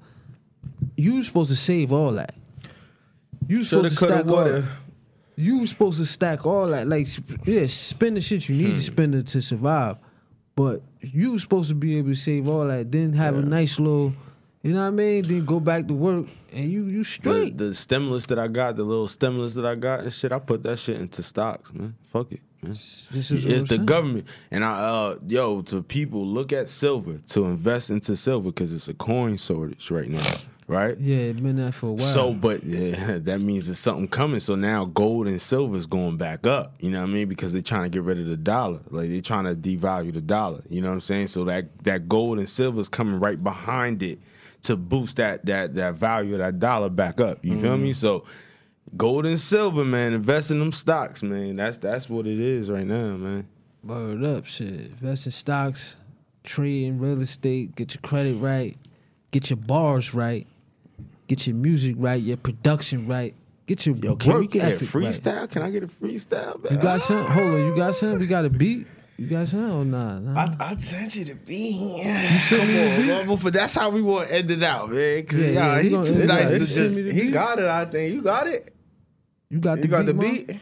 you 0.95 1.15
was 1.15 1.25
supposed 1.27 1.49
to 1.49 1.55
save 1.55 1.91
all 1.91 2.11
that. 2.13 2.33
You 3.47 3.63
Shoulda, 3.63 3.89
supposed 3.89 3.99
to 3.99 4.05
stack 4.23 4.27
all. 4.27 4.35
woulda. 4.43 4.67
You 5.35 5.57
was 5.59 5.69
supposed 5.71 5.97
to 5.97 6.05
stack 6.05 6.45
all 6.45 6.67
that, 6.67 6.87
like 6.87 7.07
yeah, 7.45 7.65
spend 7.67 8.17
the 8.17 8.21
shit 8.21 8.47
you 8.47 8.55
need 8.55 8.69
Hmm. 8.69 8.75
to 8.75 8.81
spend 8.81 9.15
it 9.15 9.27
to 9.27 9.41
survive. 9.41 9.97
But 10.55 10.83
you 11.01 11.31
was 11.31 11.41
supposed 11.41 11.69
to 11.69 11.75
be 11.75 11.97
able 11.97 12.09
to 12.09 12.15
save 12.15 12.47
all 12.47 12.67
that, 12.67 12.91
then 12.91 13.13
have 13.13 13.35
a 13.35 13.41
nice 13.41 13.79
little, 13.79 14.13
you 14.61 14.71
know 14.73 14.81
what 14.81 14.87
I 14.87 14.91
mean? 14.91 15.27
Then 15.27 15.43
go 15.45 15.59
back 15.59 15.87
to 15.87 15.93
work 15.95 16.27
and 16.53 16.71
you 16.71 16.85
you 16.85 16.99
the, 16.99 17.03
straight. 17.03 17.57
the 17.57 17.73
stimulus 17.73 18.27
that 18.27 18.37
I 18.37 18.47
got, 18.47 18.75
the 18.75 18.83
little 18.83 19.07
stimulus 19.07 19.55
that 19.55 19.65
I 19.65 19.73
got 19.73 20.01
and 20.01 20.13
shit, 20.13 20.31
I 20.31 20.37
put 20.37 20.61
that 20.63 20.77
shit 20.77 21.01
into 21.01 21.23
stocks, 21.23 21.73
man. 21.73 21.95
Fuck 22.11 22.31
it, 22.33 22.41
man. 22.63 22.71
This 22.71 23.31
is 23.31 23.45
it's 23.45 23.63
the 23.63 23.75
saying. 23.75 23.85
government, 23.85 24.27
and 24.51 24.63
I, 24.63 24.71
uh, 24.71 25.17
yo, 25.27 25.61
to 25.63 25.81
people, 25.81 26.25
look 26.25 26.51
at 26.53 26.69
silver 26.69 27.19
to 27.29 27.45
invest 27.45 27.89
into 27.89 28.15
silver 28.15 28.49
because 28.49 28.73
it's 28.73 28.87
a 28.87 28.93
coin 28.93 29.37
shortage 29.37 29.91
right 29.91 30.07
now, 30.09 30.35
right? 30.67 30.97
Yeah, 30.97 31.17
it 31.17 31.43
been 31.43 31.57
that 31.57 31.73
for 31.73 31.87
a 31.87 31.91
while. 31.93 32.05
So, 32.05 32.33
but 32.33 32.63
yeah, 32.65 33.19
that 33.19 33.41
means 33.41 33.67
there's 33.67 33.79
something 33.79 34.07
coming. 34.07 34.39
So 34.39 34.55
now 34.55 34.85
gold 34.85 35.27
and 35.27 35.41
silver 35.41 35.77
is 35.77 35.85
going 35.85 36.17
back 36.17 36.47
up. 36.47 36.73
You 36.79 36.89
know 36.91 37.01
what 37.01 37.09
I 37.09 37.13
mean? 37.13 37.27
Because 37.27 37.53
they're 37.53 37.61
trying 37.61 37.83
to 37.83 37.89
get 37.89 38.03
rid 38.03 38.19
of 38.19 38.27
the 38.27 38.37
dollar. 38.37 38.79
Like 38.89 39.09
they're 39.09 39.21
trying 39.21 39.45
to 39.45 39.55
devalue 39.55 40.13
the 40.13 40.21
dollar. 40.21 40.63
You 40.69 40.81
know 40.81 40.89
what 40.89 40.95
I'm 40.95 41.01
saying? 41.01 41.27
So 41.27 41.43
that 41.45 41.83
that 41.83 42.07
gold 42.09 42.39
and 42.39 42.49
silver 42.49 42.79
is 42.79 42.89
coming 42.89 43.19
right 43.19 43.41
behind 43.41 44.01
it 44.03 44.19
to 44.63 44.75
boost 44.77 45.17
that 45.17 45.45
that 45.45 45.75
that 45.75 45.95
value 45.95 46.33
of 46.33 46.39
that 46.39 46.59
dollar 46.59 46.89
back 46.89 47.19
up. 47.19 47.43
You 47.43 47.59
feel 47.59 47.77
me? 47.77 47.93
So 47.93 48.25
gold 48.95 49.25
and 49.25 49.39
silver, 49.39 49.83
man, 49.83 50.13
invest 50.13 50.51
in 50.51 50.59
them 50.59 50.71
stocks, 50.71 51.23
man. 51.23 51.55
That's 51.55 51.77
that's 51.77 52.09
what 52.09 52.27
it 52.27 52.39
is 52.39 52.69
right 52.69 52.85
now, 52.85 53.17
man. 53.17 53.47
Word 53.83 54.23
up, 54.23 54.45
shit. 54.45 54.69
Invest 54.69 55.25
in 55.25 55.31
stocks, 55.31 55.97
trade 56.43 56.85
in 56.85 56.99
real 56.99 57.21
estate, 57.21 57.75
get 57.75 57.93
your 57.93 58.01
credit 58.01 58.35
right, 58.35 58.77
get 59.31 59.49
your 59.49 59.57
bars 59.57 60.13
right, 60.13 60.47
get 61.27 61.45
your 61.47 61.55
music 61.55 61.95
right, 61.97 62.21
your 62.21 62.37
production 62.37 63.07
right, 63.07 63.33
get 63.67 63.85
your 63.85 63.95
Yo, 63.95 64.11
work 64.11 64.19
can 64.19 64.39
we 64.39 64.47
get 64.47 64.63
a 64.63 64.75
ethic 64.75 64.93
right. 64.93 65.05
freestyle? 65.05 65.49
Can 65.49 65.61
I 65.61 65.69
get 65.69 65.83
a 65.83 65.87
freestyle? 65.87 66.63
Man? 66.63 66.73
You 66.73 66.79
got 66.81 67.01
some? 67.01 67.25
Hold 67.25 67.47
on, 67.47 67.65
you 67.65 67.75
got 67.75 67.95
some? 67.95 68.19
We 68.19 68.27
got 68.27 68.45
a 68.45 68.49
beat? 68.49 68.87
You 69.17 69.27
got 69.27 69.47
some 69.47 69.71
or 69.71 69.85
nah? 69.85 70.17
nah? 70.19 70.55
I, 70.59 70.71
I 70.71 70.77
sent 70.77 71.15
you 71.15 71.25
to 71.25 71.35
be 71.35 71.71
here. 71.71 72.31
you 72.31 72.39
sent 72.39 72.67
me 72.67 72.77
a 72.77 72.97
beat? 72.97 73.07
Come 73.09 73.31
on, 73.31 73.37
but 73.37 73.53
that's 73.53 73.75
how 73.75 73.89
we 73.89 74.01
want 74.01 74.29
to 74.29 74.35
end 74.35 74.49
it 74.49 74.63
out, 74.63 74.89
man. 74.89 75.25
Cause 75.25 75.39
Yeah, 75.39 75.47
yeah, 75.47 75.53
yeah, 75.53 75.77
we 75.77 75.83
he 75.83 75.89
gonna 75.89 76.03
too 76.03 76.25
nice 76.25 76.49
to 76.49 76.59
just. 76.59 76.97
He 76.97 77.29
got 77.29 77.59
it. 77.59 77.65
I 77.65 77.85
think 77.85 78.13
you 78.13 78.21
got 78.21 78.47
it. 78.47 78.72
You 79.53 79.59
got 79.59 79.75
the 79.77 79.83
You 79.83 79.87
got 79.89 80.05
beat, 80.07 80.07
the 80.07 80.13
Mo? 80.15 80.21
beat. 80.21 80.59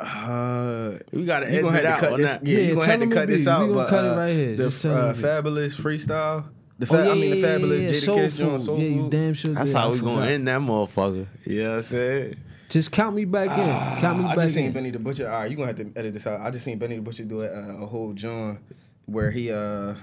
Uh, 0.00 0.98
We 1.12 1.24
gotta 1.24 1.52
you 1.52 1.62
gonna 1.62 1.78
it 1.78 1.84
have 1.84 1.94
out 1.94 2.00
to 2.00 2.08
cut 2.08 2.16
this. 2.18 2.38
Yeah, 2.42 2.58
Yeah, 2.58 2.64
you 2.68 2.74
gonna 2.74 2.86
have 2.86 3.00
to 3.00 3.06
cut 3.06 3.28
this 3.28 3.42
beat. 3.44 3.48
out. 3.50 3.60
We 3.60 3.66
gonna 3.74 3.78
but, 3.84 3.88
cut 3.90 4.04
it 4.04 4.08
uh, 4.10 4.16
right 4.18 4.32
here. 4.34 4.56
The 4.56 4.62
Just 4.70 4.82
tell 4.82 4.92
him 4.92 5.04
uh, 5.10 5.14
Fabolous 5.14 5.76
freestyle. 5.80 6.44
The 6.80 6.86
Oh, 6.90 7.04
yeah, 7.04 7.10
I 7.10 7.14
mean 7.14 7.30
the 7.30 7.36
yeah, 7.36 7.46
Fabolous 7.46 7.82
yeah, 7.82 7.88
Jada 7.90 8.04
Soul 8.04 8.16
Kiss 8.16 8.34
joint. 8.34 8.50
Food. 8.58 8.62
Soul 8.62 8.78
Yeah, 8.80 8.88
you 8.88 9.00
Food. 9.02 9.10
damn 9.10 9.34
sure 9.34 9.54
That's 9.54 9.68
did. 9.70 9.76
how 9.76 9.88
I 9.88 9.92
we 9.92 10.00
gonna 10.00 10.26
end 10.26 10.48
that 10.48 10.60
motherfucker. 10.60 11.26
You 11.44 11.62
know 11.62 11.68
what 11.70 11.76
I'm 11.76 11.82
saying? 11.82 12.36
Just 12.70 12.90
count 12.92 13.14
me 13.16 13.24
back 13.24 13.48
in. 13.50 14.00
Count 14.00 14.18
me 14.18 14.24
I 14.24 14.28
back 14.34 14.44
just 14.44 14.54
seen 14.54 14.66
in. 14.66 14.72
Benny 14.72 14.90
the 14.90 14.98
Butcher. 14.98 15.30
All 15.30 15.40
right, 15.40 15.50
you 15.50 15.56
gonna 15.56 15.68
have 15.68 15.76
to 15.76 15.92
edit 15.96 16.12
this 16.12 16.26
out. 16.26 16.40
I 16.40 16.50
just 16.50 16.64
seen 16.64 16.78
Benny 16.78 16.96
the 16.96 17.02
Butcher 17.02 17.24
do 17.24 17.42
a, 17.42 17.82
a 17.82 17.86
whole 17.86 18.12
John 18.14 18.58
where 19.06 19.30
he 19.30 19.50
uh 19.52 19.94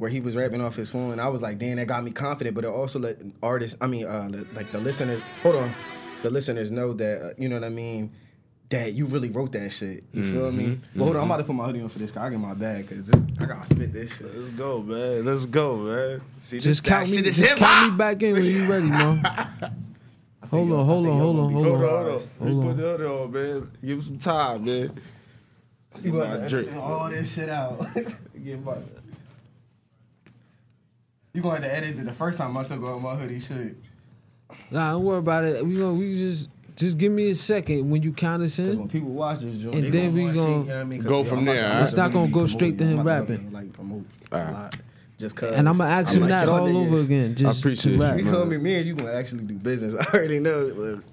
where 0.00 0.10
he 0.10 0.20
was 0.20 0.34
rapping 0.34 0.60
off 0.60 0.74
his 0.76 0.90
phone. 0.90 1.12
And 1.12 1.20
I 1.20 1.28
was 1.28 1.42
like, 1.42 1.58
damn, 1.58 1.76
that 1.76 1.86
got 1.86 2.02
me 2.02 2.10
confident. 2.10 2.56
But 2.56 2.64
it 2.64 2.68
also 2.68 2.98
let 2.98 3.18
artists, 3.42 3.76
I 3.80 3.86
mean, 3.86 4.06
uh, 4.06 4.44
like 4.54 4.72
the 4.72 4.78
listeners. 4.80 5.20
Hold 5.42 5.56
on, 5.56 5.70
the 6.22 6.30
listeners 6.30 6.70
know 6.70 6.92
that 6.94 7.22
uh, 7.22 7.30
you 7.38 7.48
know 7.48 7.56
what 7.56 7.64
I 7.64 7.68
mean. 7.70 8.10
That 8.70 8.92
you 8.94 9.06
really 9.06 9.30
wrote 9.30 9.50
that 9.52 9.72
shit. 9.72 10.04
You 10.12 10.30
feel 10.32 10.52
me? 10.52 10.78
But 10.94 11.02
hold 11.04 11.16
on, 11.16 11.22
I'm 11.22 11.28
about 11.28 11.38
to 11.38 11.42
put 11.44 11.56
my 11.56 11.66
hoodie 11.66 11.80
on 11.82 11.88
for 11.88 11.98
this. 11.98 12.12
Cause 12.12 12.22
I 12.22 12.30
get 12.30 12.38
my 12.38 12.54
bag 12.54 12.86
because 12.88 13.08
this 13.08 13.24
I 13.40 13.44
gotta 13.46 13.66
spit 13.66 13.92
this 13.92 14.16
shit. 14.16 14.32
Let's 14.36 14.50
go, 14.50 14.80
man. 14.80 15.24
Let's 15.24 15.44
go, 15.46 15.76
man. 15.78 16.20
See, 16.38 16.60
Just 16.60 16.66
this, 16.84 16.88
count 16.88 17.08
me. 17.10 17.16
shit 17.16 17.24
Just 17.24 17.40
hip 17.40 17.58
count 17.58 17.90
me 17.92 17.96
back 17.98 18.22
in 18.22 18.32
when 18.34 18.44
you 18.44 18.70
ready, 18.70 18.86
man. 18.86 19.24
Hold 20.52 20.70
on, 20.72 20.84
hold 20.86 21.06
on, 21.06 21.18
hold 21.18 21.38
on, 21.38 21.52
hold 21.52 21.64
Hold 21.66 21.82
on, 21.82 21.88
hold 21.88 22.06
on. 22.08 22.14
on. 22.14 22.28
Hold 22.48 22.64
on. 22.64 22.68
put 22.68 22.76
the 22.76 22.82
hood 22.82 23.00
on, 23.02 23.32
man. 23.32 23.70
Give 23.84 23.98
him 23.98 24.02
some 24.02 24.18
time, 24.18 24.64
man. 24.64 25.00
You 26.02 26.12
My 26.12 26.24
gonna 26.26 26.48
drink. 26.48 26.76
all 26.76 27.10
this 27.10 27.34
shit 27.34 27.48
out. 27.48 27.86
Get 28.44 28.64
my. 28.64 28.76
You 31.32 31.42
gonna 31.42 31.56
have 31.56 31.64
to 31.64 31.72
edit 31.74 31.98
it 31.98 32.04
the 32.04 32.12
first 32.12 32.38
time 32.38 32.56
I 32.56 32.64
took 32.64 32.82
off 32.82 33.00
my 33.00 33.14
hoodie 33.14 33.38
shit. 33.40 33.76
Nah, 34.70 34.92
don't 34.92 35.04
worry 35.04 35.18
about 35.18 35.44
it. 35.44 35.64
We 35.64 35.76
gonna 35.76 35.94
we 35.94 36.14
just 36.14 36.48
just 36.76 36.98
give 36.98 37.12
me 37.12 37.30
a 37.30 37.34
second 37.34 37.88
when 37.90 38.02
you 38.02 38.12
count 38.12 38.42
us 38.42 38.56
Cause 38.56 38.70
in. 38.70 38.78
when 38.80 38.88
people 38.88 39.10
watch 39.10 39.40
this 39.40 39.56
joint, 39.56 39.76
And 39.76 39.84
then 39.92 40.06
gonna 40.06 40.10
we 40.12 40.20
wanna 40.22 40.34
see, 40.34 40.40
you 40.40 40.64
know 40.64 40.80
I 40.80 40.84
mean? 40.84 41.00
'Cause 41.02 41.08
go 41.08 41.24
from 41.24 41.38
I'm 41.40 41.44
about 41.44 41.52
there, 41.54 41.72
to- 41.76 41.82
It's 41.82 41.94
not 41.94 42.12
gonna 42.12 42.30
go 42.32 42.46
straight 42.46 42.78
to 42.78 42.84
him 42.84 42.98
I'm 42.98 43.06
about 43.06 43.26
to, 43.28 43.32
rapping. 43.34 43.52
Like 43.52 43.72
promote 43.72 44.04
Alright. 44.32 44.48
a 44.48 44.52
lot. 44.52 44.76
Just 45.18 45.36
cause. 45.36 45.52
And 45.54 45.68
I'm 45.68 45.76
gonna 45.78 45.90
ask 45.90 46.08
I'm 46.10 46.14
him 46.16 46.20
like 46.22 46.30
that 46.30 46.46
y'all 46.46 46.76
over 46.76 46.96
niggas. 46.96 47.04
again. 47.04 47.34
Just 47.36 47.58
appreciate 47.60 47.82
to 47.92 47.96
you, 47.96 48.02
rap. 48.02 48.18
You 48.18 48.24
feel 48.24 48.46
me? 48.46 48.56
Me 48.56 48.74
and 48.76 48.86
you 48.86 48.94
gonna 48.94 49.12
actually 49.12 49.42
do 49.44 49.54
business. 49.54 49.94
I 50.00 50.04
already 50.16 50.40
know. 50.40 50.58
Look. 50.74 51.04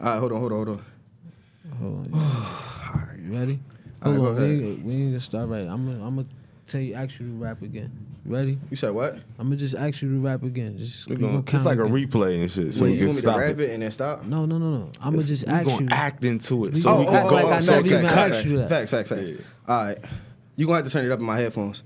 All 0.00 0.06
right, 0.06 0.18
hold 0.18 0.32
on, 0.32 0.40
hold 0.40 0.52
on, 0.52 0.64
hold 0.64 0.68
on. 0.68 0.84
Hold 1.78 2.06
on. 2.06 2.14
all 2.14 3.00
right, 3.00 3.18
You 3.22 3.32
ready? 3.38 3.60
Hold 4.02 4.16
right, 4.16 4.28
on. 4.28 4.34
go 4.36 4.40
We 4.42 4.44
ahead. 4.44 4.62
ain't, 4.64 4.84
we 4.84 4.92
ain't 4.94 5.10
gonna 5.10 5.20
start 5.20 5.48
right. 5.48 5.66
I'm 5.66 5.84
gonna 5.86 6.06
I'm 6.06 6.14
gonna 6.16 6.28
tell 6.70 6.80
you 6.80 6.94
ask 6.94 7.18
you 7.20 7.26
to 7.26 7.32
rap 7.34 7.62
again. 7.62 7.90
Ready? 8.24 8.58
You 8.70 8.76
said 8.76 8.90
what? 8.90 9.14
I'm 9.38 9.46
gonna 9.48 9.56
just 9.56 9.74
ask 9.74 10.02
you 10.02 10.08
to 10.10 10.20
rap 10.20 10.42
again. 10.42 10.76
Just 10.78 11.08
We're 11.08 11.16
gonna, 11.16 11.26
gonna 11.28 11.38
it's 11.40 11.50
count 11.50 11.64
like 11.64 11.78
a 11.78 11.84
again. 11.84 12.06
replay 12.08 12.40
and 12.42 12.50
shit, 12.50 12.74
so 12.74 12.84
Wait, 12.84 12.90
we 12.90 12.94
you 12.94 12.98
can 13.00 13.06
want 13.08 13.16
me 13.16 13.22
to 13.22 13.28
stop 13.28 13.38
rap 13.38 13.50
it. 13.52 13.60
it 13.60 13.70
and 13.70 13.82
then 13.82 13.90
stop? 13.90 14.24
No, 14.24 14.44
no, 14.46 14.58
no, 14.58 14.70
no. 14.70 14.90
I'm 15.00 15.12
gonna 15.14 15.22
just 15.24 15.48
ask 15.48 15.66
gonna 15.66 15.82
you. 15.82 15.88
act 15.90 16.24
into 16.24 16.66
it, 16.66 16.74
We 16.74 16.80
so 16.80 16.98
we 17.00 17.06
can 17.06 17.14
act 17.14 17.28
go. 17.28 17.34
like 17.34 17.44
I 17.44 17.48
up 17.48 17.50
never 17.50 17.62
so 17.62 17.78
even 17.80 18.02
we 18.02 18.08
asked 18.08 18.32
can 18.42 18.50
you 18.50 18.56
cut. 18.58 18.68
that. 18.68 18.68
Facts, 18.68 18.90
facts, 18.90 19.08
facts. 19.08 19.28
Yeah. 19.30 19.36
All 19.68 19.84
right. 19.84 19.98
You 20.56 20.66
gonna 20.66 20.76
have 20.76 20.84
to 20.86 20.90
turn 20.92 21.04
it 21.06 21.10
up 21.12 21.18
in 21.20 21.24
my 21.24 21.38
headphones. 21.38 21.82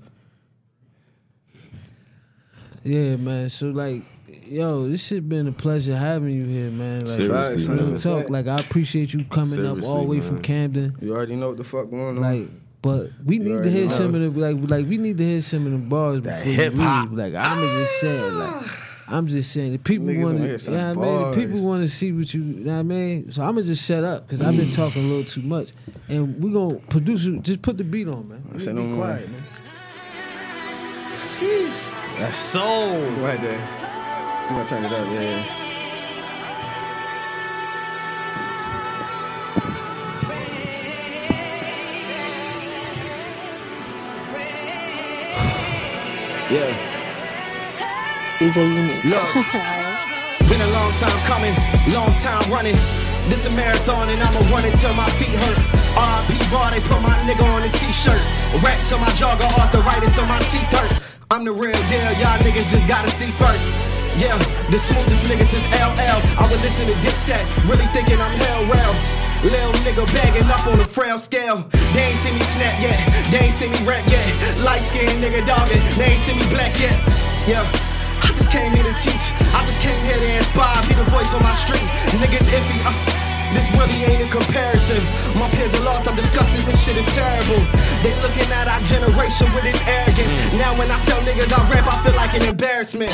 Yeah, 2.83 3.15
man. 3.15 3.49
So 3.49 3.67
like, 3.67 4.03
yo, 4.47 4.87
this 4.89 5.05
shit 5.05 5.27
been 5.27 5.47
a 5.47 5.51
pleasure 5.51 5.95
having 5.95 6.33
you 6.33 6.45
here, 6.45 6.69
man. 6.71 6.99
Like, 6.99 7.07
Seriously, 7.07 7.65
Facts, 7.67 7.81
real 7.81 7.97
talk. 7.97 8.29
Like, 8.29 8.47
I 8.47 8.57
appreciate 8.59 9.13
you 9.13 9.23
coming 9.25 9.65
up 9.65 9.81
all 9.83 9.97
the 10.01 10.03
way 10.03 10.17
Seriously, 10.17 10.21
from. 10.35 10.41
Camden. 10.43 10.97
You 11.01 11.15
already 11.15 11.35
know 11.35 11.49
what 11.49 11.57
the 11.57 11.63
fuck 11.63 11.89
going 11.89 12.17
on. 12.17 12.21
Like, 12.21 12.49
but 12.85 13.09
we 13.25 13.39
need 13.39 13.63
to 13.63 13.71
hear 13.71 13.87
know. 13.87 13.91
some 13.91 14.13
of 14.13 14.21
the 14.21 14.39
like, 14.39 14.69
like 14.69 14.85
we 14.85 14.97
need 14.99 15.17
to 15.17 15.23
hear 15.23 15.41
some 15.41 15.65
of 15.65 15.71
the 15.71 15.79
bars 15.79 16.21
That 16.21 16.45
before 16.45 16.63
hip-hop. 16.65 17.09
leave. 17.09 17.17
Like, 17.17 17.33
I'm 17.33 17.57
just 17.57 17.95
ah. 17.95 17.99
saying, 17.99 18.33
like. 18.35 18.65
I'm 19.07 19.27
just 19.27 19.51
saying, 19.51 19.71
the 19.71 19.77
people 19.77 20.07
want 20.15 20.39
to, 20.39 20.71
yeah, 20.71 20.89
I 20.89 20.93
mean, 20.95 21.33
people 21.35 21.63
want 21.63 21.83
to 21.83 21.87
see 21.87 22.11
what 22.11 22.33
you, 22.33 22.41
you 22.41 22.65
know 22.65 22.73
what 22.73 22.79
I 22.79 22.83
mean. 22.83 23.31
So 23.31 23.43
I'm 23.43 23.49
gonna 23.49 23.61
just 23.61 23.85
shut 23.85 24.03
up 24.03 24.27
because 24.27 24.41
I've 24.41 24.57
been 24.57 24.71
talking 24.71 25.03
a 25.03 25.07
little 25.07 25.23
too 25.23 25.43
much, 25.43 25.73
and 26.09 26.43
we 26.43 26.51
gonna 26.51 26.79
produce. 26.89 27.27
Just 27.41 27.61
put 27.61 27.77
the 27.77 27.83
beat 27.83 28.07
on, 28.07 28.27
man. 28.27 28.59
Say 28.59 28.71
be 28.71 28.77
no 28.77 28.81
more. 28.81 29.05
quiet, 29.05 29.29
man. 29.29 29.43
Sheesh. 31.37 32.17
That's 32.17 32.37
soul. 32.37 32.65
Ahead 32.65 33.41
there. 33.41 34.47
I'm 34.49 34.55
gonna 34.55 34.67
turn 34.67 34.85
it 34.85 34.91
up, 34.91 35.07
yeah, 35.11 35.64
yeah. 46.55 46.71
DJ 48.39 48.63
Unique. 48.63 49.03
Look, 49.03 49.27
been 50.47 50.63
a 50.63 50.71
long 50.71 50.91
time 50.95 51.19
coming, 51.27 51.51
long 51.91 52.15
time 52.15 52.43
running. 52.51 52.75
This 53.27 53.45
a 53.45 53.51
marathon 53.51 54.09
and 54.09 54.21
I'ma 54.21 54.39
run 54.53 54.63
it 54.63 54.75
till 54.77 54.93
my 54.93 55.09
feet 55.17 55.33
hurt. 55.33 55.57
R.I.P. 55.97 56.37
bar, 56.51 56.71
they 56.71 56.79
put 56.79 57.01
my 57.01 57.15
nigga 57.27 57.43
on 57.43 57.61
the 57.65 57.71
t-shirt. 57.79 58.21
Rap 58.63 58.79
till 58.85 58.99
my 58.99 59.09
jaw 59.17 59.35
got 59.35 59.51
arthritis 59.57 60.15
till 60.15 60.27
my 60.27 60.39
teeth 60.51 60.69
hurt. 60.71 61.01
I'm 61.31 61.43
the 61.43 61.51
real 61.51 61.79
deal, 61.89 62.11
y'all 62.21 62.37
niggas 62.39 62.69
just 62.69 62.87
gotta 62.87 63.09
see 63.09 63.31
first. 63.31 63.67
Yeah, 64.15 64.37
the 64.71 64.79
smoothest 64.79 65.25
niggas 65.25 65.51
is 65.51 65.65
LL. 65.75 66.19
I 66.39 66.47
would 66.47 66.61
listen 66.61 66.87
to 66.87 66.93
Dipset, 67.03 67.43
really 67.67 67.87
thinking 67.91 68.21
I'm 68.21 68.31
hell 68.37 68.61
well. 68.71 68.93
Lil 69.45 69.71
nigga 69.85 70.05
bagging 70.11 70.49
up 70.49 70.65
on 70.67 70.79
a 70.79 70.87
frail 70.87 71.19
scale. 71.19 71.63
They 71.93 72.09
ain't 72.09 72.17
see 72.17 72.33
me 72.33 72.41
snap 72.41 72.81
yet, 72.81 72.97
they 73.31 73.45
ain't 73.45 73.53
see 73.53 73.69
me 73.69 73.77
rap 73.85 74.01
yet. 74.09 74.25
Light 74.65 74.81
skinned 74.81 75.21
nigga 75.21 75.45
dogging, 75.45 75.81
they 75.97 76.17
ain't 76.17 76.19
see 76.19 76.33
me 76.33 76.45
black 76.49 76.73
yet. 76.81 76.97
Yeah. 77.47 77.63
I 78.23 78.27
just 78.33 78.51
came 78.51 78.73
here 78.73 78.83
to 78.83 78.95
teach. 78.97 79.25
I 79.53 79.61
just 79.65 79.79
came 79.79 80.01
here 80.05 80.17
to 80.17 80.37
inspire. 80.37 80.81
Be 80.87 80.95
the 80.95 81.03
voice 81.11 81.31
on 81.35 81.43
my 81.43 81.53
street. 81.53 81.85
Niggas 82.17 82.49
iffy. 82.49 82.79
Uh, 82.85 83.24
this 83.53 83.67
really 83.75 83.99
ain't 84.07 84.23
a 84.25 84.29
comparison. 84.31 85.01
My 85.37 85.49
peers 85.51 85.73
are 85.75 85.85
lost. 85.85 86.07
I'm 86.07 86.15
disgusted. 86.15 86.65
This 86.65 86.81
shit 86.81 86.97
is 86.97 87.05
terrible. 87.13 87.61
They 88.01 88.13
looking 88.25 88.47
at 88.55 88.65
our 88.71 88.81
generation 88.87 89.51
with 89.53 89.65
its 89.67 89.81
arrogance. 89.85 90.31
Now 90.57 90.73
when 90.79 90.89
I 90.89 90.97
tell 91.03 91.19
niggas 91.27 91.51
I 91.51 91.61
rap, 91.69 91.85
I 91.85 92.01
feel 92.01 92.15
like 92.15 92.33
an 92.33 92.47
embarrassment. 92.47 93.11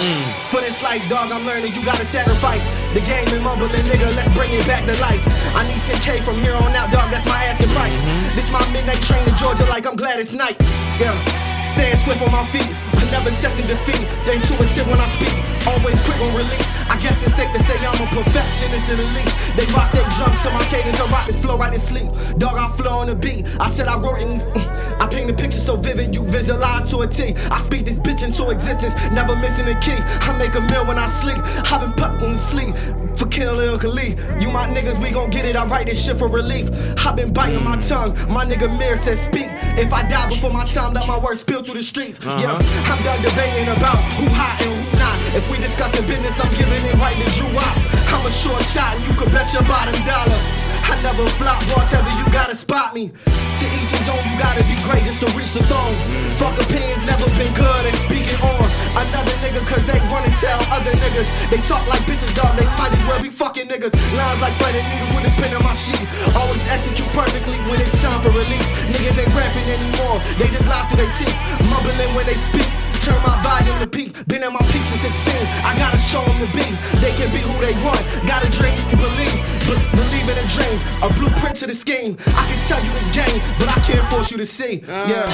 For 0.53 0.61
this 0.61 0.83
life, 0.83 1.03
dog, 1.09 1.31
I'm 1.31 1.45
learning 1.45 1.73
you 1.73 1.83
gotta 1.83 2.05
sacrifice. 2.05 2.63
The 2.93 3.01
game 3.03 3.27
is 3.27 3.41
mumbling, 3.41 3.83
nigga. 3.89 4.13
Let's 4.15 4.31
bring 4.31 4.53
it 4.53 4.65
back 4.67 4.85
to 4.85 4.95
life. 5.01 5.21
I 5.57 5.67
need 5.67 5.81
10k 5.83 6.23
from 6.23 6.39
here 6.39 6.55
on 6.55 6.71
out, 6.77 6.91
dog. 6.91 7.09
That's 7.11 7.25
my 7.25 7.43
asking 7.49 7.69
price. 7.75 7.97
This 8.35 8.51
my 8.51 8.61
midnight 8.71 9.01
train 9.03 9.25
to 9.25 9.33
Georgia, 9.35 9.65
like 9.65 9.87
I'm 9.87 9.95
glad 9.95 10.19
it's 10.19 10.33
night. 10.33 10.55
Yeah. 10.99 11.15
Stand 11.63 11.99
swift 11.99 12.21
on 12.21 12.31
my 12.31 12.45
feet. 12.47 13.00
Never 13.11 13.29
accepted 13.29 13.67
defeat. 13.67 14.07
They 14.25 14.35
intuitive 14.35 14.87
when 14.87 14.99
I 14.99 15.07
speak. 15.11 15.35
Always 15.67 15.99
quick 16.01 16.19
on 16.21 16.33
release. 16.35 16.71
I 16.89 16.97
guess 16.99 17.21
it's 17.23 17.35
safe 17.35 17.51
to 17.51 17.59
say 17.59 17.77
I'm 17.85 17.95
a 17.95 18.07
perfectionist 18.07 18.89
at 18.89 18.97
the 18.97 19.07
least. 19.15 19.35
They 19.55 19.65
rock 19.73 19.91
their 19.91 20.07
drums 20.15 20.41
to 20.43 20.49
my 20.51 20.63
cadence. 20.71 20.99
I 20.99 21.05
rock 21.11 21.27
this 21.27 21.39
flow 21.41 21.57
right 21.57 21.73
in 21.73 21.79
sleep. 21.79 22.09
Dog, 22.37 22.57
I 22.57 22.71
flow 22.77 22.99
on 22.99 23.07
the 23.07 23.15
beat. 23.15 23.45
I 23.59 23.67
said 23.67 23.87
I 23.87 23.97
wrote 23.97 24.19
it. 24.19 24.27
In, 24.27 24.57
eh. 24.57 24.97
I 24.99 25.07
paint 25.07 25.27
the 25.27 25.33
picture 25.33 25.59
so 25.59 25.75
vivid 25.75 26.13
you 26.13 26.23
visualize 26.23 26.89
to 26.91 26.99
a 26.99 27.07
T. 27.07 27.35
I 27.49 27.59
speak 27.61 27.85
this 27.85 27.97
bitch 27.97 28.23
into 28.23 28.49
existence, 28.49 28.93
never 29.11 29.35
missing 29.35 29.67
a 29.67 29.79
key. 29.79 29.97
I 29.97 30.37
make 30.37 30.55
a 30.55 30.61
meal 30.61 30.85
when 30.85 30.97
I 30.97 31.07
sleep. 31.07 31.39
I've 31.71 31.81
been 31.81 31.93
putting 31.93 32.31
to 32.31 32.37
sleep 32.37 32.75
for 33.17 33.27
Kill 33.27 33.55
Lil 33.55 33.77
Khalid. 33.77 34.19
You 34.41 34.51
my 34.51 34.67
niggas, 34.67 35.01
we 35.01 35.11
gon' 35.11 35.29
get 35.29 35.45
it. 35.45 35.55
I 35.55 35.65
write 35.65 35.87
this 35.87 36.03
shit 36.05 36.17
for 36.17 36.27
relief. 36.27 36.69
I've 37.05 37.15
been 37.15 37.33
biting 37.33 37.63
my 37.63 37.77
tongue. 37.77 38.13
My 38.29 38.45
nigga 38.45 38.67
Mir 38.77 38.97
says 38.97 39.21
speak. 39.21 39.47
If 39.77 39.93
I 39.93 40.07
die 40.07 40.29
before 40.29 40.51
my 40.51 40.65
time, 40.65 40.93
let 40.93 41.07
my 41.07 41.17
words 41.17 41.39
spill 41.39 41.63
through 41.63 41.75
the 41.75 41.83
streets. 41.83 42.19
Yeah, 42.23 42.53
uh-huh. 42.53 43.00
Done 43.01 43.17
debating 43.25 43.65
about 43.65 43.97
who 44.13 44.29
hot 44.29 44.61
and 44.61 44.69
who 44.69 44.77
not. 45.01 45.17
If 45.33 45.41
we 45.49 45.57
discussing 45.57 46.05
business, 46.05 46.37
I'm 46.37 46.53
giving 46.53 46.85
it 46.85 46.93
right 47.01 47.17
to 47.17 47.25
Drew 47.33 47.49
Wop. 47.49 47.73
I'm 48.13 48.21
a 48.21 48.29
short 48.29 48.61
shot 48.61 48.93
and 48.93 49.01
you 49.09 49.17
can 49.17 49.25
bet 49.33 49.49
your 49.57 49.65
bottom 49.65 49.97
dollar. 50.05 50.37
I 50.85 50.93
never 51.01 51.25
flop, 51.41 51.65
boss 51.73 51.97
ever, 51.97 52.13
you 52.21 52.29
gotta 52.29 52.53
spot 52.53 52.93
me. 52.93 53.09
To 53.09 53.65
each 53.81 53.89
his 53.89 54.05
own, 54.05 54.21
you 54.29 54.37
gotta 54.37 54.61
be 54.69 54.77
great 54.85 55.01
just 55.01 55.17
to 55.25 55.27
reach 55.33 55.49
the 55.49 55.65
throne. 55.65 55.97
Fuck 56.37 56.53
opinions, 56.61 57.01
never 57.01 57.25
been 57.41 57.49
good 57.57 57.89
at 57.89 57.97
speaking 58.05 58.37
on 58.45 58.69
another 58.93 59.33
nigga, 59.41 59.65
cause 59.65 59.81
they 59.89 59.97
and 59.97 60.35
tell 60.37 60.61
other 60.69 60.93
niggas. 60.93 61.25
They 61.49 61.57
talk 61.65 61.81
like 61.89 62.05
bitches, 62.05 62.29
dog, 62.37 62.53
they 62.53 62.69
might 62.77 62.93
as 62.93 63.01
well 63.09 63.17
be 63.17 63.33
fucking 63.33 63.65
niggas. 63.65 63.97
Lines 64.13 64.41
like 64.45 64.53
threaded 64.61 64.85
needles 64.93 65.09
with 65.17 65.25
a 65.25 65.33
pen 65.41 65.57
in 65.57 65.63
my 65.65 65.73
sheet. 65.73 66.05
Always 66.37 66.61
execute 66.69 67.09
perfectly 67.17 67.57
when 67.65 67.81
it's 67.81 67.97
time 67.97 68.21
for 68.21 68.29
release. 68.29 68.69
Niggas 68.93 69.17
ain't 69.17 69.33
rapping 69.33 69.65
anymore, 69.65 70.21
they 70.37 70.53
just 70.53 70.69
lie 70.69 70.85
through 70.93 71.01
their 71.01 71.13
teeth. 71.17 71.33
Mumbling 71.65 72.13
when 72.13 72.29
they 72.29 72.37
speak. 72.45 72.80
Turn 73.01 73.17
my 73.23 73.33
volume 73.41 73.79
to 73.79 73.87
peak. 73.87 74.13
Been 74.27 74.43
at 74.43 74.53
my 74.53 74.61
peak 74.69 74.83
since 74.93 75.01
16. 75.01 75.33
I 75.65 75.73
gotta 75.77 75.97
show 75.97 76.21
them 76.21 76.37
to 76.37 76.49
be. 76.53 76.65
They 77.01 77.13
can 77.17 77.29
be 77.33 77.41
who 77.41 77.55
they 77.57 77.73
want. 77.81 78.01
Gotta 78.29 78.45
dream, 78.53 78.77
believe. 78.93 79.39
Be- 79.65 79.81
believe 79.97 80.27
in 80.29 80.37
a 80.37 80.47
dream. 80.53 80.77
A 81.01 81.09
blueprint 81.17 81.55
to 81.61 81.67
the 81.67 81.73
scheme. 81.73 82.17
I 82.37 82.43
can 82.45 82.59
tell 82.61 82.81
you 82.83 82.91
the 82.93 83.05
game, 83.09 83.39
but 83.57 83.69
I 83.69 83.77
can't 83.81 84.05
force 84.13 84.29
you 84.29 84.37
to 84.37 84.45
see. 84.45 84.83
Yeah. 84.87 85.25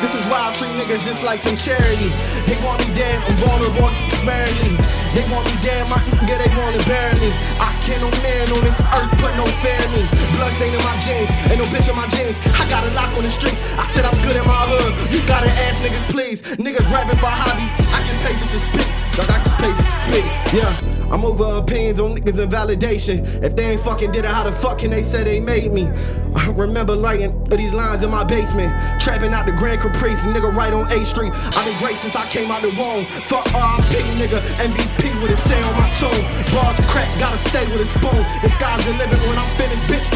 This 0.00 0.14
is 0.14 0.24
why 0.32 0.48
I 0.48 0.54
treat 0.56 0.72
niggas 0.80 1.04
just 1.04 1.24
like 1.24 1.40
some 1.40 1.56
charity. 1.56 2.08
They 2.48 2.56
want 2.64 2.80
me 2.80 2.88
dead, 2.96 3.20
I'm 3.28 3.36
vulnerable, 3.36 3.92
sparingly. 4.16 4.80
They 5.12 5.26
want 5.26 5.42
me 5.44 5.54
dead, 5.60 5.90
my 5.90 5.98
nigga, 6.06 6.38
they 6.38 6.50
wanna 6.56 6.80
bury 6.86 7.18
me. 7.18 7.34
I 7.58 7.74
can't 7.82 7.98
no 8.00 8.08
man 8.22 8.46
on 8.54 8.62
this 8.62 8.78
earth 8.94 9.10
put 9.18 9.34
no 9.34 9.44
fear 9.58 9.74
in 9.74 9.90
me. 9.90 10.04
Blood 10.38 10.54
stain 10.54 10.70
in 10.70 10.82
my 10.86 10.94
jeans, 11.02 11.34
ain't 11.50 11.58
no 11.58 11.66
bitch 11.68 11.90
in 11.90 11.96
my 11.98 12.06
jeans. 12.14 12.38
I 12.56 12.64
got 12.70 12.86
a 12.86 12.90
lock 12.94 13.10
on 13.18 13.26
the 13.26 13.30
streets. 13.30 13.58
I 13.74 13.84
said 13.90 14.06
I'm 14.06 14.14
good 14.22 14.36
in 14.38 14.46
my 14.46 14.62
hood. 14.70 15.10
You 15.10 15.18
gotta 15.26 15.50
ask 15.66 15.82
niggas, 15.82 16.06
please. 16.14 16.42
Niggas 16.62 16.86
rapping 16.94 17.09
for 17.16 17.26
hobbies. 17.26 17.72
I 17.92 18.02
get 18.06 18.16
paid 18.24 18.38
just 18.38 18.52
to 18.52 18.58
speak. 18.58 18.86
Dog, 19.16 19.30
I 19.30 19.42
just 19.42 19.56
pay 19.56 19.70
just 19.76 19.90
to 19.90 19.98
speak. 20.06 20.24
Yeah. 20.54 20.99
I'm 21.10 21.24
over 21.24 21.58
opinions 21.58 21.98
on 21.98 22.16
niggas 22.16 22.38
and 22.38 22.50
validation. 22.50 23.26
If 23.42 23.56
they 23.56 23.72
ain't 23.72 23.80
fucking 23.80 24.12
did 24.12 24.24
it, 24.24 24.30
how 24.30 24.44
the 24.44 24.52
fuck 24.52 24.78
can 24.78 24.90
they 24.90 25.02
say 25.02 25.24
they 25.24 25.40
made 25.40 25.72
me? 25.72 25.90
I 26.36 26.46
remember 26.54 26.94
writing 26.94 27.42
these 27.50 27.74
lines 27.74 28.02
in 28.04 28.10
my 28.10 28.22
basement. 28.22 28.70
Trapping 29.00 29.34
out 29.34 29.46
the 29.46 29.52
Grand 29.52 29.80
Caprice, 29.80 30.24
nigga 30.24 30.54
right 30.54 30.72
on 30.72 30.86
A 30.92 31.04
Street. 31.04 31.32
I've 31.34 31.66
been 31.66 31.78
great 31.82 31.96
since 31.96 32.14
I 32.14 32.26
came 32.28 32.50
out 32.50 32.62
the 32.62 32.70
womb. 32.78 33.04
Fuck 33.26 33.44
RIP, 33.50 34.06
nigga. 34.22 34.38
MVP 34.62 35.10
with 35.22 35.32
a 35.32 35.36
say 35.36 35.60
on 35.62 35.74
my 35.74 35.90
tone. 35.98 36.14
Bars 36.54 36.78
crack, 36.86 37.10
gotta 37.18 37.38
stay 37.38 37.66
with 37.74 37.82
a 37.82 37.86
spoon. 37.86 38.22
The 38.42 38.48
sky's 38.48 38.86
the 38.86 38.94
limit 38.94 39.18
when 39.26 39.36
I'm 39.36 39.50
finished, 39.58 39.82
bitch. 39.90 40.06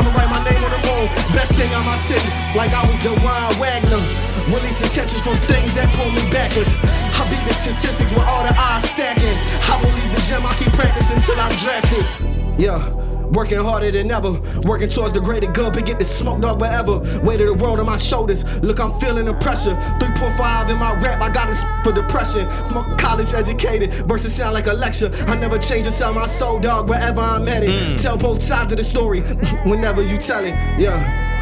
I'ma 0.00 0.08
write 0.16 0.30
my 0.32 0.40
name 0.48 0.64
on 0.64 0.72
the 0.72 0.82
moon. 0.88 1.06
Best 1.36 1.52
thing 1.60 1.68
on 1.74 1.84
my 1.84 1.96
city, 2.08 2.28
like 2.56 2.72
I 2.72 2.80
was 2.88 2.96
the 3.04 3.12
Wine 3.20 3.52
Wagner. 3.60 4.00
Releasing 4.48 4.88
tensions 4.88 5.20
from 5.20 5.36
things 5.44 5.74
that 5.76 5.92
pull 5.92 6.08
me 6.08 6.24
backwards. 6.32 6.72
I 7.18 7.26
beat 7.28 7.44
the 7.44 7.52
statistics 7.52 8.08
with 8.08 8.24
all 8.24 8.46
the 8.48 8.54
odds 8.56 8.88
stacking. 8.88 9.36
I 9.68 9.76
won't 9.76 9.92
leave 9.92 10.14
the 10.16 10.22
I 10.44 10.54
keep 10.58 10.72
practicing 10.72 11.20
till 11.20 11.40
I'm 11.40 11.54
drafted. 11.56 12.58
Yeah. 12.60 12.94
Working 13.28 13.58
harder 13.58 13.90
than 13.90 14.10
ever, 14.10 14.40
working 14.62 14.88
towards 14.88 15.12
the 15.12 15.20
greater 15.20 15.52
good, 15.52 15.74
but 15.74 15.84
get 15.84 15.98
the 15.98 16.04
smoke 16.06 16.40
dog 16.40 16.62
wherever. 16.62 16.98
Weight 17.20 17.42
of 17.42 17.48
the 17.48 17.54
world 17.62 17.78
on 17.78 17.84
my 17.84 17.98
shoulders. 17.98 18.42
Look, 18.62 18.80
I'm 18.80 18.90
feeling 18.98 19.26
the 19.26 19.34
pressure. 19.34 19.74
3.5 20.00 20.70
in 20.70 20.78
my 20.78 20.94
rap, 20.98 21.20
I 21.20 21.28
got 21.28 21.48
this 21.48 21.62
for 21.84 21.92
depression. 21.92 22.48
Smoke 22.64 22.96
college 22.96 23.34
educated 23.34 23.92
versus 24.08 24.34
sound 24.34 24.54
like 24.54 24.66
a 24.66 24.72
lecture. 24.72 25.10
I 25.26 25.36
never 25.36 25.58
change 25.58 25.84
to 25.84 25.90
sell 25.90 26.14
my 26.14 26.26
soul, 26.26 26.58
dog, 26.58 26.88
wherever 26.88 27.20
I'm 27.20 27.46
at 27.48 27.62
headed. 27.64 27.98
Tell 27.98 28.16
both 28.16 28.42
sides 28.42 28.72
of 28.72 28.78
the 28.78 28.84
story 28.84 29.20
whenever 29.66 30.02
you 30.02 30.16
tell 30.16 30.42
it. 30.46 30.54
Yeah, 30.78 30.96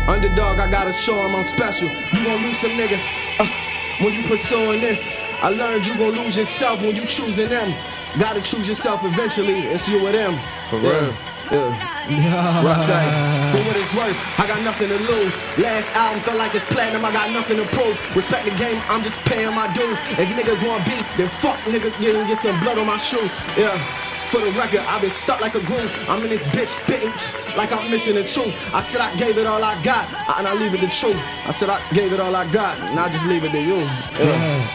underdog, 0.08 0.58
I 0.58 0.68
gotta 0.68 0.92
show 0.92 1.14
'em 1.14 1.36
I'm 1.36 1.44
special. 1.44 1.86
You 1.88 2.24
gon' 2.24 2.42
lose 2.42 2.58
some 2.58 2.72
niggas 2.72 3.08
uh, 3.38 3.46
when 4.04 4.12
you 4.12 4.24
pursuing 4.24 4.80
this. 4.80 5.08
I 5.40 5.50
learned 5.50 5.86
you 5.86 5.96
gon' 5.96 6.16
lose 6.16 6.36
yourself 6.36 6.82
when 6.82 6.96
you 6.96 7.06
choosing 7.06 7.48
them. 7.48 7.72
Gotta 8.18 8.40
choose 8.40 8.66
yourself 8.66 9.04
eventually. 9.04 9.60
It's 9.68 9.86
you 9.86 10.06
or 10.06 10.12
them. 10.12 10.38
For 10.70 10.78
real. 10.78 11.12
Yeah. 11.52 12.62
What 12.64 12.78
I 12.78 12.82
say? 12.82 13.04
For 13.52 13.62
what 13.68 13.76
it's 13.76 13.92
worth, 13.94 14.18
I 14.40 14.46
got 14.46 14.62
nothing 14.62 14.88
to 14.88 14.98
lose. 14.98 15.34
Last 15.58 15.94
album 15.94 16.20
felt 16.22 16.38
like 16.38 16.54
it's 16.54 16.64
platinum, 16.64 17.04
I 17.04 17.12
got 17.12 17.30
nothing 17.30 17.58
to 17.58 17.66
prove. 17.76 17.94
Respect 18.16 18.44
the 18.46 18.54
game, 18.56 18.80
I'm 18.88 19.02
just 19.02 19.18
paying 19.26 19.54
my 19.54 19.68
dues. 19.74 19.98
If 20.18 20.26
niggas 20.32 20.66
want 20.66 20.84
beef, 20.84 21.06
then 21.16 21.28
fuck 21.28 21.58
nigga, 21.68 21.92
get, 22.00 22.26
get 22.26 22.38
some 22.38 22.58
blood 22.60 22.78
on 22.78 22.86
my 22.86 22.96
shoes. 22.96 23.30
Yeah. 23.56 23.76
For 24.30 24.40
the 24.40 24.50
record, 24.58 24.80
I've 24.88 25.00
been 25.00 25.10
stuck 25.10 25.40
like 25.40 25.54
a 25.54 25.60
glue. 25.60 25.88
I'm 26.08 26.22
in 26.24 26.30
this 26.30 26.44
bitch 26.48 26.66
spitting 26.66 27.12
like 27.56 27.70
I'm 27.72 27.88
missing 27.90 28.16
a 28.16 28.22
tooth. 28.24 28.54
I 28.74 28.80
said 28.80 29.00
I 29.00 29.14
gave 29.16 29.38
it 29.38 29.46
all 29.46 29.62
I 29.62 29.80
got, 29.84 30.06
and 30.38 30.46
I 30.48 30.52
leave 30.54 30.74
it 30.74 30.80
the 30.80 30.88
truth. 30.88 31.16
I 31.46 31.52
said 31.52 31.68
I 31.70 31.80
gave 31.94 32.12
it 32.12 32.18
all 32.20 32.34
I 32.34 32.50
got, 32.50 32.76
and 32.90 32.98
I 32.98 33.08
just 33.08 33.24
leave 33.26 33.44
it 33.44 33.52
to 33.52 33.60
you. 33.60 33.76
Yeah. 34.18 34.66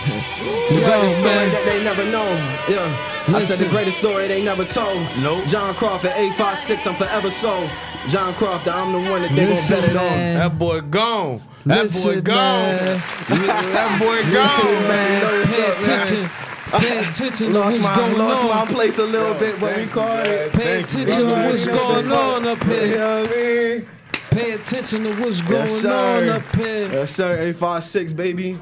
The 0.69 0.75
Yo, 0.75 0.85
greatest 0.87 1.17
story 1.17 1.35
man. 1.35 1.49
that 1.51 1.63
they 1.65 1.83
never 1.83 2.05
know. 2.05 2.25
Yeah. 2.69 3.35
I 3.35 3.39
said 3.41 3.59
the 3.59 3.69
greatest 3.69 3.97
story 3.99 4.27
they 4.27 4.43
never 4.43 4.63
told. 4.65 4.97
Nope. 5.21 5.45
Jon 5.47 5.73
Crawford, 5.75 6.11
856, 6.15 6.87
I'm 6.87 6.95
forever 6.95 7.29
sold. 7.29 7.69
Jon 8.09 8.33
Crawford, 8.35 8.69
I'm 8.73 8.93
the 8.93 9.11
one 9.11 9.21
that 9.21 9.31
they 9.31 9.45
gon' 9.45 9.49
Listen, 9.51 9.81
bet 9.81 9.89
it 9.89 9.95
on. 9.97 10.17
That 10.35 10.57
boy 10.57 10.81
gone. 10.81 11.41
That 11.65 11.91
boy 11.91 12.21
gone. 12.21 12.67
man. 12.69 13.01
That 13.27 13.99
boy 13.99 14.15
Listen, 14.15 14.33
gone. 14.33 14.87
man. 14.87 15.21
You 15.21 15.27
know 15.27 15.39
what's 15.39 15.55
Pay 15.55 15.65
up, 15.65 15.87
man? 15.87 16.01
attention. 16.01 16.50
Pay 16.79 16.97
attention 16.99 17.47
to 17.47 17.53
Lost 17.53 17.65
what's 17.79 17.83
my, 17.83 17.95
going 17.97 18.17
lost 18.17 18.43
my 18.45 18.65
place 18.73 18.97
a 18.97 19.03
little 19.05 19.33
bit, 19.35 19.59
but 19.59 19.75
we 19.77 19.85
caught 19.87 20.27
it. 20.27 20.53
Pay 20.53 20.81
attention 20.83 21.17
to 21.17 21.25
what's 21.25 21.67
going 21.67 22.11
on 22.11 22.47
up 22.47 22.63
You 22.65 22.71
here. 22.71 22.97
know 22.97 23.21
what 23.21 23.31
I 23.31 23.35
mean? 23.35 23.87
Pay 24.31 24.51
attention 24.51 25.03
to 25.03 25.13
what's 25.21 25.41
going 25.41 25.53
Yes, 25.61 25.85
on 25.85 26.29
up 26.29 26.55
here. 26.55 26.89
Yes, 26.91 27.11
sir. 27.11 27.33
856, 27.33 28.13
baby. 28.13 28.57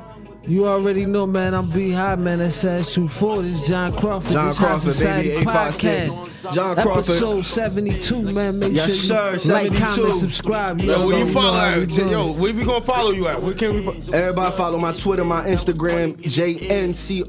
You 0.48 0.68
already 0.68 1.06
know, 1.06 1.28
man. 1.28 1.54
I'm 1.54 1.70
B 1.70 1.92
High, 1.92 2.16
man. 2.16 2.40
That's 2.40 2.56
Sash 2.56 2.94
24. 2.96 3.42
This 3.44 3.62
is 3.62 3.68
Jon 3.68 3.92
Crawford. 3.92 4.32
Jon 4.32 4.48
this 4.48 4.58
High 4.58 4.66
Crawford, 4.68 4.94
Society 4.94 5.30
baby. 5.30 5.42
856. 5.42 6.10
Podcast. 6.10 6.54
Jon 6.54 6.76
Crawford. 6.76 6.98
Episode 6.98 7.46
72, 7.46 8.22
man. 8.32 8.58
Make 8.58 8.74
Yes, 8.74 8.96
sure 9.06 9.34
you 9.34 9.40
sir, 9.40 9.54
like, 9.54 9.76
comment, 9.76 10.16
subscribe. 10.16 10.80
You 10.82 10.92
Yo, 10.92 11.06
where 11.08 11.20
you 11.20 11.26
know 11.26 11.32
follow 11.34 11.54
how 11.54 11.76
we 11.76 11.82
at? 11.84 11.90
doing. 11.90 12.10
Yo, 12.10 12.32
where 12.32 12.54
we 12.54 12.64
gonna 12.64 12.82
follow 12.82 13.12
you 13.12 13.28
at? 13.28 13.44
Where 13.44 13.54
can 13.54 13.74
we? 13.76 13.84
fo- 14.02 14.14
Everybody 14.18 14.56
follow 14.58 14.78
my 14.80 14.94
Twitter, 14.94 15.24
my 15.26 15.46
Instagram, 15.46 16.16
JNCRWFD. 16.22 17.24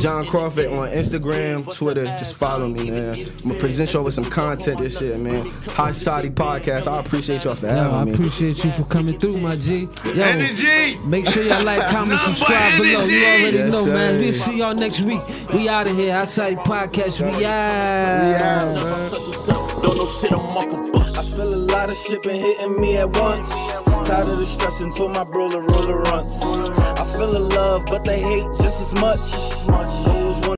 Jon 0.00 0.24
Crawford 0.24 0.66
on 0.66 0.88
Instagram, 0.90 1.72
Twitter. 1.74 2.04
Just 2.04 2.34
follow 2.34 2.68
me, 2.68 2.90
man. 2.90 3.14
I'm 3.14 3.24
gonna 3.48 3.60
present 3.60 3.92
y'all 3.94 4.02
with 4.04 4.14
some 4.14 4.24
content 4.28 4.80
this 4.80 4.98
shit, 4.98 5.18
man. 5.20 5.46
High 5.68 5.92
Society 5.92 6.28
Podcast. 6.30 6.88
I 6.88 6.98
appreciate 6.98 7.44
y'all 7.44 7.54
for 7.54 7.66
Yo, 7.68 7.72
I 7.72 7.76
having 7.76 8.04
me. 8.06 8.10
I 8.10 8.14
appreciate 8.14 8.64
you 8.64 8.70
for 8.72 8.82
coming 8.84 9.18
through, 9.18 9.36
my 9.38 9.54
G. 9.56 9.86
Yo, 10.04 10.22
Energy. 10.22 10.98
Make 11.06 11.26
sure 11.28 11.35
y'all 11.44 11.64
like, 11.64 11.86
comment, 11.88 12.20
subscribe 12.20 12.76
below. 12.78 13.04
You 13.04 13.24
energy. 13.24 13.24
already 13.24 13.56
Yes, 13.56 13.72
know, 13.72 13.92
man. 13.92 14.20
We'll 14.20 14.32
see 14.32 14.58
y'all 14.58 14.74
next 14.74 15.00
week. 15.02 15.22
We 15.52 15.68
out 15.68 15.86
of 15.86 15.96
here. 15.96 16.14
Outside 16.14 16.56
Podcast. 16.58 17.20
We 17.20 17.44
out. 17.44 18.76
Don't 19.82 19.96
know 19.96 20.06
shit, 20.06 20.32
I'm 20.32 20.40
off 20.40 20.72
a 20.72 20.92
bus. 20.92 21.16
I 21.18 21.22
feel 21.22 21.52
a 21.52 21.62
lot 21.72 21.90
of 21.90 21.96
shit 21.96 22.22
been 22.22 22.36
hitting 22.36 22.80
me 22.80 22.96
at 22.96 23.10
once. 23.16 23.50
Tired 24.06 24.28
of 24.28 24.38
the 24.38 24.46
stress 24.46 24.80
until 24.80 25.08
my 25.08 25.24
roller 25.32 25.62
roller 25.62 25.98
runs. 26.02 26.40
I 26.42 27.04
feel 27.16 27.32
the 27.32 27.40
love, 27.40 27.84
but 27.86 28.04
they 28.04 28.20
hate 28.20 28.46
just 28.56 28.80
as 28.80 28.94
much. 28.94 29.18
Those 30.06 30.40
want 30.46 30.54